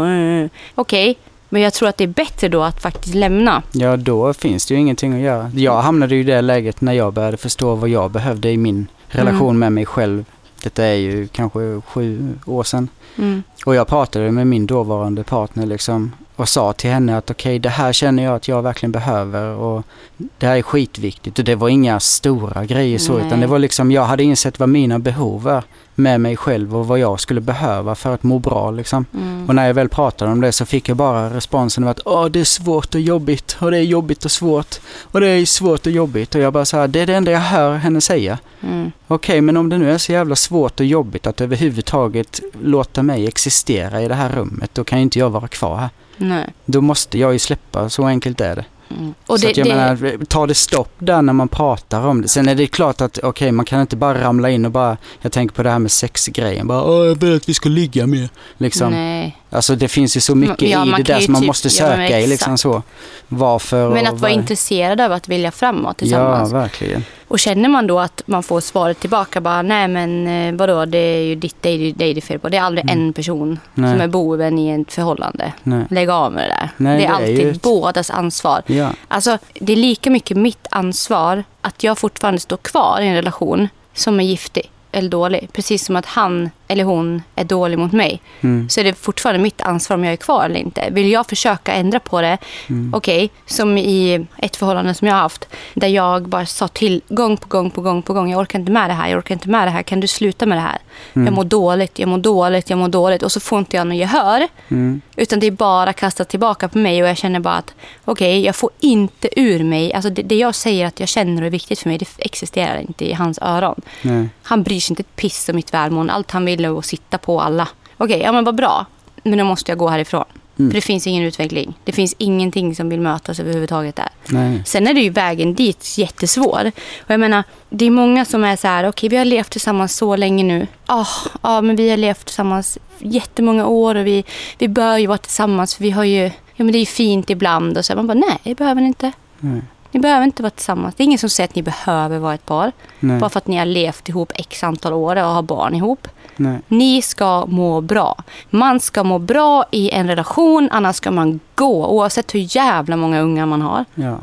Okej, 0.74 1.16
men 1.48 1.62
jag 1.62 1.72
tror 1.72 1.88
att 1.88 1.96
det 1.96 2.04
är 2.04 2.08
bättre 2.08 2.48
då 2.48 2.62
att 2.62 2.82
faktiskt 2.82 3.14
lämna. 3.14 3.62
Ja, 3.72 3.96
då 3.96 4.34
finns 4.34 4.66
det 4.66 4.74
ju 4.74 4.80
ingenting 4.80 5.14
att 5.14 5.20
göra. 5.20 5.50
Jag 5.54 5.82
hamnade 5.82 6.14
ju 6.14 6.20
i 6.20 6.24
det 6.24 6.40
läget 6.40 6.80
när 6.80 6.92
jag 6.92 7.12
började 7.12 7.36
förstå 7.36 7.74
vad 7.74 7.88
jag 7.88 8.10
behövde 8.10 8.50
i 8.50 8.56
min 8.56 8.86
relation 9.08 9.48
Mm. 9.48 9.58
med 9.58 9.72
mig 9.72 9.86
själv. 9.86 10.24
Detta 10.62 10.84
är 10.84 10.94
ju 10.94 11.28
kanske 11.28 11.80
sju 11.86 12.34
år 12.46 12.62
sedan. 12.62 12.88
Mm. 13.18 13.42
Och 13.66 13.74
jag 13.74 13.88
pratade 13.88 14.30
med 14.30 14.46
min 14.46 14.66
dåvarande 14.66 15.24
partner 15.24 15.66
liksom 15.66 16.12
och 16.36 16.48
sa 16.48 16.72
till 16.72 16.90
henne 16.90 17.16
att 17.16 17.30
okej, 17.30 17.58
det 17.58 17.68
här 17.68 17.92
känner 17.92 18.24
jag 18.24 18.34
att 18.34 18.48
jag 18.48 18.62
verkligen 18.62 18.92
behöver 18.92 19.46
och 19.46 19.82
det 20.16 20.46
här 20.46 20.56
är 20.56 20.62
skitviktigt. 20.62 21.38
Och 21.38 21.44
det 21.44 21.54
var 21.54 21.68
inga 21.68 22.00
stora 22.00 22.64
grejer 22.64 22.98
så, 22.98 23.16
Nej. 23.16 23.26
utan 23.26 23.40
det 23.40 23.46
var 23.46 23.58
liksom, 23.58 23.92
jag 23.92 24.04
hade 24.04 24.22
insett 24.22 24.58
vad 24.58 24.68
mina 24.68 24.98
behov 24.98 25.48
är 25.48 25.62
med 25.94 26.20
mig 26.20 26.36
själv 26.36 26.76
och 26.76 26.86
vad 26.86 26.98
jag 26.98 27.20
skulle 27.20 27.40
behöva 27.40 27.94
för 27.94 28.14
att 28.14 28.22
må 28.22 28.38
bra 28.38 28.70
liksom. 28.70 29.06
Mm. 29.14 29.48
Och 29.48 29.54
när 29.54 29.66
jag 29.66 29.74
väl 29.74 29.88
pratade 29.88 30.32
om 30.32 30.40
det 30.40 30.52
så 30.52 30.66
fick 30.66 30.88
jag 30.88 30.96
bara 30.96 31.36
responsen 31.36 31.88
att 31.88 32.00
Åh, 32.04 32.26
det 32.26 32.40
är 32.40 32.44
svårt 32.44 32.94
och 32.94 33.00
jobbigt 33.00 33.56
och 33.60 33.70
det 33.70 33.78
är 33.78 33.82
jobbigt 33.82 34.24
och 34.24 34.30
svårt 34.30 34.80
och 35.02 35.20
det 35.20 35.28
är 35.28 35.46
svårt 35.46 35.86
och 35.86 35.92
jobbigt 35.92 36.34
och 36.34 36.40
jag 36.40 36.52
bara 36.52 36.64
så 36.64 36.76
här, 36.76 36.88
det 36.88 37.00
är 37.00 37.06
det 37.06 37.14
enda 37.14 37.30
jag 37.30 37.40
hör 37.40 37.76
henne 37.76 38.00
säga. 38.00 38.38
Mm. 38.62 38.92
Okej, 39.06 39.40
men 39.40 39.56
om 39.56 39.68
det 39.68 39.78
nu 39.78 39.90
är 39.90 39.98
så 39.98 40.12
jävla 40.12 40.36
svårt 40.36 40.80
och 40.80 40.86
jobbigt 40.86 41.26
att 41.26 41.40
överhuvudtaget 41.40 42.40
låta 42.62 43.02
mig 43.02 43.26
existera 43.26 44.02
i 44.02 44.08
det 44.08 44.14
här 44.14 44.28
rummet, 44.28 44.70
då 44.72 44.84
kan 44.84 44.98
ju 44.98 45.02
inte 45.02 45.18
jag 45.18 45.30
vara 45.30 45.48
kvar 45.48 45.76
här. 45.76 45.90
Nej. 46.16 46.52
Då 46.64 46.80
måste 46.80 47.18
jag 47.18 47.32
ju 47.32 47.38
släppa, 47.38 47.90
så 47.90 48.04
enkelt 48.04 48.40
är 48.40 48.56
det. 48.56 48.64
Mm. 48.90 49.14
Och 49.26 49.40
så 49.40 49.46
det, 49.46 49.50
att 49.50 49.56
jag 49.56 49.66
det, 49.66 49.74
menar, 49.74 50.24
ta 50.24 50.46
det 50.46 50.54
stopp 50.54 50.92
där 50.98 51.22
när 51.22 51.32
man 51.32 51.48
pratar 51.48 52.06
om 52.06 52.22
det. 52.22 52.28
Sen 52.28 52.48
är 52.48 52.54
det 52.54 52.66
klart 52.66 53.00
att, 53.00 53.18
okej, 53.22 53.52
man 53.52 53.64
kan 53.64 53.80
inte 53.80 53.96
bara 53.96 54.20
ramla 54.20 54.50
in 54.50 54.64
och 54.64 54.70
bara, 54.70 54.96
jag 55.20 55.32
tänker 55.32 55.54
på 55.54 55.62
det 55.62 55.70
här 55.70 55.78
med 55.78 55.90
sexgrejen, 55.90 56.66
bara, 56.66 56.84
Åh, 56.84 57.06
jag 57.06 57.14
vill 57.14 57.36
att 57.36 57.48
vi 57.48 57.54
ska 57.54 57.68
ligga 57.68 58.06
mer. 58.06 58.28
Liksom. 58.56 58.90
Nej. 58.90 59.36
Alltså 59.54 59.74
det 59.76 59.88
finns 59.88 60.16
ju 60.16 60.20
så 60.20 60.34
mycket 60.34 60.68
Ja, 60.70 60.86
i 60.86 60.90
det 60.90 61.02
där 61.02 61.18
ju 61.18 61.24
som 61.24 61.32
man 61.32 61.42
typ- 61.42 61.46
måste 61.46 61.68
ja, 61.68 61.72
söka 61.72 62.20
i 62.20 62.26
liksom 62.26 62.58
så. 62.58 62.82
Varför 63.28 63.90
Men 63.90 64.06
att 64.06 64.12
vara 64.12 64.20
var- 64.32 64.38
intresserad 64.38 65.00
av 65.00 65.12
att 65.12 65.28
vilja 65.28 65.50
framåt 65.50 65.86
Ja, 65.86 65.92
tillsammans. 65.98 66.52
verkligen. 66.52 67.04
Och 67.28 67.38
känner 67.38 67.68
man 67.68 67.86
då 67.86 68.00
att 68.00 68.22
man 68.26 68.42
får 68.42 68.60
svaret 68.60 69.00
tillbaka 69.00 69.40
bara 69.40 69.62
nej 69.62 69.88
men 69.88 70.26
eh, 70.48 70.54
vadå 70.54 70.84
det 70.84 70.98
är 70.98 71.20
ju 71.22 71.34
ditt, 71.34 71.56
det 71.60 71.68
är 71.70 71.76
ju 71.76 71.92
dig 71.92 72.14
det 72.14 72.18
är 72.18 72.22
fel 72.22 72.38
på. 72.38 72.48
Det 72.48 72.56
är 72.56 72.62
aldrig 72.62 72.90
en 72.90 73.12
person 73.12 73.42
Mm. 73.48 73.58
Nej. 73.74 73.92
som 73.92 74.00
är 74.00 74.08
boven 74.08 74.58
i 74.58 74.80
ett 74.80 74.92
förhållande. 74.92 75.52
Nej. 75.62 75.84
Lägg 75.90 76.10
av 76.10 76.32
med 76.32 76.44
det 76.44 76.48
där. 76.48 76.68
Nej, 76.76 76.96
det 76.98 77.04
är 77.04 77.08
det 77.08 77.12
är 77.12 77.16
alltid 77.16 77.38
ju 77.38 77.50
ett- 77.50 77.62
bådas 77.62 78.10
ansvar. 78.10 78.62
Ja, 78.66 78.90
Alltså 79.08 79.38
det 79.60 79.72
är 79.72 79.76
lika 79.76 80.10
mycket 80.10 80.36
mitt 80.36 80.66
ansvar 80.70 81.44
att 81.60 81.82
jag 81.84 81.98
fortfarande 81.98 82.40
står 82.40 82.56
kvar 82.56 83.00
i 83.00 83.06
en 83.06 83.14
relation 83.14 83.68
som 83.94 84.20
är 84.20 84.24
giftig 84.24 84.70
eller 84.92 85.08
dålig. 85.08 85.48
Precis 85.52 85.84
som 85.84 85.96
att 85.96 86.06
han 86.06 86.50
eller 86.68 86.84
hon 86.84 87.22
är 87.36 87.44
dålig 87.44 87.78
mot 87.78 87.92
mig. 87.92 88.20
mm. 88.40 88.68
Så 88.68 88.80
är 88.80 88.84
det 88.84 88.94
fortfarande 88.94 89.42
mitt 89.42 89.60
ansvar 89.60 89.96
om 89.96 90.04
jag 90.04 90.12
är 90.12 90.16
kvar 90.16 90.44
eller 90.44 90.60
inte. 90.60 90.88
Vill 90.90 91.10
jag 91.10 91.26
försöka 91.26 91.72
ändra 91.72 92.00
på 92.00 92.20
det, 92.20 92.38
Mm. 92.66 92.94
okej, 92.94 93.30
som 93.46 93.78
i 93.78 94.26
ett 94.38 94.56
förhållande 94.56 94.94
som 94.94 95.08
jag 95.08 95.14
har 95.14 95.20
haft, 95.22 95.48
där 95.74 95.88
jag 95.88 96.28
bara 96.28 96.46
sa 96.46 96.68
till 96.68 97.00
gång 97.08 97.36
på 97.36 97.48
gång 97.48 97.70
på 97.70 97.80
gång 97.80 98.02
på 98.02 98.12
gång, 98.12 98.30
jag 98.30 98.40
orkar 98.40 98.58
inte 98.58 98.72
med 98.72 98.90
det 98.90 98.94
här, 98.94 99.08
jag 99.08 99.18
orkar 99.18 99.34
inte 99.34 99.48
med 99.48 99.66
det 99.66 99.70
här, 99.70 99.82
kan 99.82 100.00
du 100.00 100.06
sluta 100.06 100.46
med 100.46 100.58
det 100.58 100.62
här? 100.62 100.78
Mm. 101.12 101.26
Jag 101.26 101.34
mår 101.34 101.44
dåligt, 101.44 101.98
jag 101.98 102.08
mår 102.08 102.18
dåligt, 102.18 102.70
jag 102.70 102.78
mår 102.78 102.88
dåligt 102.88 103.22
och 103.22 103.32
så 103.32 103.40
får 103.40 103.58
inte 103.58 103.76
jag 103.76 103.86
någon 103.86 103.96
gehör. 103.96 104.48
Mm. 104.68 105.00
Utan 105.16 105.40
det 105.40 105.46
är 105.46 105.50
bara 105.50 105.92
kastat 105.92 106.28
tillbaka 106.28 106.68
på 106.68 106.78
mig 106.78 107.02
och 107.02 107.08
jag 107.08 107.16
känner 107.16 107.40
bara 107.40 107.54
att 107.54 107.74
okej, 108.04 108.44
jag 108.44 108.56
får 108.56 108.70
inte 108.80 109.40
ur 109.40 109.64
mig, 109.64 109.92
alltså 109.92 110.10
det, 110.10 110.22
det 110.22 110.36
jag 110.36 110.54
säger 110.54 110.86
att 110.86 111.00
jag 111.00 111.08
känner 111.08 111.42
och 111.42 111.46
är 111.46 111.50
viktigt 111.50 111.78
för 111.78 111.88
mig, 111.88 111.98
det 111.98 112.08
existerar 112.18 112.80
inte 112.80 113.04
i 113.10 113.12
hans 113.12 113.38
öron. 113.42 113.80
Nej. 114.02 114.28
Han 114.42 114.62
bryr 114.62 114.80
sig 114.80 114.92
inte 114.92 115.00
ett 115.00 115.16
piss 115.16 115.48
om 115.48 115.56
mitt 115.56 115.74
välmående. 115.74 116.12
Allt 116.12 116.30
han 116.30 116.44
vill 116.44 116.53
är 116.60 116.78
att 116.78 116.84
sitta 116.84 117.18
på 117.18 117.40
alla. 117.40 117.68
Okej, 117.96 118.20
ja 118.20 118.32
men 118.32 118.44
vad 118.44 118.54
bra. 118.54 118.86
Men 119.22 119.38
då 119.38 119.44
måste 119.44 119.70
jag 119.70 119.78
gå 119.78 119.88
härifrån. 119.88 120.24
Mm. 120.58 120.70
För 120.70 120.74
det 120.74 120.80
finns 120.80 121.06
ingen 121.06 121.24
utveckling. 121.24 121.74
Det 121.84 121.92
finns 121.92 122.14
ingenting 122.18 122.74
som 122.74 122.88
vill 122.88 123.00
mötas 123.00 123.40
överhuvudtaget 123.40 123.96
där. 123.96 124.08
Nej. 124.28 124.62
Sen 124.66 124.86
är 124.86 124.94
det 124.94 125.00
ju 125.00 125.10
vägen 125.10 125.54
dit 125.54 125.98
jättesvår. 125.98 126.72
Och 127.00 127.10
jag 127.10 127.20
menar, 127.20 127.44
det 127.70 127.84
är 127.84 127.90
många 127.90 128.24
som 128.24 128.44
är 128.44 128.56
så 128.56 128.68
här, 128.68 128.88
okej 128.88 129.08
vi 129.08 129.16
har 129.16 129.24
levt 129.24 129.50
tillsammans 129.50 129.96
så 129.96 130.16
länge 130.16 130.44
nu. 130.44 130.66
Ja, 130.86 131.06
ja 131.42 131.60
men 131.60 131.76
vi 131.76 131.90
har 131.90 131.96
levt 131.96 132.26
tillsammans 132.26 132.78
jättemånga 132.98 133.66
år 133.66 133.94
och 133.94 134.06
vi, 134.06 134.24
vi 134.58 134.68
bör 134.68 134.98
ju 134.98 135.06
vara 135.06 135.18
tillsammans 135.18 135.74
för 135.74 135.82
vi 135.82 135.90
har 135.90 136.04
ju, 136.04 136.24
ja 136.24 136.64
men 136.64 136.72
det 136.72 136.78
är 136.78 136.80
ju 136.80 136.86
fint 136.86 137.30
ibland 137.30 137.78
och 137.78 137.84
så. 137.84 137.96
Man 137.96 138.06
bara, 138.06 138.14
nej 138.14 138.38
det 138.42 138.54
behöver 138.54 138.80
ni 138.80 138.86
inte. 138.86 139.12
Nej. 139.40 139.62
Ni 139.94 140.00
behöver 140.00 140.24
inte 140.24 140.42
vara 140.42 140.50
tillsammans. 140.50 140.94
Det 140.94 141.02
är 141.02 141.04
ingen 141.04 141.18
som 141.18 141.30
säger 141.30 141.48
att 141.48 141.54
ni 141.54 141.62
behöver 141.62 142.18
vara 142.18 142.34
ett 142.34 142.46
par. 142.46 142.72
Nej. 143.00 143.20
Bara 143.20 143.30
för 143.30 143.38
att 143.38 143.46
ni 143.46 143.56
har 143.56 143.66
levt 143.66 144.08
ihop 144.08 144.32
x 144.34 144.64
antal 144.64 144.92
år 144.92 145.16
och 145.16 145.22
har 145.22 145.42
barn 145.42 145.74
ihop. 145.74 146.08
Nej. 146.36 146.58
Ni 146.68 147.02
ska 147.02 147.46
må 147.46 147.80
bra. 147.80 148.22
Man 148.50 148.80
ska 148.80 149.04
må 149.04 149.18
bra 149.18 149.64
i 149.70 149.90
en 149.90 150.08
relation, 150.08 150.68
annars 150.72 150.96
ska 150.96 151.10
man 151.10 151.40
gå. 151.54 151.86
Oavsett 151.86 152.34
hur 152.34 152.56
jävla 152.56 152.96
många 152.96 153.20
ungar 153.20 153.46
man 153.46 153.62
har. 153.62 153.84
Ja. 153.94 154.18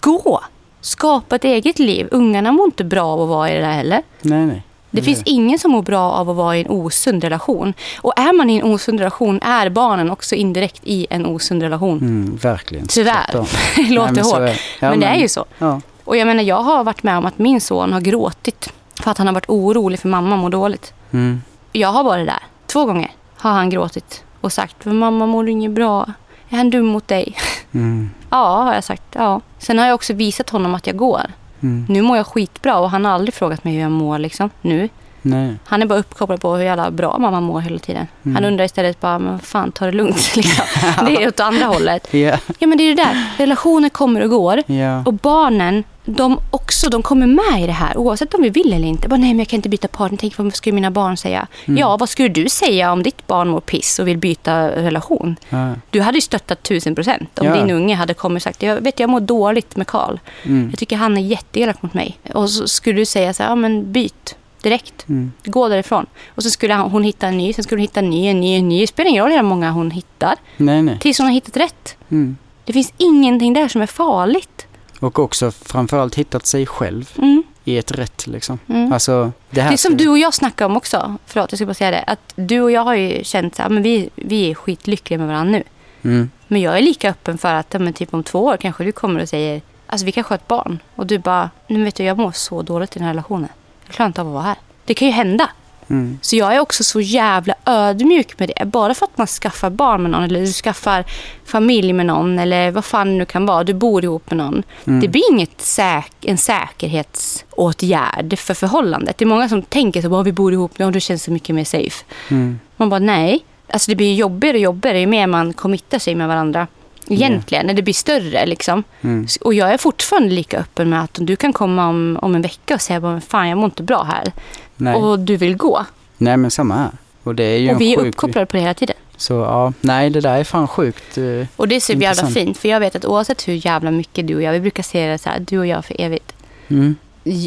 Gå! 0.00 0.40
Skapa 0.80 1.36
ett 1.36 1.44
eget 1.44 1.78
liv. 1.78 2.08
Ungarna 2.10 2.52
mår 2.52 2.64
inte 2.64 2.84
bra 2.84 3.06
av 3.06 3.22
att 3.22 3.28
vara 3.28 3.50
i 3.50 3.54
det 3.54 3.60
där 3.60 3.72
heller. 3.72 4.02
Nej, 4.22 4.46
nej. 4.46 4.62
Det 4.94 5.02
finns 5.02 5.22
ingen 5.24 5.58
som 5.58 5.70
mår 5.70 5.82
bra 5.82 6.10
av 6.10 6.30
att 6.30 6.36
vara 6.36 6.56
i 6.56 6.60
en 6.60 6.70
osund 6.70 7.24
relation. 7.24 7.74
Och 8.00 8.12
är 8.18 8.32
man 8.32 8.50
i 8.50 8.56
en 8.56 8.64
osund 8.64 8.98
relation 9.00 9.40
är 9.42 9.68
barnen 9.68 10.10
också 10.10 10.34
indirekt 10.34 10.80
i 10.84 11.06
en 11.10 11.26
osund 11.26 11.62
relation. 11.62 11.98
Mm, 11.98 12.36
verkligen. 12.36 12.86
Tyvärr. 12.86 13.30
Det 13.76 13.90
låter 13.94 14.12
men 14.14 14.24
hårt. 14.24 14.38
det. 14.38 14.56
Ja, 14.80 14.90
men 14.90 15.00
det 15.00 15.06
är 15.06 15.16
ju 15.16 15.28
så. 15.28 15.44
Ja. 15.58 15.80
Och 16.04 16.16
jag 16.16 16.26
menar, 16.26 16.42
jag 16.42 16.62
har 16.62 16.84
varit 16.84 17.02
med 17.02 17.18
om 17.18 17.26
att 17.26 17.38
min 17.38 17.60
son 17.60 17.92
har 17.92 18.00
gråtit 18.00 18.72
för 19.02 19.10
att 19.10 19.18
han 19.18 19.26
har 19.26 19.34
varit 19.34 19.48
orolig 19.48 20.00
för 20.00 20.08
mamma 20.08 20.36
mår 20.36 20.50
dåligt. 20.50 20.92
Mm. 21.10 21.42
Jag 21.72 21.88
har 21.88 22.04
varit 22.04 22.26
där. 22.26 22.42
Två 22.66 22.84
gånger 22.84 23.10
har 23.36 23.50
han 23.52 23.70
gråtit 23.70 24.24
och 24.40 24.52
sagt 24.52 24.82
för 24.82 24.90
mamma 24.92 25.26
mår 25.26 25.48
inget 25.48 25.70
bra. 25.70 26.12
Är 26.48 26.56
han 26.56 26.70
dum 26.70 26.86
mot 26.86 27.08
dig? 27.08 27.36
Mm. 27.72 28.10
Ja, 28.30 28.62
har 28.62 28.74
jag 28.74 28.84
sagt. 28.84 29.02
Ja. 29.12 29.40
Sen 29.58 29.78
har 29.78 29.86
jag 29.86 29.94
också 29.94 30.12
visat 30.12 30.50
honom 30.50 30.74
att 30.74 30.86
jag 30.86 30.96
går. 30.96 31.22
Mm. 31.64 31.86
Nu 31.88 32.02
mår 32.02 32.16
jag 32.16 32.26
skitbra 32.26 32.78
och 32.78 32.90
han 32.90 33.04
har 33.04 33.12
aldrig 33.12 33.34
frågat 33.34 33.64
mig 33.64 33.74
hur 33.74 33.80
jag 33.80 33.90
mår 33.90 34.18
liksom. 34.18 34.50
Nu. 34.60 34.88
Nej. 35.22 35.54
Han 35.64 35.82
är 35.82 35.86
bara 35.86 35.98
uppkopplad 35.98 36.40
på 36.40 36.54
hur 36.56 36.64
jävla 36.64 36.90
bra 36.90 37.18
mamma 37.18 37.40
mår 37.40 37.60
hela 37.60 37.78
tiden. 37.78 38.06
Mm. 38.24 38.34
Han 38.36 38.44
undrar 38.44 38.64
istället 38.64 39.00
bara, 39.00 39.18
men 39.18 39.38
fan, 39.38 39.72
ta 39.72 39.84
det 39.86 39.92
lugnt 39.92 40.32
liksom. 40.36 40.64
Det 41.06 41.22
är 41.22 41.28
åt 41.28 41.40
andra 41.40 41.66
hållet. 41.66 42.08
Ja. 42.14 42.38
Ja 42.58 42.66
men 42.66 42.78
det 42.78 42.84
är 42.84 42.96
det 42.96 43.02
där. 43.02 43.24
Relationer 43.38 43.88
kommer 43.88 44.20
och 44.20 44.30
går. 44.30 44.62
Ja. 44.66 45.02
Och 45.06 45.14
barnen, 45.14 45.84
de 46.04 46.38
också, 46.50 46.90
de 46.90 47.02
kommer 47.02 47.26
med 47.26 47.62
i 47.62 47.66
det 47.66 47.72
här 47.72 47.96
oavsett 47.96 48.34
om 48.34 48.42
vi 48.42 48.50
vill 48.50 48.72
eller 48.72 48.88
inte. 48.88 49.08
Bara, 49.08 49.16
nej 49.16 49.28
men 49.28 49.38
jag 49.38 49.48
kan 49.48 49.56
inte 49.58 49.68
byta 49.68 49.88
partner. 49.88 50.18
Tänk 50.18 50.38
vad 50.38 50.54
skulle 50.54 50.74
mina 50.74 50.90
barn 50.90 51.16
säga? 51.16 51.46
Mm. 51.64 51.78
Ja, 51.78 51.96
vad 51.96 52.08
skulle 52.08 52.28
du 52.28 52.48
säga 52.48 52.92
om 52.92 53.02
ditt 53.02 53.26
barn 53.26 53.48
mår 53.48 53.60
piss 53.60 53.98
och 53.98 54.08
vill 54.08 54.18
byta 54.18 54.68
relation? 54.70 55.36
Ja. 55.48 55.72
Du 55.90 56.00
hade 56.00 56.16
ju 56.18 56.22
stöttat 56.22 56.62
tusen 56.62 56.94
procent 56.94 57.38
om 57.38 57.46
Ja. 57.46 57.54
din 57.56 57.70
unge 57.70 57.94
hade 57.94 58.14
kommit 58.14 58.36
och 58.40 58.42
sagt 58.42 58.62
jag 58.62 58.80
vet 58.80 59.00
jag 59.00 59.10
mår 59.10 59.20
dåligt 59.20 59.76
med 59.76 59.86
Karl. 59.86 60.18
Mm. 60.42 60.68
Jag 60.70 60.78
tycker 60.78 60.96
han 60.96 61.16
är 61.18 61.22
jätteelak 61.22 61.82
mot 61.82 61.94
mig. 61.94 62.18
Och 62.34 62.50
så 62.50 62.68
skulle 62.68 63.00
du 63.00 63.04
säga 63.06 63.32
så 63.34 63.42
här, 63.42 63.50
ja 63.50 63.54
men 63.56 63.92
byt 63.92 64.36
direkt. 64.62 65.08
Mm. 65.08 65.32
Gå 65.44 65.68
därifrån. 65.68 66.06
Och 66.28 66.42
så 66.42 66.50
skulle 66.50 66.74
hon 66.74 67.02
hitta 67.02 67.26
en 67.26 67.38
ny, 67.38 67.52
sen 67.52 67.64
skulle 67.64 67.76
hon 67.78 67.82
hitta 67.82 68.00
en 68.00 68.10
ny, 68.10 68.26
en 68.26 68.40
ny, 68.40 68.56
en 68.56 68.68
ny. 68.68 68.80
Det 68.80 68.86
spelar 68.86 69.10
ingen 69.10 69.24
roll 69.24 69.32
hur 69.32 69.42
många 69.42 69.70
hon 69.70 69.90
hittar. 69.90 70.34
Nej, 70.56 70.82
nej. 70.82 70.98
Tills 71.00 71.18
hon 71.18 71.26
har 71.26 71.34
hittat 71.34 71.56
rätt. 71.56 71.96
Mm. 72.10 72.36
Det 72.64 72.72
finns 72.72 72.92
ingenting 72.96 73.52
där 73.52 73.68
som 73.68 73.82
är 73.82 73.86
farligt. 73.86 74.66
Och 75.00 75.18
också 75.18 75.50
framförallt 75.50 76.14
hittat 76.14 76.46
sig 76.46 76.66
själv 76.66 77.10
Mm. 77.18 77.42
i 77.64 77.78
ett 77.78 77.90
rätt 77.92 78.26
liksom. 78.26 78.58
Mm. 78.68 78.92
Alltså, 78.92 79.32
det 79.50 79.60
här 79.60 79.68
Det 79.70 79.74
är 79.74 79.76
som 79.76 79.96
du 79.96 80.08
och 80.08 80.18
jag 80.18 80.34
snackade 80.34 80.66
om 80.70 80.76
också. 80.76 81.16
Förlåt, 81.26 81.52
jag 81.52 81.58
ska 81.58 81.66
bara 81.66 81.74
säga 81.74 81.90
det. 81.90 82.02
Att 82.06 82.32
du 82.36 82.60
och 82.60 82.70
jag 82.70 82.84
har 82.84 82.94
ju 82.94 83.24
känt 83.24 83.58
men 83.58 83.82
vi, 83.82 84.10
vi 84.14 84.50
är 84.50 84.54
skitlyckliga 84.54 85.18
med 85.18 85.28
varandra 85.28 85.52
nu. 85.52 85.62
Mm. 86.10 86.30
Men 86.48 86.60
jag 86.60 86.78
är 86.78 86.82
lika 86.82 87.10
öppen 87.10 87.38
för 87.38 87.54
att 87.54 87.72
men 87.72 87.92
typ 87.92 88.14
om 88.14 88.22
två 88.22 88.44
år 88.44 88.56
kanske 88.56 88.84
du 88.84 88.92
kommer 88.92 89.22
och 89.22 89.28
säger, 89.28 89.62
alltså 89.86 90.06
vi 90.06 90.12
kanske 90.12 90.32
har 90.32 90.36
ett 90.36 90.48
barn. 90.48 90.78
Och 90.94 91.06
du 91.06 91.18
bara, 91.18 91.50
nu 91.66 91.84
vet 91.84 91.94
du 91.94 92.04
jag 92.04 92.18
mår 92.18 92.32
så 92.32 92.62
dåligt 92.62 92.96
i 92.96 92.98
den 92.98 93.06
här 93.06 93.12
relationen. 93.14 93.48
Jag 93.86 93.94
klarar 93.94 94.06
inte 94.06 94.20
av 94.20 94.26
att 94.26 94.32
vara 94.32 94.42
här. 94.42 94.56
Det 94.84 94.94
kan 94.94 95.08
ju 95.08 95.14
hända. 95.14 95.50
Mm. 95.90 96.18
Så 96.22 96.36
jag 96.36 96.54
är 96.54 96.60
också 96.60 96.84
så 96.84 97.00
jävla 97.00 97.54
ödmjuk 97.64 98.38
med 98.38 98.52
det. 98.56 98.64
Bara 98.64 98.94
för 98.94 99.06
att 99.06 99.18
man 99.18 99.26
skaffar 99.26 99.70
barn 99.70 100.02
med 100.02 100.10
någon 100.10 100.22
eller 100.22 100.40
du 100.40 100.52
skaffar 100.52 101.04
familj 101.44 101.92
med 101.92 102.06
någon 102.06 102.38
eller 102.38 102.70
vad 102.70 102.84
fan 102.84 103.08
det 103.08 103.14
nu 103.14 103.24
kan 103.24 103.46
vara. 103.46 103.64
Du 103.64 103.74
bor 103.74 104.04
ihop 104.04 104.30
med 104.30 104.36
någon. 104.36 104.62
Mm. 104.86 105.00
Det 105.00 105.08
blir 105.08 105.32
inget 105.32 105.60
säk 105.60 106.12
en 106.20 106.38
säkerhetsåtgärd 106.38 108.38
för 108.38 108.54
förhållandet. 108.54 109.18
Det 109.18 109.24
är 109.24 109.26
många 109.26 109.48
som 109.48 109.62
tänker 109.62 110.02
så 110.02 110.08
bara 110.08 110.22
vi 110.22 110.32
bor 110.32 110.52
ihop 110.52 110.80
och 110.80 110.92
det 110.92 111.00
känns 111.00 111.22
så 111.22 111.30
mycket 111.30 111.54
mer 111.54 111.64
safe. 111.64 112.04
Mm. 112.30 112.60
Man 112.76 112.88
bara 112.88 113.00
nej. 113.00 113.44
Alltså 113.68 113.90
det 113.90 113.96
blir 113.96 114.14
jobbigare 114.14 114.56
och 114.56 114.62
jobbigare 114.62 115.00
ju 115.00 115.06
mer 115.06 115.26
man 115.26 115.52
committar 115.52 115.98
sig 115.98 116.14
med 116.14 116.28
varandra. 116.28 116.66
Egentligen, 117.08 117.66
när 117.66 117.74
det 117.74 117.82
blir 117.82 117.94
större 117.94 118.46
liksom. 118.46 118.84
Mm. 119.00 119.26
Och 119.40 119.54
jag 119.54 119.72
är 119.72 119.78
fortfarande 119.78 120.28
lika 120.28 120.58
öppen 120.58 120.90
med 120.90 121.02
att 121.02 121.18
du 121.20 121.36
kan 121.36 121.52
komma 121.52 121.88
om, 121.88 122.18
om 122.22 122.34
en 122.34 122.42
vecka 122.42 122.74
och 122.74 122.80
säga 122.80 123.00
bara, 123.00 123.20
fan 123.20 123.48
jag 123.48 123.58
mår 123.58 123.64
inte 123.64 123.82
bra 123.82 124.02
här. 124.02 124.32
Nej. 124.76 124.94
Och 124.94 125.18
du 125.18 125.36
vill 125.36 125.56
gå. 125.56 125.84
nej, 126.18 126.36
men 126.36 126.50
samma 126.50 126.74
här. 126.74 126.90
Och 127.22 127.34
det 127.34 127.44
är 127.44 127.58
ju 127.58 127.74
Och 127.74 127.80
vi 127.80 127.92
är 127.94 127.96
sjuk- 127.98 128.08
uppkopplade 128.08 128.46
på 128.46 128.56
det 128.56 128.60
hela 128.62 128.74
tiden. 128.74 128.96
Så 129.16 129.34
ja, 129.34 129.72
nej 129.80 130.10
det 130.10 130.20
där 130.20 130.38
är 130.38 130.44
fan 130.44 130.68
sjukt. 130.68 131.18
eh, 131.18 131.46
Och 131.56 131.68
det 131.68 131.76
är 131.76 131.80
så 131.80 131.92
jävla 131.92 132.26
fint. 132.26 132.58
För 132.58 132.68
jag 132.68 132.80
vet 132.80 132.96
att 132.96 133.04
oavsett 133.04 133.48
hur 133.48 133.66
jävla 133.66 133.90
mycket 133.90 134.26
du 134.26 134.34
och 134.36 134.42
jag, 134.42 134.52
vi 134.52 134.60
brukar 134.60 134.82
säga 134.82 135.12
det 135.12 135.18
så 135.18 135.28
här, 135.30 135.40
du 135.40 135.58
och 135.58 135.66
jag 135.66 135.84
för 135.84 136.00
evigt. 136.00 136.32
Mm, 136.68 136.96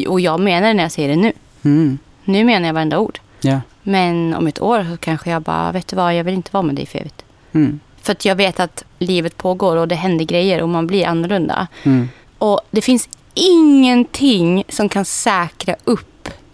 Och 0.07 0.19
jag 0.21 0.39
menar 0.39 0.67
det 0.67 0.73
när 0.73 0.83
jag 0.83 0.91
säger 0.91 1.09
det 1.09 1.15
nu. 1.15 1.33
mm, 1.63 1.97
Nu 2.23 2.43
menar 2.43 2.67
jag 2.67 2.73
varenda 2.73 2.99
ord. 2.99 3.19
ja. 3.41 3.61
Men 3.83 4.33
om 4.33 4.47
ett 4.47 4.61
år 4.61 4.85
så 4.91 4.97
kanske 4.97 5.29
jag 5.31 5.41
bara, 5.41 5.71
vet 5.71 5.87
du 5.87 5.95
vad, 5.95 6.15
jag 6.15 6.23
vill 6.23 6.33
inte 6.33 6.49
vara 6.53 6.63
med 6.63 6.75
dig 6.75 6.85
för 6.85 6.99
evigt. 6.99 7.23
Mm, 7.53 7.79
För 8.01 8.11
att 8.11 8.25
jag 8.25 8.35
vet 8.35 8.59
att 8.59 8.83
livet 8.99 9.37
pågår 9.37 9.75
och 9.77 9.87
det 9.87 9.95
händer 9.95 10.25
grejer 10.25 10.61
och 10.61 10.69
man 10.69 10.87
blir 10.87 11.07
annorlunda. 11.07 11.67
mm, 11.83 12.09
Och 12.37 12.61
det 12.71 12.81
finns 12.81 13.09
ingenting 13.33 14.63
som 14.69 14.89
kan 14.89 15.05
säkra 15.05 15.75
upp 15.83 16.07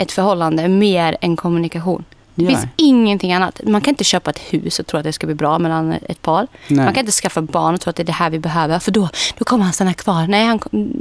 ett 0.04 0.12
förhållande 0.12 0.68
mer 0.68 1.18
än 1.22 1.36
kommunikation. 1.36 2.04
Det 2.36 2.48
finns 2.48 2.66
ingenting 2.76 3.34
annat. 3.34 3.62
Man 3.68 3.82
kan 3.82 3.92
inte 3.92 4.04
köpa 4.04 4.30
ett 4.30 4.40
hus 4.40 4.80
och 4.80 4.88
tro 4.88 4.98
att 5.00 5.04
det 5.04 5.14
ska 5.14 5.28
bli 5.28 5.36
bra 5.36 5.60
mellan 5.60 5.92
ett 5.94 6.22
par. 6.22 6.48
Nej. 6.68 6.86
Man 6.86 6.94
kan 6.94 7.02
inte 7.02 7.12
skaffa 7.12 7.42
barn 7.42 7.74
och 7.74 7.82
tro 7.82 7.90
att 7.90 7.96
det 7.96 8.04
är 8.04 8.06
det 8.06 8.12
här 8.12 8.30
vi 8.30 8.40
behöver. 8.40 8.80
För 8.80 8.92
då, 8.92 9.10
då 9.38 9.46
kommer 9.46 9.64
han 9.64 9.74
stanna 9.74 9.94
kvar. 9.94 10.28
Nej, 10.28 10.46
han, 10.46 10.60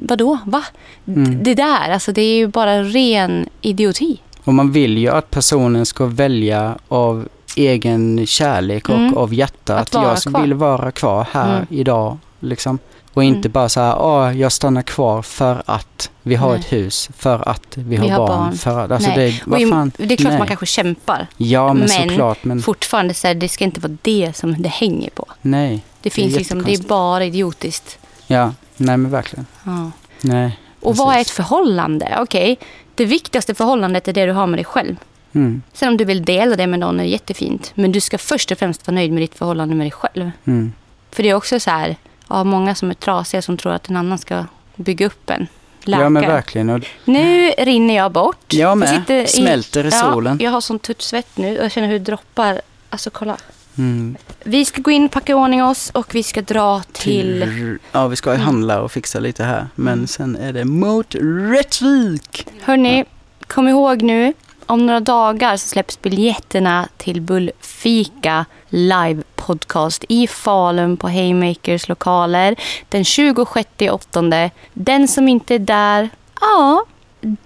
vadå? 0.09 0.39
Va? 0.45 0.63
Mm. 1.07 1.43
Det 1.43 1.55
där, 1.55 1.91
alltså 1.91 2.13
det 2.13 2.23
är 2.23 2.37
ju 2.37 2.47
bara 2.47 2.83
ren 2.83 3.49
idioti. 3.61 4.19
Och 4.45 4.55
man 4.55 4.73
vill 4.73 4.99
ju 4.99 5.09
att 5.09 5.31
personen 5.31 5.87
ska 5.87 6.07
välja 6.07 6.77
av 6.89 7.29
egen 7.57 8.27
kärlek 8.27 8.89
och 8.89 8.95
Mm. 8.95 9.17
av 9.17 9.35
hjärta. 9.35 9.77
Att 9.79 9.95
Att, 9.95 10.25
jag 10.25 10.41
vill 10.43 10.55
vara 10.55 10.91
kvar 10.91 11.27
här 11.33 11.55
Mm. 11.57 11.67
idag. 11.71 12.19
Liksom. 12.41 12.79
Och 13.15 13.25
inte 13.25 13.39
Mm. 13.49 13.53
bara 13.53 13.69
så 13.69 13.81
här, 13.81 13.99
åh, 14.03 14.39
jag 14.39 14.53
stannar 14.53 14.83
kvar 14.83 15.23
för 15.23 15.63
att 15.67 16.11
vi 16.23 16.35
har 16.35 16.51
Nej. 16.51 16.61
ett 16.61 16.73
hus, 16.73 17.11
för 17.17 17.49
att 17.49 17.77
vi 17.77 17.97
har, 17.97 18.05
Vi 18.05 18.11
har 18.11 18.19
barn. 18.19 18.29
barn. 18.29 18.53
För 18.57 18.81
att, 18.85 18.91
alltså 18.91 19.09
Nej. 19.11 19.43
det, 19.47 19.51
vad 19.51 19.69
fan. 19.71 19.93
det 19.97 20.15
är 20.15 20.17
klart 20.17 20.31
nej. 20.31 20.39
man 20.39 20.49
kanske 20.49 20.67
kämpar. 20.67 21.27
Ja, 21.37 21.67
men, 21.73 21.79
men 21.79 21.89
såklart. 21.89 22.45
Men 22.45 22.63
Fortfarande 22.63 23.15
så 23.15 23.27
här, 23.27 23.35
det 23.35 23.49
ska 23.49 23.65
inte 23.65 23.81
vara 23.81 23.97
det 24.03 24.37
som 24.37 24.63
det 24.63 24.69
hänger 24.69 25.11
på. 25.11 25.27
nej. 25.43 25.85
Det 26.03 26.11
finns 26.11 26.37
liksom, 26.37 26.63
det 26.63 26.73
är 26.75 26.83
bara 26.83 27.25
idiotiskt. 27.25 27.99
Ja, 28.27 28.53
nej 28.77 28.97
men 28.97 29.11
verkligen. 29.11 29.47
Ja. 29.65 29.91
Nej. 30.21 30.59
Och 30.81 30.97
vad 30.97 31.17
är 31.17 31.21
ett 31.21 31.31
förhållande? 31.31 32.17
Okej, 32.21 32.59
det 32.95 33.05
viktigaste 33.05 33.55
förhållandet 33.55 34.09
är 34.09 34.13
det 34.13 34.27
du 34.27 34.33
har 34.33 34.47
med 34.47 34.59
dig 34.59 34.65
själv. 34.65 34.97
Mm, 35.35 35.63
Sen 35.73 35.89
om 35.89 35.97
du 35.97 36.05
vill 36.05 36.25
dela 36.25 36.57
det 36.57 36.67
med 36.67 36.79
någon 36.81 37.01
är 37.01 37.05
jättefint. 37.05 37.73
Men 37.75 37.93
du 37.93 38.01
ska 38.01 38.19
först 38.19 38.51
och 38.51 38.59
främst 38.59 38.87
vara 38.87 38.95
nöjd 38.95 39.13
med 39.13 39.23
ditt 39.23 39.35
förhållande 39.35 39.75
med 39.75 39.85
dig 39.87 39.91
själv. 39.91 40.31
mm. 40.45 40.73
För 41.11 41.23
det 41.23 41.29
är 41.31 41.35
också 41.35 41.61
så 41.61 41.71
här, 41.71 41.97
ja, 42.33 42.45
många 42.45 42.75
som 42.75 42.91
är 42.91 42.95
trasiga 42.95 43.43
som 43.43 43.57
tror 43.57 43.73
att 43.73 43.89
en 43.89 43.97
annan 43.97 44.19
ska 44.19 44.45
bygga 44.77 45.07
upp 45.07 45.31
en. 45.31 45.47
Läka. 45.85 46.03
Ja 46.03 46.09
men 46.09 46.23
verkligen. 46.27 46.85
Nu 47.05 47.51
rinner 47.51 47.95
jag 47.97 48.13
bort. 48.13 48.53
Jag 48.53 48.79
med. 48.79 48.89
sitter 48.89 49.27
Smälter 49.27 49.85
i 49.87 49.91
solen. 49.91 50.37
Ja, 50.41 50.45
jag 50.45 50.51
har 50.53 50.61
sån 50.61 50.79
tuttsvett 50.79 51.37
nu 51.37 51.59
och 51.59 51.65
jag 51.65 51.73
känner 51.73 51.89
hur 51.89 51.99
det 51.99 52.05
droppar. 52.05 52.61
Alltså 52.91 53.11
kolla. 53.11 53.37
mm, 53.79 54.17
Vi 54.45 54.65
ska 54.65 54.83
gå 54.83 54.91
in, 54.91 55.09
packa 55.09 55.33
i 55.33 55.35
ordning 55.35 55.65
oss 55.65 55.91
och 55.95 56.15
vi 56.15 56.23
ska 56.23 56.43
dra 56.43 56.83
till... 56.93 57.79
Ja, 57.93 58.09
vi 58.09 58.17
ska 58.17 58.31
ju 58.31 58.35
Mm. 58.35 58.47
handla 58.47 58.81
och 58.83 58.93
fixa 58.93 59.21
lite 59.21 59.45
här. 59.45 59.67
Men 59.75 60.07
sen 60.07 60.37
är 60.37 60.53
det 60.53 60.65
mot 60.65 61.15
Rättvik. 61.57 62.47
Hörni, 62.63 63.05
kom 63.47 63.69
ihåg 63.69 64.03
nu. 64.03 64.33
Om 64.67 64.87
några 64.87 65.01
dagar 65.01 65.57
så 65.57 65.69
släpps 65.69 66.03
biljetterna 66.03 66.89
till 66.97 67.21
Bullfika 67.21 68.45
live 68.73 69.23
podcast 69.37 70.05
i 70.09 70.27
Falun 70.27 70.97
på 70.97 71.09
Haymakers 71.09 71.89
lokaler 71.89 72.57
den 72.89 73.05
26 73.05 73.69
åttonde. 73.91 74.51
Den 74.73 75.09
som 75.09 75.29
inte 75.29 75.55
är 75.55 75.59
där, 75.59 76.09
ja, 76.41 76.85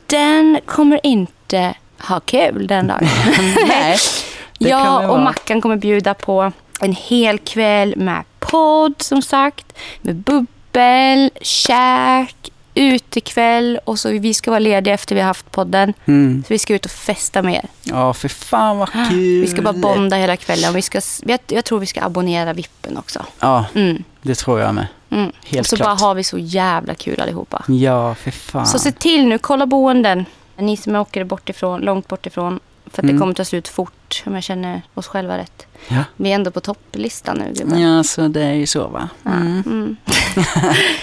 den 0.07 0.61
kommer 0.67 1.01
inte 1.03 1.75
ha 1.99 2.21
kul 2.21 2.67
den 2.67 2.87
dagen. 2.87 3.09
Nej, 3.69 3.97
vi 4.59 4.75
och. 4.75 5.21
Mackan 5.21 5.61
kommer 5.61 5.77
bjuda 5.77 6.15
på 6.15 6.53
en 6.81 6.93
hel 6.93 7.39
kväll 7.39 7.95
med 7.97 8.25
podd 8.39 8.95
som 8.99 9.23
sagt. 9.23 9.79
Med 10.01 10.17
bubbel, 10.17 11.31
käk, 11.41 12.51
utekväll 12.77 13.81
och 13.85 13.99
så 13.99 14.11
vi 14.11 14.35
ska 14.35 14.51
vara 14.51 14.59
lediga 14.59 14.95
efter 14.95 15.15
vi 15.15 15.21
har 15.21 15.27
haft 15.27 15.51
podden. 15.51 15.93
Mm. 16.07 16.43
Så 16.47 16.55
vi 16.55 16.59
ska 16.59 16.75
ut 16.75 16.85
och 16.85 16.91
festa 16.91 17.43
mer. 17.43 17.65
Ja, 17.83 18.15
för 18.15 18.29
fan 18.29 18.79
vad 18.79 18.93
kul. 18.93 19.41
Vi 19.41 19.47
ska 19.47 19.63
bara 19.63 19.73
bonda 19.73 20.17
hela 20.17 20.37
kvällen. 20.37 20.75
Vi 20.75 20.83
ska, 20.83 21.01
jag, 21.27 21.41
jag 21.47 21.65
tror 21.65 21.79
vi 21.79 21.87
ska 21.87 22.03
abonnera 22.03 22.53
vippen 22.53 22.97
också. 22.97 23.25
Ja, 23.41 23.65
Mm, 23.75 24.05
det 24.23 24.35
tror 24.35 24.61
jag 24.61 24.75
med. 24.75 24.87
mm. 25.11 25.33
Helt 25.47 25.61
och 25.61 25.67
så 25.67 25.77
klart. 25.77 25.87
bara 25.87 26.09
har 26.09 26.15
vi 26.15 26.25
så 26.25 26.39
jävla 26.39 26.95
kul 26.95 27.21
allihopa. 27.21 27.65
Ja, 27.69 28.15
för 28.15 28.31
fan. 28.31 28.67
Så 28.67 28.79
se 28.79 28.93
till 28.93 29.27
nu, 29.27 29.39
kolla 29.39 29.67
boenden. 29.67 30.25
Ni 30.57 30.77
som 30.77 30.97
åker 30.97 31.25
bort 31.25 31.49
ifrån, 31.49 31.81
långt 31.81 32.09
bort 32.09 32.27
ifrån. 32.27 32.61
För 32.87 32.91
att 32.93 33.05
Mm. 33.05 33.17
det 33.17 33.21
kommer 33.21 33.35
ta 33.35 33.45
slut 33.45 33.69
fort 33.69 34.23
om 34.27 34.35
jag 34.35 34.43
känner 34.43 34.83
oss 34.95 35.07
själva 35.07 35.39
rätt. 35.39 35.66
Ja. 35.89 36.05
Vi 36.17 36.31
är 36.31 36.35
ändå 36.35 36.51
på 36.51 36.61
topplistan 36.61 37.37
nu 37.39 37.53
gubbar. 37.55 37.79
Ja, 37.79 38.03
så 38.05 38.29
det 38.29 38.43
är 38.43 38.53
ju 38.53 38.67
så 38.67 38.89
va. 38.89 39.09
Mm. 39.27 39.63
Mm. 39.67 39.97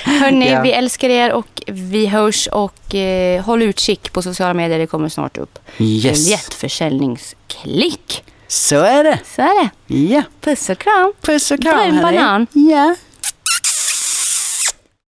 Hörni, 0.21 0.51
Ja. 0.51 0.61
vi 0.61 0.71
älskar 0.71 1.09
er 1.09 1.31
och 1.33 1.61
vi 1.67 2.07
hörs 2.07 2.47
och 2.47 2.95
eh, 2.95 3.43
håll 3.43 3.61
utkik 3.61 4.13
på 4.13 4.21
sociala 4.21 4.53
medier. 4.53 4.79
Det 4.79 4.87
kommer 4.87 5.09
snart 5.09 5.37
upp. 5.37 5.59
Yes. 5.77 6.25
Biljettförsäljningsklick. 6.25 8.23
Så 8.47 8.75
är 8.79 9.03
det. 9.03 9.19
Så 9.35 9.41
är 9.41 9.63
det. 9.63 9.69
Ja. 9.95 10.23
Puss 10.41 10.69
och 10.69 10.77
kram. 10.77 11.13
Puss 11.21 11.51
och 11.51 11.61
kram 11.61 11.79
en 11.79 11.95
hörni. 11.95 12.17
banan. 12.17 12.47
Ja. 12.53 12.95